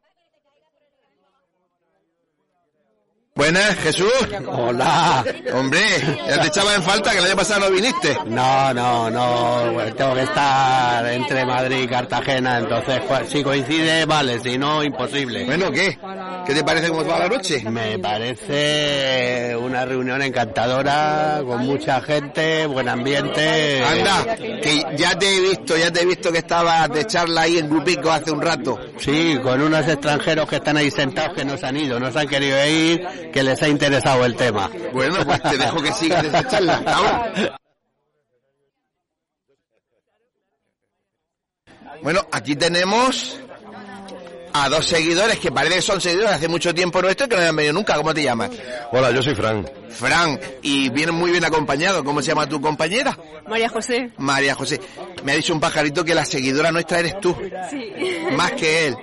Buenas, 3.34 3.74
Jesús. 3.80 4.12
Hola. 4.46 5.24
Hombre, 5.54 5.80
ya 6.28 6.40
te 6.40 6.46
echaba 6.46 6.72
en 6.76 6.84
falta 6.84 7.10
que 7.10 7.18
el 7.18 7.24
año 7.24 7.34
pasado 7.34 7.68
no 7.68 7.70
viniste. 7.72 8.16
No, 8.26 8.72
no, 8.72 9.10
no, 9.10 9.72
bueno, 9.72 9.92
tengo 9.96 10.14
que 10.14 10.22
estar 10.22 11.04
entre 11.04 11.44
Madrid 11.44 11.80
y 11.82 11.88
Cartagena, 11.88 12.58
entonces 12.58 13.00
pues, 13.08 13.28
si 13.28 13.42
coincide, 13.42 14.04
vale, 14.04 14.38
si 14.38 14.56
no, 14.56 14.84
imposible. 14.84 15.46
Bueno, 15.46 15.72
¿qué? 15.72 15.98
¿Qué 16.46 16.54
te 16.54 16.62
parece 16.62 16.88
cómo 16.88 17.04
va 17.04 17.20
la 17.20 17.28
noche? 17.28 17.62
Me 17.70 17.98
parece 17.98 19.56
una 19.56 19.84
reunión 19.84 20.20
encantadora, 20.20 21.40
con 21.44 21.64
mucha 21.64 22.00
gente, 22.02 22.66
buen 22.66 22.88
ambiente. 22.88 23.82
Anda, 23.82 24.36
que 24.36 24.82
ya 24.96 25.18
te 25.18 25.36
he 25.36 25.40
visto, 25.40 25.76
ya 25.76 25.90
te 25.90 26.02
he 26.02 26.06
visto 26.06 26.30
que 26.30 26.38
estabas 26.38 26.90
de 26.90 27.06
charla 27.06 27.42
ahí 27.42 27.58
en 27.58 27.70
grupico 27.70 28.10
hace 28.10 28.30
un 28.30 28.42
rato. 28.42 28.78
Sí, 28.98 29.38
con 29.42 29.60
unos 29.62 29.88
extranjeros 29.88 30.48
que 30.48 30.56
están 30.56 30.76
ahí 30.76 30.90
sentados 30.90 31.34
que 31.34 31.44
no 31.44 31.56
se 31.56 31.66
han 31.66 31.76
ido, 31.76 31.98
no 31.98 32.12
se 32.12 32.20
han 32.20 32.28
querido 32.28 32.66
ir, 32.66 33.30
que 33.32 33.42
les 33.42 33.62
ha 33.62 33.68
interesado 33.68 34.24
el 34.24 34.36
tema. 34.36 34.70
Bueno, 34.92 35.24
pues 35.24 35.42
te 35.42 35.56
dejo 35.56 35.82
que 35.82 35.92
sigas 35.92 36.24
esa 36.24 36.46
charla. 36.46 36.82
Ahora. 36.86 37.58
Bueno, 42.02 42.20
aquí 42.32 42.54
tenemos 42.54 43.40
a 44.56 44.68
dos 44.68 44.86
seguidores 44.86 45.38
que 45.40 45.50
parece 45.50 45.74
que 45.76 45.82
son 45.82 46.00
seguidores 46.00 46.30
hace 46.30 46.46
mucho 46.48 46.72
tiempo 46.72 47.02
nuestro 47.02 47.28
que 47.28 47.34
no 47.34 47.40
habían 47.40 47.56
venido 47.56 47.74
nunca. 47.74 47.96
¿Cómo 47.96 48.14
te 48.14 48.22
llamas? 48.22 48.50
Hola, 48.92 49.10
yo 49.10 49.20
soy 49.22 49.34
Fran. 49.34 49.68
Fran, 49.90 50.38
y 50.62 50.88
vienen 50.90 51.16
muy 51.16 51.32
bien 51.32 51.44
acompañado. 51.44 52.04
¿Cómo 52.04 52.22
se 52.22 52.28
llama 52.28 52.48
tu 52.48 52.60
compañera? 52.60 53.18
María 53.48 53.68
José. 53.68 54.10
María 54.16 54.54
José. 54.54 54.80
Me 55.24 55.32
ha 55.32 55.34
dicho 55.34 55.52
un 55.52 55.60
pajarito 55.60 56.04
que 56.04 56.14
la 56.14 56.24
seguidora 56.24 56.70
nuestra 56.70 57.00
eres 57.00 57.18
tú, 57.20 57.36
Sí. 57.68 57.92
más 58.32 58.52
que 58.52 58.86
él. 58.88 58.96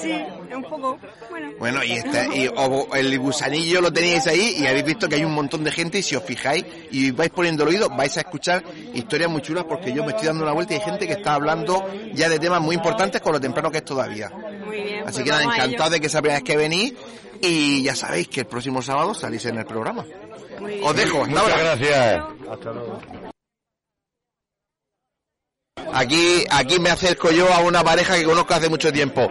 Sí, 0.00 0.12
un 0.54 0.62
poco. 0.62 0.98
Bueno. 1.30 1.50
Bueno, 1.58 1.82
y, 1.84 1.92
este, 1.92 2.28
y 2.36 2.48
o- 2.48 2.94
el 2.94 3.18
gusanillo 3.18 3.80
lo 3.80 3.92
teníais 3.92 4.24
ahí 4.28 4.56
y 4.58 4.66
habéis 4.66 4.84
visto 4.84 5.08
que 5.08 5.16
hay 5.16 5.24
un 5.24 5.32
montón 5.32 5.64
de 5.64 5.72
gente 5.72 5.98
y 5.98 6.02
si 6.02 6.14
os 6.14 6.22
fijáis 6.22 6.64
y 6.92 7.10
vais 7.10 7.30
poniendo 7.30 7.64
el 7.64 7.70
oído 7.70 7.88
vais 7.90 8.16
a 8.16 8.20
escuchar 8.20 8.62
historias 8.94 9.28
muy 9.30 9.42
chulas 9.42 9.64
porque 9.64 9.92
yo 9.92 10.04
me 10.04 10.10
estoy 10.12 10.28
dando 10.28 10.44
una 10.44 10.52
vuelta 10.52 10.74
y 10.74 10.76
hay 10.76 10.82
gente 10.84 11.06
que 11.08 11.14
está 11.14 11.34
hablando 11.34 11.84
ya 12.12 12.28
de 12.28 12.38
temas 12.38 12.60
muy 12.60 12.76
importantes 12.76 13.20
con 13.20 13.32
lo 13.32 13.40
temprano 13.40 13.68
que 13.70 13.78
es 13.78 13.84
todavía. 13.84 14.30
Muy 14.80 14.90
bien. 14.90 15.00
Así 15.06 15.22
pues 15.22 15.24
que 15.24 15.30
nada, 15.30 15.42
encantado 15.44 15.90
de 15.90 16.00
que 16.00 16.08
sea 16.08 16.18
la 16.18 16.22
primera 16.22 16.38
vez 16.40 16.44
que 16.44 16.56
venís 16.56 16.94
y 17.42 17.82
ya 17.82 17.94
sabéis 17.94 18.28
que 18.28 18.40
el 18.40 18.46
próximo 18.46 18.82
sábado 18.82 19.14
salís 19.14 19.44
en 19.46 19.58
el 19.58 19.64
programa. 19.66 20.04
Muy. 20.58 20.80
Os 20.82 20.96
dejo, 20.96 21.22
hasta 21.24 21.30
Muchas 21.42 21.50
ahora. 21.50 21.76
gracias. 21.76 22.24
Aquí, 25.92 26.44
aquí 26.50 26.78
me 26.78 26.90
acerco 26.90 27.30
yo 27.30 27.52
a 27.52 27.60
una 27.60 27.82
pareja 27.82 28.16
que 28.16 28.24
conozco 28.24 28.54
hace 28.54 28.68
mucho 28.68 28.92
tiempo. 28.92 29.28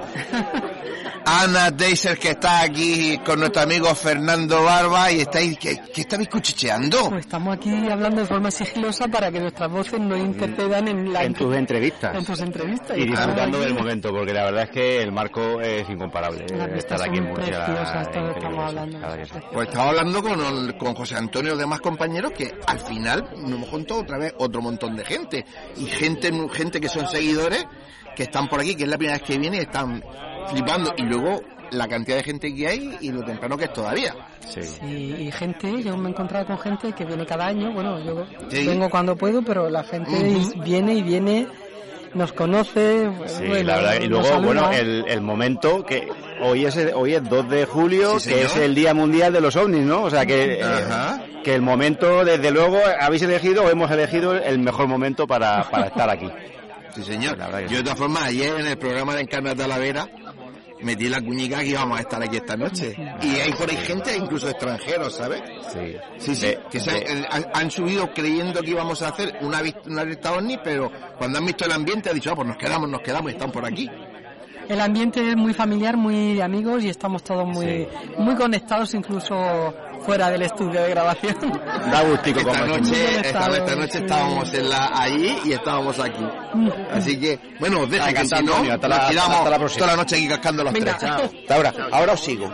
Ana 1.26 1.72
Deiser 1.72 2.18
que 2.18 2.30
está 2.32 2.62
aquí 2.62 3.18
con 3.26 3.40
nuestro 3.40 3.62
amigo 3.62 3.94
Fernando 3.96 4.64
Barba 4.64 5.12
y 5.12 5.22
estáis, 5.22 5.58
¿qué, 5.60 5.80
qué 5.94 6.02
estáis 6.02 6.28
cuchicheando? 6.30 7.10
Pues 7.10 7.26
estamos 7.26 7.56
aquí 7.56 7.70
hablando 7.90 8.22
de 8.22 8.28
forma 8.28 8.50
sigilosa 8.52 9.08
para 9.08 9.32
que 9.32 9.40
nuestras 9.40 9.70
voces 9.72 10.00
no 10.00 10.18
intercedan 10.18 10.88
en 10.88 11.14
la 11.14 11.24
En 11.24 11.34
tus 11.34 11.56
entrevistas. 11.56 12.16
en 12.16 12.26
tus 12.26 12.40
entrevistas. 12.40 12.98
Y 12.98 13.06
disfrutando 13.06 13.58
aquí. 13.58 13.66
del 13.68 13.74
momento, 13.76 14.10
porque 14.12 14.34
la 14.34 14.46
verdad 14.46 14.64
es 14.64 14.70
que 14.72 15.02
el 15.04 15.12
marco 15.12 15.62
es 15.62 15.88
incomparable. 15.90 16.46
Eh, 16.52 16.70
Estar 16.78 17.02
aquí 17.02 17.18
en 17.18 17.26
Murcia. 17.26 18.02
estamos 18.02 18.68
hablando. 18.68 19.00
Pues 19.54 19.68
estaba 19.68 19.90
hablando 19.90 20.22
con, 20.24 20.40
el- 20.46 20.78
con 20.78 20.96
José 20.96 21.16
Antonio 21.16 21.50
y 21.50 21.52
los 21.52 21.60
demás 21.60 21.82
compañeros 21.82 22.32
que 22.32 22.54
al 22.66 22.80
final 22.80 23.30
nos 23.38 23.52
hemos 23.52 23.70
juntado 23.70 24.02
otra 24.02 24.18
vez 24.18 24.34
otro 24.38 24.62
montón 24.62 24.96
de 24.96 25.06
gente. 25.06 25.46
Y 25.78 25.86
gente, 25.86 26.32
gente 26.54 26.80
que 26.82 26.90
son 26.90 27.08
seguidores 27.08 27.66
que 28.16 28.24
están 28.24 28.48
por 28.48 28.60
aquí, 28.60 28.76
que 28.76 28.84
es 28.84 28.90
la 28.90 28.98
primera 28.98 29.18
vez 29.20 29.28
que 29.28 29.38
viene 29.38 29.58
y 29.58 29.62
están 29.62 30.04
flipando. 30.48 30.94
Y 30.98 31.04
luego 31.04 31.42
la 31.72 31.88
cantidad 31.88 32.18
de 32.18 32.24
gente 32.24 32.54
que 32.56 32.68
hay 32.68 32.98
y 33.02 33.12
lo 33.12 33.24
temprano 33.24 33.56
que 33.58 33.66
es 33.66 33.74
todavía. 33.74 34.16
Y, 34.84 35.28
y 35.28 35.32
gente, 35.32 35.84
yo 35.84 35.96
me 35.98 36.10
he 36.10 36.12
encontrado 36.12 36.46
con 36.48 36.58
gente 36.60 36.92
que 36.94 37.06
viene 37.06 37.26
cada 37.26 37.46
año, 37.48 37.72
bueno, 37.72 38.00
yo 38.04 38.26
Sí. 38.50 38.66
vengo 38.68 38.90
cuando 38.90 39.16
puedo, 39.16 39.42
pero 39.44 39.70
la 39.70 39.84
gente 39.84 40.12
viene 40.64 40.96
y 40.96 41.04
viene, 41.04 41.48
nos 42.16 42.34
conoce. 42.34 43.08
Sí, 43.28 43.46
bueno, 43.48 43.64
la 43.68 43.76
verdad. 43.76 44.02
Y 44.02 44.08
luego, 44.08 44.42
bueno, 44.42 44.72
el, 44.72 45.06
el 45.08 45.22
momento 45.22 45.86
que 45.86 46.08
hoy 46.42 46.66
es 46.66 46.76
hoy 46.96 47.14
es 47.14 47.30
2 47.30 47.50
de 47.50 47.66
julio, 47.66 48.20
Sí, 48.20 48.30
que 48.32 48.42
es 48.46 48.58
el 48.58 48.74
Día 48.74 48.96
Mundial 48.96 49.32
de 49.32 49.42
los 49.42 49.56
OVNIs, 49.56 49.86
¿no? 49.86 50.04
O 50.04 50.10
sea 50.10 50.26
que 50.26 50.60
eh, 50.60 50.64
que 51.44 51.54
el 51.54 51.62
momento, 51.62 52.26
desde 52.26 52.50
luego, 52.50 52.80
habéis 53.00 53.22
elegido 53.22 53.64
o 53.66 53.70
hemos 53.70 53.92
elegido 53.92 54.34
el 54.34 54.58
mejor 54.60 54.88
momento 54.88 55.28
para, 55.28 55.70
para 55.70 55.86
estar 55.88 56.10
aquí. 56.10 56.28
Sí, 56.96 57.04
señor. 57.04 57.38
Yo 57.70 57.78
de 57.78 57.84
todas 57.84 58.00
formas, 58.00 58.24
ayer 58.24 58.60
en 58.60 58.66
el 58.66 58.78
programa 58.78 59.14
de 59.14 59.22
Encarna 59.22 59.54
Talavera, 59.56 60.08
metí 60.82 61.08
la 61.10 61.22
cuñica 61.22 61.60
que 61.60 61.68
íbamos 61.68 61.98
a 61.98 62.02
estar 62.02 62.22
aquí 62.22 62.38
esta 62.38 62.56
noche. 62.56 62.96
Y 63.22 63.28
hay 63.40 63.52
por 63.54 63.70
ahí 63.70 63.78
gente, 63.78 64.16
incluso 64.16 64.50
extranjeros, 64.50 65.16
¿sabes? 65.16 65.42
Sí. 65.74 65.96
Sí, 66.18 66.36
sí, 66.36 66.56
que 66.72 66.80
se 66.80 66.92
han, 66.92 66.98
eh, 66.98 67.28
han- 67.30 67.48
han 67.54 67.72
subido 67.72 68.12
creyendo 68.14 68.62
que 68.62 68.72
íbamos 68.72 69.02
a 69.02 69.10
hacer 69.10 69.38
una, 69.42 69.62
una 69.86 70.02
alerta 70.02 70.34
ovni, 70.34 70.58
pero 70.64 70.92
cuando 71.18 71.38
han 71.40 71.46
visto 71.46 71.66
el 71.66 71.72
ambiente 71.72 72.10
han 72.10 72.16
dicho, 72.16 72.32
ah, 72.32 72.36
pues 72.36 72.48
nos 72.48 72.58
quedamos, 72.58 72.90
nos 72.90 73.02
quedamos 73.02 73.32
y 73.32 73.36
están 73.36 73.52
por 73.52 73.66
aquí. 73.66 73.90
El 74.68 74.80
ambiente 74.82 75.28
es 75.28 75.36
muy 75.36 75.54
familiar, 75.56 75.98
muy 75.98 76.36
de 76.36 76.44
amigos 76.44 76.84
y 76.84 76.90
estamos 76.90 77.24
todos 77.24 77.48
muy, 77.48 77.88
muy 78.20 78.36
conectados 78.36 78.94
incluso 78.94 79.74
fuera 80.00 80.30
del 80.32 80.42
estudio 80.44 80.82
de 80.82 80.90
grabación. 80.90 81.38
Da 81.92 82.02
gustico 82.04 82.40
Esta 82.40 82.52
como 82.62 82.66
noche, 82.78 83.16
esta, 83.22 83.76
noche 83.76 83.98
estábamos 84.00 84.54
en 84.54 84.70
la, 84.70 84.90
ahí 84.94 85.40
y 85.46 85.52
estábamos 85.54 86.00
aquí. 86.00 86.26
Así 86.92 87.20
que, 87.20 87.40
bueno, 87.60 87.82
os 87.82 87.90
dejo 87.90 88.06
que 88.08 88.26
si 88.26 88.36
Antonio, 88.36 88.64
no, 88.68 88.74
hasta 88.74 88.88
nos 88.88 88.98
la- 88.98 89.08
tiramos 89.10 89.38
hasta 89.38 89.50
la 89.50 89.58
próxima. 89.58 89.80
toda 89.86 89.92
la 89.96 90.02
noche 90.04 90.16
aquí 90.16 90.28
cascando 90.28 90.64
los 90.64 90.74
Venga. 90.74 90.98
tres. 90.98 91.12
Hasta 91.42 91.56
ahora, 91.56 91.74
ahora 91.92 92.14
os 92.14 92.20
sigo. 92.22 92.50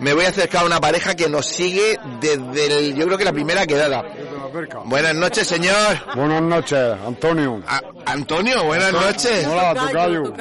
Me 0.00 0.12
voy 0.12 0.24
a 0.26 0.28
acercar 0.28 0.62
a 0.62 0.66
una 0.66 0.80
pareja 0.80 1.14
que 1.14 1.28
nos 1.28 1.46
sigue 1.46 1.98
desde 2.20 2.66
el, 2.88 2.94
yo 2.94 3.06
creo 3.06 3.18
que 3.18 3.24
la 3.24 3.32
primera 3.32 3.66
quedada. 3.66 4.04
Buenas 4.84 5.14
noches, 5.14 5.46
señor. 5.46 5.98
Buenas 6.14 6.42
noches, 6.42 6.96
Antonio. 7.06 7.62
Antonio, 8.06 8.64
buenas 8.64 8.92
noches. 8.92 9.46
Hola, 9.46 9.74
tocayo. 9.74 10.32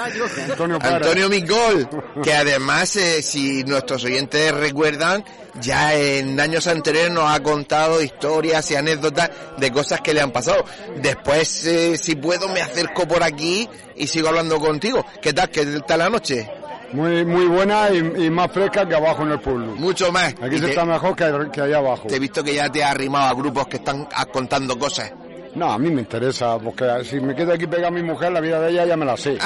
Antonio 0.50 0.80
Pérez. 0.80 0.96
Antonio 0.96 1.30
Migol, 1.30 1.90
que 2.24 2.34
además, 2.34 2.96
eh, 2.96 3.22
si 3.22 3.64
nuestros 3.64 4.04
oyentes 4.06 4.54
recuerdan, 4.54 5.24
ya 5.62 5.96
en 5.96 6.40
años 6.40 6.68
anteriores 6.68 7.12
nos 7.12 7.30
ha 7.30 7.42
contado 7.42 8.02
historias 8.02 8.70
y 8.72 8.76
anécdotas 8.76 9.30
de 9.58 9.72
cosas 9.72 10.02
que 10.02 10.14
le 10.14 10.22
han 10.22 10.32
pasado. 10.32 10.64
Después, 10.98 11.66
eh, 11.66 11.98
si 11.98 12.16
puedo, 12.16 12.48
me 12.50 12.62
acerco 12.62 13.08
por 13.08 13.24
aquí 13.24 13.68
y 13.96 14.08
sigo 14.08 14.30
hablando 14.30 14.60
contigo. 14.60 15.06
¿Qué 15.22 15.34
tal? 15.34 15.50
¿Qué 15.50 15.66
tal 15.86 16.00
la 16.00 16.10
noche? 16.10 16.50
Muy, 16.94 17.26
muy 17.26 17.46
buena 17.46 17.90
y, 17.92 17.98
y 18.26 18.30
más 18.30 18.52
fresca 18.52 18.88
que 18.88 18.96
abajo 18.96 19.24
en 19.24 19.32
el 19.32 19.40
pueblo. 19.40 19.76
Mucho 19.76 20.12
más. 20.12 20.34
Aquí 20.42 20.56
Y 20.56 20.60
se 20.60 20.66
te- 20.66 20.70
está 20.72 20.86
mejor 20.86 21.16
que, 21.16 21.50
que 21.52 21.62
allá 21.62 21.78
abajo. 21.78 22.08
Te 22.08 22.16
he 22.16 22.20
visto 22.20 22.44
que 22.44 22.54
ya 22.56 22.70
te 22.70 22.84
has 22.84 22.92
arrimado 22.92 23.28
a 23.28 23.34
grupos 23.34 23.68
que 23.68 23.78
están 23.78 24.08
ah, 24.14 24.26
contando 24.26 24.78
cosas. 24.80 25.12
No, 25.56 25.72
a 25.72 25.78
mí 25.80 25.90
me 25.90 26.02
interesa, 26.02 26.58
porque 26.60 26.86
si 27.04 27.20
me 27.20 27.34
quedo 27.36 27.54
aquí 27.54 27.66
pegado 27.66 27.88
a 27.88 27.92
mi 27.92 28.04
mujer, 28.04 28.32
la 28.32 28.40
vida 28.40 28.60
de 28.60 28.70
ella 28.70 28.86
ya 28.86 28.96
me 28.96 29.06
la 29.06 29.18
sé. 29.18 29.38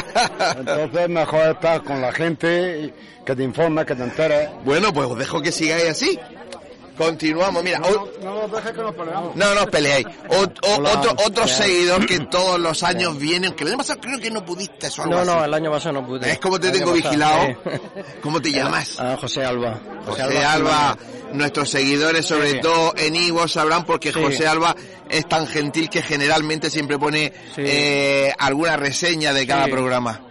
Entonces 0.58 1.08
mejor 1.08 1.50
estar 1.50 1.82
con 1.82 2.00
la 2.00 2.12
gente, 2.12 2.92
que 3.24 3.34
te 3.36 3.42
informes, 3.42 3.84
que 3.84 3.94
te 3.94 4.04
enteres. 4.04 4.48
Bueno, 4.64 4.92
pues 4.92 5.08
os 5.08 5.18
dejo 5.18 5.40
que 5.42 5.50
sigáis 5.52 5.88
así. 5.90 6.18
Continuamos, 6.96 7.62
mira. 7.62 7.78
No, 7.78 8.08
no 8.22 8.48
dejes 8.48 8.72
que 8.72 8.82
nos 8.82 8.94
peleamos. 8.94 9.36
No, 9.36 9.54
no 9.54 9.60
os 9.62 9.66
peleéis. 9.70 10.06
O- 10.28 10.42
o- 10.44 10.76
Hola. 10.76 10.90
otro, 10.92 11.14
otro 11.26 11.46
seguidor 11.46 12.06
que 12.06 12.20
todos 12.30 12.58
los 12.58 12.82
años 12.82 13.18
viene, 13.18 13.54
que 13.54 13.64
el 13.64 13.68
año 13.70 13.78
pasado 13.78 14.00
creo 14.00 14.18
que 14.18 14.30
no 14.30 14.44
pudiste 14.44 14.88
o 14.88 15.02
algo 15.02 15.14
No, 15.14 15.20
así. 15.20 15.30
no, 15.30 15.44
el 15.44 15.54
año 15.54 15.70
pasado 15.70 15.92
no 16.00 16.06
pude. 16.06 16.20
¿Ves 16.26 16.38
cómo 16.38 16.58
te 16.58 16.70
tengo 16.70 16.92
pasado, 16.92 16.94
vigilado? 17.10 17.46
sí. 17.46 18.02
¿Cómo 18.22 18.40
te 18.40 18.50
llamas? 18.52 18.96
Ah, 18.98 19.16
José 19.20 19.44
Alba. 19.44 19.78
José 20.06 20.44
Alba, 20.44 20.96
nuestros 21.32 21.68
seguidores, 21.70 22.24
sobre 22.24 22.52
Sí. 22.52 22.60
todo 22.62 22.94
en 22.96 23.14
Ivo, 23.16 23.46
sabrán 23.48 23.84
porque 23.84 24.12
Sí. 24.12 24.22
José 24.22 24.46
Alba 24.46 24.74
es 25.10 25.28
tan 25.28 25.46
gentil 25.46 25.90
que 25.90 26.00
generalmente 26.02 26.70
siempre 26.70 26.98
pone 26.98 27.32
eh, 27.56 28.32
alguna 28.38 28.76
reseña 28.76 29.32
de 29.32 29.46
cada 29.46 29.66
Sí. 29.66 29.70
programa. 29.70 30.22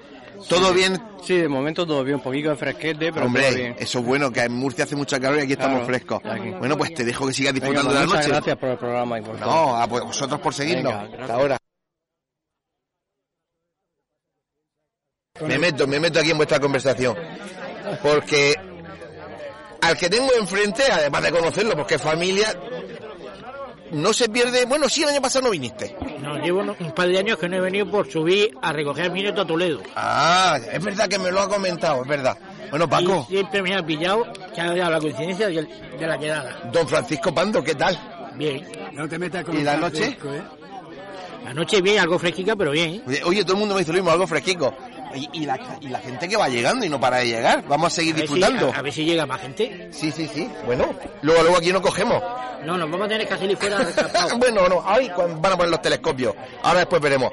¿Todo 0.47 0.73
bien? 0.73 1.01
Sí, 1.23 1.37
de 1.37 1.47
momento 1.47 1.85
todo 1.87 2.03
bien, 2.03 2.17
un 2.17 2.21
poquito 2.21 2.49
de 2.51 2.55
fresquete, 2.55 2.97
pero 3.11 3.13
todo 3.13 3.25
Hombre, 3.25 3.53
bien. 3.55 3.75
eso 3.79 3.99
es 3.99 4.05
bueno, 4.05 4.31
que 4.31 4.41
en 4.41 4.53
Murcia 4.53 4.83
hace 4.83 4.95
mucha 4.95 5.19
calor 5.19 5.39
y 5.39 5.43
aquí 5.43 5.53
estamos 5.53 5.77
Claro, 5.79 5.85
frescos. 5.87 6.21
aquí. 6.23 6.49
Bueno, 6.51 6.77
pues 6.77 6.93
te 6.93 7.03
dejo 7.03 7.25
que 7.27 7.33
sigas 7.33 7.53
disfrutando 7.53 7.89
pues 7.89 7.99
de 7.99 8.01
la 8.01 8.05
muchas 8.07 8.21
noche. 8.27 8.31
gracias 8.35 8.57
por 8.57 8.69
el 8.69 8.77
programa 8.77 9.19
y 9.19 9.21
por 9.23 9.37
todo. 9.37 9.45
No, 9.49 9.75
a 9.75 9.87
pues 9.87 10.03
vosotros 10.03 10.39
por 10.39 10.53
seguirnos. 10.53 10.93
Venga. 10.93 11.21
Hasta 11.23 11.33
ahora. 11.33 11.57
Me 15.41 15.57
meto, 15.59 15.87
me 15.87 15.99
meto 15.99 16.19
aquí 16.19 16.31
en 16.31 16.37
vuestra 16.37 16.59
conversación. 16.59 17.15
Porque 18.01 18.53
al 19.81 19.97
que 19.97 20.09
tengo 20.09 20.29
enfrente, 20.39 20.83
además 20.91 21.23
de 21.23 21.31
conocerlo, 21.31 21.75
porque 21.75 21.95
es 21.95 22.01
familia, 22.01 22.55
no 23.91 24.13
se 24.13 24.29
pierde. 24.29 24.65
Bueno, 24.65 24.89
sí, 24.89 25.03
el 25.03 25.09
año 25.09 25.21
pasado 25.21 25.45
no 25.45 25.51
viniste. 25.51 25.95
No, 26.19 26.37
llevo 26.37 26.61
un 26.61 26.69
un 26.79 26.91
par 26.93 27.07
de 27.07 27.17
años 27.19 27.37
que 27.37 27.47
no 27.49 27.57
he 27.57 27.61
venido 27.61 27.89
por 27.89 28.09
subir 28.11 28.51
a 28.61 28.71
recoger 28.73 29.05
a 29.05 29.09
mi 29.09 29.21
nieto 29.21 29.41
a 29.41 29.47
Toledo. 29.47 29.81
Ah, 29.95 30.57
es 30.71 30.83
verdad 30.83 31.07
que 31.07 31.19
me 31.19 31.31
lo 31.31 31.41
ha 31.41 31.49
comentado, 31.49 32.01
es 32.01 32.07
verdad. 32.07 32.37
Bueno, 32.69 32.89
Paco, 32.89 33.25
Y 33.29 33.33
siempre 33.33 33.61
me 33.61 33.75
ha 33.75 33.85
pillado 33.85 34.25
que 34.53 34.61
ha 34.61 34.73
dado 34.73 34.91
la 34.91 34.99
coincidencia 34.99 35.47
de, 35.47 35.67
de 35.99 36.07
la 36.07 36.17
quedada. 36.17 36.69
don 36.73 36.87
Francisco 36.87 37.33
Pando, 37.33 37.63
¿qué 37.63 37.75
tal? 37.75 37.97
Bien. 38.35 38.65
No 38.91 39.07
te 39.07 39.17
metas 39.19 39.45
¿Y 39.53 39.61
la 39.61 39.77
noche? 39.77 40.17
La 41.43 41.53
noche 41.53 41.79
bien, 41.79 41.99
algo 41.99 42.17
fresquica, 42.17 42.55
pero 42.55 42.71
bien. 42.71 42.95
¿eh? 42.95 43.01
Oye, 43.05 43.21
Oye, 43.23 43.41
todo 43.43 43.53
el 43.53 43.59
mundo 43.59 43.75
me 43.75 43.81
dice 43.81 43.91
lo 43.91 43.97
mismo, 43.99 44.09
algo 44.11 44.25
fresquico. 44.25 44.73
Y, 45.15 45.29
y 45.33 45.45
la, 45.45 45.59
y 45.81 45.87
la 45.87 45.99
gente 45.99 46.27
que 46.27 46.35
va 46.37 46.47
llegando 46.49 46.85
y 46.85 46.89
no 46.89 46.99
para 46.99 47.17
de 47.17 47.27
llegar. 47.27 47.63
Vamos 47.67 47.93
a 47.93 47.95
seguir 47.95 48.13
A 48.13 48.17
si- 48.17 48.21
disfrutando. 48.23 48.71
a, 48.73 48.77
a 48.77 48.81
ver 48.81 48.93
si 48.93 49.05
llega 49.05 49.25
más 49.25 49.41
gente. 49.41 49.89
Sí, 49.91 50.11
sí, 50.11 50.29
sí. 50.33 50.49
Bueno, 50.65 50.93
luego, 51.21 51.41
luego 51.43 51.57
aquí 51.57 51.71
no 51.71 51.81
cogemos. 51.81 52.21
No, 52.65 52.77
nos 52.77 52.89
vamos 52.89 53.05
a 53.05 53.09
tener 53.09 53.27
que 53.27 53.37
salir 53.37 53.55
fuera 53.57 53.77
rescatados. 53.77 54.33
bueno, 54.39 54.67
no, 54.67 54.83
ahí 54.85 55.09
cuando 55.09 55.39
van 55.39 55.53
a 55.53 55.57
poner 55.57 55.71
los 55.71 55.81
telescopios. 55.81 56.33
Ahora 56.63 56.79
después 56.79 57.01
veremos. 57.01 57.31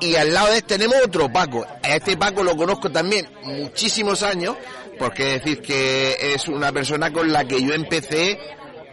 Y 0.00 0.16
al 0.16 0.32
lado 0.34 0.48
de 0.50 0.56
este 0.58 0.78
tenemos 0.78 0.96
otro 1.04 1.30
Paco. 1.32 1.64
A 1.82 1.94
este 1.94 2.16
Paco 2.16 2.42
lo 2.42 2.56
conozco 2.56 2.90
también 2.90 3.28
muchísimos 3.44 4.22
años, 4.24 4.56
porque 4.98 5.36
es 5.36 5.44
decir 5.44 5.62
que 5.62 6.16
es 6.34 6.48
una 6.48 6.72
persona 6.72 7.12
con 7.12 7.30
la 7.30 7.44
que 7.44 7.62
yo 7.62 7.72
empecé 7.72 8.36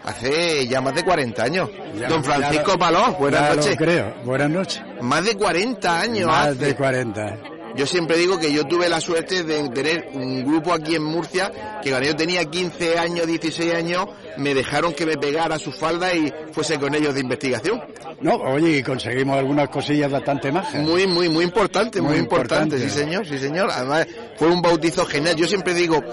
hace 0.04 0.68
ya 0.68 0.82
más 0.82 0.94
de 0.94 1.04
40 1.04 1.44
años. 1.44 1.70
Ya- 1.96 2.08
Don 2.10 2.24
Francisco 2.24 2.78
Paló, 2.78 3.14
buenas 3.14 3.56
noches. 3.56 3.76
creo. 3.76 4.14
Buenas 4.24 4.50
noches. 4.50 4.82
Más 5.02 5.26
de 5.26 5.36
40 5.36 6.00
años 6.00 6.28
Más 6.28 6.48
hace. 6.50 6.66
de 6.66 6.76
40. 6.76 7.38
Yo 7.76 7.86
siempre 7.86 8.18
digo 8.18 8.40
que 8.40 8.52
yo 8.52 8.66
tuve 8.66 8.90
la 8.90 9.00
suerte 9.00 9.44
de 9.44 9.70
tener 9.70 10.10
un 10.14 10.44
grupo 10.44 10.74
aquí 10.74 10.96
en 10.96 11.04
Murcia 11.04 11.80
que 11.82 11.90
cuando 11.90 12.08
yo 12.08 12.16
tenía 12.16 12.46
15 12.46 12.98
años, 12.98 13.28
16 13.28 13.74
años, 13.74 14.08
me 14.38 14.54
dejaron 14.54 14.94
que 14.94 15.06
me 15.06 15.18
pegara 15.18 15.58
su 15.60 15.72
falda 15.72 16.14
y 16.14 16.34
fuese 16.52 16.80
con 16.80 16.94
ellos 16.96 17.14
de 17.14 17.22
investigación. 17.22 17.82
No, 18.22 18.36
oye, 18.36 18.78
y 18.78 18.84
conseguimos 18.84 19.38
algunas 19.38 19.70
cosillas 19.70 20.12
bastante 20.12 20.52
majas. 20.52 20.82
Muy, 20.82 21.08
muy, 21.08 21.30
muy 21.30 21.44
importante, 21.46 22.02
muy, 22.02 22.12
Muy 22.12 22.20
importante, 22.20 22.76
importante. 22.76 22.90
sí 22.90 23.00
señor, 23.00 23.26
sí 23.26 23.38
señor. 23.38 23.70
Además, 23.72 24.08
fue 24.38 24.48
un 24.50 24.62
bautizo 24.62 25.06
genial. 25.06 25.36
Yo 25.36 25.48
siempre 25.48 25.74
digo 25.74 26.04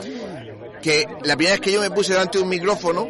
que 0.83 1.07
la 1.25 1.37
primera 1.37 1.55
vez 1.57 1.61
que 1.61 1.73
yo 1.73 1.81
me 1.81 1.91
puse 1.91 2.13
delante 2.13 2.39
de 2.39 2.45
un 2.45 2.51
micrófono 2.51 3.09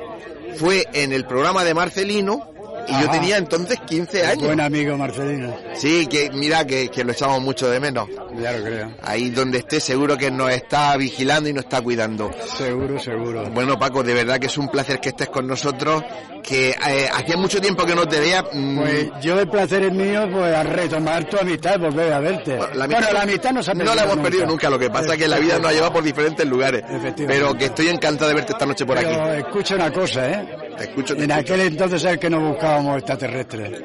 fue 0.56 0.86
en 0.93 1.12
el 1.12 1.27
programa 1.27 1.64
de 1.64 1.74
Marcelino 1.74 2.52
y 2.88 2.92
yo 2.92 2.98
Ajá. 2.98 3.10
tenía 3.12 3.36
entonces 3.38 3.78
15 3.86 4.24
años. 4.26 4.44
Buen 4.44 4.60
amigo 4.60 4.96
Marcelino. 4.96 5.56
Sí, 5.74 6.06
que 6.06 6.30
mira 6.30 6.66
que, 6.66 6.88
que 6.88 7.04
lo 7.04 7.12
echamos 7.12 7.40
mucho 7.42 7.68
de 7.68 7.80
menos. 7.80 8.08
Ya 8.40 8.52
lo 8.52 8.64
creo. 8.64 8.92
Ahí 9.02 9.30
donde 9.30 9.58
esté 9.58 9.80
seguro 9.80 10.16
que 10.16 10.30
nos 10.30 10.50
está 10.50 10.96
vigilando 10.96 11.48
y 11.48 11.52
nos 11.52 11.64
está 11.64 11.80
cuidando. 11.80 12.30
Seguro, 12.56 12.98
seguro. 12.98 13.44
Bueno 13.50 13.78
Paco, 13.78 14.02
de 14.02 14.14
verdad 14.14 14.38
que 14.38 14.46
es 14.46 14.58
un 14.58 14.68
placer 14.68 15.00
que 15.00 15.10
estés 15.10 15.28
con 15.28 15.46
nosotros, 15.46 16.02
que 16.42 16.70
eh, 16.70 17.08
hacía 17.12 17.36
mucho 17.36 17.60
tiempo 17.60 17.84
que 17.86 17.94
no 17.94 18.06
te 18.06 18.20
veía. 18.20 18.42
mm, 18.52 18.78
Pues 18.78 19.10
yo 19.22 19.40
el 19.40 19.48
placer 19.48 19.84
es 19.84 19.92
mío, 19.92 20.28
pues 20.32 20.54
a 20.54 20.62
retomar 20.62 21.24
tu 21.24 21.38
amistad, 21.38 21.78
volver 21.80 22.12
a 22.12 22.20
verte. 22.20 22.58
la 22.74 22.86
bueno, 22.86 23.06
la 23.12 23.22
amistad 23.22 23.52
no 23.52 23.62
se 23.62 23.70
ha 23.70 23.74
no 23.74 23.94
la 23.94 24.04
hemos 24.04 24.18
perdido 24.18 24.46
nunca, 24.46 24.68
lo 24.70 24.78
que 24.78 24.90
pasa 24.90 25.14
es 25.14 25.18
que 25.18 25.28
la 25.28 25.38
vida 25.38 25.58
nos 25.58 25.70
ha 25.70 25.72
llevado 25.72 25.92
por 25.94 26.02
diferentes 26.04 26.46
lugares. 26.46 26.82
Pero 27.26 27.54
que 27.54 27.66
estoy 27.66 27.88
encantado 27.88 28.28
de 28.28 28.34
verte 28.34 28.52
esta 28.52 28.66
noche 28.66 28.84
por 28.86 28.98
aquí. 28.98 29.06
Pero 29.08 29.32
escucha 29.34 29.74
una 29.74 29.92
cosa, 29.92 30.30
¿eh? 30.30 30.48
Te 30.76 30.84
escucho, 30.84 31.16
te 31.16 31.24
En 31.24 31.30
escucho. 31.30 31.54
aquel 31.54 31.66
entonces 31.66 32.04
es 32.04 32.18
que 32.18 32.28
no 32.30 32.40
buscábamos 32.76 32.98
extraterrestres. 32.98 33.82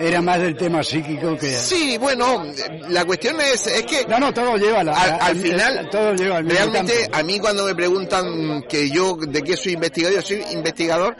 Era 0.00 0.22
más 0.22 0.38
del 0.38 0.56
tema 0.56 0.84
psíquico 0.84 1.36
que... 1.36 1.50
Sí, 1.50 1.98
bueno, 1.98 2.44
la 2.88 3.04
cuestión 3.04 3.40
es, 3.40 3.66
es 3.66 3.82
que... 3.82 4.06
No, 4.06 4.20
no, 4.20 4.32
todo 4.32 4.56
lleva 4.56 4.84
la- 4.84 4.92
al, 4.92 5.10
al 5.14 5.20
al- 5.20 5.36
final, 5.36 5.90
todo 5.90 6.14
lleva 6.14 6.36
al 6.36 6.44
mismo 6.44 6.56
realmente 6.56 7.00
campo. 7.02 7.16
a 7.16 7.22
mí 7.24 7.40
cuando 7.40 7.64
me 7.64 7.74
preguntan 7.74 8.62
que 8.68 8.88
yo 8.90 9.16
de 9.16 9.42
qué 9.42 9.56
soy 9.56 9.72
investigador, 9.72 10.14
yo 10.20 10.22
soy 10.22 10.44
investigador 10.52 11.16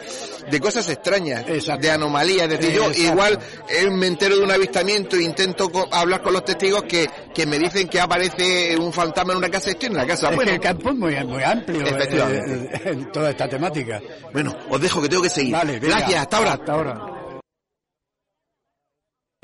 de 0.49 0.61
cosas 0.61 0.89
extrañas, 0.91 1.45
de 1.45 1.91
anomalías. 1.91 2.45
Es 2.45 2.61
decir, 2.61 2.73
yo 2.77 2.83
Exacto. 2.85 3.03
igual 3.03 3.39
eh, 3.69 3.91
me 3.91 4.07
entero 4.07 4.37
de 4.37 4.45
un 4.45 4.51
avistamiento 4.53 5.17
e 5.17 5.23
intento 5.25 5.71
co- 5.73 5.89
hablar 5.91 6.23
con 6.23 6.33
los 6.33 6.45
testigos 6.45 6.85
que, 6.85 7.11
que 7.35 7.47
me 7.47 7.59
dicen 7.59 7.89
que 7.89 8.01
aparece 8.01 8.77
un 8.77 8.93
fantasma 8.93 9.33
en 9.33 9.39
una 9.39 9.51
casa 9.51 9.71
estoy 9.71 9.89
en 9.89 9.97
la 9.97 10.07
casa. 10.07 10.31
Es 10.31 10.37
bueno, 10.37 10.51
que 10.53 10.55
el 10.55 10.61
campo 10.63 10.91
es 10.91 10.95
muy, 10.97 11.17
muy 11.25 11.43
amplio 11.43 11.85
eh, 11.85 12.09
eh, 12.15 12.81
en 12.85 13.11
toda 13.11 13.31
esta 13.31 13.49
temática. 13.49 14.01
Bueno, 14.33 14.57
os 14.71 14.81
dejo 14.81 15.03
que 15.03 15.09
tengo 15.09 15.23
que 15.25 15.29
seguir. 15.31 15.53
Vale, 15.53 15.81
venga, 15.81 15.97
Gracias, 15.99 16.21
hasta 16.21 16.37
ahora. 16.37 16.53
Hasta 16.53 16.73
ahora. 16.73 17.01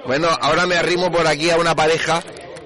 Bueno, 0.06 0.28
ahora 0.40 0.66
me 0.66 0.76
arrimo 0.76 1.10
por 1.10 1.26
aquí 1.26 1.50
a 1.50 1.56
una 1.56 1.74
pareja 1.74 2.22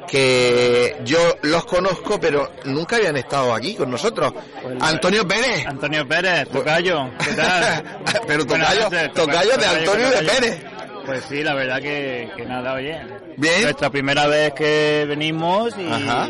que 0.09 0.97
yo 1.05 1.19
los 1.43 1.65
conozco, 1.66 2.19
pero 2.19 2.51
nunca 2.65 2.97
habían 2.97 3.16
estado 3.16 3.55
aquí 3.55 3.74
con 3.74 3.90
nosotros. 3.90 4.32
Antonio 4.81 5.27
Pérez. 5.27 5.66
Antonio 5.66 6.06
Pérez, 6.09 6.48
tocayo, 6.48 7.10
¿qué 7.23 7.32
tal? 7.35 7.85
Pero 8.27 8.47
tocayo, 8.47 8.85
noches, 8.85 9.12
tocayo 9.12 9.56
de 9.56 9.66
Antonio 9.66 10.10
de. 10.10 10.23
Pérez. 10.23 10.65
Pues 11.05 11.24
sí, 11.28 11.43
la 11.43 11.55
verdad 11.55 11.81
que, 11.81 12.31
que 12.36 12.44
nada, 12.44 12.74
oye. 12.74 12.98
Bien. 13.36 13.62
Nuestra 13.62 13.90
primera 13.90 14.27
vez 14.27 14.52
que 14.52 15.06
venimos 15.09 15.74
y, 15.78 15.86
Ajá. 15.90 16.28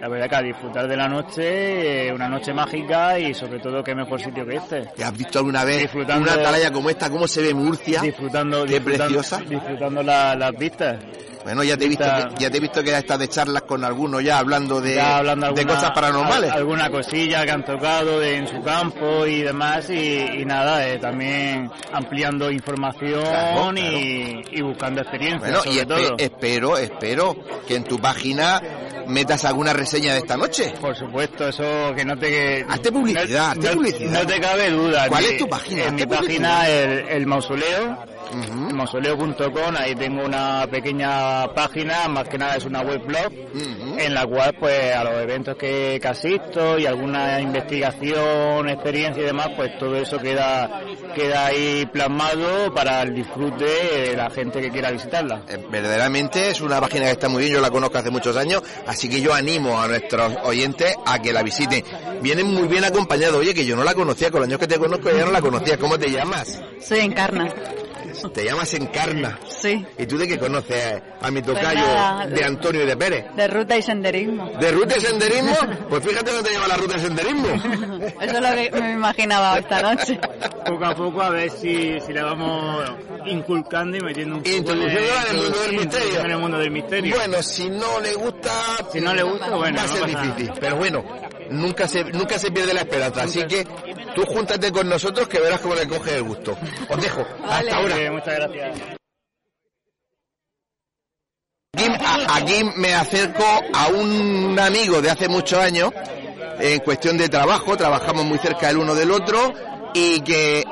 La 0.00 0.08
verdad 0.08 0.28
que 0.28 0.36
a 0.36 0.42
disfrutar 0.42 0.86
de 0.88 0.96
la 0.96 1.08
noche, 1.08 2.08
eh, 2.08 2.12
una 2.12 2.28
noche 2.28 2.52
mágica 2.52 3.18
y 3.18 3.34
sobre 3.34 3.58
todo 3.58 3.82
qué 3.82 3.94
mejor 3.94 4.20
sitio 4.20 4.46
que 4.46 4.56
este. 4.56 4.82
¿Te 4.96 5.04
has 5.04 5.16
visto 5.16 5.38
alguna 5.38 5.64
vez 5.64 5.82
Disfrutando- 5.82 6.22
una 6.30 6.40
atalaya 6.40 6.70
como 6.72 6.90
esta? 6.90 7.10
¿Cómo 7.10 7.26
se 7.26 7.42
ve 7.42 7.54
Murcia? 7.54 8.00
Disfrutando, 8.02 8.64
Qué 8.64 8.74
disfrutando- 8.74 9.04
preciosa. 9.20 9.40
Disfrutando 9.48 10.02
la- 10.02 10.34
las 10.34 10.52
vistas. 10.52 10.98
Bueno, 11.44 11.62
ya 11.64 11.78
te 11.78 11.86
he 11.86 11.88
visto 11.88 12.04
que, 12.04 12.42
ya 12.42 12.50
te 12.50 12.58
he 12.58 12.60
visto 12.60 12.82
que 12.82 12.92
has 12.92 12.98
estado 12.98 13.20
de 13.20 13.28
charlas 13.28 13.62
con 13.62 13.82
algunos 13.82 14.22
ya 14.22 14.38
hablando 14.38 14.80
de, 14.82 14.96
Ya 14.96 15.16
hablando 15.18 15.52
de 15.52 15.64
cosas 15.64 15.92
paranormales. 15.92 16.50
al- 16.50 16.58
alguna 16.58 16.90
cosilla 16.90 17.44
que 17.46 17.50
han 17.52 17.64
tocado 17.64 18.20
de- 18.20 18.36
en 18.36 18.48
su 18.48 18.60
campo 18.62 19.24
y 19.24 19.42
demás 19.42 19.88
y, 19.88 19.94
y 20.40 20.44
nada, 20.44 20.86
eh, 20.86 20.98
también 20.98 21.70
ampliando 21.92 22.50
información 22.50 23.22
Claro, 23.22 23.72
Y, 23.78 24.42
y 24.52 24.60
buscando 24.60 25.00
experiencia 25.00 25.38
Bueno, 25.40 25.60
y 25.64 25.68
sobre 25.78 25.82
espe- 25.82 25.86
todo. 26.08 26.16
espero, 26.18 26.76
espero 26.76 27.36
que 27.66 27.76
en 27.76 27.84
tu 27.84 27.98
página 27.98 28.60
metas 29.08 29.44
alguna 29.44 29.72
reseña 29.72 30.12
de 30.12 30.18
esta 30.20 30.36
noche. 30.36 30.74
Por 30.80 30.94
supuesto, 30.96 31.48
eso 31.48 31.92
que 31.96 32.04
no 32.04 32.16
te... 32.16 32.64
Hazte 32.68 32.92
publicidad, 32.92 33.50
hazte 33.52 33.68
no, 33.68 33.72
publicidad. 33.74 34.10
no 34.22 34.26
te 34.26 34.40
cabe 34.40 34.70
duda. 34.70 35.08
¿Cuál 35.08 35.24
Mi- 35.24 35.30
es 35.30 35.36
tu 35.38 35.48
página? 35.48 35.84
En 35.84 35.94
mi 35.94 36.06
publicidad. 36.06 36.20
página, 36.60 36.68
el, 36.68 37.08
el 37.08 37.26
mausoleo, 37.26 37.98
mausoleo.com, 38.72 39.74
ahí 39.76 39.94
tengo 39.94 40.24
una 40.24 40.66
pequeña 40.70 41.52
página, 41.54 42.08
más 42.08 42.28
que 42.28 42.38
nada 42.38 42.56
es 42.56 42.64
una 42.64 42.82
web 42.82 43.02
blog, 43.04 43.32
en 43.98 44.14
la 44.14 44.26
cual 44.26 44.54
pues 44.58 44.94
a 44.94 45.04
los 45.04 45.14
eventos 45.14 45.56
que, 45.56 45.98
que 46.00 46.08
asisto 46.08 46.78
y 46.78 46.86
alguna 46.86 47.40
investigación, 47.40 48.68
experiencia 48.68 49.22
y 49.22 49.26
demás, 49.26 49.48
pues 49.56 49.78
todo 49.78 49.96
eso 49.96 50.18
queda, 50.18 50.80
queda 51.14 51.46
ahí 51.46 51.86
plasmado 51.92 52.72
para 52.74 53.02
el 53.02 53.14
disfrute 53.14 53.64
de 53.64 54.16
la 54.16 54.30
gente 54.30 54.60
que 54.60 54.70
quiera 54.70 54.90
visitarla. 54.90 55.42
Eh, 55.48 55.64
Verdaderamente 55.70 56.50
es 56.50 56.60
una 56.60 56.80
página 56.80 57.06
que 57.06 57.12
está 57.12 57.28
muy 57.28 57.42
bien, 57.42 57.54
yo 57.54 57.60
la 57.60 57.70
conozco 57.70 57.98
hace 57.98 58.10
muchos 58.10 58.36
años, 58.36 58.62
así 58.86 59.08
que 59.08 59.20
yo 59.20 59.34
animo 59.34 59.80
a 59.80 59.88
nuestros 59.88 60.34
oyentes 60.44 60.94
a 61.06 61.20
que 61.20 61.32
la 61.32 61.42
visiten. 61.42 61.84
Vienen 62.22 62.46
muy 62.52 62.68
bien 62.68 62.84
acompañados, 62.84 63.36
oye, 63.36 63.54
que 63.54 63.64
yo 63.64 63.76
no 63.76 63.84
la 63.84 63.94
conocía, 63.94 64.30
con 64.30 64.40
los 64.40 64.48
años 64.48 64.58
que 64.60 64.66
te 64.66 64.78
conozco 64.78 65.10
ya 65.10 65.24
no 65.24 65.32
la 65.32 65.40
conocía. 65.40 65.76
¿Cómo 65.78 65.98
te 65.98 66.10
llamas? 66.10 66.60
Soy 66.80 67.00
Encarna. 67.00 67.52
Te 68.32 68.44
llamas 68.44 68.72
Encarna. 68.74 69.38
Sí. 69.48 69.84
¿Y 69.98 70.06
tú 70.06 70.18
de 70.18 70.26
qué 70.28 70.38
conoces 70.38 71.02
a 71.20 71.30
mi 71.30 71.40
tocayo 71.42 71.62
Pues 71.64 71.74
nada, 71.94 72.26
de 72.26 72.44
Antonio 72.44 72.82
y 72.82 72.86
de 72.86 72.96
Pérez? 72.96 73.24
De 73.34 73.48
ruta 73.48 73.76
y 73.76 73.82
senderismo. 73.82 74.50
¿De 74.60 74.70
ruta 74.72 74.96
y 74.96 75.00
senderismo? 75.00 75.54
Pues 75.88 76.04
fíjate 76.04 76.30
dónde 76.32 76.48
te 76.48 76.54
lleva 76.54 76.68
la 76.68 76.76
ruta 76.76 76.96
y 76.96 77.00
senderismo. 77.00 77.48
Eso 78.20 78.38
es 78.38 78.40
lo 78.40 78.54
que 78.54 78.70
me 78.80 78.92
imaginaba 78.92 79.58
esta 79.58 79.82
noche. 79.82 80.18
Poco 80.66 80.84
a 80.84 80.94
poco 80.94 81.22
a 81.22 81.30
ver 81.30 81.50
si, 81.50 81.98
si 82.00 82.12
le 82.12 82.22
vamos 82.22 82.84
inculcando 83.26 83.96
y 83.96 84.00
metiendo 84.00 84.36
un 84.36 84.42
poco 84.42 84.54
Introduciéndola 84.56 85.22
en 85.30 85.36
el 85.36 85.42
mundo 85.42 85.58
del 85.62 85.72
misterio. 85.76 86.20
en 86.20 86.30
el 86.30 86.38
mundo 86.38 86.58
del 86.58 86.70
misterio. 86.70 87.16
Bueno, 87.16 87.42
si 87.42 87.68
no 87.70 88.00
le 88.00 88.14
gusta... 88.14 88.50
Si 88.92 89.00
no 89.00 89.14
le 89.14 89.22
gusta, 89.22 89.50
bueno, 89.50 89.76
Va 89.76 89.82
a 89.82 89.86
no 89.86 89.92
ser 89.92 90.08
nada. 90.12 90.24
difícil, 90.26 90.52
pero 90.60 90.76
bueno, 90.76 91.04
nunca 91.50 91.88
se, 91.88 92.04
nunca 92.04 92.38
se 92.38 92.50
pierde 92.50 92.72
la 92.74 92.80
esperanza, 92.80 93.22
así 93.22 93.42
que 93.46 93.64
tú 94.14 94.24
júntate 94.26 94.72
con 94.72 94.88
nosotros 94.88 95.28
que 95.28 95.38
verás 95.40 95.60
cómo 95.60 95.74
le 95.74 95.86
coge 95.86 96.16
el 96.16 96.22
gusto. 96.22 96.56
Os 96.88 97.00
dejo, 97.02 97.24
hasta 97.48 97.76
ahora. 97.76 97.96
Muchas 98.10 98.34
gracias. 98.34 98.98
Aquí, 102.30 102.64
me 102.76 102.94
acerco 102.94 103.44
a 103.72 103.88
un 103.88 104.58
amigo 104.58 105.00
de 105.00 105.10
hace 105.10 105.28
muchos 105.28 105.58
años, 105.58 105.92
en 106.58 106.80
cuestión 106.80 107.16
de 107.16 107.28
trabajo, 107.28 107.76
trabajamos 107.76 108.24
muy 108.24 108.38
cerca 108.38 108.70
el 108.70 108.78
uno 108.78 108.94
del 108.94 109.10
otro, 109.10 109.52
y 109.94 110.20
que 110.20 110.64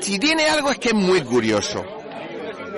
si 0.00 0.18
tiene 0.18 0.48
algo 0.48 0.70
es 0.70 0.78
que 0.78 0.88
es 0.88 0.94
muy 0.94 1.22
curioso. 1.22 1.84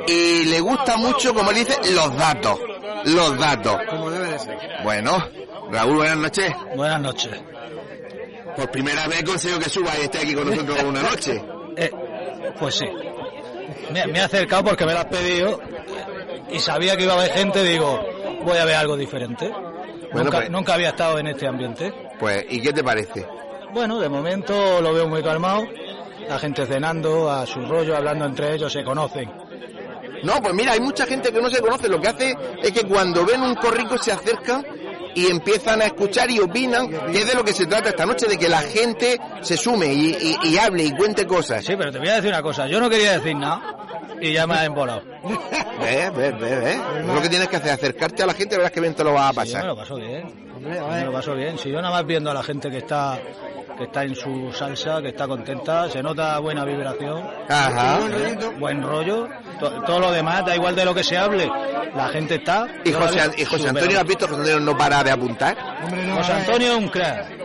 Y 0.07 0.45
le 0.45 0.61
gusta 0.61 0.97
mucho, 0.97 1.35
como 1.35 1.53
dice, 1.53 1.77
los 1.93 2.17
datos. 2.17 2.59
Los 3.05 3.39
datos. 3.39 3.77
Como 3.89 4.11
debe 4.11 4.33
de 4.33 4.39
ser. 4.39 4.59
Bueno, 4.83 5.29
Raúl, 5.71 5.97
buenas 5.97 6.17
noches. 6.17 6.53
Buenas 6.77 7.01
noches. 7.01 7.33
Por 8.57 8.71
primera 8.71 9.07
vez 9.07 9.23
consigo 9.25 9.59
que 9.59 9.69
suba 9.69 9.93
y 9.99 10.03
esté 10.03 10.19
aquí 10.19 10.35
con 10.35 10.49
nosotros 10.49 10.83
una 10.83 11.03
noche. 11.03 11.43
Eh, 11.77 11.91
pues 12.59 12.77
sí. 12.77 12.87
Me, 13.93 14.07
me 14.07 14.19
he 14.19 14.23
acercado 14.23 14.65
porque 14.65 14.85
me 14.87 14.93
lo 14.93 14.99
has 15.01 15.07
pedido 15.07 15.61
y 16.51 16.59
sabía 16.59 16.97
que 16.97 17.05
iba 17.05 17.15
a 17.15 17.19
haber 17.19 17.33
gente, 17.33 17.63
digo, 17.63 18.05
voy 18.45 18.59
a 18.59 18.65
ver 18.65 18.77
algo 18.77 18.97
diferente. 18.97 19.51
nunca, 20.13 20.39
pues- 20.39 20.51
nunca 20.51 20.75
había 20.75 20.91
estado 20.91 21.19
en 21.19 21.29
este 21.29 21.47
ambiente. 21.47 21.93
Pues, 22.19 22.45
¿y 22.49 22.61
qué 22.63 22.73
te 22.73 22.83
parece? 22.85 23.27
Bueno, 23.73 23.99
de 24.01 24.09
momento 24.09 24.81
lo 24.81 24.93
veo 24.95 25.07
muy 25.09 25.23
calmado. 25.23 25.67
La 26.29 26.39
gente 26.39 26.67
cenando, 26.67 27.31
a 27.31 27.47
su 27.47 27.61
rollo, 27.67 27.97
hablando 27.97 28.25
entre 28.25 28.55
ellos, 28.55 28.73
se 28.73 28.83
conocen. 28.83 29.31
No, 30.23 30.41
pues 30.43 30.55
mira, 30.55 30.73
hay 30.73 30.81
mucha 30.81 31.07
gente 31.07 31.31
que 31.31 31.41
no 31.41 31.51
se 31.51 31.61
conoce. 31.61 31.89
Lo 31.89 32.01
que 32.01 32.09
hace 32.09 32.35
es 32.63 32.73
que 32.73 32.83
cuando 32.85 33.25
ven 33.25 33.43
un 33.43 33.55
corrico 33.57 33.97
se 33.99 34.13
acercan 34.13 34.65
y 35.17 35.29
empiezan 35.29 35.81
a 35.81 35.87
escuchar 35.87 36.31
y 36.31 36.39
opinan, 36.39 36.89
que 36.89 37.19
es 37.19 37.27
de 37.27 37.35
lo 37.35 37.43
que 37.43 37.55
se 37.55 37.65
trata 37.65 37.89
esta 37.89 38.05
noche, 38.05 38.27
de 38.27 38.37
que 38.37 38.51
la 38.51 38.61
gente 38.61 39.19
se 39.41 39.57
sume 39.57 39.93
y, 39.93 40.59
hable 40.59 40.85
y 40.85 40.93
cuente 40.93 41.27
cosas. 41.27 41.65
Sí, 41.65 41.73
pero 41.77 41.91
te 41.91 41.99
voy 41.99 42.09
a 42.09 42.17
decir 42.17 42.29
una 42.29 42.43
cosa. 42.43 42.67
Yo 42.67 42.79
no 42.79 42.91
quería 42.91 43.13
decir 43.13 43.35
nada 43.35 43.79
y 44.21 44.35
ya 44.35 44.47
me 44.47 44.55
has 44.55 44.67
embolado. 44.67 45.16
Ve, 45.81 46.11
ve, 46.11 46.31
ve, 46.33 46.57
ve. 46.57 46.73
Es 47.01 47.07
lo 47.07 47.21
que 47.23 47.29
tienes 47.29 47.49
que 47.49 47.57
hacer, 47.57 47.71
acercarte 47.73 48.23
a 48.23 48.27
la 48.27 48.35
gente, 48.35 48.57
verás 48.57 48.71
que 48.73 48.81
bien 48.81 48.95
te 48.95 49.05
lo 49.05 49.13
va 49.13 49.29
a 49.29 49.33
Sí, 49.33 49.35
yo 49.37 49.41
pasar. 49.43 49.61
me 49.63 49.69
lo 49.69 49.77
paso 49.77 49.97
bien. 49.97 50.47
Me 50.61 51.05
lo 51.05 51.13
paso 51.13 51.35
bien. 51.35 51.59
Si 51.59 51.71
yo 51.71 51.81
nada 51.81 51.91
más 51.93 52.07
viendo 52.07 52.31
a 52.31 52.35
la 52.35 52.43
gente 52.43 52.71
que 52.71 52.79
está 52.79 53.19
que 53.77 53.85
está 53.85 54.05
en 54.05 54.15
su 54.15 54.51
salsa, 54.55 55.03
que 55.03 55.09
está 55.09 55.29
contenta, 55.29 55.91
se 55.91 56.03
nota 56.03 56.39
buena 56.39 56.65
vibración, 56.65 57.23
Ajá. 57.47 57.99
buen 58.59 58.83
rollo, 58.83 59.29
to- 59.61 59.83
todo 59.83 60.01
lo 60.01 60.13
demás, 60.13 60.47
da 60.47 60.57
igual 60.57 60.75
de 60.75 60.83
lo 60.87 60.95
que 60.95 61.05
se 61.05 61.15
hable, 61.19 61.47
la 61.95 62.09
gente 62.09 62.37
está. 62.37 62.67
Y 62.87 62.93
José, 62.93 63.19
y 63.37 63.45
José 63.45 63.69
Antonio, 63.69 63.99
¿has 64.01 64.07
visto? 64.07 64.27
José 64.29 64.41
Antonio 64.41 64.61
no 64.61 64.79
para 64.79 65.05
de 65.05 65.11
apuntar. 65.11 65.55
José 66.17 66.33
Antonio 66.33 66.73
es 66.73 66.79
un 66.79 66.89
crack. 66.89 67.37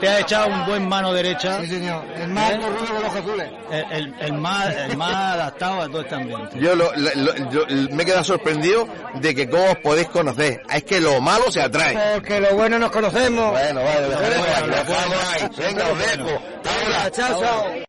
Te 0.00 0.08
ha 0.08 0.20
echado 0.20 0.48
un 0.48 0.66
buen 0.66 0.88
mano 0.88 1.12
derecha. 1.12 1.60
Sí, 1.60 1.68
señor. 1.68 2.02
El 2.16 2.28
más 2.28 2.50
¿Eh? 2.52 2.58
los 2.58 3.14
azules. 3.14 3.48
El, 3.70 3.84
el- 3.92 4.14
el 4.20 4.32
más, 4.34 4.74
el 4.76 4.96
más 4.96 5.14
adaptado 5.14 5.82
a 5.82 5.86
todo 5.88 6.00
este 6.00 6.14
ambiente. 6.16 6.58
Yo, 6.60 6.74
lo- 6.74 6.90
lo- 6.96 7.25
lo- 7.34 7.50
yo 7.50 7.66
me 7.90 8.02
he 8.02 8.06
quedado 8.06 8.24
sorprendido 8.24 8.86
de 9.14 9.34
que 9.34 9.48
cómo 9.48 9.70
os 9.72 9.78
podéis 9.78 10.08
conocer. 10.08 10.62
Es 10.72 10.84
que 10.84 11.00
lo 11.00 11.20
malo 11.20 11.50
se 11.50 11.60
atrae. 11.62 12.14
Porque 12.14 12.40
lo 12.40 12.54
bueno 12.54 12.78
nos 12.78 12.90
conocemos. 12.90 13.50
Bueno, 13.52 13.82
vale, 13.82 14.08
lo 14.08 14.20
dejamos 14.76 15.16
ahí. 15.32 15.48
Venga, 15.58 15.88
os 15.88 15.98
dejo. 15.98 16.42
Hasta 16.64 16.70
ahora. 16.84 17.10
Chao, 17.10 17.40
chao. 17.42 17.86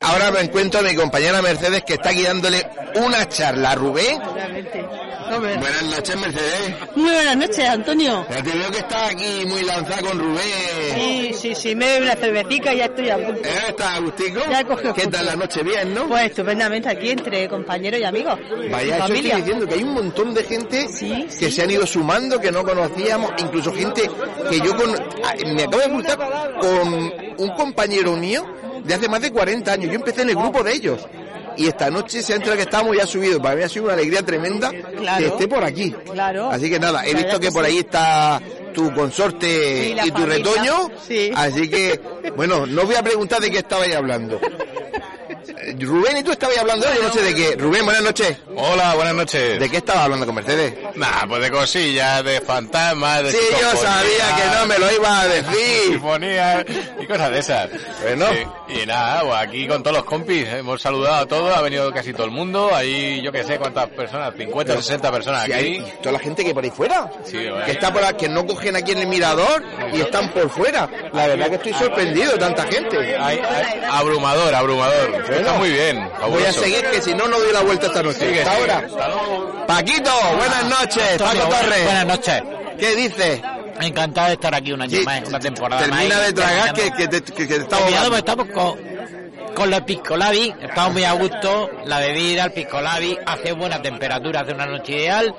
Ahora 0.00 0.30
me 0.30 0.40
encuentro 0.40 0.78
a 0.78 0.84
mi 0.84 0.94
compañera 0.94 1.42
Mercedes 1.42 1.82
que 1.82 1.94
está 1.94 2.10
guiándole 2.10 2.64
una 2.94 3.28
charla 3.28 3.72
a 3.72 3.74
Rubén. 3.74 4.20
Buenas 5.28 5.82
noches, 5.82 6.16
Mercedes. 6.16 6.74
Muy 6.94 7.10
buenas 7.10 7.36
noches, 7.36 7.68
Antonio. 7.68 8.24
Ya 8.30 8.42
te 8.42 8.50
veo 8.50 8.70
que 8.70 8.78
estás 8.78 9.10
aquí 9.12 9.44
muy 9.46 9.62
lanzada 9.64 10.00
con 10.02 10.18
Rubén. 10.20 10.94
Sí, 10.94 11.34
sí, 11.34 11.54
sí, 11.54 11.74
me 11.74 11.86
bebo 11.86 12.04
una 12.04 12.14
cervecita 12.14 12.72
y 12.72 12.78
ya 12.78 12.84
estoy 12.84 13.10
a 13.10 13.16
punto. 13.16 13.48
¿Eh? 13.48 13.58
¿Estás 13.68 13.96
Agustico? 13.96 14.40
Ya 14.48 14.64
cogido 14.64 14.94
¿Qué 14.94 15.06
tal 15.08 15.26
la 15.26 15.36
noche? 15.36 15.62
Bien, 15.64 15.92
¿no? 15.92 16.06
Pues 16.06 16.26
estupendamente 16.26 16.88
aquí 16.88 17.10
entre 17.10 17.48
compañeros 17.48 18.00
y 18.00 18.04
amigos. 18.04 18.38
Vaya, 18.70 18.96
eso 18.98 19.12
estoy 19.12 19.32
diciendo 19.32 19.66
que 19.66 19.74
hay 19.74 19.82
un 19.82 19.94
montón 19.94 20.32
de 20.32 20.44
gente 20.44 20.86
que 21.38 21.50
se 21.50 21.62
han 21.62 21.70
ido 21.72 21.84
sumando, 21.86 22.40
que 22.40 22.52
no 22.52 22.62
conocíamos, 22.62 23.32
incluso 23.38 23.74
gente 23.74 24.08
que 24.48 24.60
yo 24.60 24.76
con, 24.76 24.92
me 25.54 25.64
acabo 25.64 25.82
de 25.82 25.90
cruzar 25.90 26.18
con 26.60 27.12
un 27.36 27.50
compañero 27.56 28.16
mío 28.16 28.46
de 28.84 28.94
hace 28.94 29.08
más 29.08 29.20
de 29.20 29.30
40 29.32 29.72
años. 29.72 29.86
Yo 29.90 29.94
empecé 29.94 30.22
en 30.22 30.30
el 30.30 30.36
grupo 30.36 30.62
de 30.62 30.72
ellos. 30.72 31.06
Y 31.56 31.66
esta 31.66 31.90
noche 31.90 32.22
se 32.22 32.32
ha 32.32 32.36
enterado 32.36 32.56
que 32.58 32.62
estábamos 32.62 32.96
ya 32.96 33.04
subidos. 33.06 33.40
Para 33.40 33.56
mí 33.56 33.62
ha 33.64 33.68
sido 33.68 33.86
una 33.86 33.94
alegría 33.94 34.22
tremenda 34.22 34.70
Claro. 34.70 35.18
que 35.18 35.26
esté 35.30 35.48
por 35.48 35.64
aquí. 35.64 35.90
Claro. 36.12 36.50
Así 36.50 36.70
que 36.70 36.78
nada, 36.78 37.04
he 37.04 37.14
visto 37.14 37.40
que 37.40 37.50
por 37.50 37.64
ahí 37.64 37.78
está 37.78 38.40
tu 38.72 38.94
consorte 38.94 39.88
Y 39.88 39.92
y 39.92 40.10
tu 40.12 40.12
familia. 40.22 40.36
retoño. 40.36 40.90
Sí. 41.06 41.32
Así 41.34 41.68
que, 41.68 42.00
bueno, 42.36 42.64
no 42.64 42.84
voy 42.84 42.94
a 42.94 43.02
preguntar 43.02 43.40
de 43.40 43.50
qué 43.50 43.58
estabais 43.58 43.94
hablando. 43.96 44.40
Rubén 45.80 46.16
y 46.18 46.22
tú 46.22 46.30
estabais 46.32 46.58
hablando, 46.58 46.86
yo 46.94 47.02
no 47.02 47.12
sé 47.12 47.22
de 47.22 47.34
qué. 47.34 47.56
Rubén, 47.56 47.84
buenas 47.84 48.02
noches. 48.02 48.36
Hola, 48.60 48.94
buenas 48.96 49.14
noches. 49.14 49.60
¿De 49.60 49.70
qué 49.70 49.76
estabas 49.76 50.02
hablando 50.04 50.26
con 50.26 50.34
Mercedes? 50.34 50.74
Nah, 50.96 51.26
pues 51.28 51.40
de 51.42 51.50
cosillas, 51.50 52.24
de 52.24 52.40
fantasmas, 52.40 53.22
de 53.22 53.30
Sí, 53.30 53.38
yo 53.52 53.70
sabía 53.76 54.36
que 54.36 54.56
no 54.58 54.66
me 54.66 54.78
lo 54.78 54.92
iba 54.92 55.20
a 55.20 55.28
decir. 55.28 56.00
Y 57.00 57.06
cosas 57.06 57.30
de 57.30 57.38
esas. 57.38 57.70
Bueno. 58.02 58.26
Sí, 58.66 58.80
y 58.82 58.86
nada, 58.86 59.22
pues 59.22 59.34
aquí 59.36 59.68
con 59.68 59.82
todos 59.84 59.98
los 59.98 60.04
compis, 60.06 60.44
hemos 60.48 60.82
saludado 60.82 61.14
a 61.22 61.26
todos, 61.26 61.56
ha 61.56 61.60
venido 61.62 61.92
casi 61.92 62.12
todo 62.12 62.24
el 62.24 62.32
mundo, 62.32 62.74
ahí 62.74 63.22
yo 63.22 63.30
que 63.30 63.44
sé 63.44 63.58
cuántas 63.58 63.88
personas, 63.90 64.34
50 64.36 64.72
o 64.72 64.82
60 64.82 65.12
personas 65.12 65.44
Si 65.46 65.52
aquí. 65.52 65.64
hay 65.64 65.92
toda 66.02 66.12
la 66.14 66.18
gente 66.18 66.44
que 66.44 66.52
por 66.52 66.64
ahí 66.64 66.70
fuera. 66.70 67.08
Sí, 67.24 67.36
bueno. 67.36 67.64
Que 67.64 67.70
está 67.72 67.92
por 67.92 68.02
aquí, 68.04 68.26
que 68.26 68.28
no 68.28 68.44
cogen 68.44 68.74
aquí 68.74 68.90
en 68.90 68.98
el 68.98 69.06
mirador 69.06 69.62
y 69.92 70.00
están 70.00 70.32
por 70.32 70.50
fuera. 70.50 70.88
La 71.12 71.28
verdad 71.28 71.46
que 71.48 71.54
estoy 71.54 71.74
sorprendido 71.74 72.32
tanta 72.36 72.64
gente. 72.64 72.96
Hay- 73.16 73.38
hay- 73.38 73.82
abrumador, 73.88 74.52
abrumador. 74.52 75.24
Está 75.30 75.52
muy 75.54 75.70
bien. 75.70 76.08
Voy 76.28 76.42
a 76.44 76.52
seguir 76.52 76.84
que 76.90 77.00
si 77.00 77.14
no, 77.14 77.28
no 77.28 77.38
doy 77.38 77.52
la 77.52 77.60
vuelta 77.60 77.86
esta 77.86 78.02
noche. 78.02 78.18
Sigue, 78.18 78.47
Hasta 78.50 79.04
ahora. 79.04 79.66
Paquito, 79.66 80.10
buenas 80.36 80.64
noches. 80.64 81.12
Antonio, 81.12 81.42
Paco 81.48 81.54
Torres. 81.56 81.84
Buenas 81.84 82.06
noches. 82.06 82.42
¿Qué 82.78 82.94
dices? 82.96 83.40
Encantado 83.80 84.28
de 84.28 84.32
estar 84.34 84.54
aquí 84.54 84.72
un 84.72 84.82
año 84.82 84.98
Sí, 84.98 85.04
más, 85.04 85.22
una 85.28 85.38
temporada. 85.38 85.82
Termina 85.82 86.20
de 86.20 86.32
tragar 86.32 86.72
que, 86.72 86.90
te, 87.08 87.20
te 87.20 87.74
ahogando. 87.74 88.08
pues 88.08 88.18
estamos 88.18 88.48
con, 88.48 88.78
con 89.54 89.70
los 89.70 89.80
piscolabi, 89.82 90.54
estamos 90.60 90.92
muy 90.94 91.04
a 91.04 91.12
gusto, 91.12 91.70
la 91.84 91.98
bebida, 92.00 92.44
el 92.44 92.52
piscolabi, 92.52 93.16
hace 93.24 93.52
buena 93.52 93.80
temperatura, 93.80 94.40
hace 94.40 94.52
una 94.52 94.66
noche 94.66 94.92
ideal, 94.96 95.34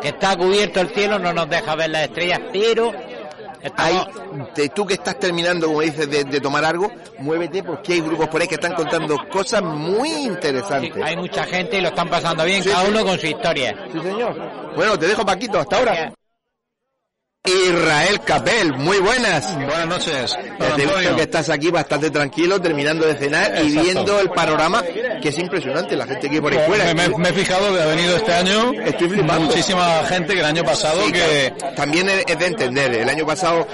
que 0.00 0.08
está 0.08 0.34
cubierto 0.36 0.80
el 0.80 0.88
cielo, 0.94 1.18
no 1.18 1.32
nos 1.34 1.48
deja 1.50 1.74
ver 1.74 1.90
las 1.90 2.02
estrellas, 2.04 2.40
pero 2.52 2.92
Ahí, 3.76 3.98
te- 4.54 4.68
tú 4.70 4.84
que 4.86 4.94
estás 4.94 5.18
terminando, 5.18 5.66
como 5.68 5.80
dices, 5.80 6.10
de, 6.10 6.24
de 6.24 6.40
tomar 6.40 6.64
algo, 6.64 6.90
muévete 7.18 7.62
porque 7.62 7.94
hay 7.94 8.00
grupos 8.00 8.28
por 8.28 8.40
ahí 8.40 8.48
que 8.48 8.56
están 8.56 8.74
contando 8.74 9.16
cosas 9.30 9.62
muy 9.62 10.08
interesantes. 10.10 11.02
hay 11.02 11.16
mucha 11.16 11.44
gente 11.44 11.78
y 11.78 11.80
lo 11.80 11.88
están 11.88 12.08
pasando 12.08 12.44
bien, 12.44 12.62
Sí, 12.62 12.70
cada 12.70 12.88
uno 12.88 13.04
con 13.04 13.18
su 13.18 13.26
historia. 13.26 13.76
Sí, 13.92 14.00
señor. 14.00 14.36
Bueno, 14.74 14.98
te 14.98 15.06
dejo 15.06 15.24
Paquito, 15.24 15.58
hasta 15.60 15.76
ahora. 15.78 16.12
Israel 17.44 18.20
Capel, 18.24 18.72
muy 18.74 18.98
buenas. 18.98 19.52
Buenas 19.56 19.88
noches. 19.88 20.38
Te 20.76 20.86
visto 20.86 21.16
que 21.16 21.22
estás 21.22 21.50
aquí 21.50 21.70
bastante 21.72 22.08
tranquilo, 22.08 22.60
terminando 22.62 23.04
de 23.04 23.16
cenar 23.16 23.64
y 23.64 23.72
viendo 23.80 24.20
el 24.20 24.30
panorama, 24.30 24.80
que 25.20 25.28
es 25.28 25.38
impresionante, 25.40 25.96
la 25.96 26.06
gente 26.06 26.30
que 26.30 26.40
por 26.40 26.52
ahí 26.52 26.60
fuera. 26.68 26.84
Me, 26.94 27.08
me- 27.08 27.18
me 27.18 27.28
he 27.30 27.32
fijado 27.32 27.74
que 27.74 27.82
ha 27.82 27.86
venido 27.86 28.16
este 28.16 28.32
año 28.32 28.72
Estoy 28.84 29.08
flipando. 29.08 29.46
muchísima 29.46 30.04
gente 30.04 30.34
que 30.34 30.38
el 30.38 30.46
año 30.46 30.62
pasado 30.64 31.04
Sí, 31.04 31.10
que... 31.10 31.52
También 31.74 32.08
es 32.10 32.38
de 32.38 32.46
entender, 32.46 32.94
el 32.94 33.08
año 33.08 33.26
pasado 33.26 33.66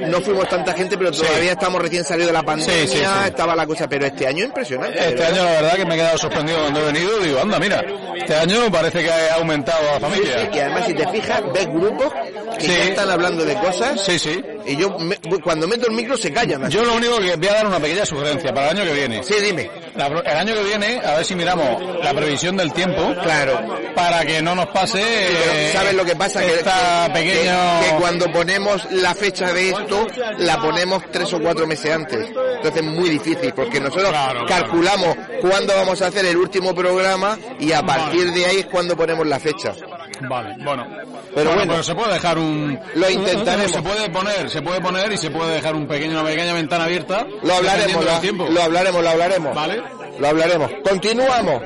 no 0.00 0.20
fuimos 0.20 0.46
tanta 0.50 0.74
gente, 0.74 0.98
pero 0.98 1.10
todavía 1.10 1.52
estamos 1.52 1.80
recién 1.80 2.04
salidos 2.04 2.26
de 2.28 2.32
la 2.34 2.42
pandemia, 2.42 2.86
Sí, 2.86 3.00
estaba 3.26 3.56
la 3.56 3.66
cosa, 3.66 3.88
pero 3.88 4.04
este 4.04 4.26
año 4.26 4.44
impresionante. 4.44 4.98
Este 4.98 5.14
¿verdad? 5.14 5.32
año 5.32 5.44
la 5.44 5.50
verdad 5.62 5.76
que 5.76 5.86
me 5.86 5.94
he 5.94 5.96
quedado 5.96 6.18
sorprendido 6.18 6.58
cuando 6.60 6.80
he 6.80 6.92
venido. 6.92 7.18
Digo, 7.20 7.40
anda, 7.40 7.58
mira, 7.58 7.82
este 8.18 8.34
año 8.36 8.70
parece 8.70 9.02
que 9.02 9.10
ha 9.10 9.36
aumentado 9.36 9.78
la 9.94 10.00
familia. 10.00 10.50
y 10.52 10.58
además 10.58 10.84
si 10.86 10.92
te 10.92 11.08
fijas, 11.08 11.42
ves 11.54 11.66
grupos 11.68 12.12
que 12.58 12.66
ya 12.66 12.84
están 12.84 13.13
hablando 13.14 13.44
de 13.44 13.54
cosas. 13.54 14.00
Sí, 14.04 14.18
sí. 14.18 14.42
Y 14.66 14.76
yo, 14.76 14.98
me- 14.98 15.16
cuando 15.42 15.66
meto 15.68 15.86
el 15.86 15.92
micro, 15.94 16.16
se 16.16 16.32
callan. 16.32 16.68
Yo 16.70 16.84
lo 16.84 16.94
único 16.94 17.18
que 17.18 17.36
voy 17.36 17.48
a 17.48 17.54
dar 17.54 17.66
una 17.66 17.78
pequeña 17.80 18.04
sugerencia 18.06 18.52
para 18.54 18.70
el 18.70 18.78
año 18.78 18.86
que 18.90 18.96
viene. 18.96 19.22
Sí, 19.22 19.34
dime. 19.42 19.70
La 19.96 20.06
el 20.06 20.36
año 20.36 20.54
que 20.54 20.62
viene, 20.64 21.00
a 21.04 21.16
ver 21.16 21.24
si 21.24 21.34
miramos 21.34 21.82
la 22.02 22.12
previsión 22.14 22.56
del 22.56 22.72
tiempo. 22.72 23.14
Claro. 23.22 23.78
Para 23.94 24.24
que 24.24 24.42
no 24.42 24.54
nos 24.54 24.66
pase. 24.68 25.02
Pero 25.02 25.52
eh, 25.54 25.70
¿Sabes 25.72 25.94
lo 25.94 26.04
que 26.04 26.16
pasa? 26.16 26.40
Que, 26.40 26.54
esta 26.54 27.04
que- 27.08 27.12
pequeño... 27.20 27.52
que- 27.80 27.90
que 27.90 27.96
cuando 28.00 28.30
ponemos 28.32 28.86
la 28.92 29.14
fecha 29.14 29.52
de 29.52 29.70
esto, 29.70 30.06
la 30.38 30.60
ponemos 30.60 31.02
tres 31.10 31.32
o 31.32 31.40
cuatro 31.40 31.66
meses 31.66 31.92
antes. 31.94 32.26
Entonces 32.28 32.82
es 32.82 32.88
muy 32.88 33.08
difícil, 33.10 33.52
porque 33.54 33.80
nosotros 33.80 34.12
calculamos 34.48 35.16
cuándo 35.40 35.74
vamos 35.74 36.00
a 36.02 36.06
hacer 36.08 36.24
el 36.26 36.36
último 36.36 36.74
programa 36.74 37.38
y 37.60 37.72
a 37.72 37.82
partir 37.82 38.30
de 38.32 38.44
ahí 38.46 38.56
es 38.60 38.66
cuando 38.66 38.96
ponemos 38.96 39.26
la 39.26 39.38
fecha. 39.38 39.72
Vale, 40.20 40.56
bueno. 40.62 40.86
Pero 41.34 41.50
bueno, 41.50 41.50
bueno. 41.54 41.72
pero 41.72 41.82
se 41.82 41.94
puede 41.94 42.14
dejar 42.14 42.38
un... 42.38 42.78
Lo 42.94 43.10
intentaremos. 43.10 43.72
Se 43.72 43.82
puede 43.82 44.10
poner, 44.10 44.50
se 44.50 44.62
puede 44.62 44.80
poner 44.80 45.12
y 45.12 45.16
se 45.16 45.30
puede 45.30 45.54
dejar 45.54 45.74
un 45.74 45.86
pequeño, 45.86 46.20
una 46.20 46.28
pequeña 46.28 46.54
ventana 46.54 46.84
abierta. 46.84 47.26
Lo 47.42 47.54
hablaremos, 47.54 48.04
lo, 48.04 48.20
tiempo. 48.20 48.46
lo 48.48 48.62
hablaremos, 48.62 49.02
lo 49.02 49.10
hablaremos. 49.10 49.54
Vale. 49.54 49.82
Lo 50.18 50.28
hablaremos. 50.28 50.70
Continuamos. 50.88 51.62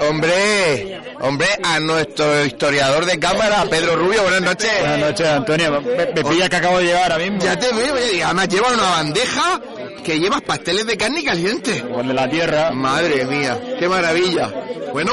Hombre, 0.00 1.00
hombre, 1.20 1.46
a 1.62 1.80
nuestro 1.80 2.44
historiador 2.44 3.04
de 3.04 3.18
cámara, 3.18 3.64
Pedro 3.68 3.96
Rubio, 3.96 4.22
buenas 4.22 4.42
noches. 4.42 4.70
Buenas 4.80 4.98
noches, 4.98 5.26
Antonio. 5.26 5.80
Me, 5.80 6.06
me 6.06 6.24
pilla 6.24 6.48
que 6.48 6.56
acabo 6.56 6.78
de 6.78 6.84
llegar 6.84 7.02
ahora 7.12 7.18
mismo. 7.18 7.38
Ya 7.40 7.58
te 7.58 7.72
veo, 7.72 7.94
además 8.24 8.48
lleva 8.48 8.68
una 8.68 8.82
bandeja 8.82 9.60
que 10.08 10.18
llevas 10.18 10.40
pasteles 10.40 10.86
de 10.86 10.96
carne 10.96 11.22
caliente. 11.22 11.82
de 11.82 12.14
la 12.14 12.26
tierra. 12.30 12.70
Madre 12.70 13.26
mía, 13.26 13.60
qué 13.78 13.86
maravilla. 13.86 14.50
Bueno, 14.90 15.12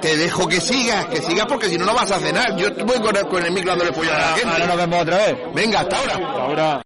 te 0.00 0.16
dejo 0.16 0.48
que 0.48 0.62
sigas, 0.62 1.04
que 1.06 1.20
sigas 1.20 1.44
porque 1.46 1.68
si 1.68 1.76
no, 1.76 1.84
no 1.84 1.92
vas 1.94 2.10
a 2.10 2.18
cenar. 2.18 2.56
Yo 2.56 2.70
voy 2.86 2.98
con 3.00 3.14
el, 3.14 3.26
con 3.26 3.44
el 3.44 3.52
micro 3.52 3.72
dándole 3.72 3.92
pollo 3.92 4.14
a 4.14 4.18
la 4.18 4.28
gente. 4.28 4.48
Ahora 4.48 4.66
nos 4.66 4.76
vemos 4.78 5.02
otra 5.02 5.16
vez. 5.18 5.36
Venga, 5.54 5.80
hasta 5.80 5.98
ahora. 5.98 6.14
Ahora. 6.14 6.82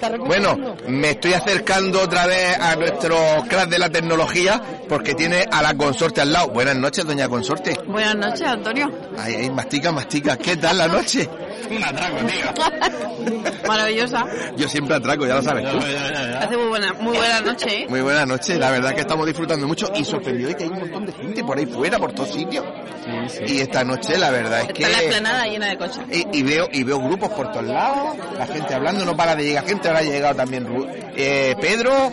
Bueno, 0.00 0.76
me 0.86 1.10
estoy 1.10 1.32
acercando 1.32 2.02
otra 2.02 2.24
vez 2.26 2.56
a 2.60 2.76
nuestro 2.76 3.16
crack 3.48 3.68
de 3.68 3.80
la 3.80 3.90
tecnología 3.90 4.62
porque 4.88 5.14
tiene 5.14 5.44
a 5.50 5.60
la 5.60 5.74
consorte 5.74 6.20
al 6.20 6.32
lado. 6.32 6.48
Buenas 6.50 6.76
noches, 6.76 7.04
doña 7.04 7.28
consorte. 7.28 7.76
Buenas 7.84 8.14
noches, 8.14 8.42
Antonio. 8.42 8.88
Ay, 9.18 9.34
ay, 9.34 9.50
mastica, 9.50 9.90
mastica. 9.90 10.36
¿Qué 10.36 10.56
tal 10.56 10.78
la 10.78 10.86
noche? 10.86 11.28
Un 11.70 11.82
atraco, 11.82 12.16
tío. 12.26 13.48
Maravillosa. 13.66 14.24
Yo 14.56 14.68
siempre 14.68 14.94
atraco, 14.94 15.26
ya 15.26 15.34
lo 15.34 15.42
sabes. 15.42 15.66
Hace 15.66 16.56
muy 16.56 16.68
buena, 16.68 16.92
muy 16.94 17.16
buena 17.16 17.40
noche, 17.40 17.82
¿eh? 17.82 17.86
Muy 17.88 18.00
buena 18.00 18.24
noche, 18.24 18.56
la 18.56 18.70
verdad 18.70 18.94
que 18.94 19.00
estamos 19.00 19.26
disfrutando 19.26 19.66
mucho 19.66 19.90
y 19.96 20.04
sorprendido 20.04 20.50
de 20.50 20.56
que 20.56 20.64
hay 20.64 20.70
un 20.70 20.78
montón 20.78 21.06
de 21.06 21.12
gente 21.12 21.42
por 21.42 21.58
ahí 21.58 21.66
fuera, 21.66 21.98
por 21.98 22.12
todos 22.12 22.32
sitios. 22.32 22.64
Y 23.46 23.60
esta 23.60 23.82
noche 23.84 24.16
la 24.16 24.30
verdad 24.30 24.60
es 24.60 24.68
que... 24.68 24.84
Está 24.84 24.96
la 24.96 25.02
esplanada 25.02 25.44
llena 25.46 25.66
de 25.66 25.76
coches. 25.78 26.00
Y, 26.10 26.38
y 26.38 26.42
veo 26.42 26.68
y 26.72 26.84
veo 26.84 27.00
grupos 27.00 27.30
por 27.30 27.50
todos 27.50 27.66
lados, 27.66 28.16
la 28.38 28.46
gente 28.46 28.74
hablando, 28.74 29.04
no 29.04 29.16
para 29.16 29.34
de 29.34 29.44
llegar 29.44 29.66
gente, 29.66 29.87
ha 29.96 30.02
llegado 30.02 30.34
también 30.36 30.66
eh, 31.16 31.56
Pedro, 31.60 32.12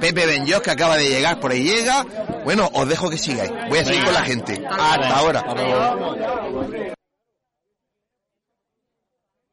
Pepe 0.00 0.26
Benjos 0.26 0.62
que 0.62 0.70
acaba 0.70 0.96
de 0.96 1.08
llegar, 1.08 1.40
por 1.40 1.52
ahí 1.52 1.62
llega. 1.62 2.04
Bueno, 2.44 2.70
os 2.72 2.88
dejo 2.88 3.10
que 3.10 3.18
sigáis, 3.18 3.52
voy 3.68 3.78
a 3.78 3.84
seguir 3.84 4.04
con 4.04 4.14
la 4.14 4.22
gente. 4.22 4.62
Hasta 4.68 5.16
ahora. 5.16 5.44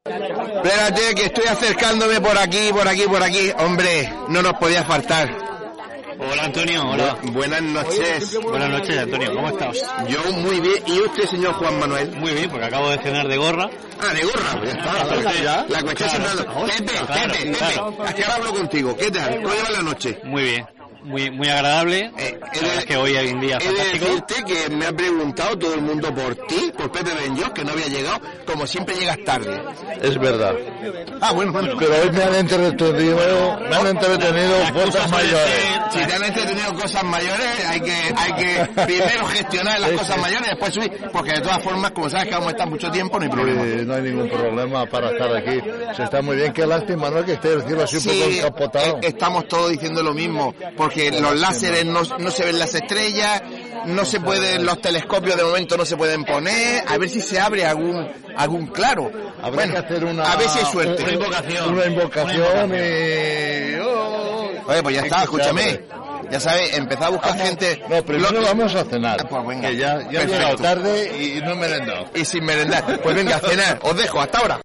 Espérate 0.06 1.15
que 1.15 1.26
estoy 1.26 1.48
acercándome 1.48 2.22
por 2.22 2.38
aquí, 2.38 2.69
por 2.72 2.88
aquí, 2.88 3.03
por 3.03 3.22
aquí. 3.22 3.52
Hombre, 3.60 4.11
no 4.30 4.41
nos 4.41 4.53
podía 4.53 4.84
faltar. 4.84 5.47
Hola, 6.19 6.44
Antonio. 6.45 6.89
Hola. 6.89 7.18
Buenas 7.31 7.61
noches. 7.61 8.39
Buenas 8.41 8.69
noches, 8.69 8.98
Antonio. 8.98 9.34
¿Cómo 9.35 9.49
estás? 9.49 9.77
Yo 10.07 10.31
muy 10.34 10.60
bien. 10.60 10.84
¿Y 10.88 10.99
usted, 11.02 11.26
señor 11.26 11.53
Juan 11.53 11.80
Manuel? 11.80 12.11
Muy 12.18 12.31
bien, 12.34 12.49
porque 12.49 12.65
acabo 12.65 12.89
de 12.89 12.98
cenar 12.99 13.27
de 13.27 13.38
gorra. 13.38 13.69
Ah, 13.99 14.14
de 14.14 14.23
gorra, 14.23 14.60
pues 14.60 14.73
ya 14.73 14.80
está. 14.80 15.34
¿Ya? 15.44 15.65
La 15.69 15.81
cuestión 15.84 16.10
Claro. 16.10 16.65
Pepe, 16.65 16.94
Claro, 17.53 17.91
Pepe, 17.98 18.10
aquí 18.10 18.23
ahora 18.23 18.35
hablo 18.35 18.53
contigo. 18.53 18.95
¿Qué 18.98 19.11
tal? 19.11 19.35
¿Cómo 19.41 19.53
lleva 19.53 19.69
la 19.72 19.81
noche? 19.84 20.19
Muy 20.23 20.44
bien. 20.44 20.65
Muy, 21.07 21.31
muy 21.31 21.47
agradable. 21.47 22.11
es 22.17 22.85
que 22.85 22.97
hoy 22.97 23.15
hay 23.15 23.31
un 23.31 23.39
día 23.39 23.57
He 23.61 23.63
de 23.67 23.69
fantástico. 23.75 24.05
decirte 24.05 24.43
que 24.43 24.75
me 24.75 24.85
ha 24.85 24.91
preguntado 24.91 25.57
todo 25.57 25.73
el 25.73 25.81
mundo 25.81 26.13
por 26.13 26.35
ti, 26.47 26.71
por 26.77 26.91
Pepe 26.91 27.11
Benjos, 27.15 27.51
que 27.51 27.63
no 27.63 27.71
había 27.71 27.88
llegado. 27.88 28.19
Como 28.45 28.67
siempre 28.67 28.95
llegas 28.95 29.17
tarde. 29.25 29.61
Es 30.01 30.17
verdad. 30.19 30.53
Ah, 31.21 31.31
bueno, 31.34 31.51
bueno. 31.53 31.75
Pero 31.79 31.91
hoy 32.01 32.11
me 32.11 32.23
han 32.23 32.35
entretenido, 32.35 33.59
me 33.69 33.75
han 33.75 33.88
entretenido 33.88 34.55
cosas 34.73 35.09
mayores. 35.09 35.79
Si 35.91 35.99
te 36.05 36.13
han 36.13 36.23
entretenido 36.23 36.73
cosas 36.75 37.03
mayores, 37.05 37.65
hay 37.69 37.79
que, 37.81 37.93
hay 38.15 38.34
que 38.34 38.81
primero 38.85 39.25
gestionar 39.27 39.79
las 39.79 39.89
Sí, 39.91 39.95
cosas 39.97 40.15
sí. 40.15 40.21
mayores, 40.21 40.47
después 40.49 40.73
subir, 40.73 40.91
porque 41.13 41.31
de 41.31 41.41
todas 41.41 41.63
formas, 41.63 41.91
como 41.91 42.09
sabes 42.09 42.25
que 42.27 42.31
vamos 42.34 42.47
a 42.49 42.51
estar 42.51 42.69
mucho 42.69 42.91
tiempo, 42.91 43.17
no 43.17 43.23
hay 43.23 43.29
problema. 43.31 43.63
Sí, 43.63 43.85
no 43.85 43.93
hay 43.95 44.01
ningún 44.01 44.29
problema 44.29 44.85
para 44.85 45.11
estar 45.11 45.35
aquí. 45.35 45.59
Se 45.95 46.03
está 46.03 46.21
muy 46.21 46.35
bien. 46.35 46.51
Qué 46.53 46.67
lástima, 46.67 47.09
¿no? 47.09 47.23
Que 47.23 47.34
esté 47.34 47.53
el 47.53 47.61
cielo 47.63 47.84
así 47.84 47.97
un 47.97 48.03
poco 48.03 48.29
encapotado. 48.31 48.97
eh, 48.97 49.07
estamos 49.07 49.47
todos 49.47 49.71
diciendo 49.71 50.03
lo 50.03 50.13
mismo, 50.13 50.53
porque 50.75 50.97
los 51.11 51.40
láseres 51.40 51.86
no, 51.86 52.02
no 52.03 52.32
se 52.32 52.45
ven 52.45 52.60
las 52.60 52.74
estrellas, 52.76 53.41
no 53.86 54.03
se 54.06 54.19
pueden, 54.19 54.65
los 54.65 54.82
telescopios 54.82 55.38
de 55.38 55.44
momento 55.44 55.78
no 55.78 55.86
se 55.86 55.95
pueden 55.98 56.24
poner, 56.26 56.84
a 56.88 56.98
ver 56.98 57.10
si 57.10 57.22
se 57.22 57.40
abre 57.40 57.65
algún, 57.65 58.07
algún 58.36 58.68
claro. 58.68 59.11
Habrá 59.41 59.49
Bueno, 59.65 59.74
que 59.74 59.80
hacer 59.80 60.06
una... 60.06 60.24
a 60.32 60.36
ver 60.36 60.49
si 60.49 60.60
hay 60.60 60.65
suerte. 60.65 61.03
Una 61.03 61.14
invocación. 61.14 61.74
Una 61.74 61.86
invocación 61.86 62.72
oh, 63.82 64.72
Oye, 64.72 64.84
pues 64.84 64.95
ya 64.95 65.02
está, 65.02 65.18
que 65.18 65.24
escúchame. 65.24 65.82
Ya 66.30 66.40
sabes, 66.41 66.76
empezar 66.78 67.06
a 67.06 67.10
buscar 67.10 67.38
gente. 67.40 67.82
No, 67.90 68.03
primero 68.03 68.32
Lo- 68.32 68.41
vamos 68.41 68.76
a 68.76 68.84
cenar. 68.84 69.18
Ah, 69.22 69.28
pues 69.30 69.48
venga. 69.48 69.69
Que 69.69 69.78
ya, 69.78 69.99
ya 70.11 70.24
he 70.24 70.28
Perfecto. 70.28 70.34
llegado 70.34 70.56
tarde 70.57 71.24
y 71.24 71.41
no 71.41 71.52
he 71.52 71.56
merendado. 71.56 72.06
Y 72.14 72.26
sin 72.26 72.44
merendar. 72.44 72.99
Pues 73.02 73.15
venga, 73.15 73.38
a 73.38 73.40
cenar. 73.40 73.80
Os 73.84 73.95
dejo, 73.95 74.19
hasta 74.19 74.40
ahora. 74.40 74.61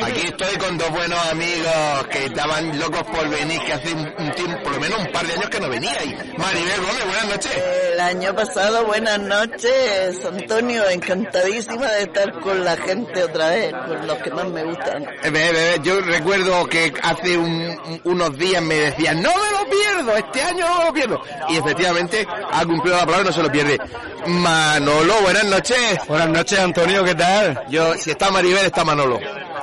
Aquí 0.00 0.20
estoy 0.26 0.56
con 0.58 0.78
dos 0.78 0.90
buenos 0.90 1.18
amigos 1.32 2.06
que 2.08 2.26
estaban 2.26 2.78
locos 2.78 3.02
por 3.02 3.28
venir, 3.28 3.60
que 3.62 3.72
hace 3.72 3.92
un, 3.92 4.00
un 4.16 4.32
tiempo, 4.32 4.62
por 4.62 4.74
lo 4.74 4.80
menos 4.80 4.98
un 5.00 5.06
par 5.10 5.26
de 5.26 5.32
años 5.32 5.48
que 5.50 5.58
no 5.58 5.68
veníais. 5.68 6.14
Maribel 6.38 6.80
Gómez, 6.80 7.04
buenas 7.06 7.26
noches. 7.26 7.52
El 7.92 8.00
año 8.00 8.32
pasado, 8.32 8.86
buenas 8.86 9.18
noches, 9.18 10.24
Antonio, 10.24 10.88
encantadísima 10.88 11.88
de 11.88 12.02
estar 12.04 12.32
con 12.40 12.64
la 12.64 12.76
gente 12.76 13.24
otra 13.24 13.48
vez, 13.50 13.72
con 13.72 14.06
los 14.06 14.18
que 14.18 14.30
más 14.30 14.46
me 14.50 14.62
gustan. 14.62 15.02
Eh, 15.02 15.30
ve, 15.30 15.30
ve, 15.30 15.52
ve, 15.52 15.80
Yo 15.82 16.00
recuerdo 16.00 16.64
que 16.66 16.94
hace 17.02 17.36
un- 17.36 18.00
unos 18.04 18.38
días 18.38 18.62
me 18.62 18.76
decían, 18.76 19.20
no 19.20 19.30
me 19.30 19.50
lo 19.50 19.68
pierdo, 19.68 20.16
este 20.16 20.42
año 20.42 20.64
no 20.68 20.78
me 20.78 20.84
lo 20.86 20.92
pierdo. 20.92 21.22
Y 21.48 21.56
efectivamente 21.56 22.24
ha 22.52 22.64
cumplido 22.64 22.96
la 22.98 23.04
palabra 23.04 23.22
y 23.22 23.26
no 23.26 23.32
se 23.32 23.42
lo 23.42 23.50
pierde. 23.50 23.78
Manolo, 24.26 25.14
buenas 25.22 25.44
noches. 25.44 25.98
Buenas 26.06 26.28
noches, 26.28 26.58
Antonio, 26.60 27.02
¿qué 27.04 27.16
tal? 27.16 27.64
Yo, 27.68 27.94
si 27.94 28.10
está 28.12 28.30
Maribel, 28.30 28.66
está 28.66 28.84
Manolo. 28.84 29.18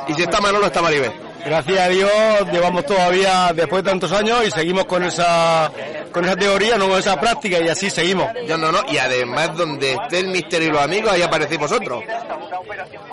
Y 0.09 0.13
si 0.15 0.23
está 0.23 0.41
Manolo, 0.41 0.65
está 0.65 0.81
Maribel. 0.81 1.28
Gracias 1.45 1.79
a 1.79 1.87
Dios 1.89 2.11
llevamos 2.51 2.85
todavía 2.85 3.51
después 3.53 3.83
de 3.83 3.89
tantos 3.89 4.11
años 4.11 4.45
y 4.47 4.51
seguimos 4.51 4.85
con 4.85 5.03
esa 5.03 5.71
con 6.11 6.25
esa 6.25 6.35
teoría, 6.35 6.77
no 6.77 6.87
con 6.89 6.99
esa 6.99 7.19
práctica 7.19 7.59
y 7.59 7.67
así 7.69 7.89
seguimos. 7.89 8.27
Yo 8.47 8.57
no, 8.57 8.71
no. 8.71 8.79
Y 8.91 8.97
además, 8.97 9.55
donde 9.55 9.93
esté 9.93 10.19
el 10.19 10.27
misterio 10.27 10.69
y 10.69 10.71
los 10.71 10.81
amigos, 10.81 11.11
ahí 11.11 11.21
aparecéis 11.21 11.59
vosotros. 11.59 12.03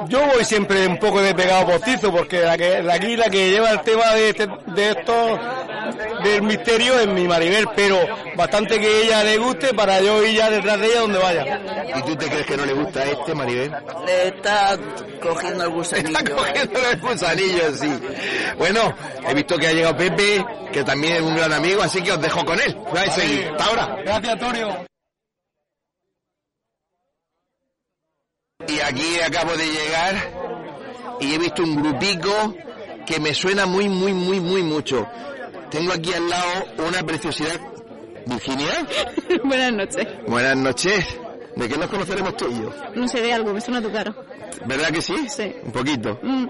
Yo 0.09 0.20
voy 0.27 0.44
siempre 0.44 0.86
un 0.86 0.98
poco 0.98 1.20
de 1.20 1.35
pegado 1.35 1.66
postizo 1.66 2.11
porque 2.12 2.40
la 2.40 2.57
que 2.57 2.82
la 2.82 2.94
aquí 2.94 3.16
la 3.16 3.28
que 3.31 3.51
lleva 3.51 3.70
el 3.70 3.81
tema 3.82 4.15
de 4.15 4.28
este- 4.31 4.48
de 4.66 4.90
estos 4.90 5.40
del 6.24 6.43
misterio 6.43 6.98
es 7.01 7.07
mi 7.07 7.27
Maribel, 7.28 7.69
pero 7.74 7.98
bastante 8.36 8.78
que 8.81 9.03
ella 9.05 9.23
le 9.24 9.39
guste 9.39 9.73
para 9.74 10.01
yo 10.01 10.24
ir 10.24 10.36
ya 10.36 10.51
detrás 10.51 10.81
de 10.81 10.86
ella 10.86 11.01
donde 11.01 11.19
vaya. 11.19 11.61
¿Y 11.97 12.03
tú 12.03 12.16
te 12.16 12.27
crees 12.27 12.47
que 12.47 12.57
no 12.57 12.66
le 12.66 12.73
gusta 12.73 13.01
a 13.01 13.05
este, 13.05 13.35
Maribel? 13.35 13.73
Le 14.07 14.28
está 14.28 14.77
cogiendo 15.23 15.65
el 15.65 15.70
gusanillo. 15.70 16.19
Está 16.19 16.35
cogiendo 16.35 16.81
el 16.90 17.01
gusanillo, 17.01 17.74
sí. 17.77 17.98
Bueno, 18.59 18.94
he 19.28 19.34
visto 19.34 19.56
que 19.59 19.66
ha 19.68 19.72
llegado 19.72 19.97
Pepe, 19.97 20.44
que 20.72 20.82
también 20.84 21.14
es 21.16 21.22
un 21.22 21.36
gran 21.36 21.52
amigo, 21.52 21.82
así 21.82 22.02
que 22.02 22.12
os 22.12 22.20
dejo 22.20 22.44
con 22.44 22.59
él. 22.60 22.76
Vais 22.93 23.09
a 23.09 23.12
seguir. 23.12 23.48
Hasta 23.48 23.64
ahora. 23.64 23.97
Gracias, 24.05 24.32
Antonio. 24.32 24.86
Y 28.68 28.80
aquí 28.80 29.20
acabo 29.20 29.52
de 29.56 29.66
llegar 29.66 30.14
y 31.20 31.34
he 31.34 31.38
visto 31.38 31.62
un 31.62 31.76
grupico 31.76 32.55
que 33.06 33.20
me 33.20 33.32
suena 33.32 33.64
muy, 33.66 33.88
muy, 33.88 34.12
muy, 34.12 34.40
muy 34.40 34.62
mucho. 34.62 35.06
Tengo 35.70 35.93
aquí 35.93 36.12
al 36.12 36.28
lado 36.28 36.64
una 36.88 37.02
preciosidad. 37.02 37.60
Virginia, 38.26 38.84
Buenas 39.44 39.72
noches. 39.72 40.06
buenas 40.26 40.56
noches. 40.56 41.16
¿De 41.55 41.68
qué 41.68 41.78
nos 41.78 41.88
conoceremos 41.88 42.36
tú 42.36 42.51
y 42.51 42.60
yo? 42.60 42.70
No 42.97 43.06
sé 43.06 43.20
de 43.22 43.32
algo, 43.32 43.52
me 43.52 43.60
suena 43.60 43.80
tu 43.80 43.93
cara. 43.93 44.12
¿Verdad 44.66 44.88
que 44.90 45.01
sí? 45.01 45.14
Sí. 45.28 45.55
Un 45.62 45.70
poquito. 45.70 46.18
Mm. 46.22 46.47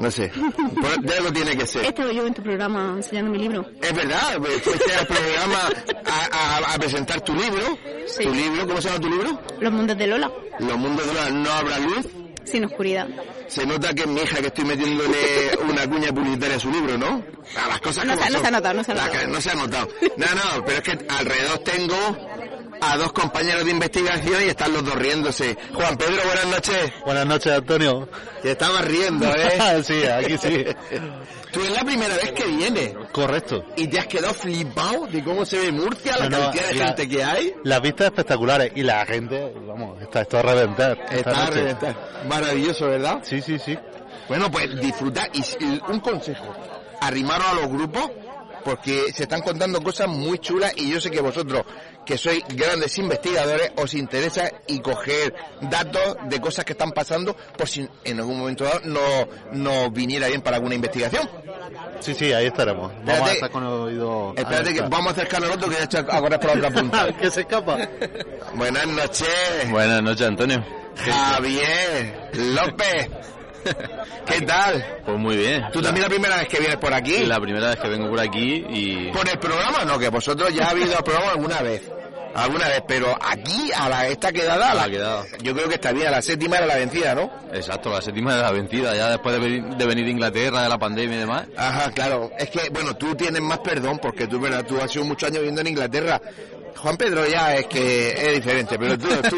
No 0.00 0.10
sé. 0.10 0.28
Por- 0.28 1.00
De 1.02 1.14
algo 1.14 1.32
tiene 1.32 1.56
que 1.56 1.66
ser. 1.66 1.84
estado 1.84 2.10
yo 2.10 2.26
en 2.26 2.34
tu 2.34 2.42
programa 2.42 2.94
enseñando 2.96 3.30
mi 3.30 3.38
libro. 3.38 3.66
Es 3.82 3.92
verdad, 3.94 4.38
pues, 4.38 4.62
fuiste 4.62 4.94
al 4.94 5.06
programa 5.06 5.58
a, 6.06 6.36
a- 6.70 6.74
a 6.74 6.78
presentar 6.78 7.20
tu 7.20 7.34
libro. 7.34 7.78
Sí. 8.06 8.24
¿Tu 8.24 8.32
libro? 8.34 8.66
¿Cómo 8.66 8.80
se 8.80 8.88
llama 8.88 9.00
tu 9.00 9.10
libro? 9.10 9.40
Los 9.60 9.72
mundos 9.72 9.96
de 9.98 10.06
Lola, 10.06 10.30
Los 10.58 10.78
mundos 10.78 11.06
de 11.06 11.14
la 11.14 11.30
no 11.30 11.50
habrá 11.52 11.78
luz. 11.78 12.06
sin 12.44 12.64
oscuridad. 12.64 13.06
Se 13.46 13.64
nota 13.66 13.92
que 13.94 14.02
es 14.02 14.08
mi 14.08 14.20
hija 14.22 14.40
que 14.40 14.46
estoy 14.48 14.64
metiéndole 14.64 15.18
una 15.68 15.86
cuña 15.88 16.08
publicitaria 16.12 16.56
a 16.56 16.60
su 16.60 16.70
libro, 16.70 16.96
¿no? 16.98 17.22
A 17.62 17.68
las 17.68 17.80
cosas 17.80 18.04
No 18.06 18.14
como 18.14 18.24
se- 18.26 18.32
no 18.32 18.40
se 18.40 18.46
ha 18.46 18.50
notado, 18.50 18.74
no 18.74 18.84
se 18.84 18.92
ha 18.92 18.94
La 18.94 19.06
notado. 19.06 19.20
que- 19.26 19.30
no 19.32 19.40
se 19.40 19.50
ha 19.50 19.54
notado. 19.54 19.88
No, 20.16 20.26
no, 20.34 20.64
pero 20.64 20.78
es 20.78 20.82
que 20.84 20.98
alrededor 21.08 21.58
tengo 21.58 21.96
a 22.80 22.96
dos 22.96 23.12
compañeros 23.12 23.64
de 23.64 23.70
investigación 23.70 24.42
y 24.44 24.48
están 24.48 24.72
los 24.72 24.84
dos 24.84 24.94
riéndose. 24.94 25.56
Juan 25.74 25.96
Pedro, 25.96 26.22
buenas 26.24 26.46
noches. 26.46 26.92
Buenas 27.04 27.26
noches, 27.26 27.52
Antonio. 27.52 28.08
Te 28.42 28.52
estabas 28.52 28.84
riendo, 28.84 29.26
¿eh? 29.34 29.82
sí, 29.84 30.04
aquí 30.06 30.38
sí. 30.38 30.64
Tú 31.52 31.60
es 31.62 31.70
la 31.72 31.82
primera 31.84 32.14
vez 32.14 32.32
que 32.32 32.44
vienes 32.44 32.94
Correcto. 33.12 33.64
y 33.76 33.88
te 33.88 33.98
has 33.98 34.06
quedado 34.06 34.32
flipado 34.34 35.06
de 35.08 35.22
cómo 35.24 35.44
se 35.44 35.58
ve 35.58 35.72
Murcia, 35.72 36.16
la 36.16 36.28
No, 36.28 36.38
no, 36.38 36.44
cantidad 36.44 36.68
de 36.68 36.74
la- 36.74 36.86
gente 36.86 37.08
que 37.08 37.24
hay. 37.24 37.54
Las 37.64 37.82
vistas 37.82 38.06
espectaculares 38.06 38.72
y 38.76 38.82
la 38.82 39.04
gente, 39.04 39.52
vamos, 39.66 40.00
está 40.00 40.20
esto 40.22 40.38
a 40.38 40.42
reventar. 40.42 40.98
Está 41.10 41.46
a 41.46 41.50
reventar. 41.50 41.96
Maravilloso, 42.28 42.86
¿verdad? 42.86 43.18
Sí, 43.22 43.40
sí, 43.42 43.58
sí. 43.58 43.76
Bueno, 44.28 44.48
pues 44.50 44.80
disfrutar 44.80 45.28
y 45.32 45.42
un 45.90 45.98
consejo, 46.00 46.54
arrimaros 47.00 47.46
a 47.48 47.54
los 47.54 47.68
grupos 47.68 48.10
porque 48.64 49.10
se 49.12 49.22
están 49.24 49.40
contando 49.40 49.82
cosas 49.82 50.06
muy 50.06 50.38
chulas 50.38 50.72
y 50.76 50.90
yo 50.90 51.00
sé 51.00 51.10
que 51.10 51.20
vosotros, 51.20 51.64
que 52.04 52.18
sois 52.18 52.42
grandes 52.48 52.96
investigadores, 52.98 53.72
os 53.76 53.94
interesa 53.94 54.50
y 54.66 54.80
coger 54.80 55.34
datos 55.60 56.16
de 56.28 56.40
cosas 56.40 56.64
que 56.64 56.72
están 56.72 56.92
pasando 56.92 57.36
por 57.56 57.68
si 57.68 57.88
en 58.04 58.18
algún 58.18 58.38
momento 58.38 58.64
dado 58.64 58.80
no, 58.84 59.00
no 59.52 59.90
viniera 59.90 60.28
bien 60.28 60.40
para 60.40 60.56
alguna 60.56 60.74
investigación. 60.74 61.28
Sí, 62.00 62.14
sí, 62.14 62.32
ahí 62.32 62.46
estaremos. 62.46 62.90
Vamos 62.90 63.08
Espérate. 63.08 63.30
a 63.30 63.34
estar 63.34 63.50
con 63.50 63.62
el 63.64 63.72
oído. 63.72 64.34
Espérate 64.36 64.74
que 64.74 64.80
vamos 64.82 65.08
a 65.08 65.10
acercarnos 65.10 65.50
al 65.50 65.56
otro 65.56 65.68
que 65.68 65.76
ya 65.76 65.82
está 65.82 65.98
a 66.00 66.20
correr 66.20 66.40
por 66.40 66.50
la 66.50 66.68
otra 66.68 66.70
punta. 66.80 67.12
que 67.20 67.30
se 67.30 67.40
escapa. 67.42 67.78
Buenas 68.54 68.86
noches. 68.86 69.70
Buenas 69.70 70.02
noches, 70.02 70.26
Antonio. 70.26 70.64
Javier 70.96 72.30
López. 72.34 73.08
¿Qué 74.26 74.40
tal? 74.42 74.84
Pues 75.04 75.18
muy 75.18 75.36
bien. 75.36 75.64
¿Tú 75.72 75.80
también 75.82 76.02
la 76.02 76.08
primera 76.08 76.36
vez 76.36 76.48
que 76.48 76.58
vienes 76.58 76.76
por 76.76 76.92
aquí? 76.92 77.24
La 77.26 77.40
primera 77.40 77.68
vez 77.70 77.78
que 77.78 77.88
vengo 77.88 78.08
por 78.08 78.20
aquí 78.20 78.64
y... 78.70 79.10
Por 79.12 79.28
el 79.28 79.38
programa 79.38 79.84
no, 79.84 79.98
que 79.98 80.08
vosotros 80.08 80.52
ya 80.54 80.68
habéis 80.70 80.86
ido 80.86 80.98
al 80.98 81.04
programa 81.04 81.32
alguna 81.32 81.60
vez. 81.62 81.82
Alguna 82.32 82.68
vez, 82.68 82.82
pero 82.86 83.16
aquí, 83.20 83.72
a 83.74 83.88
la 83.88 84.06
esta 84.06 84.32
quedada, 84.32 84.70
A 84.70 84.74
la 84.74 84.88
quedada. 84.88 85.24
yo 85.42 85.52
creo 85.52 85.68
que 85.68 85.74
está 85.74 85.90
bien, 85.90 86.06
a 86.06 86.10
la 86.12 86.22
séptima 86.22 86.58
era 86.58 86.66
la 86.66 86.76
vencida, 86.76 87.12
¿no? 87.12 87.28
Exacto, 87.52 87.90
la 87.90 88.00
séptima 88.00 88.36
de 88.36 88.42
la 88.42 88.52
vencida, 88.52 88.94
ya 88.94 89.10
después 89.10 89.34
de 89.34 89.40
venir, 89.40 89.64
de 89.76 89.86
venir 89.86 90.04
de 90.04 90.10
Inglaterra, 90.12 90.62
de 90.62 90.68
la 90.68 90.78
pandemia 90.78 91.16
y 91.16 91.20
demás. 91.20 91.46
Ajá, 91.56 91.90
claro. 91.90 92.30
Es 92.38 92.48
que, 92.50 92.68
bueno, 92.70 92.94
tú 92.96 93.16
tienes 93.16 93.42
más 93.42 93.58
perdón, 93.58 93.98
porque 94.00 94.28
tú, 94.28 94.38
verdad, 94.38 94.64
tú 94.64 94.80
has 94.80 94.92
sido 94.92 95.04
muchos 95.04 95.28
años 95.28 95.38
viviendo 95.40 95.60
en 95.62 95.66
Inglaterra. 95.66 96.20
Juan 96.80 96.96
Pedro 96.96 97.26
ya 97.26 97.54
es 97.56 97.66
que 97.66 98.10
es 98.10 98.34
diferente, 98.34 98.78
pero 98.78 98.96
tú, 98.98 99.08
tú. 99.28 99.36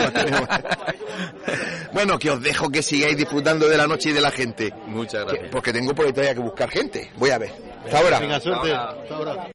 Bueno, 1.92 2.18
que 2.18 2.30
os 2.30 2.40
dejo 2.42 2.70
que 2.70 2.82
sigáis 2.82 3.16
disfrutando 3.16 3.68
de 3.68 3.76
la 3.76 3.86
noche 3.86 4.10
y 4.10 4.12
de 4.12 4.20
la 4.20 4.30
gente. 4.30 4.72
Muchas 4.86 5.24
Que- 5.26 5.48
porque 5.50 5.72
tengo 5.72 5.94
por 5.94 6.06
ahí 6.06 6.12
todavía 6.12 6.34
que 6.34 6.40
buscar 6.40 6.70
gente. 6.70 7.10
Voy 7.16 7.30
a 7.30 7.38
ver. 7.38 7.52
Hasta 7.84 7.98
ahora. 7.98 8.20
Venga, 8.20 8.40
suerte. 8.40 8.72
Hasta 8.72 9.14
ahora. 9.14 9.50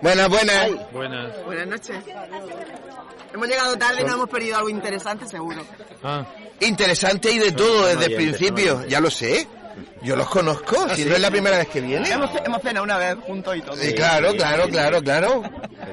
Buenas, 0.00 0.28
buenas. 0.28 0.92
Buenas. 0.92 1.44
Buenas 1.44 1.66
noches. 1.68 1.96
Hemos 3.32 3.48
llegado 3.48 3.78
tarde 3.78 4.02
y 4.02 4.04
no 4.04 4.14
hemos 4.14 4.28
perdido 4.28 4.56
algo 4.56 4.68
interesante, 4.68 5.26
seguro. 5.28 5.64
Ah. 6.02 6.26
Interesante 6.60 7.30
y 7.30 7.38
de 7.38 7.52
todo 7.52 7.86
desde 7.86 8.06
el 8.06 8.14
principio. 8.16 8.84
Ya 8.86 9.00
lo 9.00 9.10
sé. 9.10 9.46
Yo 10.02 10.16
los 10.16 10.28
conozco. 10.28 10.86
¿Ah, 10.88 10.94
si 10.94 11.02
sí? 11.04 11.08
no 11.08 11.14
es 11.16 11.20
la 11.20 11.30
primera 11.30 11.58
vez 11.58 11.68
que 11.68 11.80
viene. 11.80 12.08
Hemos, 12.10 12.30
hemos 12.44 12.60
cenado 12.62 12.84
una 12.84 12.98
vez 12.98 13.16
juntos 13.26 13.56
y 13.56 13.60
todo. 13.62 13.76
Sí, 13.76 13.92
claro, 13.94 14.32
claro, 14.34 14.68
claro, 14.68 15.02
claro. 15.02 15.42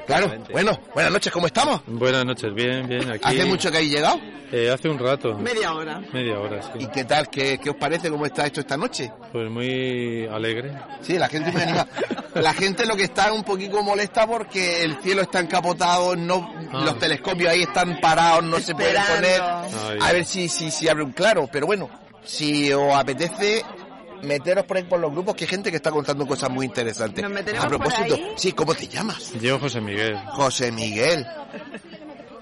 Claro. 0.06 0.32
Bueno, 0.52 0.78
buenas 0.94 1.12
noches, 1.12 1.32
¿cómo 1.32 1.46
estamos? 1.46 1.80
Buenas 1.86 2.24
noches, 2.24 2.52
bien, 2.54 2.88
bien. 2.88 3.10
Aquí, 3.10 3.20
¿Hace 3.22 3.44
mucho 3.44 3.70
que 3.70 3.76
habéis 3.78 3.92
llegado? 3.92 4.18
Eh, 4.52 4.68
hace 4.68 4.88
un 4.88 4.98
rato. 4.98 5.38
Media 5.38 5.72
hora. 5.72 6.00
Media 6.12 6.38
hora, 6.40 6.60
sí. 6.62 6.70
¿Y 6.80 6.86
qué 6.88 7.04
tal? 7.04 7.28
¿Qué, 7.30 7.58
qué 7.62 7.70
os 7.70 7.76
parece? 7.76 8.10
¿Cómo 8.10 8.26
está 8.26 8.46
esto 8.46 8.60
esta 8.60 8.76
noche? 8.76 9.12
Pues 9.30 9.48
muy 9.48 10.26
alegre. 10.26 10.72
Sí, 11.02 11.16
la 11.18 11.28
gente 11.28 11.52
muy 11.52 11.62
animada. 11.62 11.86
La 12.34 12.52
gente 12.52 12.84
lo 12.84 12.96
que 12.96 13.04
está 13.04 13.32
un 13.32 13.44
poquito 13.44 13.80
molesta 13.82 14.26
porque 14.26 14.82
el 14.84 14.96
cielo 15.02 15.22
está 15.22 15.38
encapotado, 15.40 16.16
no, 16.16 16.52
Ah. 16.72 16.82
los 16.84 16.98
telescopios 16.98 17.50
ahí 17.50 17.62
están 17.62 17.98
parados, 18.00 18.44
no 18.44 18.58
se 18.60 18.74
pueden 18.74 18.94
poner. 19.14 19.40
Ay. 19.42 19.98
A 20.00 20.12
ver 20.12 20.24
si, 20.24 20.48
si, 20.48 20.70
si 20.70 20.88
abre 20.88 21.04
un 21.04 21.12
claro. 21.12 21.48
Pero 21.52 21.66
bueno, 21.66 21.88
si 22.24 22.72
os 22.72 22.94
apetece 22.94 23.64
meteros 24.22 24.64
por 24.64 24.76
ahí 24.76 24.82
por 24.84 25.00
los 25.00 25.10
grupos, 25.12 25.34
que 25.34 25.44
hay 25.44 25.48
gente 25.50 25.70
que 25.70 25.76
está 25.76 25.90
contando 25.90 26.26
cosas 26.26 26.50
muy 26.50 26.66
interesantes. 26.66 27.22
¿Nos 27.22 27.32
meteremos 27.32 27.64
A 27.64 27.68
propósito, 27.68 28.16
por 28.16 28.26
ahí? 28.26 28.32
sí, 28.36 28.52
¿cómo 28.52 28.74
te 28.74 28.86
llamas? 28.86 29.32
Yo, 29.40 29.58
José 29.58 29.80
Miguel. 29.80 30.18
José 30.32 30.70
Miguel. 30.72 31.26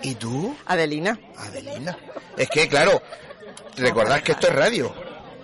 ¿Y 0.02 0.14
tú? 0.14 0.56
Adelina. 0.66 1.18
Adelina. 1.36 1.96
Es 2.36 2.48
que, 2.50 2.68
claro, 2.68 3.02
recordad 3.76 4.20
que 4.22 4.32
esto 4.32 4.48
es 4.48 4.54
radio. 4.54 4.94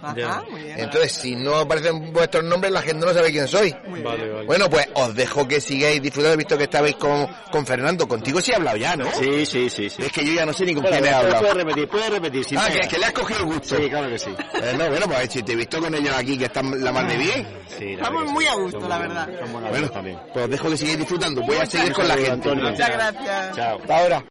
Ajá, 0.06 0.44
muy 0.50 0.62
bien. 0.62 0.80
Entonces, 0.80 1.12
si 1.12 1.36
no 1.36 1.56
aparecen 1.56 2.12
vuestros 2.12 2.44
nombres, 2.44 2.72
la 2.72 2.82
gente 2.82 3.06
no 3.06 3.12
sabe 3.12 3.30
quién 3.30 3.48
soy. 3.48 3.74
Vale, 3.86 4.30
vale. 4.30 4.46
Bueno, 4.46 4.68
pues 4.70 4.88
os 4.94 5.14
dejo 5.14 5.46
que 5.48 5.60
sigáis 5.60 6.00
disfrutando. 6.02 6.34
He 6.34 6.38
visto 6.38 6.56
que 6.58 6.64
estabais 6.64 6.96
con, 6.96 7.26
con 7.50 7.66
Fernando. 7.66 8.06
Contigo 8.08 8.40
sí 8.40 8.52
he 8.52 8.54
hablado 8.56 8.76
ya, 8.76 8.96
¿no? 8.96 9.10
Sí, 9.12 9.46
sí, 9.46 9.68
sí. 9.70 9.88
sí. 9.90 10.02
Es 10.02 10.12
que 10.12 10.24
yo 10.24 10.32
ya 10.34 10.46
no 10.46 10.52
sé 10.52 10.64
ni 10.64 10.74
con 10.74 10.82
Bueno, 10.82 10.98
quién 10.98 11.12
he 11.12 11.16
hablado. 11.16 11.40
Puedes 11.40 11.56
repetir, 11.56 11.88
puedes 11.88 12.10
repetir. 12.10 12.44
sin 12.44 12.58
ah, 12.58 12.68
que, 12.70 12.88
que 12.88 12.98
le 12.98 13.06
has 13.06 13.12
cogido 13.12 13.40
el 13.40 13.46
gusto. 13.46 13.76
Sí, 13.76 13.88
claro 13.88 14.08
que 14.08 14.18
sí. 14.18 14.30
Eh, 14.54 14.74
no, 14.78 14.88
bueno, 14.88 15.06
pues 15.06 15.30
si 15.32 15.42
te 15.42 15.52
he 15.52 15.56
visto 15.56 15.80
con 15.80 15.94
ellos 15.94 16.14
aquí, 16.16 16.36
que 16.38 16.44
están 16.46 16.82
la 16.82 16.92
más 16.92 17.08
de 17.08 17.16
bien. 17.16 17.46
Sí, 17.78 17.92
Estamos 17.94 18.24
muy 18.30 18.46
a 18.46 18.54
gusto, 18.54 18.80
Son 18.80 18.88
la 18.88 18.98
verdad. 18.98 19.28
Bueno, 19.70 19.88
también. 19.90 20.18
pues 20.32 20.44
os 20.44 20.50
dejo 20.50 20.70
que 20.70 20.76
sigáis 20.76 20.98
disfrutando. 20.98 21.42
Voy 21.42 21.56
a 21.56 21.66
seguir 21.66 21.92
con 21.92 22.06
la 22.08 22.14
gente. 22.14 22.30
Antonio. 22.32 22.70
Muchas 22.70 22.90
gracias. 22.90 23.56
Chao. 23.56 23.78
Hasta 23.80 23.98
ahora. 23.98 24.24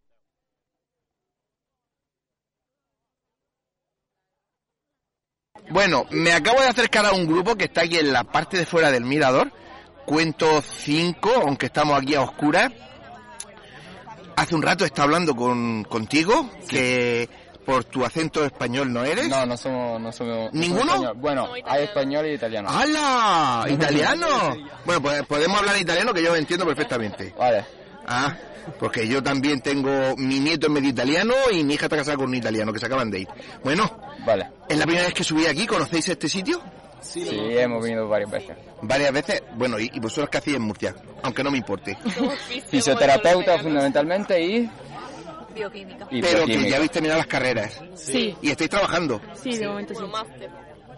Bueno, 5.70 6.06
me 6.10 6.32
acabo 6.32 6.60
de 6.60 6.68
acercar 6.68 7.06
a 7.06 7.12
un 7.12 7.26
grupo 7.26 7.56
que 7.56 7.64
está 7.64 7.82
aquí 7.82 7.96
en 7.98 8.12
la 8.12 8.24
parte 8.24 8.56
de 8.58 8.66
fuera 8.66 8.90
del 8.90 9.04
mirador. 9.04 9.50
Cuento 10.04 10.62
cinco, 10.62 11.30
aunque 11.42 11.66
estamos 11.66 12.00
aquí 12.00 12.14
a 12.14 12.20
oscuras. 12.20 12.70
Hace 14.36 14.54
un 14.54 14.62
rato 14.62 14.84
estaba 14.84 15.04
hablando 15.04 15.34
con, 15.34 15.84
contigo, 15.84 16.50
que 16.68 17.28
por 17.64 17.84
tu 17.84 18.04
acento 18.04 18.44
español 18.44 18.92
no 18.92 19.04
eres. 19.04 19.28
No, 19.28 19.46
no 19.46 19.56
somos... 19.56 20.00
No 20.00 20.12
somos 20.12 20.52
no 20.52 20.60
¿Ninguno? 20.60 20.92
somos. 20.92 21.16
Bueno, 21.18 21.48
hay 21.64 21.84
español 21.84 22.26
y 22.26 22.34
italiano. 22.34 22.68
¡Hala! 22.70 23.64
¿Italiano? 23.70 24.26
bueno, 24.84 25.00
pues 25.00 25.22
podemos 25.26 25.58
hablar 25.58 25.78
italiano 25.80 26.12
que 26.12 26.22
yo 26.22 26.36
entiendo 26.36 26.66
perfectamente. 26.66 27.32
Vale. 27.38 27.64
Ah, 28.06 28.34
porque 28.78 29.08
yo 29.08 29.22
también 29.22 29.60
tengo... 29.62 30.14
Mi 30.18 30.40
nieto 30.40 30.66
es 30.66 30.72
medio 30.72 30.90
italiano 30.90 31.32
y 31.52 31.64
mi 31.64 31.74
hija 31.74 31.86
está 31.86 31.96
casada 31.96 32.16
con 32.18 32.26
un 32.26 32.34
italiano 32.34 32.72
que 32.72 32.80
se 32.80 32.86
acaban 32.86 33.10
de 33.10 33.20
ir. 33.20 33.28
Bueno, 33.62 33.90
Vale. 34.24 34.48
¿es 34.68 34.78
la 34.78 34.84
primera 34.84 35.04
vez 35.06 35.14
que 35.14 35.24
subí 35.24 35.46
aquí? 35.46 35.66
¿Conocéis 35.66 36.08
este 36.08 36.28
sitio? 36.28 36.60
Sí, 37.00 37.28
hemos 37.30 37.82
venido 37.82 38.08
varias 38.08 38.30
veces. 38.30 38.56
Varias 38.80 39.12
veces. 39.12 39.42
Bueno, 39.56 39.78
¿y, 39.78 39.90
y 39.92 40.00
vosotros 40.00 40.30
qué 40.30 40.38
hacéis 40.38 40.56
en 40.56 40.62
Murcia? 40.62 40.94
Aunque 41.22 41.44
no 41.44 41.50
me 41.50 41.58
importe. 41.58 41.96
Fisioterapeuta 42.68 43.58
fundamentalmente 43.58 44.40
y... 44.42 44.70
Bioquímica. 45.54 46.06
y 46.10 46.20
Pero 46.20 46.46
que 46.46 46.68
ya 46.68 46.76
habéis 46.76 46.90
terminado 46.90 47.18
las 47.18 47.28
carreras. 47.28 47.80
Sí. 47.94 48.34
¿Y 48.42 48.50
estáis 48.50 48.70
trabajando? 48.70 49.20
Sí, 49.40 49.56
de 49.56 49.68
momento 49.68 49.94
sí. 49.94 50.00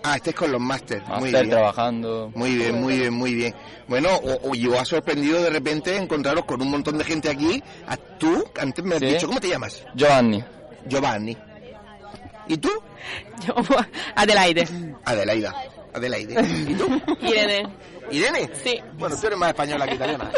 Ah, 0.03 0.16
estáis 0.16 0.36
con 0.36 0.53
los 0.53 0.61
máster. 0.61 1.03
Muy 1.19 1.31
bien. 1.31 1.51
trabajando. 1.51 2.31
Muy 2.35 2.55
bien, 2.55 2.81
muy 2.81 2.97
bien, 2.98 3.12
muy 3.12 3.35
bien. 3.35 3.55
Bueno, 3.89 4.09
o, 4.15 4.51
o 4.51 4.55
yo 4.55 4.78
ha 4.78 4.85
sorprendido 4.85 5.43
de 5.43 5.51
repente 5.51 5.97
encontraros 5.97 6.44
con 6.44 6.62
un 6.62 6.70
montón 6.70 6.97
de 6.97 7.05
gente 7.05 7.28
aquí. 7.28 7.62
A 7.86 7.97
tú, 7.97 8.44
antes 8.61 8.85
me 8.85 8.94
has 8.94 9.01
Sí. 9.01 9.07
dicho, 9.09 9.27
¿cómo 9.27 9.40
te 9.40 9.48
llamas? 9.48 9.85
Giovanni. 9.94 10.43
Giovanni. 10.86 11.36
¿Y 12.48 12.56
tú? 12.59 12.70
Yo, 13.47 13.55
Adelaide. 14.14 14.66
Adelaida. 15.05 15.55
Adelaide. 15.94 16.35
¿Y 16.68 16.74
tú? 16.74 17.01
Irene. 17.23 17.66
¿Irene? 18.10 18.51
Sí. 18.62 18.81
Bueno, 18.98 19.16
tú 19.20 19.27
eres 19.27 19.39
más 19.39 19.48
española 19.48 19.86
que 19.86 19.94
italiana. 19.94 20.31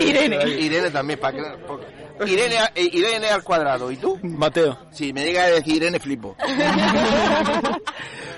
Irene. 0.00 0.48
Irene 0.48 0.90
también, 0.90 1.18
para 1.18 1.36
que... 1.36 1.42
Irene, 2.26 2.56
eh, 2.74 2.90
Irene 2.92 3.28
al 3.28 3.42
cuadrado. 3.42 3.90
¿Y 3.90 3.96
tú? 3.96 4.18
Mateo. 4.22 4.78
Si 4.92 5.12
me 5.12 5.36
a 5.38 5.46
decir 5.48 5.76
Irene, 5.76 5.98
flipo. 5.98 6.36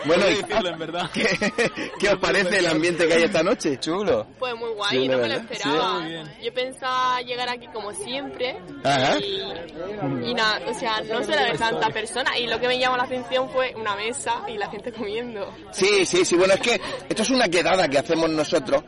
bueno, 0.05 0.25
¿y 0.31 0.43
¿qué, 1.13 1.91
¿qué 1.99 2.09
os 2.09 2.19
parece 2.19 2.59
el 2.59 2.67
ambiente 2.67 3.07
que 3.07 3.15
hay 3.15 3.23
esta 3.25 3.43
noche? 3.43 3.79
Chulo. 3.79 4.27
Pues 4.39 4.55
muy 4.57 4.71
guay, 4.71 4.91
Sí, 5.03 5.09
no 5.09 5.19
me 5.19 5.29
lo 5.29 5.35
esperaba. 5.35 6.03
Sí. 6.07 6.45
Yo 6.45 6.55
pensaba 6.55 7.21
llegar 7.23 7.49
aquí 7.49 7.67
como 7.73 7.93
siempre 7.93 8.57
Ajá. 8.85 9.19
y, 9.19 10.31
y 10.31 10.35
nada, 10.35 10.61
o 10.69 10.75
sea, 10.75 11.01
no 11.03 11.23
suele 11.23 11.41
haber 11.41 11.59
tanta 11.59 11.89
persona 11.91 12.39
y 12.39 12.47
lo 12.47 12.59
que 12.61 12.69
me 12.69 12.79
llamó 12.79 12.97
la 12.97 13.05
atención 13.05 13.49
fue 13.51 13.75
una 13.77 13.95
mesa 13.97 14.43
y 14.49 14.57
la 14.59 14.69
gente 14.71 14.93
comiendo. 14.93 15.53
Sí, 15.73 16.05
sí, 16.05 16.25
sí. 16.25 16.37
Bueno, 16.37 16.55
es 16.55 16.61
que 16.61 16.81
esto 17.09 17.23
es 17.23 17.31
una 17.31 17.49
quedada 17.49 17.89
que 17.89 17.99
hacemos 17.99 18.31
nosotros 18.31 18.83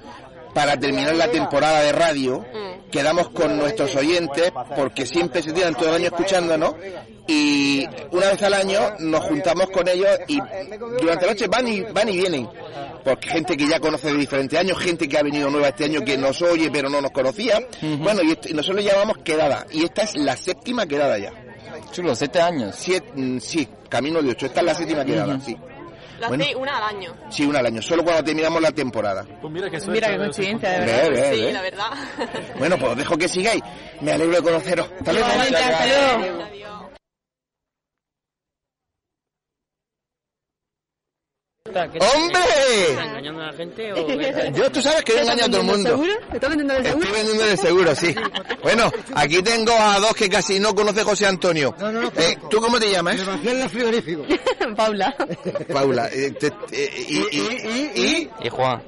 para 0.55 0.79
terminar 0.79 1.15
la 1.17 1.29
temporada 1.31 1.81
de 1.83 1.93
radio. 1.93 2.45
Quedamos 2.91 3.31
con 3.31 3.57
nuestros 3.59 3.95
oyentes 3.97 4.53
porque 4.77 5.05
siempre 5.05 5.43
se 5.43 5.53
tiran 5.53 5.75
todo 5.75 5.89
el 5.91 5.97
año 5.97 6.07
escuchándonos 6.07 6.75
y 7.27 7.85
una 8.13 8.29
vez 8.29 8.43
al 8.43 8.55
año 8.55 8.81
nos 9.01 9.25
juntamos 9.25 9.69
con 9.71 9.89
ellos 9.89 10.09
y 10.29 10.39
durante 11.01 11.27
la 11.27 11.33
noche 11.33 11.47
van 11.49 11.67
y 11.67 11.81
van 11.81 12.09
y 12.09 12.17
vienen. 12.19 12.49
Porque 13.03 13.29
gente 13.31 13.57
que 13.57 13.67
ya 13.69 13.81
conoce 13.81 14.07
de 14.13 14.17
diferentes 14.19 14.59
años, 14.59 14.79
gente 14.79 15.09
que 15.09 15.19
ha 15.19 15.23
venido 15.23 15.51
nueva 15.51 15.69
este 15.69 15.85
año 15.85 16.03
que 16.05 16.17
nos 16.17 16.41
oye 16.43 16.71
pero 16.71 16.89
no 16.89 17.01
nos 17.01 17.11
conocía. 17.11 17.59
Bueno, 17.99 18.23
y, 18.23 18.31
esto- 18.33 18.49
y 18.49 18.55
nosotros 18.55 18.85
llamamos 18.85 19.19
quedada 19.19 19.67
y 19.73 19.85
esta 19.85 20.03
es 20.03 20.17
la 20.17 20.37
séptima 20.37 20.87
quedada 20.87 21.19
ya. 21.19 21.33
Chulo, 21.93 22.15
siete 22.15 22.41
años. 22.41 22.75
Siete, 22.79 23.11
mm, 23.15 23.39
sí, 23.41 23.69
camino 23.89 24.23
de 24.23 24.31
ocho. 24.31 24.47
Esta 24.47 24.61
es 24.61 24.67
la 24.67 24.75
séptima 24.75 25.05
quedada, 25.05 25.39
sí. 25.41 25.57
Lo 26.21 26.29
Bueno. 26.29 26.45
hacéis 26.45 26.57
una 26.57 26.77
al 26.79 26.97
año. 26.97 27.15
Sí, 27.29 27.45
una 27.45 27.59
al 27.59 27.67
año, 27.67 27.83
solo 27.83 28.05
cuando 28.05 28.23
terminamos 28.25 28.63
la 28.63 28.71
temporada. 28.73 29.25
Mira 29.51 29.69
qué 29.71 29.79
Mira 29.89 30.09
qué 30.11 30.17
coincidencia, 30.19 30.69
de 30.71 30.79
Ve, 30.79 30.85
verdad. 30.87 31.11
ve, 31.11 31.35
Sí, 31.37 31.43
ve. 31.45 31.53
la 31.53 31.63
verdad. 31.63 31.87
Bueno, 32.59 32.79
pues 32.79 32.93
os 32.93 32.99
dejo 32.99 33.17
que 33.17 33.29
sigáis. 33.29 33.63
Me 34.01 34.13
alegro 34.13 34.37
de 34.37 34.43
conoceros. 34.43 34.89
Hasta 34.99 35.13
luego. 35.13 35.29
Igualmente, 35.29 35.57
hasta 35.57 35.87
luego. 35.87 36.45
¡Hombre! 41.83 42.41
engañando 42.93 43.43
a 43.43 43.47
la 43.47 43.53
gente 43.53 43.93
o 43.93 44.07
Yo, 44.55 44.71
tú 44.71 44.81
sabes 44.83 45.03
que 45.03 45.13
yo 45.15 45.19
engaño 45.21 45.45
a 45.45 45.49
todo 45.49 45.61
el 45.61 45.67
mundo. 45.67 45.91
¿Seguro? 45.91 46.13
¿Estás 46.33 46.51
vendiendo 46.51 46.75
el 46.75 46.85
seguro? 46.85 47.05
Estoy 47.07 47.19
vendiendo 47.23 47.45
el 47.51 47.59
seguro, 47.59 47.95
sí. 47.95 48.15
Bueno, 48.63 48.91
aquí 49.15 49.43
tengo 49.43 49.73
a 49.73 49.99
dos 50.01 50.15
que 50.15 50.29
casi 50.29 50.59
no 50.61 50.75
conoce 50.75 51.03
José 51.05 51.27
Antonio. 51.27 51.75
Eh, 52.17 52.37
¿Tú 52.51 52.61
cómo 52.61 52.79
te 52.79 52.91
llamas? 52.91 53.19
La 53.45 53.69
frigorífico. 53.69 54.25
Paula. 54.77 55.15
Paula. 55.73 56.09
eh, 56.13 56.31
te- 56.33 56.53
eh, 56.73 57.05
y, 57.09 57.17
y, 57.19 57.41
y, 57.41 58.01
y- 58.03 58.31
Y 58.45 58.49
Juan. 58.49 58.83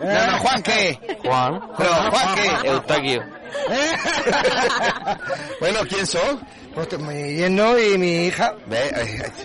No, 0.00 0.26
no, 0.32 0.38
Juan, 0.38 0.62
¿qué? 0.62 0.98
Juan. 1.24 1.52
No, 1.54 2.10
Juan, 2.10 2.34
¿qué? 2.34 2.68
Eustaquio. 2.68 3.22
Bueno, 5.60 5.80
¿quién 5.88 6.06
son? 6.06 6.40
Pues 6.76 6.98
mi 7.00 7.34
yerno 7.36 7.78
y 7.78 7.96
mi 7.96 8.26
hija. 8.26 8.54
Ve, 8.66 8.90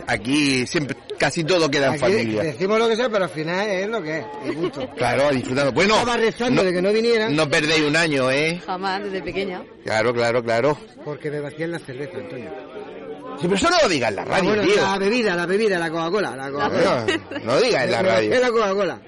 Aquí 0.06 0.68
siempre, 0.68 0.98
casi 1.18 1.45
todo 1.45 1.72
queda 1.72 1.88
en 1.88 1.91
Aquí 1.94 1.99
familia. 2.02 2.44
decimos 2.44 2.78
lo 2.78 2.90
que 2.90 2.95
sea, 2.98 3.10
pero 3.10 3.24
al 3.24 3.30
final 3.30 3.70
es 3.70 3.88
lo 3.88 4.03
que 4.03 4.18
es. 4.20 4.26
Claro, 4.98 5.30
disfrutando. 5.32 5.72
Bueno, 5.72 5.94
Estaba 5.95 6.18
rezando 6.18 6.62
de 6.64 6.74
que 6.74 6.82
no 6.82 6.91
vinieran. 6.91 7.34
no 7.36 7.49
perdéis 7.49 7.84
un 7.88 7.95
año, 7.95 8.30
¿eh? 8.30 8.62
Jamás, 8.66 9.02
desde 9.03 9.22
pequeña. 9.22 9.64
Claro, 9.86 10.14
claro, 10.14 10.44
claro. 10.44 10.78
Porque 11.06 11.32
me 11.32 11.40
vacían 11.40 11.72
la 11.72 11.80
cerveza, 11.80 12.18
Antonio. 12.18 12.52
Sí, 13.40 13.44
pero 13.48 13.56
eso 13.56 13.70
no 13.70 13.78
lo 13.82 13.88
digas 13.90 14.10
en 14.10 14.16
la 14.18 14.22
Ah, 14.24 14.26
radio, 14.26 14.44
bueno, 14.49 14.64
tío. 14.64 14.76
la 14.82 14.98
bebida, 14.99 15.36
la 15.36 15.45
bebida, 15.45 15.80
la 15.80 15.90
Coca-Cola. 15.90 16.36
La 16.36 16.52
Coca-Cola. 16.52 17.06
No, 17.32 17.53
no 17.53 17.62
digas 17.62 17.86
en 17.86 17.91
la 17.91 18.02
radio. 18.02 18.30
vacían 18.30 18.41
la 18.41 18.52
Coca-Cola. 18.52 19.02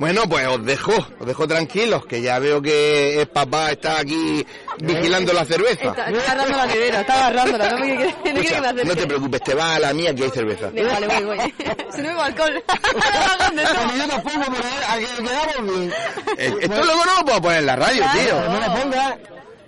Bueno, 0.00 0.22
pues 0.26 0.46
os 0.46 0.64
dejo, 0.64 0.92
os 1.18 1.26
dejo 1.26 1.46
tranquilos, 1.46 2.06
que 2.06 2.22
ya 2.22 2.38
veo 2.38 2.62
que 2.62 3.20
el 3.20 3.28
papá 3.28 3.70
está 3.70 3.98
aquí 3.98 4.46
vigilando 4.78 5.30
la 5.34 5.44
cerveza. 5.44 5.90
Está, 5.90 6.08
está 6.08 6.32
agarrando 6.32 6.56
la 6.56 6.66
nevera, 6.66 7.00
está 7.02 7.26
agarrándola. 7.26 7.70
No, 7.72 7.78
me 7.80 7.96
quiere, 7.96 8.06
no 8.06 8.22
quiere 8.40 8.48
que 8.48 8.60
me 8.62 8.66
acerque. 8.68 8.84
no 8.88 8.96
te 8.96 9.06
preocupes, 9.06 9.42
te 9.42 9.54
vas 9.54 9.76
a 9.76 9.78
la 9.78 9.92
mía 9.92 10.14
que 10.14 10.24
hay 10.24 10.30
cerveza. 10.30 10.70
Vale, 10.70 11.06
voy, 11.06 11.24
voy. 11.24 11.38
Si 11.94 12.00
no 12.00 12.08
bebo 12.08 12.22
alcohol. 12.22 12.64
¿Dónde 13.46 13.62
Yo 13.62 14.08
tampoco, 14.08 14.40
pero 14.56 14.68
aquí 14.88 15.06
quedamos 15.18 15.78
bien. 15.78 15.92
Eh, 16.38 16.54
Esto 16.62 16.82
luego 16.82 17.04
no 17.04 17.16
lo 17.18 17.24
puedo 17.26 17.42
poner 17.42 17.58
en 17.58 17.66
la 17.66 17.76
radio, 17.76 18.04
tío. 18.14 18.40
No 18.48 18.58
la 18.58 18.74
pongas. 18.74 19.14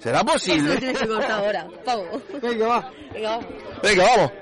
¿Será 0.02 0.18
Eso 0.20 0.24
lo 0.26 0.32
posible? 0.32 0.76
tienes 0.78 0.98
que 0.98 1.08
cortar 1.08 1.30
ahora. 1.30 1.66
Pago. 1.84 2.22
Venga, 2.40 2.66
va. 2.68 2.90
Venga, 3.12 3.30
vamos. 3.32 3.46
Venga, 3.82 4.04
vamos. 4.04 4.32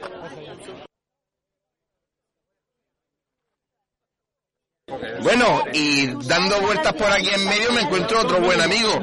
Bueno, 5.23 5.63
y 5.73 6.07
dando 6.27 6.61
vueltas 6.61 6.93
por 6.95 7.11
aquí 7.11 7.29
en 7.29 7.45
medio 7.47 7.73
me 7.73 7.83
encuentro 7.83 8.21
otro 8.21 8.41
buen 8.41 8.61
amigo. 8.61 9.01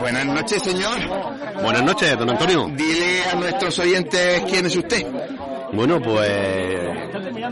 Buenas 0.00 0.26
noches, 0.26 0.62
señor. 0.62 0.98
Buenas 1.62 1.82
noches, 1.82 2.18
don 2.18 2.30
Antonio. 2.30 2.70
Dile 2.74 3.24
a 3.24 3.34
nuestros 3.34 3.78
oyentes 3.78 4.42
quién 4.48 4.66
es 4.66 4.76
usted. 4.76 5.06
Bueno, 5.72 6.00
pues 6.00 6.30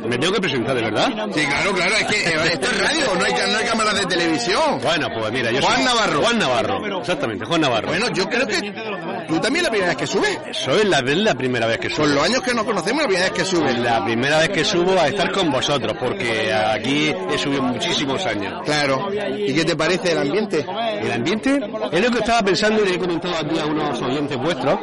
me 0.06 0.16
tengo 0.18 0.32
que 0.34 0.40
presentar, 0.40 0.74
¿de 0.76 0.82
verdad? 0.82 1.08
Sí, 1.34 1.44
claro, 1.44 1.72
claro, 1.72 1.94
es 1.96 2.04
que 2.06 2.28
eh, 2.28 2.52
esto 2.52 2.66
es 2.70 2.80
radio, 2.80 3.14
no 3.18 3.24
hay, 3.24 3.32
no 3.32 3.58
hay 3.58 3.64
cámaras 3.64 3.98
de 3.98 4.06
televisión. 4.06 4.80
Bueno, 4.80 5.08
pues 5.12 5.32
mira, 5.32 5.50
yo 5.50 5.60
Juan 5.60 5.74
soy 5.76 5.84
Navarro. 5.84 6.22
Juan 6.22 6.38
Navarro, 6.38 7.00
exactamente, 7.00 7.44
Juan 7.44 7.60
Navarro. 7.60 7.88
Bueno, 7.88 8.06
yo 8.12 8.28
creo 8.28 8.46
que 8.46 8.72
tú 9.26 9.40
también 9.40 9.64
la 9.64 9.70
primera 9.70 9.88
vez 9.88 9.96
que 9.96 10.06
subes. 10.06 10.38
Soy 10.52 10.84
la, 10.84 11.00
la 11.00 11.34
primera 11.34 11.66
vez 11.66 11.78
que 11.78 11.90
subo. 11.90 12.04
Con 12.04 12.14
los 12.14 12.24
años 12.24 12.42
que 12.42 12.54
nos 12.54 12.64
conocemos, 12.64 13.02
la 13.02 13.08
primera 13.08 13.28
vez 13.30 13.38
que 13.38 13.44
subes. 13.44 13.78
La 13.78 14.04
primera 14.04 14.38
vez 14.38 14.48
que 14.50 14.64
subo 14.64 15.00
a 15.00 15.08
estar 15.08 15.32
con 15.32 15.50
vosotros, 15.50 15.96
porque 15.98 16.52
aquí 16.52 17.12
he 17.32 17.38
subido 17.38 17.62
muchísimos 17.62 18.24
años. 18.26 18.62
Claro. 18.64 19.08
¿Y 19.36 19.52
qué 19.52 19.64
te 19.64 19.74
parece 19.74 20.12
el 20.12 20.18
ambiente? 20.18 20.64
El 21.00 21.10
ambiente 21.10 21.58
es 21.90 22.04
lo 22.04 22.10
que 22.10 22.18
estaba 22.32 22.46
pensando 22.46 22.82
y 22.84 22.88
le 22.88 22.94
he 22.94 22.98
comentado 22.98 23.34
aquí 23.36 23.58
a 23.58 23.66
unos 23.66 24.00
oyentes 24.00 24.38
vuestros 24.38 24.78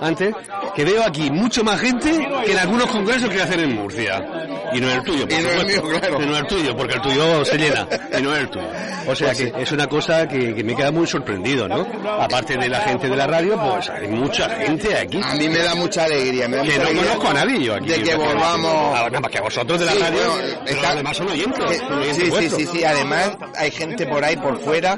antes, 0.00 0.34
que 0.74 0.84
veo 0.84 1.02
aquí 1.04 1.30
mucho 1.30 1.64
más 1.64 1.80
gente 1.80 2.10
que 2.44 2.52
en 2.52 2.58
algunos 2.58 2.86
congresos 2.90 3.28
que 3.28 3.42
hacen 3.42 3.60
en 3.60 3.74
Murcia. 3.74 4.24
Y 4.72 4.80
no 4.80 4.88
es 4.90 4.96
el 4.96 5.02
tuyo, 5.04 5.28
por 5.28 5.32
Y 5.38 5.42
no 5.42 5.48
es 5.50 5.60
el 5.60 5.66
mío, 5.66 5.82
claro. 6.00 6.22
Y 6.22 6.26
no 6.26 6.34
es 6.34 6.40
el 6.42 6.46
tuyo, 6.48 6.76
porque 6.76 6.94
el 6.94 7.00
tuyo 7.00 7.44
se 7.44 7.56
llena, 7.58 7.86
y 8.18 8.22
no 8.22 8.34
es 8.34 8.40
el 8.42 8.50
tuyo. 8.50 8.66
O 9.08 9.14
sea 9.14 9.28
Pues 9.28 9.38
que 9.52 9.62
es 9.62 9.72
una 9.72 9.86
cosa 9.86 10.26
que, 10.28 10.52
que 10.54 10.64
me 10.64 10.74
queda 10.74 10.90
muy 10.90 11.06
sorprendido, 11.06 11.68
¿no? 11.68 11.86
Aparte 12.20 12.56
de 12.56 12.68
la 12.68 12.80
gente 12.80 13.08
de 13.08 13.16
la 13.16 13.26
radio, 13.26 13.56
pues 13.60 13.88
hay 13.88 14.08
mucha 14.08 14.48
gente 14.50 14.96
aquí. 14.96 15.20
A 15.22 15.34
mí 15.34 15.48
me 15.48 15.58
da 15.58 15.74
mucha 15.76 16.04
alegría. 16.04 16.48
Me 16.48 16.56
da 16.56 16.62
Que 16.64 16.68
mucha 16.70 16.82
no 16.82 16.88
alegría 16.88 17.10
conozco 17.12 17.30
a 17.30 17.34
nadie 17.34 17.62
yo 17.64 17.74
aquí. 17.76 17.88
De 17.88 18.02
que 18.02 18.14
volvamos... 18.16 18.72
Ah, 18.96 19.06
Nada 19.06 19.20
más 19.20 19.30
que 19.30 19.38
a 19.38 19.42
vosotros 19.42 19.78
de 19.78 19.86
la 19.86 19.92
Sí, 19.92 19.98
radio, 20.00 20.18
bueno, 20.30 20.58
está- 20.66 20.90
además 20.90 21.16
son 21.16 21.28
oyentes. 21.28 21.70
Eh, 21.70 21.78
son 21.88 21.98
oyentes 21.98 22.34
Sí, 22.34 22.48
sí, 22.48 22.50
sí, 22.56 22.66
sí. 22.72 22.84
Además, 22.84 23.30
hay 23.56 23.70
gente 23.70 24.06
por 24.06 24.24
ahí, 24.24 24.36
por 24.36 24.58
fuera. 24.58 24.96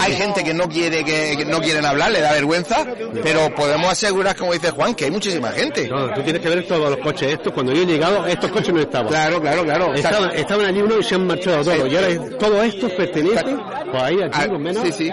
Hay 0.00 0.16
gente 0.16 0.42
que 0.42 0.52
no 0.52 0.68
quiere 0.68 1.04
que, 1.04 1.13
que 1.36 1.44
no 1.46 1.60
quieren 1.60 1.84
hablar, 1.84 2.10
le 2.10 2.20
da 2.20 2.32
vergüenza. 2.32 2.84
Pero 3.22 3.54
podemos 3.54 3.90
asegurar, 3.90 4.36
como 4.36 4.52
dice 4.52 4.70
Juan, 4.70 4.94
que 4.94 5.06
hay 5.06 5.10
muchísima 5.10 5.50
gente. 5.52 5.88
No, 5.88 6.12
tú 6.14 6.22
tienes 6.22 6.40
que 6.42 6.48
ver 6.48 6.66
todos 6.66 6.90
los 6.90 6.98
coches 6.98 7.32
estos. 7.32 7.52
Cuando 7.52 7.72
yo 7.72 7.82
he 7.82 7.86
llegado, 7.86 8.26
estos 8.26 8.50
coches 8.50 8.72
no 8.74 8.80
estaban. 8.80 9.08
Claro, 9.08 9.40
claro, 9.40 9.64
claro. 9.64 9.94
Estaban, 9.94 10.30
estaban 10.32 10.66
allí 10.66 10.80
unos 10.82 11.00
y 11.00 11.02
se 11.04 11.14
han 11.14 11.26
marchado 11.26 11.64
todos. 11.64 11.90
Y 11.92 11.96
ahora 11.96 12.08
todos 12.38 12.64
estos 12.64 12.92
pertenecen, 12.92 13.60
pues 13.90 14.02
ahí 14.02 14.16
aquí 14.22 14.38
Ah, 14.40 14.48
con 14.48 14.62
menos, 14.62 14.82
sí, 14.84 14.92
sí. 14.92 15.10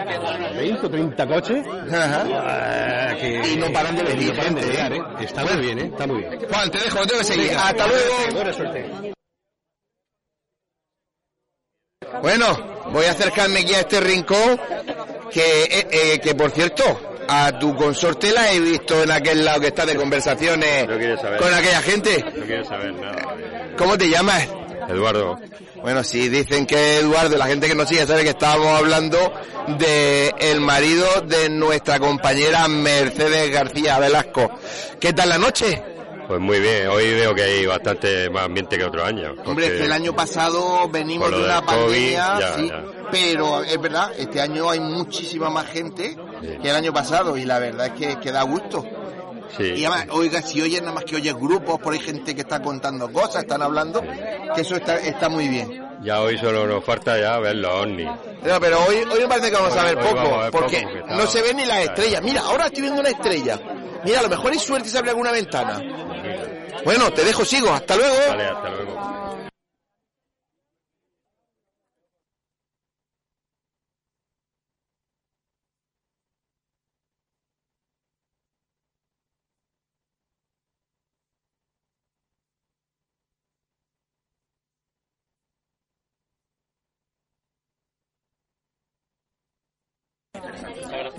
20 0.57 0.85
o 0.85 0.89
30 0.89 1.27
coches. 1.27 1.65
Ajá. 1.91 2.25
Ah, 2.31 3.15
que- 3.19 3.41
Y 3.53 3.55
no 3.57 3.71
paran 3.71 3.95
de 3.95 4.03
venir 4.03 4.35
no 4.35 4.41
gente, 4.43 4.61
llegar, 4.61 4.93
¿eh? 4.93 4.97
¿eh? 4.97 5.23
Está 5.25 5.43
muy 5.45 5.57
bien, 5.61 5.79
¿eh? 5.79 5.85
Está 5.85 6.07
muy 6.07 6.17
bien. 6.19 6.39
Juan, 6.49 6.71
te 6.71 6.77
dejo, 6.79 6.97
tengo 7.05 7.19
que 7.19 7.23
seguir. 7.25 7.51
Hasta 7.55 7.87
luego. 7.87 8.13
Buena 8.33 8.53
suerte. 8.53 8.91
Bueno, 12.21 12.45
voy 12.91 13.05
a 13.05 13.11
acercarme 13.11 13.59
aquí 13.61 13.73
a 13.73 13.79
este 13.79 13.99
rincón 14.01 14.59
que, 15.31 15.63
eh, 15.63 15.87
eh, 15.91 16.19
que 16.19 16.35
por 16.35 16.51
cierto, 16.51 16.83
a 17.27 17.57
tu 17.57 17.75
consorte 17.75 18.31
la 18.31 18.51
he 18.51 18.59
visto 18.59 19.03
en 19.03 19.11
aquel 19.11 19.43
lado 19.45 19.61
que 19.61 19.67
está 19.67 19.85
de 19.85 19.95
conversaciones 19.95 20.87
No 20.87 20.97
quiere 20.97 21.17
saber. 21.17 21.39
con 21.39 21.53
aquella 21.53 21.81
gente. 21.81 22.25
No 22.35 22.45
quiero 22.45 22.65
saber 22.65 22.93
nada. 22.93 23.35
¿Cómo 23.77 23.97
te 23.97 24.09
llamas? 24.09 24.47
Eduardo. 24.89 25.39
Bueno, 25.81 26.03
sí, 26.03 26.29
dicen 26.29 26.65
que 26.67 26.97
Eduardo, 26.99 27.37
la 27.37 27.47
gente 27.47 27.67
que 27.67 27.73
nos 27.75 27.87
sigue 27.89 28.05
sabe 28.05 28.23
que 28.23 28.29
estábamos 28.31 28.67
hablando 28.77 29.33
de 29.79 30.31
el 30.39 30.59
marido 30.61 31.07
de 31.21 31.49
nuestra 31.49 31.97
compañera 31.99 32.67
Mercedes 32.67 33.49
García 33.51 33.97
Velasco. 33.97 34.51
¿Qué 34.99 35.13
tal 35.13 35.29
la 35.29 35.37
noche? 35.39 35.81
Pues 36.31 36.39
muy 36.39 36.61
bien, 36.61 36.87
hoy 36.87 37.13
veo 37.13 37.35
que 37.35 37.43
hay 37.43 37.65
bastante 37.65 38.29
más 38.29 38.45
ambiente 38.45 38.77
que 38.77 38.85
otro 38.85 39.03
año. 39.03 39.35
Hombre, 39.43 39.65
es 39.65 39.71
que 39.73 39.83
el 39.83 39.91
año 39.91 40.15
pasado 40.15 40.87
venimos 40.87 41.29
de 41.29 41.43
una 41.43 41.61
COVID, 41.61 41.75
pandemia, 41.75 42.39
ya, 42.39 42.55
sí, 42.55 42.69
ya. 42.69 42.83
pero 43.11 43.61
es 43.65 43.81
verdad, 43.81 44.13
este 44.17 44.39
año 44.39 44.69
hay 44.69 44.79
muchísima 44.79 45.49
más 45.49 45.65
gente 45.65 46.15
que 46.39 46.69
el 46.69 46.73
año 46.73 46.93
pasado 46.93 47.35
y 47.35 47.43
la 47.43 47.59
verdad 47.59 47.87
es 47.87 47.91
que, 47.91 48.19
que 48.21 48.31
da 48.31 48.43
gusto. 48.43 48.81
Sí. 49.57 49.73
Y 49.75 49.83
además, 49.83 50.07
oiga, 50.11 50.41
si 50.41 50.61
oyes 50.61 50.79
nada 50.79 50.93
más 50.93 51.03
que 51.03 51.17
oyes 51.17 51.35
grupos, 51.35 51.81
por 51.81 51.91
ahí 51.91 51.99
gente 51.99 52.33
que 52.33 52.43
está 52.43 52.61
contando 52.61 53.11
cosas, 53.11 53.43
están 53.43 53.61
hablando, 53.61 54.01
que 54.55 54.61
eso 54.61 54.77
está, 54.77 54.95
está 54.99 55.27
muy 55.27 55.49
bien. 55.49 55.85
Ya 56.01 56.21
hoy 56.21 56.37
solo 56.37 56.65
nos 56.65 56.81
falta 56.85 57.19
ya 57.19 57.39
ver 57.39 57.57
los 57.57 57.73
ovnis. 57.73 58.07
No, 58.07 58.57
pero 58.61 58.85
hoy, 58.85 59.03
hoy 59.11 59.19
me 59.19 59.27
parece 59.27 59.49
que 59.49 59.57
vamos 59.57 59.75
a 59.75 59.83
ver 59.83 59.97
Hoy 59.97 60.03
poco, 60.05 60.19
a 60.19 60.43
ver 60.43 60.51
porque 60.51 60.77
poco, 60.77 60.93
porque 60.93 61.13
no 61.13 61.27
se 61.27 61.41
ven 61.41 61.57
ni 61.57 61.65
las 61.65 61.79
estrellas. 61.79 62.21
Mira, 62.23 62.39
ahora 62.39 62.67
estoy 62.67 62.83
viendo 62.83 63.01
una 63.01 63.09
estrella. 63.09 63.59
Mira, 64.05 64.19
a 64.19 64.23
lo 64.23 64.29
mejor 64.29 64.51
hay 64.51 64.59
suerte 64.59 64.87
y 64.87 64.91
se 64.91 64.97
abre 64.97 65.11
alguna 65.11 65.31
ventana. 65.31 65.79
Bueno, 66.83 67.11
te 67.13 67.23
dejo, 67.23 67.45
sigo. 67.45 67.69
Hasta 67.71 67.95
luego. 67.95 68.15
Hasta 68.15 68.69
luego. 68.69 69.11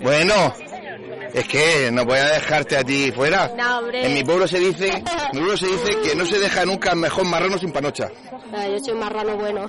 Bueno, 0.01 0.53
es 1.33 1.47
que 1.47 1.89
no 1.91 2.05
voy 2.05 2.19
a 2.19 2.25
dejarte 2.25 2.77
a 2.77 2.83
ti 2.83 3.11
fuera. 3.11 3.51
No, 3.57 3.79
hombre. 3.79 4.05
En 4.05 4.13
mi 4.13 4.23
pueblo 4.23 4.47
se 4.47 4.59
dice, 4.59 4.89
en 4.89 5.03
mi 5.33 5.39
pueblo 5.39 5.57
se 5.57 5.67
dice 5.67 5.97
que 6.03 6.15
no 6.15 6.25
se 6.25 6.39
deja 6.39 6.65
nunca 6.65 6.93
mejor 6.95 7.25
marrano 7.25 7.57
sin 7.57 7.71
panocha. 7.71 8.09
Ah, 8.53 8.67
yo 8.67 8.79
soy 8.79 8.93
un 8.93 8.99
marrano 8.99 9.35
bueno. 9.35 9.67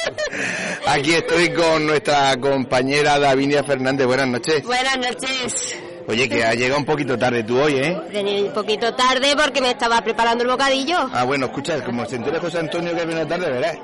Aquí 0.86 1.14
estoy 1.14 1.50
con 1.54 1.86
nuestra 1.86 2.36
compañera 2.38 3.18
Davinia 3.18 3.64
Fernández. 3.64 4.06
Buenas 4.06 4.28
noches. 4.28 4.62
Buenas 4.64 4.98
noches. 4.98 5.78
Oye, 6.06 6.28
que 6.28 6.44
ha 6.44 6.52
llegado 6.52 6.78
un 6.78 6.84
poquito 6.84 7.18
tarde 7.18 7.44
tú 7.44 7.58
hoy, 7.58 7.76
¿eh? 7.76 7.98
Vení 8.12 8.42
un 8.42 8.52
poquito 8.52 8.94
tarde 8.94 9.34
porque 9.42 9.62
me 9.62 9.70
estaba 9.70 10.02
preparando 10.02 10.44
el 10.44 10.50
bocadillo. 10.50 10.98
Ah, 11.12 11.24
bueno, 11.24 11.46
escucha, 11.46 11.82
como 11.82 12.04
se 12.04 12.16
entere 12.16 12.38
José 12.38 12.58
Antonio 12.58 12.94
que 12.94 13.06
viene 13.06 13.24
tarde, 13.24 13.50
verás. 13.50 13.78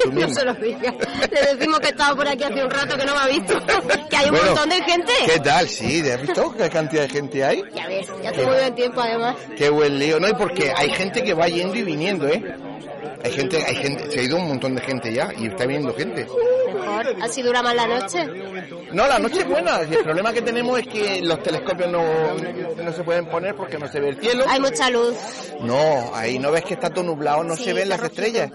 Tú 0.00 0.12
No 0.12 0.28
se 0.28 0.44
lo 0.44 0.54
diga. 0.54 0.94
Le 1.30 1.54
decimos 1.56 1.80
que 1.80 1.88
estaba 1.88 2.14
por 2.16 2.28
aquí 2.28 2.44
hace 2.44 2.64
un 2.64 2.70
rato 2.70 2.96
que 2.96 3.04
no 3.04 3.14
me 3.14 3.20
ha 3.20 3.26
visto. 3.26 3.54
Que 4.10 4.16
hay 4.16 4.24
un 4.26 4.30
Bueno, 4.32 4.46
montón 4.48 4.68
de 4.70 4.82
gente. 4.82 5.12
¿Qué 5.26 5.40
tal? 5.40 5.68
Sí, 5.68 6.02
¿has 6.10 6.20
visto 6.22 6.52
qué 6.56 6.68
cantidad 6.68 7.02
de 7.02 7.08
gente 7.08 7.44
hay? 7.44 7.62
Ya 7.74 7.86
ves, 7.86 8.06
ya 8.22 8.32
muy 8.32 8.44
buen 8.44 8.74
tiempo 8.74 9.00
además. 9.00 9.36
Qué 9.56 9.68
buen 9.70 9.98
lío, 9.98 10.18
¿no? 10.18 10.28
Y 10.28 10.34
porque 10.34 10.72
hay 10.76 10.90
gente 10.90 11.22
que 11.22 11.34
va 11.34 11.46
yendo 11.48 11.74
y 11.76 11.82
viniendo, 11.82 12.26
¿eh? 12.28 12.42
Hay 13.22 13.32
gente, 13.32 13.62
hay 13.62 13.74
gente, 13.76 14.10
se 14.10 14.20
ha 14.20 14.22
ido 14.22 14.36
un 14.38 14.48
montón 14.48 14.74
de 14.74 14.80
gente 14.80 15.12
ya 15.12 15.30
y 15.36 15.46
está 15.48 15.66
viniendo 15.66 15.94
gente. 15.94 16.26
Mejor. 16.72 17.16
Así 17.22 17.42
dura 17.42 17.62
más 17.62 17.74
la 17.74 17.86
noche. 17.86 18.26
No, 18.92 19.06
la 19.06 19.18
noche 19.18 19.40
es 19.40 19.48
buena. 19.48 19.80
El 19.80 19.98
problema 20.02 20.32
que 20.32 20.40
tenemos 20.42 20.78
es 20.80 20.88
que 20.88 21.20
los 21.22 21.42
telescopios 21.42 21.90
no, 21.90 22.02
no 22.82 22.92
se 22.92 23.02
pueden 23.04 23.26
poner 23.26 23.54
porque 23.54 23.78
no 23.78 23.88
se 23.88 24.00
ve 24.00 24.08
el 24.10 24.20
cielo. 24.20 24.44
Hay 24.48 24.60
mucha 24.60 24.88
luz. 24.90 25.14
No, 25.60 26.14
ahí 26.14 26.38
no 26.38 26.50
ves 26.50 26.64
que 26.64 26.74
está 26.74 26.88
todo 26.90 27.04
nublado, 27.04 27.44
no 27.44 27.56
se 27.56 27.72
ven 27.74 27.90
las 27.90 28.02
estrellas. 28.02 28.50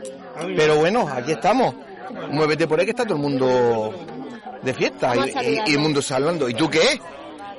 Pero 0.56 0.76
bueno, 0.78 1.08
aquí 1.08 1.32
estamos. 1.32 1.74
Muévete 2.30 2.68
por 2.68 2.80
ahí 2.80 2.86
que 2.86 2.92
está 2.92 3.04
todo 3.04 3.16
el 3.16 3.22
mundo 3.22 3.94
de 4.62 4.74
fiesta 4.74 5.14
y, 5.16 5.30
y- 5.48 5.62
y 5.68 5.72
el 5.74 5.80
mundo 5.80 6.02
salvando. 6.02 6.48
¿Y 6.50 6.54
tú 6.54 6.70
qué? 6.70 7.00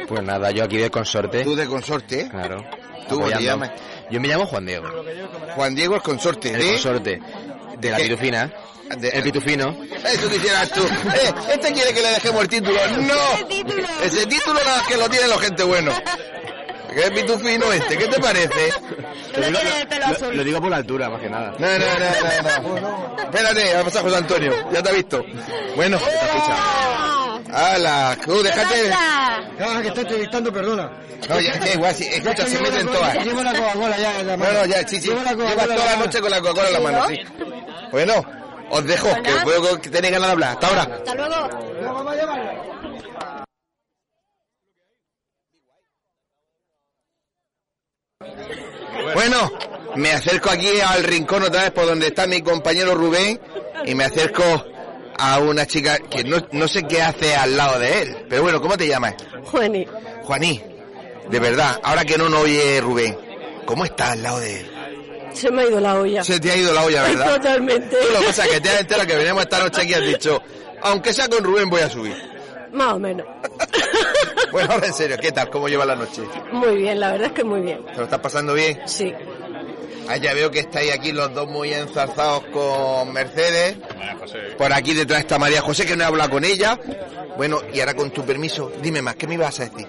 Pues 0.09 0.23
nada, 0.23 0.51
yo 0.51 0.65
aquí 0.65 0.77
de 0.77 0.91
consorte. 0.91 1.43
Tú 1.43 1.55
de 1.57 1.67
consorte. 1.67 2.29
Claro. 2.29 2.65
¿Tú 3.09 3.21
te 3.29 3.43
llamas? 3.43 3.71
Yo 4.11 4.21
me 4.21 4.29
llamo 4.29 4.47
Juan 4.47 4.67
Diego. 4.67 4.87
Juan 5.55 5.75
Diego 5.75 5.97
es 5.97 6.03
consorte. 6.03 6.51
El 6.53 6.59
¿de? 6.61 6.73
consorte 6.73 7.21
de 7.79 7.91
la 7.91 7.97
¿Qué? 7.97 8.05
pitufina. 8.05 8.53
el 8.91 9.23
pitufino. 9.23 9.77
Eso 10.05 10.29
quisieras 10.31 10.71
tú. 10.71 10.83
Eh, 10.83 11.35
este 11.55 11.73
quiere 11.73 11.93
que 11.93 12.03
le 12.03 12.09
dejemos 12.09 12.43
el 12.43 12.49
título. 12.49 12.79
¡No! 13.01 13.15
Ese 14.05 14.27
título 14.27 14.55
nada 14.65 14.79
más 14.79 14.87
que 14.89 14.97
lo 14.97 15.09
tienen 15.09 15.29
los 15.31 15.41
gente 15.41 15.63
bueno. 15.65 15.93
¿Qué 16.97 17.03
es 17.03 17.11
pitufino 17.11 17.71
este? 17.73 17.99
¿Qué 17.99 18.07
te 18.07 18.19
parece? 18.19 18.73
Lo, 20.23 20.33
lo 20.33 20.45
digo 20.45 20.61
por 20.63 20.71
la 20.71 20.77
altura, 20.77 21.11
más 21.11 21.21
que 21.21 21.29
nada. 21.29 21.55
No, 21.59 21.67
no, 21.67 21.79
no, 21.79 22.81
no, 22.81 22.81
no. 22.81 23.17
Espérate, 23.23 23.75
va 23.75 23.81
a 23.81 23.85
pasar 23.85 24.03
José 24.03 24.17
Antonio. 24.17 24.71
Ya 24.73 24.83
te 24.83 24.89
ha 24.89 24.93
visto. 24.95 25.23
Bueno. 25.77 25.99
¡Hala! 27.53 28.17
Tú, 28.25 28.43
déjate. 28.43 28.91
Ah, 28.95 29.43
que 29.83 29.89
está 29.89 30.01
entrevistando, 30.01 30.51
perdona. 30.51 30.91
No, 31.29 31.39
ya, 31.39 31.59
ya, 31.59 31.75
igual, 31.75 31.95
escucha, 31.99 32.47
se 32.47 32.61
meten 32.63 32.87
todas. 32.87 33.15
Llevo 33.23 33.43
la 33.43 33.53
Coca-Cola 33.53 33.99
ya 33.99 34.21
en 34.21 34.27
la 34.29 34.37
mano. 34.39 34.53
No, 34.53 34.59
no, 34.61 34.67
ya, 34.67 34.89
sí, 34.89 34.99
sí. 34.99 35.09
Llevo 35.11 35.23
la 35.23 35.33
Llevas 35.35 35.67
toda 35.67 35.85
la 35.85 35.97
noche 35.97 36.21
con 36.23 36.31
la 36.31 36.41
Coca-Cola 36.41 36.69
en 36.69 36.73
la 36.73 36.81
mano, 36.81 37.09
sí. 37.09 37.21
Bueno, 37.93 38.25
os 38.71 38.87
dejo, 38.87 39.09
que 39.23 39.33
puedo 39.45 39.79
que 39.83 39.91
tenéis 39.91 40.15
ganas 40.15 40.29
de 40.29 40.33
hablar. 40.33 40.53
Hasta 40.53 40.67
ahora. 40.67 40.83
Hasta 40.97 41.15
luego. 41.15 41.49
Bueno, 49.15 49.53
me 49.97 50.13
acerco 50.13 50.51
aquí 50.51 50.69
al 50.81 51.05
rincón 51.05 51.43
otra 51.43 51.63
vez 51.63 51.71
por 51.71 51.87
donde 51.87 52.09
está 52.09 52.27
mi 52.27 52.43
compañero 52.43 52.95
Rubén 52.95 53.41
y 53.85 53.95
me 53.95 54.05
acerco 54.05 54.43
a 55.19 55.39
una 55.39 55.67
chica 55.67 55.99
que 55.99 56.25
no, 56.25 56.39
no 56.53 56.69
sé 56.69 56.83
qué 56.85 57.03
hace 57.03 57.35
al 57.35 57.57
lado 57.57 57.79
de 57.79 58.03
él. 58.03 58.17
Pero 58.29 58.43
bueno, 58.43 58.61
¿cómo 58.61 58.77
te 58.77 58.87
llamas? 58.87 59.15
Juani, 59.45 59.87
Juaní. 60.23 60.63
De 61.31 61.41
verdad, 61.41 61.81
ahora 61.83 62.05
que 62.05 62.17
no 62.19 62.29
nos 62.29 62.43
oye 62.43 62.81
Rubén, 62.81 63.17
¿cómo 63.65 63.85
estás 63.85 64.11
al 64.13 64.23
lado 64.23 64.41
de 64.41 64.61
él? 64.61 64.77
se 65.37 65.51
me 65.51 65.63
ha 65.63 65.67
ido 65.67 65.81
la 65.81 65.95
olla. 66.01 66.25
Se 66.25 66.41
te 66.41 66.51
ha 66.51 66.57
ido 66.57 66.73
la 66.73 66.85
olla, 66.85 67.03
¿verdad? 67.03 67.35
Totalmente. 67.37 67.97
Tú 67.97 68.13
lo 68.13 68.21
que 68.21 68.27
pasa 68.27 68.47
es 68.47 68.53
que 68.53 68.61
te 68.61 68.71
has 68.71 68.81
enterado 68.81 69.07
que 69.07 69.17
veníamos 69.17 69.43
esta 69.43 69.59
noche 69.59 69.83
aquí 69.83 69.91
y 69.91 69.95
has 69.95 70.07
dicho, 70.07 70.43
aunque 70.83 71.13
sea 71.13 71.29
con 71.29 71.45
Rubén 71.45 71.69
voy 71.69 71.83
a 71.83 71.91
subir. 71.91 72.17
Más 72.73 72.95
o 72.95 72.99
menos. 72.99 73.27
Bueno, 74.57 74.73
ahora 74.73 74.87
en 74.87 74.95
serio, 74.95 75.19
¿qué 75.21 75.33
tal? 75.33 75.51
¿Cómo 75.51 75.69
lleva 75.69 75.85
la 75.85 75.95
noche? 75.95 76.23
Muy 76.51 76.77
bien, 76.77 76.99
la 76.99 77.13
verdad 77.13 77.27
es 77.27 77.33
que 77.35 77.45
muy 77.45 77.61
bien. 77.61 77.85
¿Te 77.85 77.99
lo 77.99 78.05
estás 78.05 78.21
pasando 78.21 78.55
bien? 78.55 78.81
Sí. 78.87 79.13
Ah, 80.09 80.17
ya 80.17 80.33
veo 80.33 80.51
que 80.51 80.61
estáis 80.61 80.95
aquí 80.95 81.13
los 81.13 81.35
dos 81.35 81.47
muy 81.47 81.75
enzarzados 81.75 82.45
con 82.55 83.13
Mercedes. 83.13 83.77
Por 84.57 84.73
aquí 84.73 84.95
detrás 84.95 85.21
está 85.21 85.39
María 85.39 85.61
José, 85.61 85.85
que 85.85 85.95
no 85.95 86.05
he 86.05 86.07
hablado 86.07 86.31
con 86.31 86.45
ella. 86.47 86.81
Bueno, 87.37 87.61
y 87.71 87.81
ahora 87.81 87.93
con 87.93 88.11
tu 88.13 88.25
permiso, 88.25 88.73
dime 88.81 89.03
más, 89.03 89.17
¿qué 89.17 89.27
me 89.27 89.35
ibas 89.35 89.61
a 89.61 89.65
decir? 89.65 89.87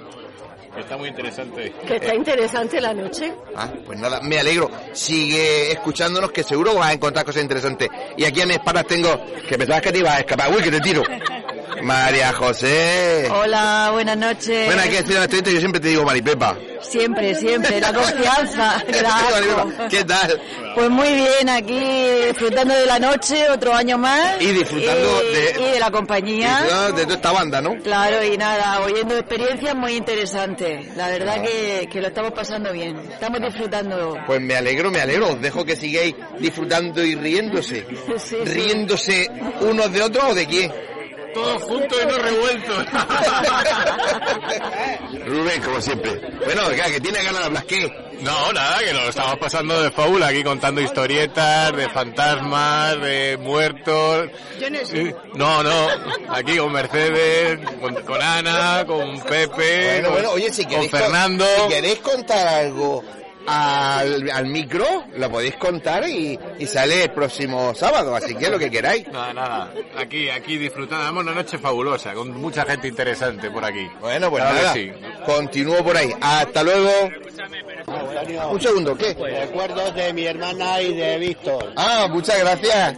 Está 0.78 0.98
muy 0.98 1.08
interesante. 1.08 1.74
Que 1.88 1.96
está 1.96 2.14
interesante 2.14 2.82
la 2.82 2.94
noche. 2.94 3.34
Ah, 3.56 3.70
pues 3.86 3.98
nada, 3.98 4.20
me 4.20 4.38
alegro. 4.38 4.70
Sigue 4.92 5.72
escuchándonos, 5.72 6.30
que 6.34 6.44
seguro 6.44 6.76
vas 6.76 6.90
a 6.90 6.94
encontrar 6.94 7.24
cosas 7.24 7.42
interesantes. 7.42 7.88
Y 8.18 8.26
aquí 8.26 8.42
a 8.42 8.46
mis 8.46 8.58
espaldas 8.58 8.86
tengo, 8.86 9.18
que 9.48 9.58
pensabas 9.58 9.82
que 9.82 9.94
te 9.94 10.00
ibas 10.00 10.16
a 10.16 10.20
escapar. 10.20 10.54
Uy, 10.54 10.62
que 10.62 10.72
te 10.72 10.82
tiro. 10.82 11.04
María 11.82 12.34
José. 12.34 13.28
Hola, 13.32 13.90
buenas 13.94 14.18
noches. 14.18 14.66
Bueno, 14.66 14.82
aquí 14.82 14.96
estoy 14.96 15.16
en 15.16 15.22
estudiante, 15.24 15.54
yo 15.54 15.60
siempre 15.60 15.82
te 15.82 15.90
digo 15.90 16.04
Maripepa. 16.04 16.58
Siempre, 16.82 17.36
siempre, 17.36 17.80
la 17.82 17.94
confianza. 17.94 18.84
¿Qué 19.90 20.04
tal? 20.04 20.42
Pues 20.76 20.90
muy 20.90 21.08
bien, 21.14 21.50
aquí 21.50 21.80
disfrutando 22.28 22.74
de 22.74 22.86
la 22.86 23.00
noche, 23.00 23.50
otro 23.50 23.74
año 23.74 23.98
más. 23.98 24.42
Y 24.42 24.52
disfrutando 24.52 25.22
Y- 25.24 25.36
de- 25.36 25.56
y 25.70 25.72
de 25.74 25.80
la 25.80 25.92
compañía. 25.92 26.60
De 26.96 27.04
toda 27.06 27.16
esta 27.16 27.32
banda, 27.32 27.62
¿no? 27.62 27.76
Claro, 27.84 28.24
y 28.24 28.38
nada, 28.38 28.82
oyendo 28.82 29.18
experiencias 29.18 29.76
muy 29.76 29.94
interesantes. 29.96 30.96
La 30.96 31.10
verdad 31.10 31.42
que, 31.42 31.88
que 31.92 32.02
lo 32.02 32.08
estamos 32.08 32.32
pasando 32.32 32.72
bien. 32.72 32.98
Estamos 33.12 33.42
disfrutando. 33.42 34.18
Pues 34.26 34.40
me 34.42 34.56
alegro, 34.56 34.92
me 34.92 35.02
alegro. 35.02 35.30
Os 35.30 35.42
dejo 35.42 35.66
que 35.66 35.76
sigáis 35.76 36.16
disfrutando 36.40 37.04
y 37.04 37.16
riéndose. 37.16 37.86
Sí, 38.18 38.36
sí. 38.44 38.52
¿Riéndose 38.52 39.30
unos 39.62 39.92
de 39.94 40.02
otros 40.02 40.24
o 40.32 40.34
de 40.34 40.46
quién? 40.48 40.72
Todos 41.34 41.62
juntos 41.64 41.98
y 42.02 42.06
no 42.08 42.18
revueltos. 42.18 42.86
Rubén, 45.26 45.62
como 45.62 45.82
siempre. 45.82 46.20
Bueno, 46.46 46.70
que 46.70 47.02
tiene 47.02 47.22
ganas 47.24 47.40
de 47.42 47.46
hablar. 47.46 47.66
¿Qué? 47.66 47.92
No, 48.22 48.52
nada, 48.52 48.80
que 48.80 48.94
nos 48.94 49.04
lo 49.04 49.10
estamos 49.10 49.38
pasando 49.38 49.82
de 49.84 49.92
fábula 49.92 50.28
aquí 50.28 50.44
contando 50.44 50.82
historietas 50.82 51.76
de 51.76 51.88
fantasmas, 51.90 53.00
de 53.02 53.38
muertos. 53.40 54.30
Sí. 54.86 55.14
No, 55.36 55.62
no, 55.62 55.88
aquí 56.30 56.58
con 56.58 56.72
Mercedes, 56.72 57.60
con, 57.80 57.94
con 58.04 58.20
Ana, 58.22 58.84
con 58.88 59.20
Pepe, 59.22 59.86
Bueno, 59.86 60.04
con, 60.06 60.14
bueno, 60.14 60.32
oye, 60.32 60.52
si 60.52 60.66
queréis, 60.66 60.90
con- 60.90 61.00
Fernando. 61.00 61.46
si 61.46 61.68
queréis 61.76 62.00
contar 62.00 62.48
algo 62.48 63.04
al, 63.48 64.30
al 64.30 64.46
micro, 64.48 64.86
lo 65.16 65.32
podéis 65.32 65.56
contar 65.56 66.08
y, 66.08 66.38
y 66.60 66.66
sale 66.68 67.04
el 67.04 67.12
próximo 67.12 67.74
sábado, 67.74 68.16
así 68.16 68.36
que 68.36 68.50
lo 68.50 68.60
que 68.60 68.70
queráis. 68.70 69.08
Nada, 69.08 69.34
nada, 69.34 69.74
aquí, 69.98 70.30
aquí 70.30 70.58
disfrutando, 70.58 71.06
Damos 71.06 71.24
una 71.24 71.34
noche 71.34 71.58
fabulosa, 71.58 72.14
con 72.14 72.32
mucha 72.40 72.66
gente 72.66 72.88
interesante 72.90 73.50
por 73.50 73.64
aquí. 73.64 73.88
Bueno, 74.02 74.30
pues 74.30 74.44
nada, 74.44 74.74
sí. 74.74 74.92
continúo 75.26 75.84
por 75.84 75.96
ahí. 75.96 76.12
Hasta 76.20 76.64
luego. 76.64 76.92
Un 78.52 78.62
segundo, 78.62 78.98
¿qué? 78.98 79.14
Recuerdos 79.14 79.96
de 79.96 80.12
mi 80.12 80.26
hermana 80.26 80.82
y 80.82 80.94
de 80.94 81.18
Víctor. 81.18 81.72
Ah, 81.78 82.08
muchas 82.10 82.40
gracias. 82.40 82.98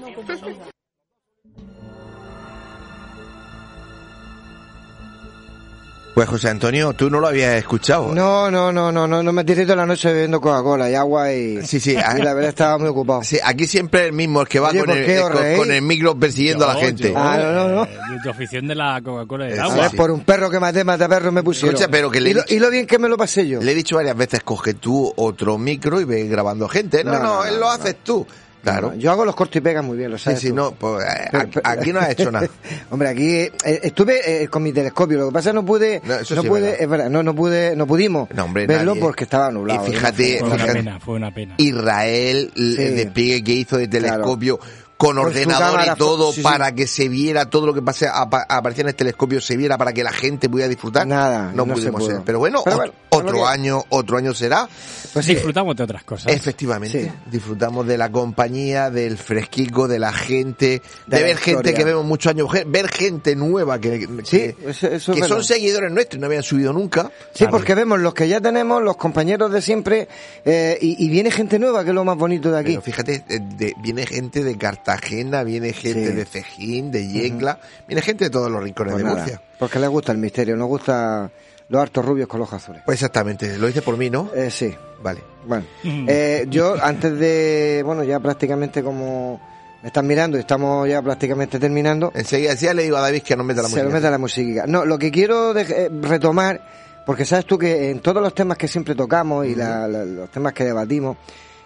Pues 6.15 6.27
José 6.27 6.49
Antonio, 6.49 6.91
tú 6.94 7.10
no 7.10 7.22
lo 7.22 7.27
habías 7.27 7.53
escuchado. 7.56 8.14
No, 8.14 8.52
no, 8.52 8.73
no, 8.73 8.91
no, 8.91 9.07
no, 9.07 9.23
no 9.23 9.31
me 9.31 9.45
tiré 9.45 9.64
toda 9.64 9.77
la 9.77 9.86
noche 9.86 10.11
bebiendo 10.11 10.41
Coca-Cola 10.41 10.90
y 10.90 10.95
agua 10.95 11.31
y... 11.31 11.65
Sí, 11.65 11.80
sí. 11.80 11.91
y 12.18 12.22
la 12.22 12.34
verdad 12.34 12.49
estaba 12.49 12.77
muy 12.77 12.90
ocupado. 12.90 13.23
Sí, 13.23 13.40
aquí 13.41 13.65
siempre 13.68 14.06
el 14.07 14.11
mismo, 14.14 14.41
el 14.41 14.48
que 14.49 14.60
va 14.60 14.69
Oye, 14.69 14.80
con, 14.80 14.88
¿por 14.90 14.98
el, 14.98 15.06
qué 15.06 15.19
eh, 15.19 15.56
con, 15.57 15.72
el 15.72 15.81
micro 15.81 16.19
persiguiendo 16.19 16.69
a 16.69 16.73
la 16.73 16.80
gente. 16.81 17.14
yo, 17.14 17.18
Ah, 17.18 17.38
no, 17.38 17.52
no, 17.53 17.68
no. 17.69 17.84
eh, 17.86 17.98
de 18.11 18.19
tu 18.22 18.30
afición 18.31 18.68
de 18.68 18.76
la 18.76 18.99
Coca-Cola 19.02 19.45
y 19.45 19.49
del 19.52 19.60
Eh, 19.60 19.61
agua. 19.61 19.76
ver, 19.76 19.91
por 19.95 20.11
un 20.11 20.22
perro 20.26 20.49
que 20.49 20.60
maté, 20.60 20.84
mata 20.84 21.07
perro 21.07 21.31
me 21.31 21.41
pusieron. 21.41 21.76
Escucha, 21.76 21.90
pero 21.90 22.11
que 22.11 22.19
le 22.19 22.31
y, 22.31 22.34
lo, 22.34 22.41
dicho- 22.41 22.53
y 22.56 22.60
lo 22.60 22.69
bien 22.69 22.86
que 22.86 22.99
me 22.99 23.07
lo 23.07 23.15
pasé 23.15 23.48
yo. 23.48 23.61
Le 23.61 23.72
he 23.72 23.76
dicho 23.76 23.95
varias 23.95 24.18
veces, 24.18 24.41
coge 24.44 24.73
tú 24.73 25.14
otro 25.15 25.57
micro 25.57 26.02
y 26.02 26.03
ve 26.06 26.23
grabando 26.27 26.68
gente. 26.68 27.02
No, 27.06 27.14
no, 27.14 27.19
No, 27.19 27.23
no, 27.23 27.45
él 27.45 27.53
no, 27.53 27.60
lo 27.61 27.65
no. 27.68 27.72
haces 27.72 27.95
tú. 28.03 28.27
Claro. 28.61 28.94
Yo 28.95 29.11
hago 29.11 29.23
los 29.26 29.36
cortos 29.36 29.56
y 29.56 29.61
pegas 29.61 29.84
muy 29.86 29.98
bien, 29.98 30.11
lo 30.11 30.18
Sí, 30.18 30.26
sabes 30.26 30.40
sí, 30.41 30.49
tú. 30.49 30.56
no, 30.56 30.72
pues 30.72 31.06
eh, 31.06 31.27
Pero- 31.31 31.44
aquí- 31.44 31.52
pero- 31.64 31.69
aquí 31.69 31.94
no 31.94 31.99
has 31.99 32.10
hecho 32.10 32.31
nada. 32.31 32.48
Hombre, 32.91 33.10
aquí 33.10 33.27
eh, 33.36 33.52
estuve 33.84 34.44
eh, 34.44 34.48
con 34.49 34.64
mi 34.64 34.73
telescopio, 34.73 35.18
lo 35.18 35.27
que 35.27 35.34
pasa 35.34 35.49
es 35.49 35.53
que 35.53 35.61
no 35.61 35.65
pude, 35.65 36.02
No, 36.03 36.23
sí 36.26 36.36
pude, 36.36 36.61
verdad. 36.61 36.77
es 36.81 36.90
verdad, 36.90 37.10
no, 37.10 37.23
no 37.23 37.34
pude, 37.36 37.76
no 37.76 37.88
pudimos 37.88 38.30
No, 38.31 38.45
hombre, 38.45 38.68
verlo 38.68 38.91
nadie. 38.91 39.02
porque 39.02 39.23
estaba 39.23 39.49
nublado. 39.52 39.88
Y 39.88 39.91
fíjate, 39.91 40.40
Fue 40.40 40.48
una 40.48 40.56
fíjate, 40.57 40.73
pena, 40.73 40.99
fue 40.99 41.15
una 41.15 41.34
pena. 41.34 41.56
Israel, 41.57 42.52
el 42.56 42.76
Sí. 42.76 42.84
despliegue 42.95 43.44
que 43.44 43.52
hizo 43.53 43.77
de 43.77 43.88
telescopio 43.88 44.60
con 44.98 45.18
ordenador 45.18 45.80
y 45.86 45.98
todo 45.98 46.30
sí, 46.34 46.38
sí. 46.38 46.41
para 46.41 46.73
que 46.73 46.86
se 46.86 47.07
viera 47.07 47.45
todo 47.49 47.65
lo 47.65 47.73
que 47.73 47.81
pase, 47.81 48.06
apa- 48.11 48.45
aparecía 48.49 48.81
en 48.81 48.90
el 48.90 48.95
telescopio, 48.95 49.40
se 49.40 49.56
viera 49.56 49.77
para 49.77 49.94
que 49.94 50.03
la 50.03 50.11
gente 50.11 50.49
pudiera 50.49 50.68
disfrutar. 50.68 51.07
Nada, 51.07 51.52
no, 51.56 51.65
pudimos. 51.65 52.03
Pero 52.26 52.40
bueno, 52.40 52.61
Pero 52.65 52.76
bueno. 52.76 52.94
Otro 53.20 53.32
Gloria. 53.38 53.50
año, 53.52 53.84
otro 53.90 54.18
año 54.18 54.34
será. 54.34 54.68
Pues 55.14 55.26
sí. 55.26 55.34
Disfrutamos 55.34 55.76
de 55.76 55.84
otras 55.84 56.04
cosas. 56.04 56.32
Efectivamente, 56.34 57.12
disfrutamos 57.32 57.86
de 57.88 57.98
la 57.98 58.12
compañía, 58.12 58.90
del 58.91 59.18
fresquico, 59.18 59.88
de 59.88 59.98
la 60.00 60.12
gente, 60.14 60.66
de, 60.68 60.82
De 61.08 61.20
la 61.22 61.28
ver 61.28 61.38
gente 61.38 61.74
que 61.74 61.84
vemos 61.84 62.06
muchos 62.06 62.30
años, 62.32 62.48
ver 62.68 62.88
gente 62.90 63.36
nueva 63.36 63.80
que, 63.80 64.08
que, 64.30 64.56
eso- 64.68 64.88
eso 64.88 65.14
es 65.14 65.22
que 65.22 65.28
son 65.28 65.44
seguidores 65.44 65.91
nuestros 65.91 66.18
y 66.18 66.22
no 66.22 66.28
habían 66.28 66.44
subido 66.44 66.74
nunca. 66.74 67.10
Sí, 67.34 67.46
porque 67.50 67.74
vemos 67.76 68.00
los 68.00 68.14
que 68.14 68.28
ya 68.28 68.40
tenemos, 68.41 68.84
los 68.84 68.98
compañeros 68.98 69.52
de 69.52 69.62
siempre, 69.62 70.08
eh, 70.46 70.78
y, 70.82 71.04
y 71.06 71.10
viene 71.10 71.32
gente 71.32 71.58
nueva, 71.60 71.84
que 71.84 71.90
es 71.90 71.96
lo 71.96 72.04
más 72.06 72.18
bonito 72.18 72.52
de 72.52 72.60
aquí. 72.60 72.70
Pero 72.72 72.82
fíjate, 72.82 73.24
eh, 73.30 73.40
de- 73.58 73.74
viene 73.82 74.06
gente 74.06 74.44
de 74.44 74.58
Cartagena, 74.58 75.44
viene 75.44 75.74
gente 75.74 76.10
Sí. 76.10 76.14
de 76.16 76.26
Cejín, 76.26 76.91
de 76.91 77.08
Yecla, 77.08 77.60
viene 77.88 78.02
gente 78.02 78.26
de 78.26 78.30
todos 78.30 78.52
los 78.52 78.62
rincones 78.64 78.94
Pues 78.94 79.04
de 79.04 79.10
nada, 79.10 79.20
Murcia. 79.22 79.41
porque 79.58 79.80
les 79.80 79.90
gusta 79.90 80.12
el 80.12 80.18
misterio, 80.20 80.56
nos 80.56 80.68
gusta 80.68 81.32
los 81.70 81.82
hartos 81.82 82.04
rubios 82.06 82.28
con 82.28 82.40
los 82.40 82.50
ojos 82.50 82.62
azules. 82.64 82.82
Pues 82.86 82.96
exactamente, 82.98 83.58
lo 83.58 83.68
dice 83.68 83.82
por 83.82 83.96
mí, 83.98 84.10
¿no? 84.10 84.30
Eh, 84.36 84.50
sí. 84.52 84.76
Vale. 85.02 85.22
Bueno, 85.48 85.64
eh, 85.84 86.46
yo 86.50 86.76
antes 86.84 87.18
de, 87.18 87.82
bueno, 87.86 88.04
ya 88.04 88.20
prácticamente 88.20 88.84
como 88.84 89.40
me 89.82 89.88
están 89.88 90.06
mirando 90.06 90.36
y 90.36 90.41
estamos 90.41 90.90
ya 90.90 91.02
prácticamente 91.02 91.58
terminando. 91.58 92.12
Enseguida, 92.14 92.54
ya 92.56 92.74
le 92.74 92.84
digo 92.84 92.98
a 92.98 93.02
David 93.02 93.22
que 93.24 93.38
no 93.38 93.46
meta 93.46 93.62
la 93.62 93.70
Se 93.70 93.76
música. 93.76 93.88
lo 93.88 93.94
meta 93.94 94.12
la 94.12 94.18
música. 94.18 94.66
No, 94.68 94.84
lo 94.84 95.00
que 95.00 95.10
quiero 95.10 95.54
de- 95.54 95.62
eh, 95.62 95.90
retomar, 96.02 96.60
porque 97.06 97.24
sabes 97.24 97.46
tú 97.46 97.58
que 97.58 97.90
en 97.91 98.02
todos 98.02 98.22
los 98.22 98.36
temas 98.36 98.58
que 98.58 98.68
siempre 98.68 98.94
tocamos 98.94 99.46
y 99.46 99.56
la- 99.56 99.88
la- 99.88 100.04
los 100.04 100.30
temas 100.30 100.52
que 100.52 100.66
debatimos, 100.66 101.16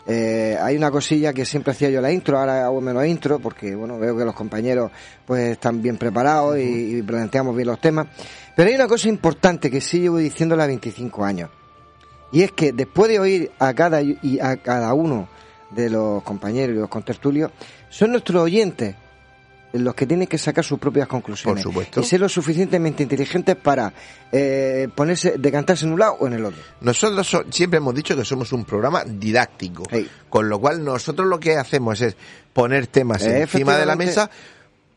eh, 0.06 0.58
hay 0.60 0.76
una 0.76 0.92
cosilla 0.92 1.34
que 1.34 1.46
siempre 1.46 1.72
hacía 1.72 1.90
yo 1.90 2.02
la 2.02 2.12
intro, 2.12 2.38
ahora 2.38 2.66
hago 2.66 2.82
menos 2.82 3.06
intro, 3.06 3.40
porque 3.40 3.76
bueno, 3.76 3.98
veo 4.00 4.18
que 4.18 4.26
los 4.26 4.36
compañeros 4.36 4.92
pues 5.26 5.52
están 5.52 5.82
bien 5.82 5.98
preparados 5.98 6.58
y, 6.58 6.98
y 6.98 7.02
planteamos 7.02 7.56
bien 7.56 7.68
los 7.68 7.80
temas. 7.80 8.08
Pero 8.56 8.70
hay 8.70 8.76
una 8.76 8.88
cosa 8.88 9.08
importante 9.10 9.72
que 9.72 9.82
sí 9.82 10.02
llevo 10.02 10.18
diciéndola 10.18 10.68
25 10.68 11.24
años. 11.24 11.50
Y 12.32 12.42
es 12.42 12.52
que 12.52 12.72
después 12.72 13.10
de 13.10 13.20
oír 13.20 13.52
a 13.60 13.74
cada, 13.74 14.02
y 14.02 14.40
a 14.42 14.58
cada 14.58 14.94
uno 14.94 15.28
de 15.70 15.90
los 15.90 16.24
compañeros 16.24 16.76
y 16.76 16.80
los 16.80 16.90
contertulios, 16.90 17.52
son 17.90 18.12
nuestros 18.12 18.42
oyentes 18.42 18.96
los 19.74 19.96
que 19.96 20.06
tienen 20.06 20.28
que 20.28 20.38
sacar 20.38 20.64
sus 20.64 20.78
propias 20.80 21.08
conclusiones. 21.08 21.64
Por 21.64 21.72
supuesto. 21.74 22.00
Y 22.02 22.04
ser 22.04 22.20
lo 22.22 22.30
suficientemente 22.30 23.02
inteligentes 23.04 23.56
para 23.56 23.92
eh, 24.32 24.88
ponerse, 24.96 25.36
decantarse 25.38 25.86
en 25.86 25.94
un 25.94 26.00
lado 26.00 26.18
o 26.20 26.28
en 26.28 26.34
el 26.34 26.46
otro. 26.46 26.62
Nosotros 26.82 27.28
so- 27.28 27.44
siempre 27.50 27.78
hemos 27.78 27.96
dicho 27.96 28.16
que 28.16 28.24
somos 28.24 28.52
un 28.54 28.66
programa 28.66 29.04
didáctico, 29.04 29.84
con 30.30 30.48
lo 30.48 30.60
cual 30.60 30.84
nosotros 30.84 31.28
lo 31.28 31.40
que 31.40 31.58
hacemos 31.58 32.00
es 32.02 32.16
poner 32.54 32.88
temas 32.88 33.24
Eh, 33.24 33.42
encima 33.42 33.76
de 33.78 33.86
la 33.88 33.96
mesa, 33.96 34.30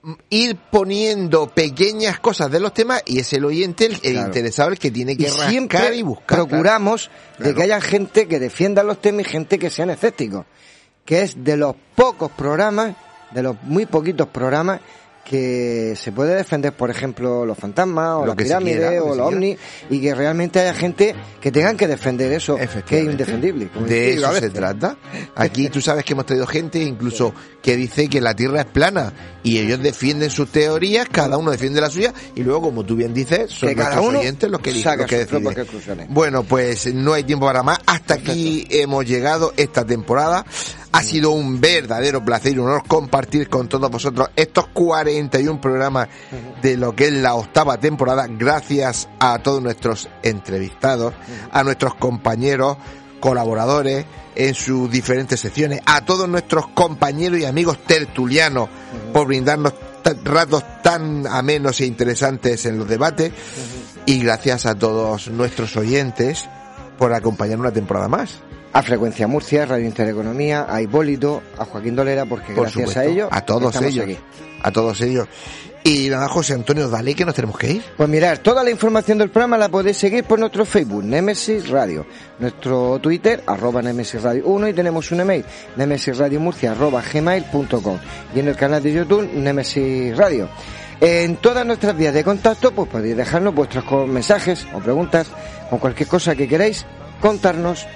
m- 0.05 0.17
ir 0.29 0.57
poniendo 0.71 1.49
pequeñas 1.49 2.21
cosas 2.21 2.51
de 2.51 2.61
los 2.61 2.75
temas 2.75 3.03
y 3.07 3.19
es 3.19 3.33
el 3.33 3.45
oyente, 3.47 3.87
el, 3.87 3.99
Claro. 3.99 4.27
interesado, 4.27 4.71
el 4.71 4.79
que 4.79 4.91
tiene 4.91 5.17
que 5.17 5.23
y 5.23 5.27
rascar 5.27 5.49
siempre 5.51 5.97
y 5.97 6.03
buscar. 6.03 6.37
procuramos 6.39 7.11
de 7.39 7.55
que 7.55 7.63
haya 7.63 7.81
gente 7.81 8.29
que 8.29 8.39
defienda 8.39 8.83
los 8.83 9.01
temas 9.01 9.23
y 9.23 9.31
gente 9.31 9.59
que 9.59 9.71
sean 9.71 9.89
escépticos, 9.89 10.45
que 11.07 11.23
es 11.23 11.43
de 11.43 11.57
los 11.57 11.75
pocos 11.95 12.31
programas, 12.33 12.95
de 13.37 13.43
los 13.45 13.57
muy 13.63 13.87
poquitos 13.87 14.27
programas 14.29 14.81
que 15.25 15.95
se 15.97 16.13
puede 16.13 16.37
defender, 16.37 16.73
por 16.73 16.89
ejemplo, 16.89 17.45
los 17.45 17.59
fantasmas 17.59 18.11
o 18.15 18.21
Lo 18.21 18.27
las 18.27 18.37
pirámides 18.37 18.79
quiera, 18.91 19.03
o 19.03 19.09
los 19.17 19.27
ovnis 19.27 19.59
y 19.91 20.01
que 20.01 20.15
realmente 20.15 20.61
haya 20.61 20.73
gente 20.73 21.17
que 21.41 21.51
tengan 21.51 21.77
que 21.77 21.89
defender 21.89 22.31
eso, 22.33 22.57
que 22.87 23.01
es 23.01 23.05
indefendible. 23.07 23.67
como 23.69 23.87
De 23.87 24.15
eso 24.15 24.33
se 24.35 24.51
trata. 24.51 24.97
Aquí 25.35 25.69
tú 25.69 25.81
sabes 25.81 26.05
que 26.05 26.13
hemos 26.13 26.27
traído 26.27 26.47
gente 26.47 26.79
incluso 26.81 27.35
que 27.61 27.75
dice 27.77 28.09
que 28.09 28.21
la 28.21 28.37
Tierra 28.37 28.61
es 28.61 28.67
plana 28.67 29.13
y 29.43 29.59
ellos 29.59 29.83
defienden 29.83 30.31
sus 30.31 30.49
teorías, 30.53 31.09
cada 31.11 31.37
uno 31.39 31.51
defiende 31.51 31.81
la 31.81 31.91
suya 31.91 32.15
y 32.37 32.45
luego, 32.45 32.63
como 32.63 32.85
tú 32.85 32.95
bien 32.95 33.13
dices, 33.13 33.51
son 33.51 33.71
Que 33.71 33.75
cada 33.75 33.89
nuestros 33.97 34.09
uno 34.11 34.21
oyentes 34.21 34.49
los 34.49 34.61
que, 34.61 34.73
di- 34.73 34.83
saca 34.85 34.97
los 34.99 35.07
que 35.07 35.17
deciden. 35.17 36.07
Bueno, 36.11 36.45
pues 36.45 36.95
no 36.95 37.15
hay 37.15 37.25
tiempo 37.25 37.47
para 37.47 37.65
más. 37.65 37.81
Hasta 37.85 38.15
aquí 38.15 38.65
hemos 38.71 39.05
llegado 39.05 39.53
esta 39.57 39.85
temporada. 39.85 40.47
Ha 40.97 41.03
sido 41.03 41.33
un 41.33 41.61
verdadero 41.61 42.25
placer 42.25 42.55
y 42.55 42.59
un 42.59 42.69
honor 42.69 42.85
compartir 42.89 43.51
con 43.51 43.69
todos 43.69 43.91
vosotros 43.91 44.31
estos 44.35 44.69
41 44.69 45.61
programas 45.61 46.09
de 46.63 46.79
lo 46.79 46.97
que 46.97 47.09
es 47.09 47.13
la 47.13 47.35
octava 47.35 47.77
temporada. 47.77 48.27
Gracias 48.31 49.07
a 49.19 49.39
todos 49.41 49.63
nuestros 49.63 50.09
entrevistados, 50.23 51.13
a 51.53 51.63
nuestros 51.65 51.97
compañeros, 51.97 52.79
colaboradores 53.21 54.07
en 54.37 54.55
sus 54.55 54.91
diferentes 54.91 55.39
secciones, 55.39 55.83
a 55.85 56.03
todos 56.03 56.31
nuestros 56.31 56.69
compañeros 56.69 57.41
y 57.41 57.45
amigos 57.45 57.77
tertulianos 57.85 58.71
por 59.13 59.27
brindarnos 59.27 59.75
ratos 60.25 60.65
tan 60.83 61.27
amenos 61.27 61.79
e 61.83 61.85
interesantes 61.85 62.65
en 62.65 62.79
los 62.79 62.89
debates 62.89 63.33
y 64.07 64.21
gracias 64.21 64.65
a 64.65 64.75
todos 64.75 65.29
nuestros 65.29 65.77
oyentes 65.77 66.49
por 66.97 67.13
acompañar 67.13 67.59
una 67.59 67.71
temporada 67.71 68.09
más. 68.09 68.41
A 68.77 68.83
Frecuencia 68.83 69.27
Murcia, 69.27 69.65
Radio 69.65 69.87
Intereconomía, 69.87 70.67
a 70.69 70.83
Hipólito, 70.83 71.43
a 71.57 71.65
Joaquín 71.65 71.97
Dolera, 71.97 72.27
porque 72.27 72.53
Por 72.53 72.65
gracias 72.65 72.91
supuesto, 72.91 73.01
a 73.01 73.05
ellos 73.07 73.29
a 73.33 73.41
todos 73.41 73.75
estamos 73.75 73.91
ellos, 73.91 74.05
aquí. 74.05 74.19
a 74.63 74.71
todos 74.71 75.01
ellos. 75.01 75.29
Y 75.83 76.11
nada, 76.11 76.29
José 76.29 76.53
Antonio, 76.53 76.87
dale 76.91 77.15
que 77.15 77.25
nos 77.25 77.35
tenemos 77.35 77.57
que 77.57 77.71
ir. 77.73 77.83
Pues 77.97 78.07
mirar, 78.07 78.37
toda 78.39 78.63
la 78.63 78.71
información 78.71 79.17
del 79.17 79.31
programa 79.31 79.57
la 79.57 79.71
podéis 79.71 79.97
seguir 79.97 80.25
por 80.25 80.39
nuestro 80.39 80.67
Facebook, 80.67 81.03
Nemesis 81.05 81.71
Radio, 81.71 82.05
nuestro 82.39 82.99
Twitter, 82.99 83.43
arroba 83.47 83.81
Nemesis 83.81 84.21
Radio 84.23 84.45
1 84.47 84.69
y 84.69 84.73
tenemos 84.75 85.11
un 85.11 85.21
email, 85.21 85.47
nemesisradiomurcia, 85.77 86.73
arroba 86.73 87.03
gmail.com 87.03 87.99
y 88.35 88.41
en 88.41 88.49
el 88.49 88.57
canal 88.57 88.83
de 88.83 88.93
YouTube, 88.93 89.33
Nemesis 89.33 90.15
Radio. 90.15 90.51
En 91.01 91.37
todas 91.37 91.65
nuestras 91.65 91.97
vías 91.97 92.13
de 92.13 92.23
contacto, 92.25 92.73
pues 92.73 92.91
podéis 92.91 93.17
dejarnos 93.17 93.55
vuestros 93.55 94.07
mensajes 94.07 94.67
o 94.75 94.81
preguntas 94.81 95.29
o 95.71 95.79
cualquier 95.79 96.11
cosa 96.11 96.35
que 96.35 96.47
queráis 96.47 96.85
contarnos. 97.23 97.87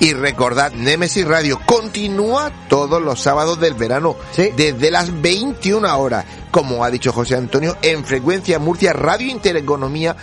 Y 0.00 0.14
recordad, 0.14 0.72
Nemesis 0.72 1.26
Radio 1.26 1.60
continúa 1.66 2.50
todos 2.70 3.02
los 3.02 3.20
sábados 3.20 3.60
del 3.60 3.74
verano, 3.74 4.16
desde 4.34 4.90
las 4.90 5.20
21 5.20 5.98
horas, 5.98 6.24
como 6.50 6.82
ha 6.82 6.90
dicho 6.90 7.12
José 7.12 7.36
Antonio, 7.36 7.76
en 7.82 8.02
frecuencia 8.06 8.58
Murcia, 8.58 8.94
Radio 8.94 9.28
Intereconomía 9.28 10.16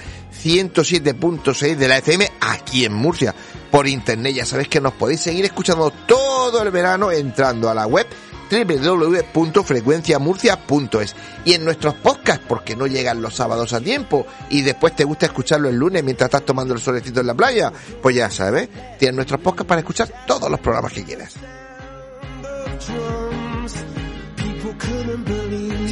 107.6 0.43 1.75
de 1.75 1.87
la 1.87 1.97
FM, 1.99 2.31
aquí 2.41 2.85
en 2.85 2.93
Murcia, 2.93 3.35
por 3.69 3.87
internet. 3.87 4.33
Ya 4.33 4.45
sabéis 4.47 4.67
que 4.67 4.81
nos 4.81 4.93
podéis 4.93 5.21
seguir 5.21 5.45
escuchando 5.45 5.91
todo 6.07 6.63
el 6.63 6.71
verano 6.71 7.11
entrando 7.11 7.69
a 7.69 7.75
la 7.75 7.85
web 7.85 8.07
www.frecuenciamurcia.es 8.49 11.15
y 11.45 11.53
en 11.53 11.65
nuestros 11.65 11.94
podcasts 11.95 12.45
porque 12.48 12.76
no 12.76 12.88
llegan 12.88 13.22
los 13.22 13.36
sábados 13.36 13.74
a 13.74 13.82
tiempo 13.82 14.26
y 14.49 14.61
después 14.61 14.95
te 14.95 15.03
gusta 15.03 15.28
escucharlo 15.28 15.69
el 15.69 15.76
lunes 15.76 16.03
mientras 16.03 16.28
estás 16.28 16.45
tomando 16.45 16.74
el 16.74 16.80
solecito 16.80 17.22
en 17.22 17.28
la 17.28 17.36
playa, 17.36 17.72
pues 18.02 18.15
ya 18.15 18.30
sabes, 18.30 18.69
tienes 18.98 19.15
nuestros 19.15 19.41
podcasts 19.41 19.68
para 19.68 19.82
escuchar 19.82 20.10
todos 20.26 20.49
los 20.49 20.60
programas 20.60 20.94
que 20.94 21.03
quieras. 21.03 21.36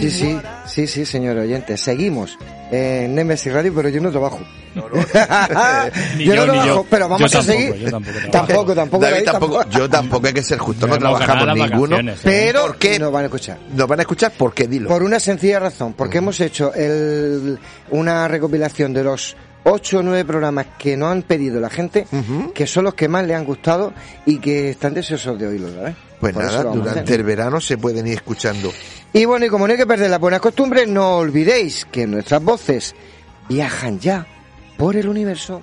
Sí, 0.09 0.19
sí, 0.19 0.39
sí, 0.67 0.87
sí, 0.87 1.05
señor 1.05 1.37
oyente. 1.37 1.77
Seguimos 1.77 2.37
en 2.71 3.15
Nemesis 3.15 3.51
Radio, 3.53 3.73
pero 3.75 3.89
yo 3.89 4.01
no 4.01 4.11
trabajo. 4.11 4.39
Ni 6.17 6.25
yo, 6.25 6.35
yo, 6.35 6.45
no 6.45 6.53
ni 6.53 6.59
trabajo, 6.59 6.65
yo. 6.83 6.85
pero 6.89 7.09
vamos 7.09 7.31
Yo 7.31 7.39
a 7.39 7.41
tampoco, 7.41 7.59
seguir. 7.59 7.75
yo 7.75 7.91
tampoco 7.91 8.19
tampoco, 8.31 8.75
tampoco, 8.75 9.03
David 9.03 9.15
David, 9.15 9.31
tampoco, 9.31 9.69
yo 9.69 9.89
tampoco 9.89 10.27
hay 10.27 10.33
que 10.33 10.43
ser 10.43 10.57
justo, 10.57 10.87
no 10.87 10.97
trabajamos 10.97 11.55
ninguno. 11.55 11.99
¿eh? 11.99 12.15
Pero 12.23 12.61
¿Por 12.67 12.77
qué? 12.77 12.99
nos 12.99 13.11
van 13.11 13.23
a 13.23 13.25
escuchar. 13.25 13.57
Nos 13.73 13.87
van 13.87 13.99
a 13.99 14.01
escuchar, 14.03 14.31
¿por 14.31 14.53
qué? 14.53 14.67
Dilo. 14.67 14.89
Por 14.89 15.03
una 15.03 15.19
sencilla 15.19 15.59
razón, 15.59 15.93
porque 15.93 16.17
hemos 16.17 16.39
hecho 16.41 16.73
el, 16.73 17.57
una 17.91 18.27
recopilación 18.27 18.93
de 18.93 19.03
los 19.03 19.35
ocho 19.63 19.99
o 19.99 20.03
nueve 20.03 20.25
programas 20.25 20.67
que 20.77 20.95
nos 20.95 21.11
han 21.11 21.23
pedido 21.23 21.59
la 21.59 21.69
gente, 21.69 22.05
que 22.53 22.67
son 22.67 22.83
los 22.83 22.93
que 22.93 23.07
más 23.07 23.25
le 23.25 23.33
han 23.33 23.45
gustado 23.45 23.93
y 24.25 24.37
que 24.39 24.69
están 24.69 24.93
deseosos 24.93 25.39
de 25.39 25.47
oírlos, 25.47 25.73
¿verdad? 25.73 25.95
Pues 26.19 26.33
Por 26.33 26.43
nada, 26.43 26.63
durante 26.63 27.15
el 27.15 27.23
verano 27.23 27.59
se 27.59 27.77
pueden 27.77 28.07
ir 28.07 28.13
escuchando. 28.13 28.71
Y 29.15 29.23
bueno, 29.23 29.45
y 29.45 29.49
como 29.49 29.65
no 29.65 29.71
hay 29.71 29.77
que 29.77 29.87
perder 29.87 30.09
las 30.09 30.19
buenas 30.19 30.41
costumbres, 30.41 30.89
no 30.89 31.15
olvidéis 31.15 31.85
que 31.89 32.05
nuestras 32.05 32.43
voces 32.43 32.93
viajan 33.47 33.97
ya 33.97 34.27
por 34.75 34.97
el 34.97 35.07
universo. 35.07 35.61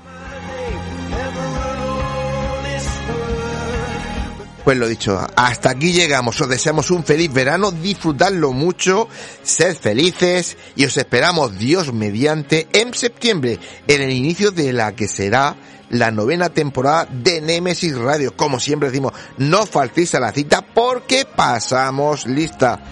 Pues 4.65 4.79
lo 4.79 4.89
dicho, 4.89 5.21
hasta 5.37 5.69
aquí 5.69 5.93
llegamos. 5.93 6.41
Os 6.41 6.49
deseamos 6.49 6.91
un 6.91 7.05
feliz 7.05 7.31
verano, 7.31 7.73
disfrutadlo 7.73 8.55
mucho, 8.55 9.07
sed 9.43 9.77
felices 9.77 10.57
y 10.75 10.87
os 10.87 10.97
esperamos, 10.97 11.59
Dios 11.59 11.93
mediante, 11.93 12.69
en 12.73 12.95
septiembre, 12.95 13.59
en 13.87 14.01
el 14.01 14.13
inicio 14.13 14.51
de 14.51 14.73
la 14.73 14.97
que 14.97 15.09
será 15.09 15.57
la 15.91 16.11
novena 16.11 16.49
temporada 16.49 17.07
de 17.11 17.43
Nemesis 17.43 17.99
Radio. 17.99 18.35
Como 18.35 18.59
siempre 18.59 18.89
decimos, 18.89 19.13
no 19.37 19.67
faltéis 19.67 20.15
a 20.15 20.21
la 20.21 20.33
cita 20.33 20.63
porque 20.63 21.27
pasamos 21.27 22.25
lista. 22.25 22.83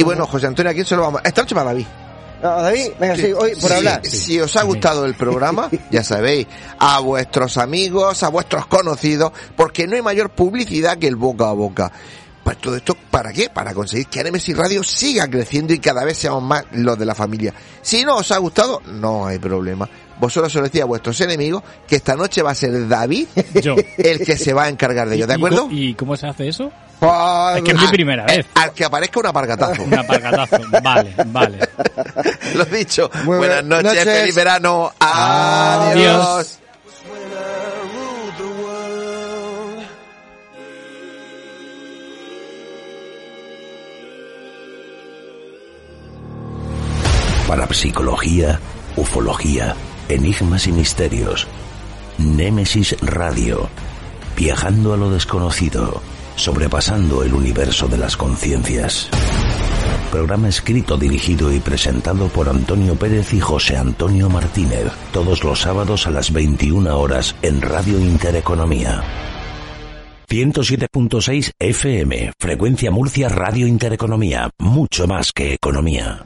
Y 0.00 0.02
bueno, 0.02 0.26
José 0.26 0.46
Antonio, 0.46 0.70
¿a 0.70 0.74
quién 0.74 0.86
se 0.86 0.96
lo 0.96 1.02
vamos? 1.02 1.20
Esta 1.24 1.42
noche 1.42 1.54
para 1.54 1.66
David. 1.66 1.86
No, 2.42 2.62
David, 2.62 2.92
venga, 2.98 3.16
sí, 3.16 3.32
hoy 3.34 3.52
por 3.56 3.68
Sí, 3.70 3.76
hablar. 3.76 4.06
Si 4.06 4.40
os 4.40 4.56
ha 4.56 4.62
gustado 4.62 5.04
el 5.04 5.14
programa, 5.14 5.68
ya 5.90 6.02
sabéis, 6.02 6.46
a 6.78 7.00
vuestros 7.00 7.58
amigos, 7.58 8.22
a 8.22 8.28
vuestros 8.30 8.66
conocidos, 8.66 9.30
porque 9.56 9.86
no 9.86 9.96
hay 9.96 10.00
mayor 10.00 10.30
publicidad 10.30 10.96
que 10.96 11.06
el 11.06 11.16
boca 11.16 11.50
a 11.50 11.52
boca. 11.52 11.92
Pues 12.42 12.56
todo 12.56 12.76
esto, 12.76 12.96
¿para 13.10 13.30
qué? 13.34 13.50
Para 13.50 13.74
conseguir 13.74 14.06
que 14.06 14.24
Nemesis 14.24 14.56
Radio 14.56 14.82
siga 14.82 15.28
creciendo 15.28 15.74
y 15.74 15.78
cada 15.80 16.02
vez 16.02 16.16
seamos 16.16 16.42
más 16.42 16.64
los 16.72 16.98
de 16.98 17.04
la 17.04 17.14
familia. 17.14 17.52
Si 17.82 18.02
no 18.06 18.16
os 18.16 18.32
ha 18.32 18.38
gustado, 18.38 18.80
no 18.86 19.26
hay 19.26 19.38
problema. 19.38 19.86
Vosotros 20.20 20.54
os 20.54 20.62
decía 20.62 20.82
a 20.82 20.86
vuestros 20.86 21.20
enemigos 21.20 21.62
que 21.86 21.96
esta 21.96 22.14
noche 22.14 22.42
va 22.42 22.50
a 22.50 22.54
ser 22.54 22.86
David 22.86 23.26
Yo. 23.62 23.74
el 23.98 24.24
que 24.24 24.36
se 24.36 24.52
va 24.52 24.64
a 24.64 24.68
encargar 24.68 25.08
de 25.08 25.16
ellos, 25.16 25.26
¿de 25.26 25.34
¿Y- 25.34 25.36
y 25.36 25.38
acuerdo? 25.38 25.68
¿Y 25.70 25.94
cómo 25.94 26.16
se 26.16 26.26
hace 26.26 26.48
eso? 26.48 26.70
Es 27.56 27.62
que 27.62 27.70
es 27.70 27.80
mi 27.80 27.88
primera 27.88 28.26
vez. 28.26 28.44
Al 28.54 28.72
que 28.72 28.84
aparezca 28.84 29.20
un 29.20 29.26
apargatazo. 29.26 29.82
Un 29.84 29.94
apargatazo. 29.94 30.58
Vale, 30.82 31.14
vale. 31.26 31.58
Lo 32.54 32.64
dicho. 32.66 33.10
Muy 33.24 33.38
Buenas 33.38 33.62
buenas 33.62 33.84
noches, 33.84 34.04
noches. 34.04 34.20
feliz 34.20 34.34
verano. 34.34 34.92
Adiós. 35.00 36.26
Adiós. 36.36 36.56
Parapsicología, 47.46 48.60
ufología, 48.96 49.74
enigmas 50.10 50.66
y 50.66 50.72
misterios. 50.72 51.46
Némesis 52.18 52.96
Radio. 53.00 53.68
Viajando 54.36 54.92
a 54.92 54.96
lo 54.96 55.10
desconocido, 55.10 56.02
sobrepasando 56.36 57.22
el 57.22 57.34
universo 57.34 57.88
de 57.88 57.98
las 57.98 58.16
conciencias. 58.16 59.08
Programa 60.10 60.48
escrito, 60.48 60.96
dirigido 60.96 61.52
y 61.52 61.60
presentado 61.60 62.28
por 62.28 62.48
Antonio 62.48 62.96
Pérez 62.96 63.32
y 63.32 63.40
José 63.40 63.76
Antonio 63.76 64.28
Martínez, 64.28 64.90
todos 65.12 65.44
los 65.44 65.60
sábados 65.60 66.06
a 66.06 66.10
las 66.10 66.32
21 66.32 66.98
horas 66.98 67.36
en 67.42 67.62
Radio 67.62 68.00
Intereconomía. 68.00 69.02
107.6 70.28 71.52
FM, 71.58 72.32
Frecuencia 72.38 72.90
Murcia 72.90 73.28
Radio 73.28 73.66
Intereconomía, 73.66 74.50
mucho 74.58 75.06
más 75.06 75.32
que 75.32 75.54
economía. 75.54 76.24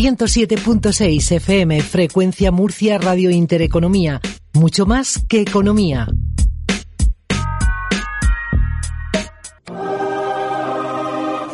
...107.6 0.00 1.30
FM, 1.30 1.82
Frecuencia 1.82 2.50
Murcia, 2.50 2.96
Radio 2.96 3.30
Intereconomía. 3.30 4.22
Mucho 4.54 4.86
más 4.86 5.22
que 5.28 5.42
economía. 5.42 6.08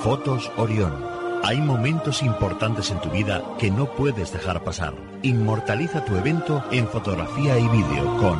Fotos 0.01 0.53
Orión. 0.57 0.95
Hay 1.43 1.61
momentos 1.61 2.23
importantes 2.23 2.93
en 2.93 3.01
tu 3.01 3.11
vida 3.11 3.43
que 3.59 3.73
no 3.73 3.93
puedes 3.97 4.33
dejar 4.33 4.63
pasar. 4.63 4.95
Inmortaliza 5.23 6.05
tu 6.05 6.15
evento 6.15 6.63
en 6.71 6.87
fotografía 6.87 7.59
y 7.59 7.67
vídeo 7.67 8.17
con 8.19 8.39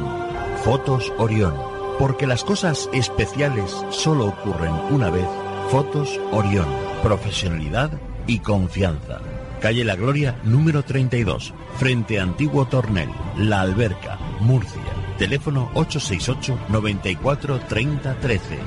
Fotos 0.63 1.13
Orión. 1.19 1.55
Porque 1.99 2.29
las 2.29 2.45
cosas 2.45 2.89
especiales 2.93 3.75
solo 3.91 4.27
ocurren 4.27 4.73
una 4.93 5.11
vez. 5.11 5.27
Fotos 5.69 6.21
Orión. 6.31 6.69
Profesionalidad 7.03 7.91
y 8.29 8.39
confianza. 8.39 9.21
Calle 9.67 9.85
La 9.85 9.97
Gloria, 9.97 10.41
número 10.45 10.85
32, 10.85 11.53
frente 11.77 12.21
a 12.21 12.23
Antiguo 12.23 12.69
Tornel, 12.69 13.09
La 13.37 13.63
Alberca, 13.63 14.17
Murcia. 14.39 14.81
Teléfono 15.19 15.73
868 15.75 16.67
94 16.69 17.59
30 17.69 18.15
13. 18.21 18.59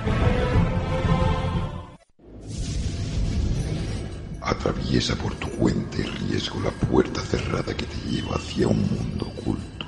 Atraviesa 4.41 5.15
por 5.15 5.35
tu 5.35 5.47
cuenta 5.51 5.99
y 5.99 6.03
riesgo 6.03 6.59
la 6.59 6.71
puerta 6.71 7.21
cerrada 7.21 7.73
que 7.77 7.85
te 7.85 8.09
lleva 8.11 8.35
hacia 8.35 8.67
un 8.67 8.81
mundo 8.81 9.31
oculto. 9.37 9.85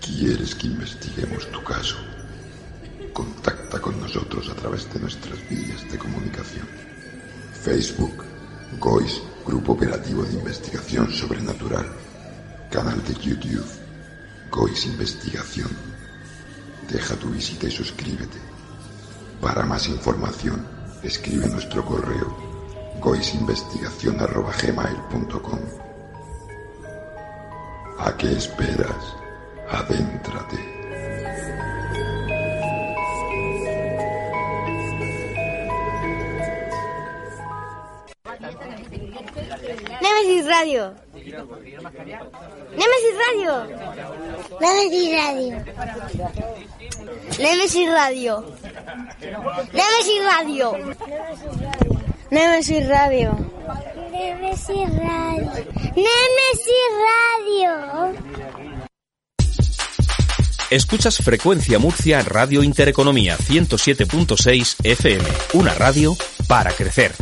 ¿Quieres 0.00 0.54
que 0.54 0.68
investiguemos 0.68 1.50
tu 1.50 1.60
caso? 1.64 1.96
Contacta 3.12 3.80
con 3.80 3.98
nosotros 3.98 4.48
a 4.48 4.54
través 4.54 4.94
de 4.94 5.00
nuestras 5.00 5.40
vías 5.50 5.90
de 5.90 5.98
comunicación. 5.98 6.68
Facebook, 7.64 8.22
GOIS, 8.78 9.22
Grupo 9.44 9.72
Operativo 9.72 10.22
de 10.22 10.34
Investigación 10.34 11.10
Sobrenatural. 11.10 11.84
Canal 12.70 13.02
de 13.04 13.14
YouTube, 13.14 13.66
GOIS 14.50 14.86
Investigación. 14.86 15.68
Deja 16.88 17.16
tu 17.16 17.30
visita 17.30 17.66
y 17.66 17.70
suscríbete. 17.70 18.38
Para 19.40 19.66
más 19.66 19.88
información, 19.88 20.64
escribe 21.02 21.48
nuestro 21.48 21.84
correo 21.84 22.52
goisinvestigación.gmail.com 23.00 25.58
¿A 27.98 28.16
qué 28.16 28.32
esperas? 28.32 29.16
Adéntrate. 29.68 30.81
Nemesis 40.12 40.46
Radio. 40.46 40.94
Nemesis 42.76 43.14
Radio. 43.26 43.52
Nemesis 44.60 45.08
Radio. 45.10 45.64
Nemesis 47.38 47.88
Radio. 47.88 48.44
Nemesis 49.72 50.20
Radio. 50.24 50.68
Nemesis 52.30 52.88
Radio. 52.88 53.30
Nemesis 54.10 54.88
Radio. 54.98 55.52
Nemesis 55.96 56.88
Radio. 57.08 57.72
Escuchas 60.70 61.18
Frecuencia 61.18 61.78
Murcia 61.78 62.22
Radio 62.22 62.62
Intereconomía 62.62 63.36
107.6 63.36 64.76
FM, 64.84 65.24
una 65.54 65.74
radio 65.74 66.16
para 66.48 66.72
crecer. 66.72 67.12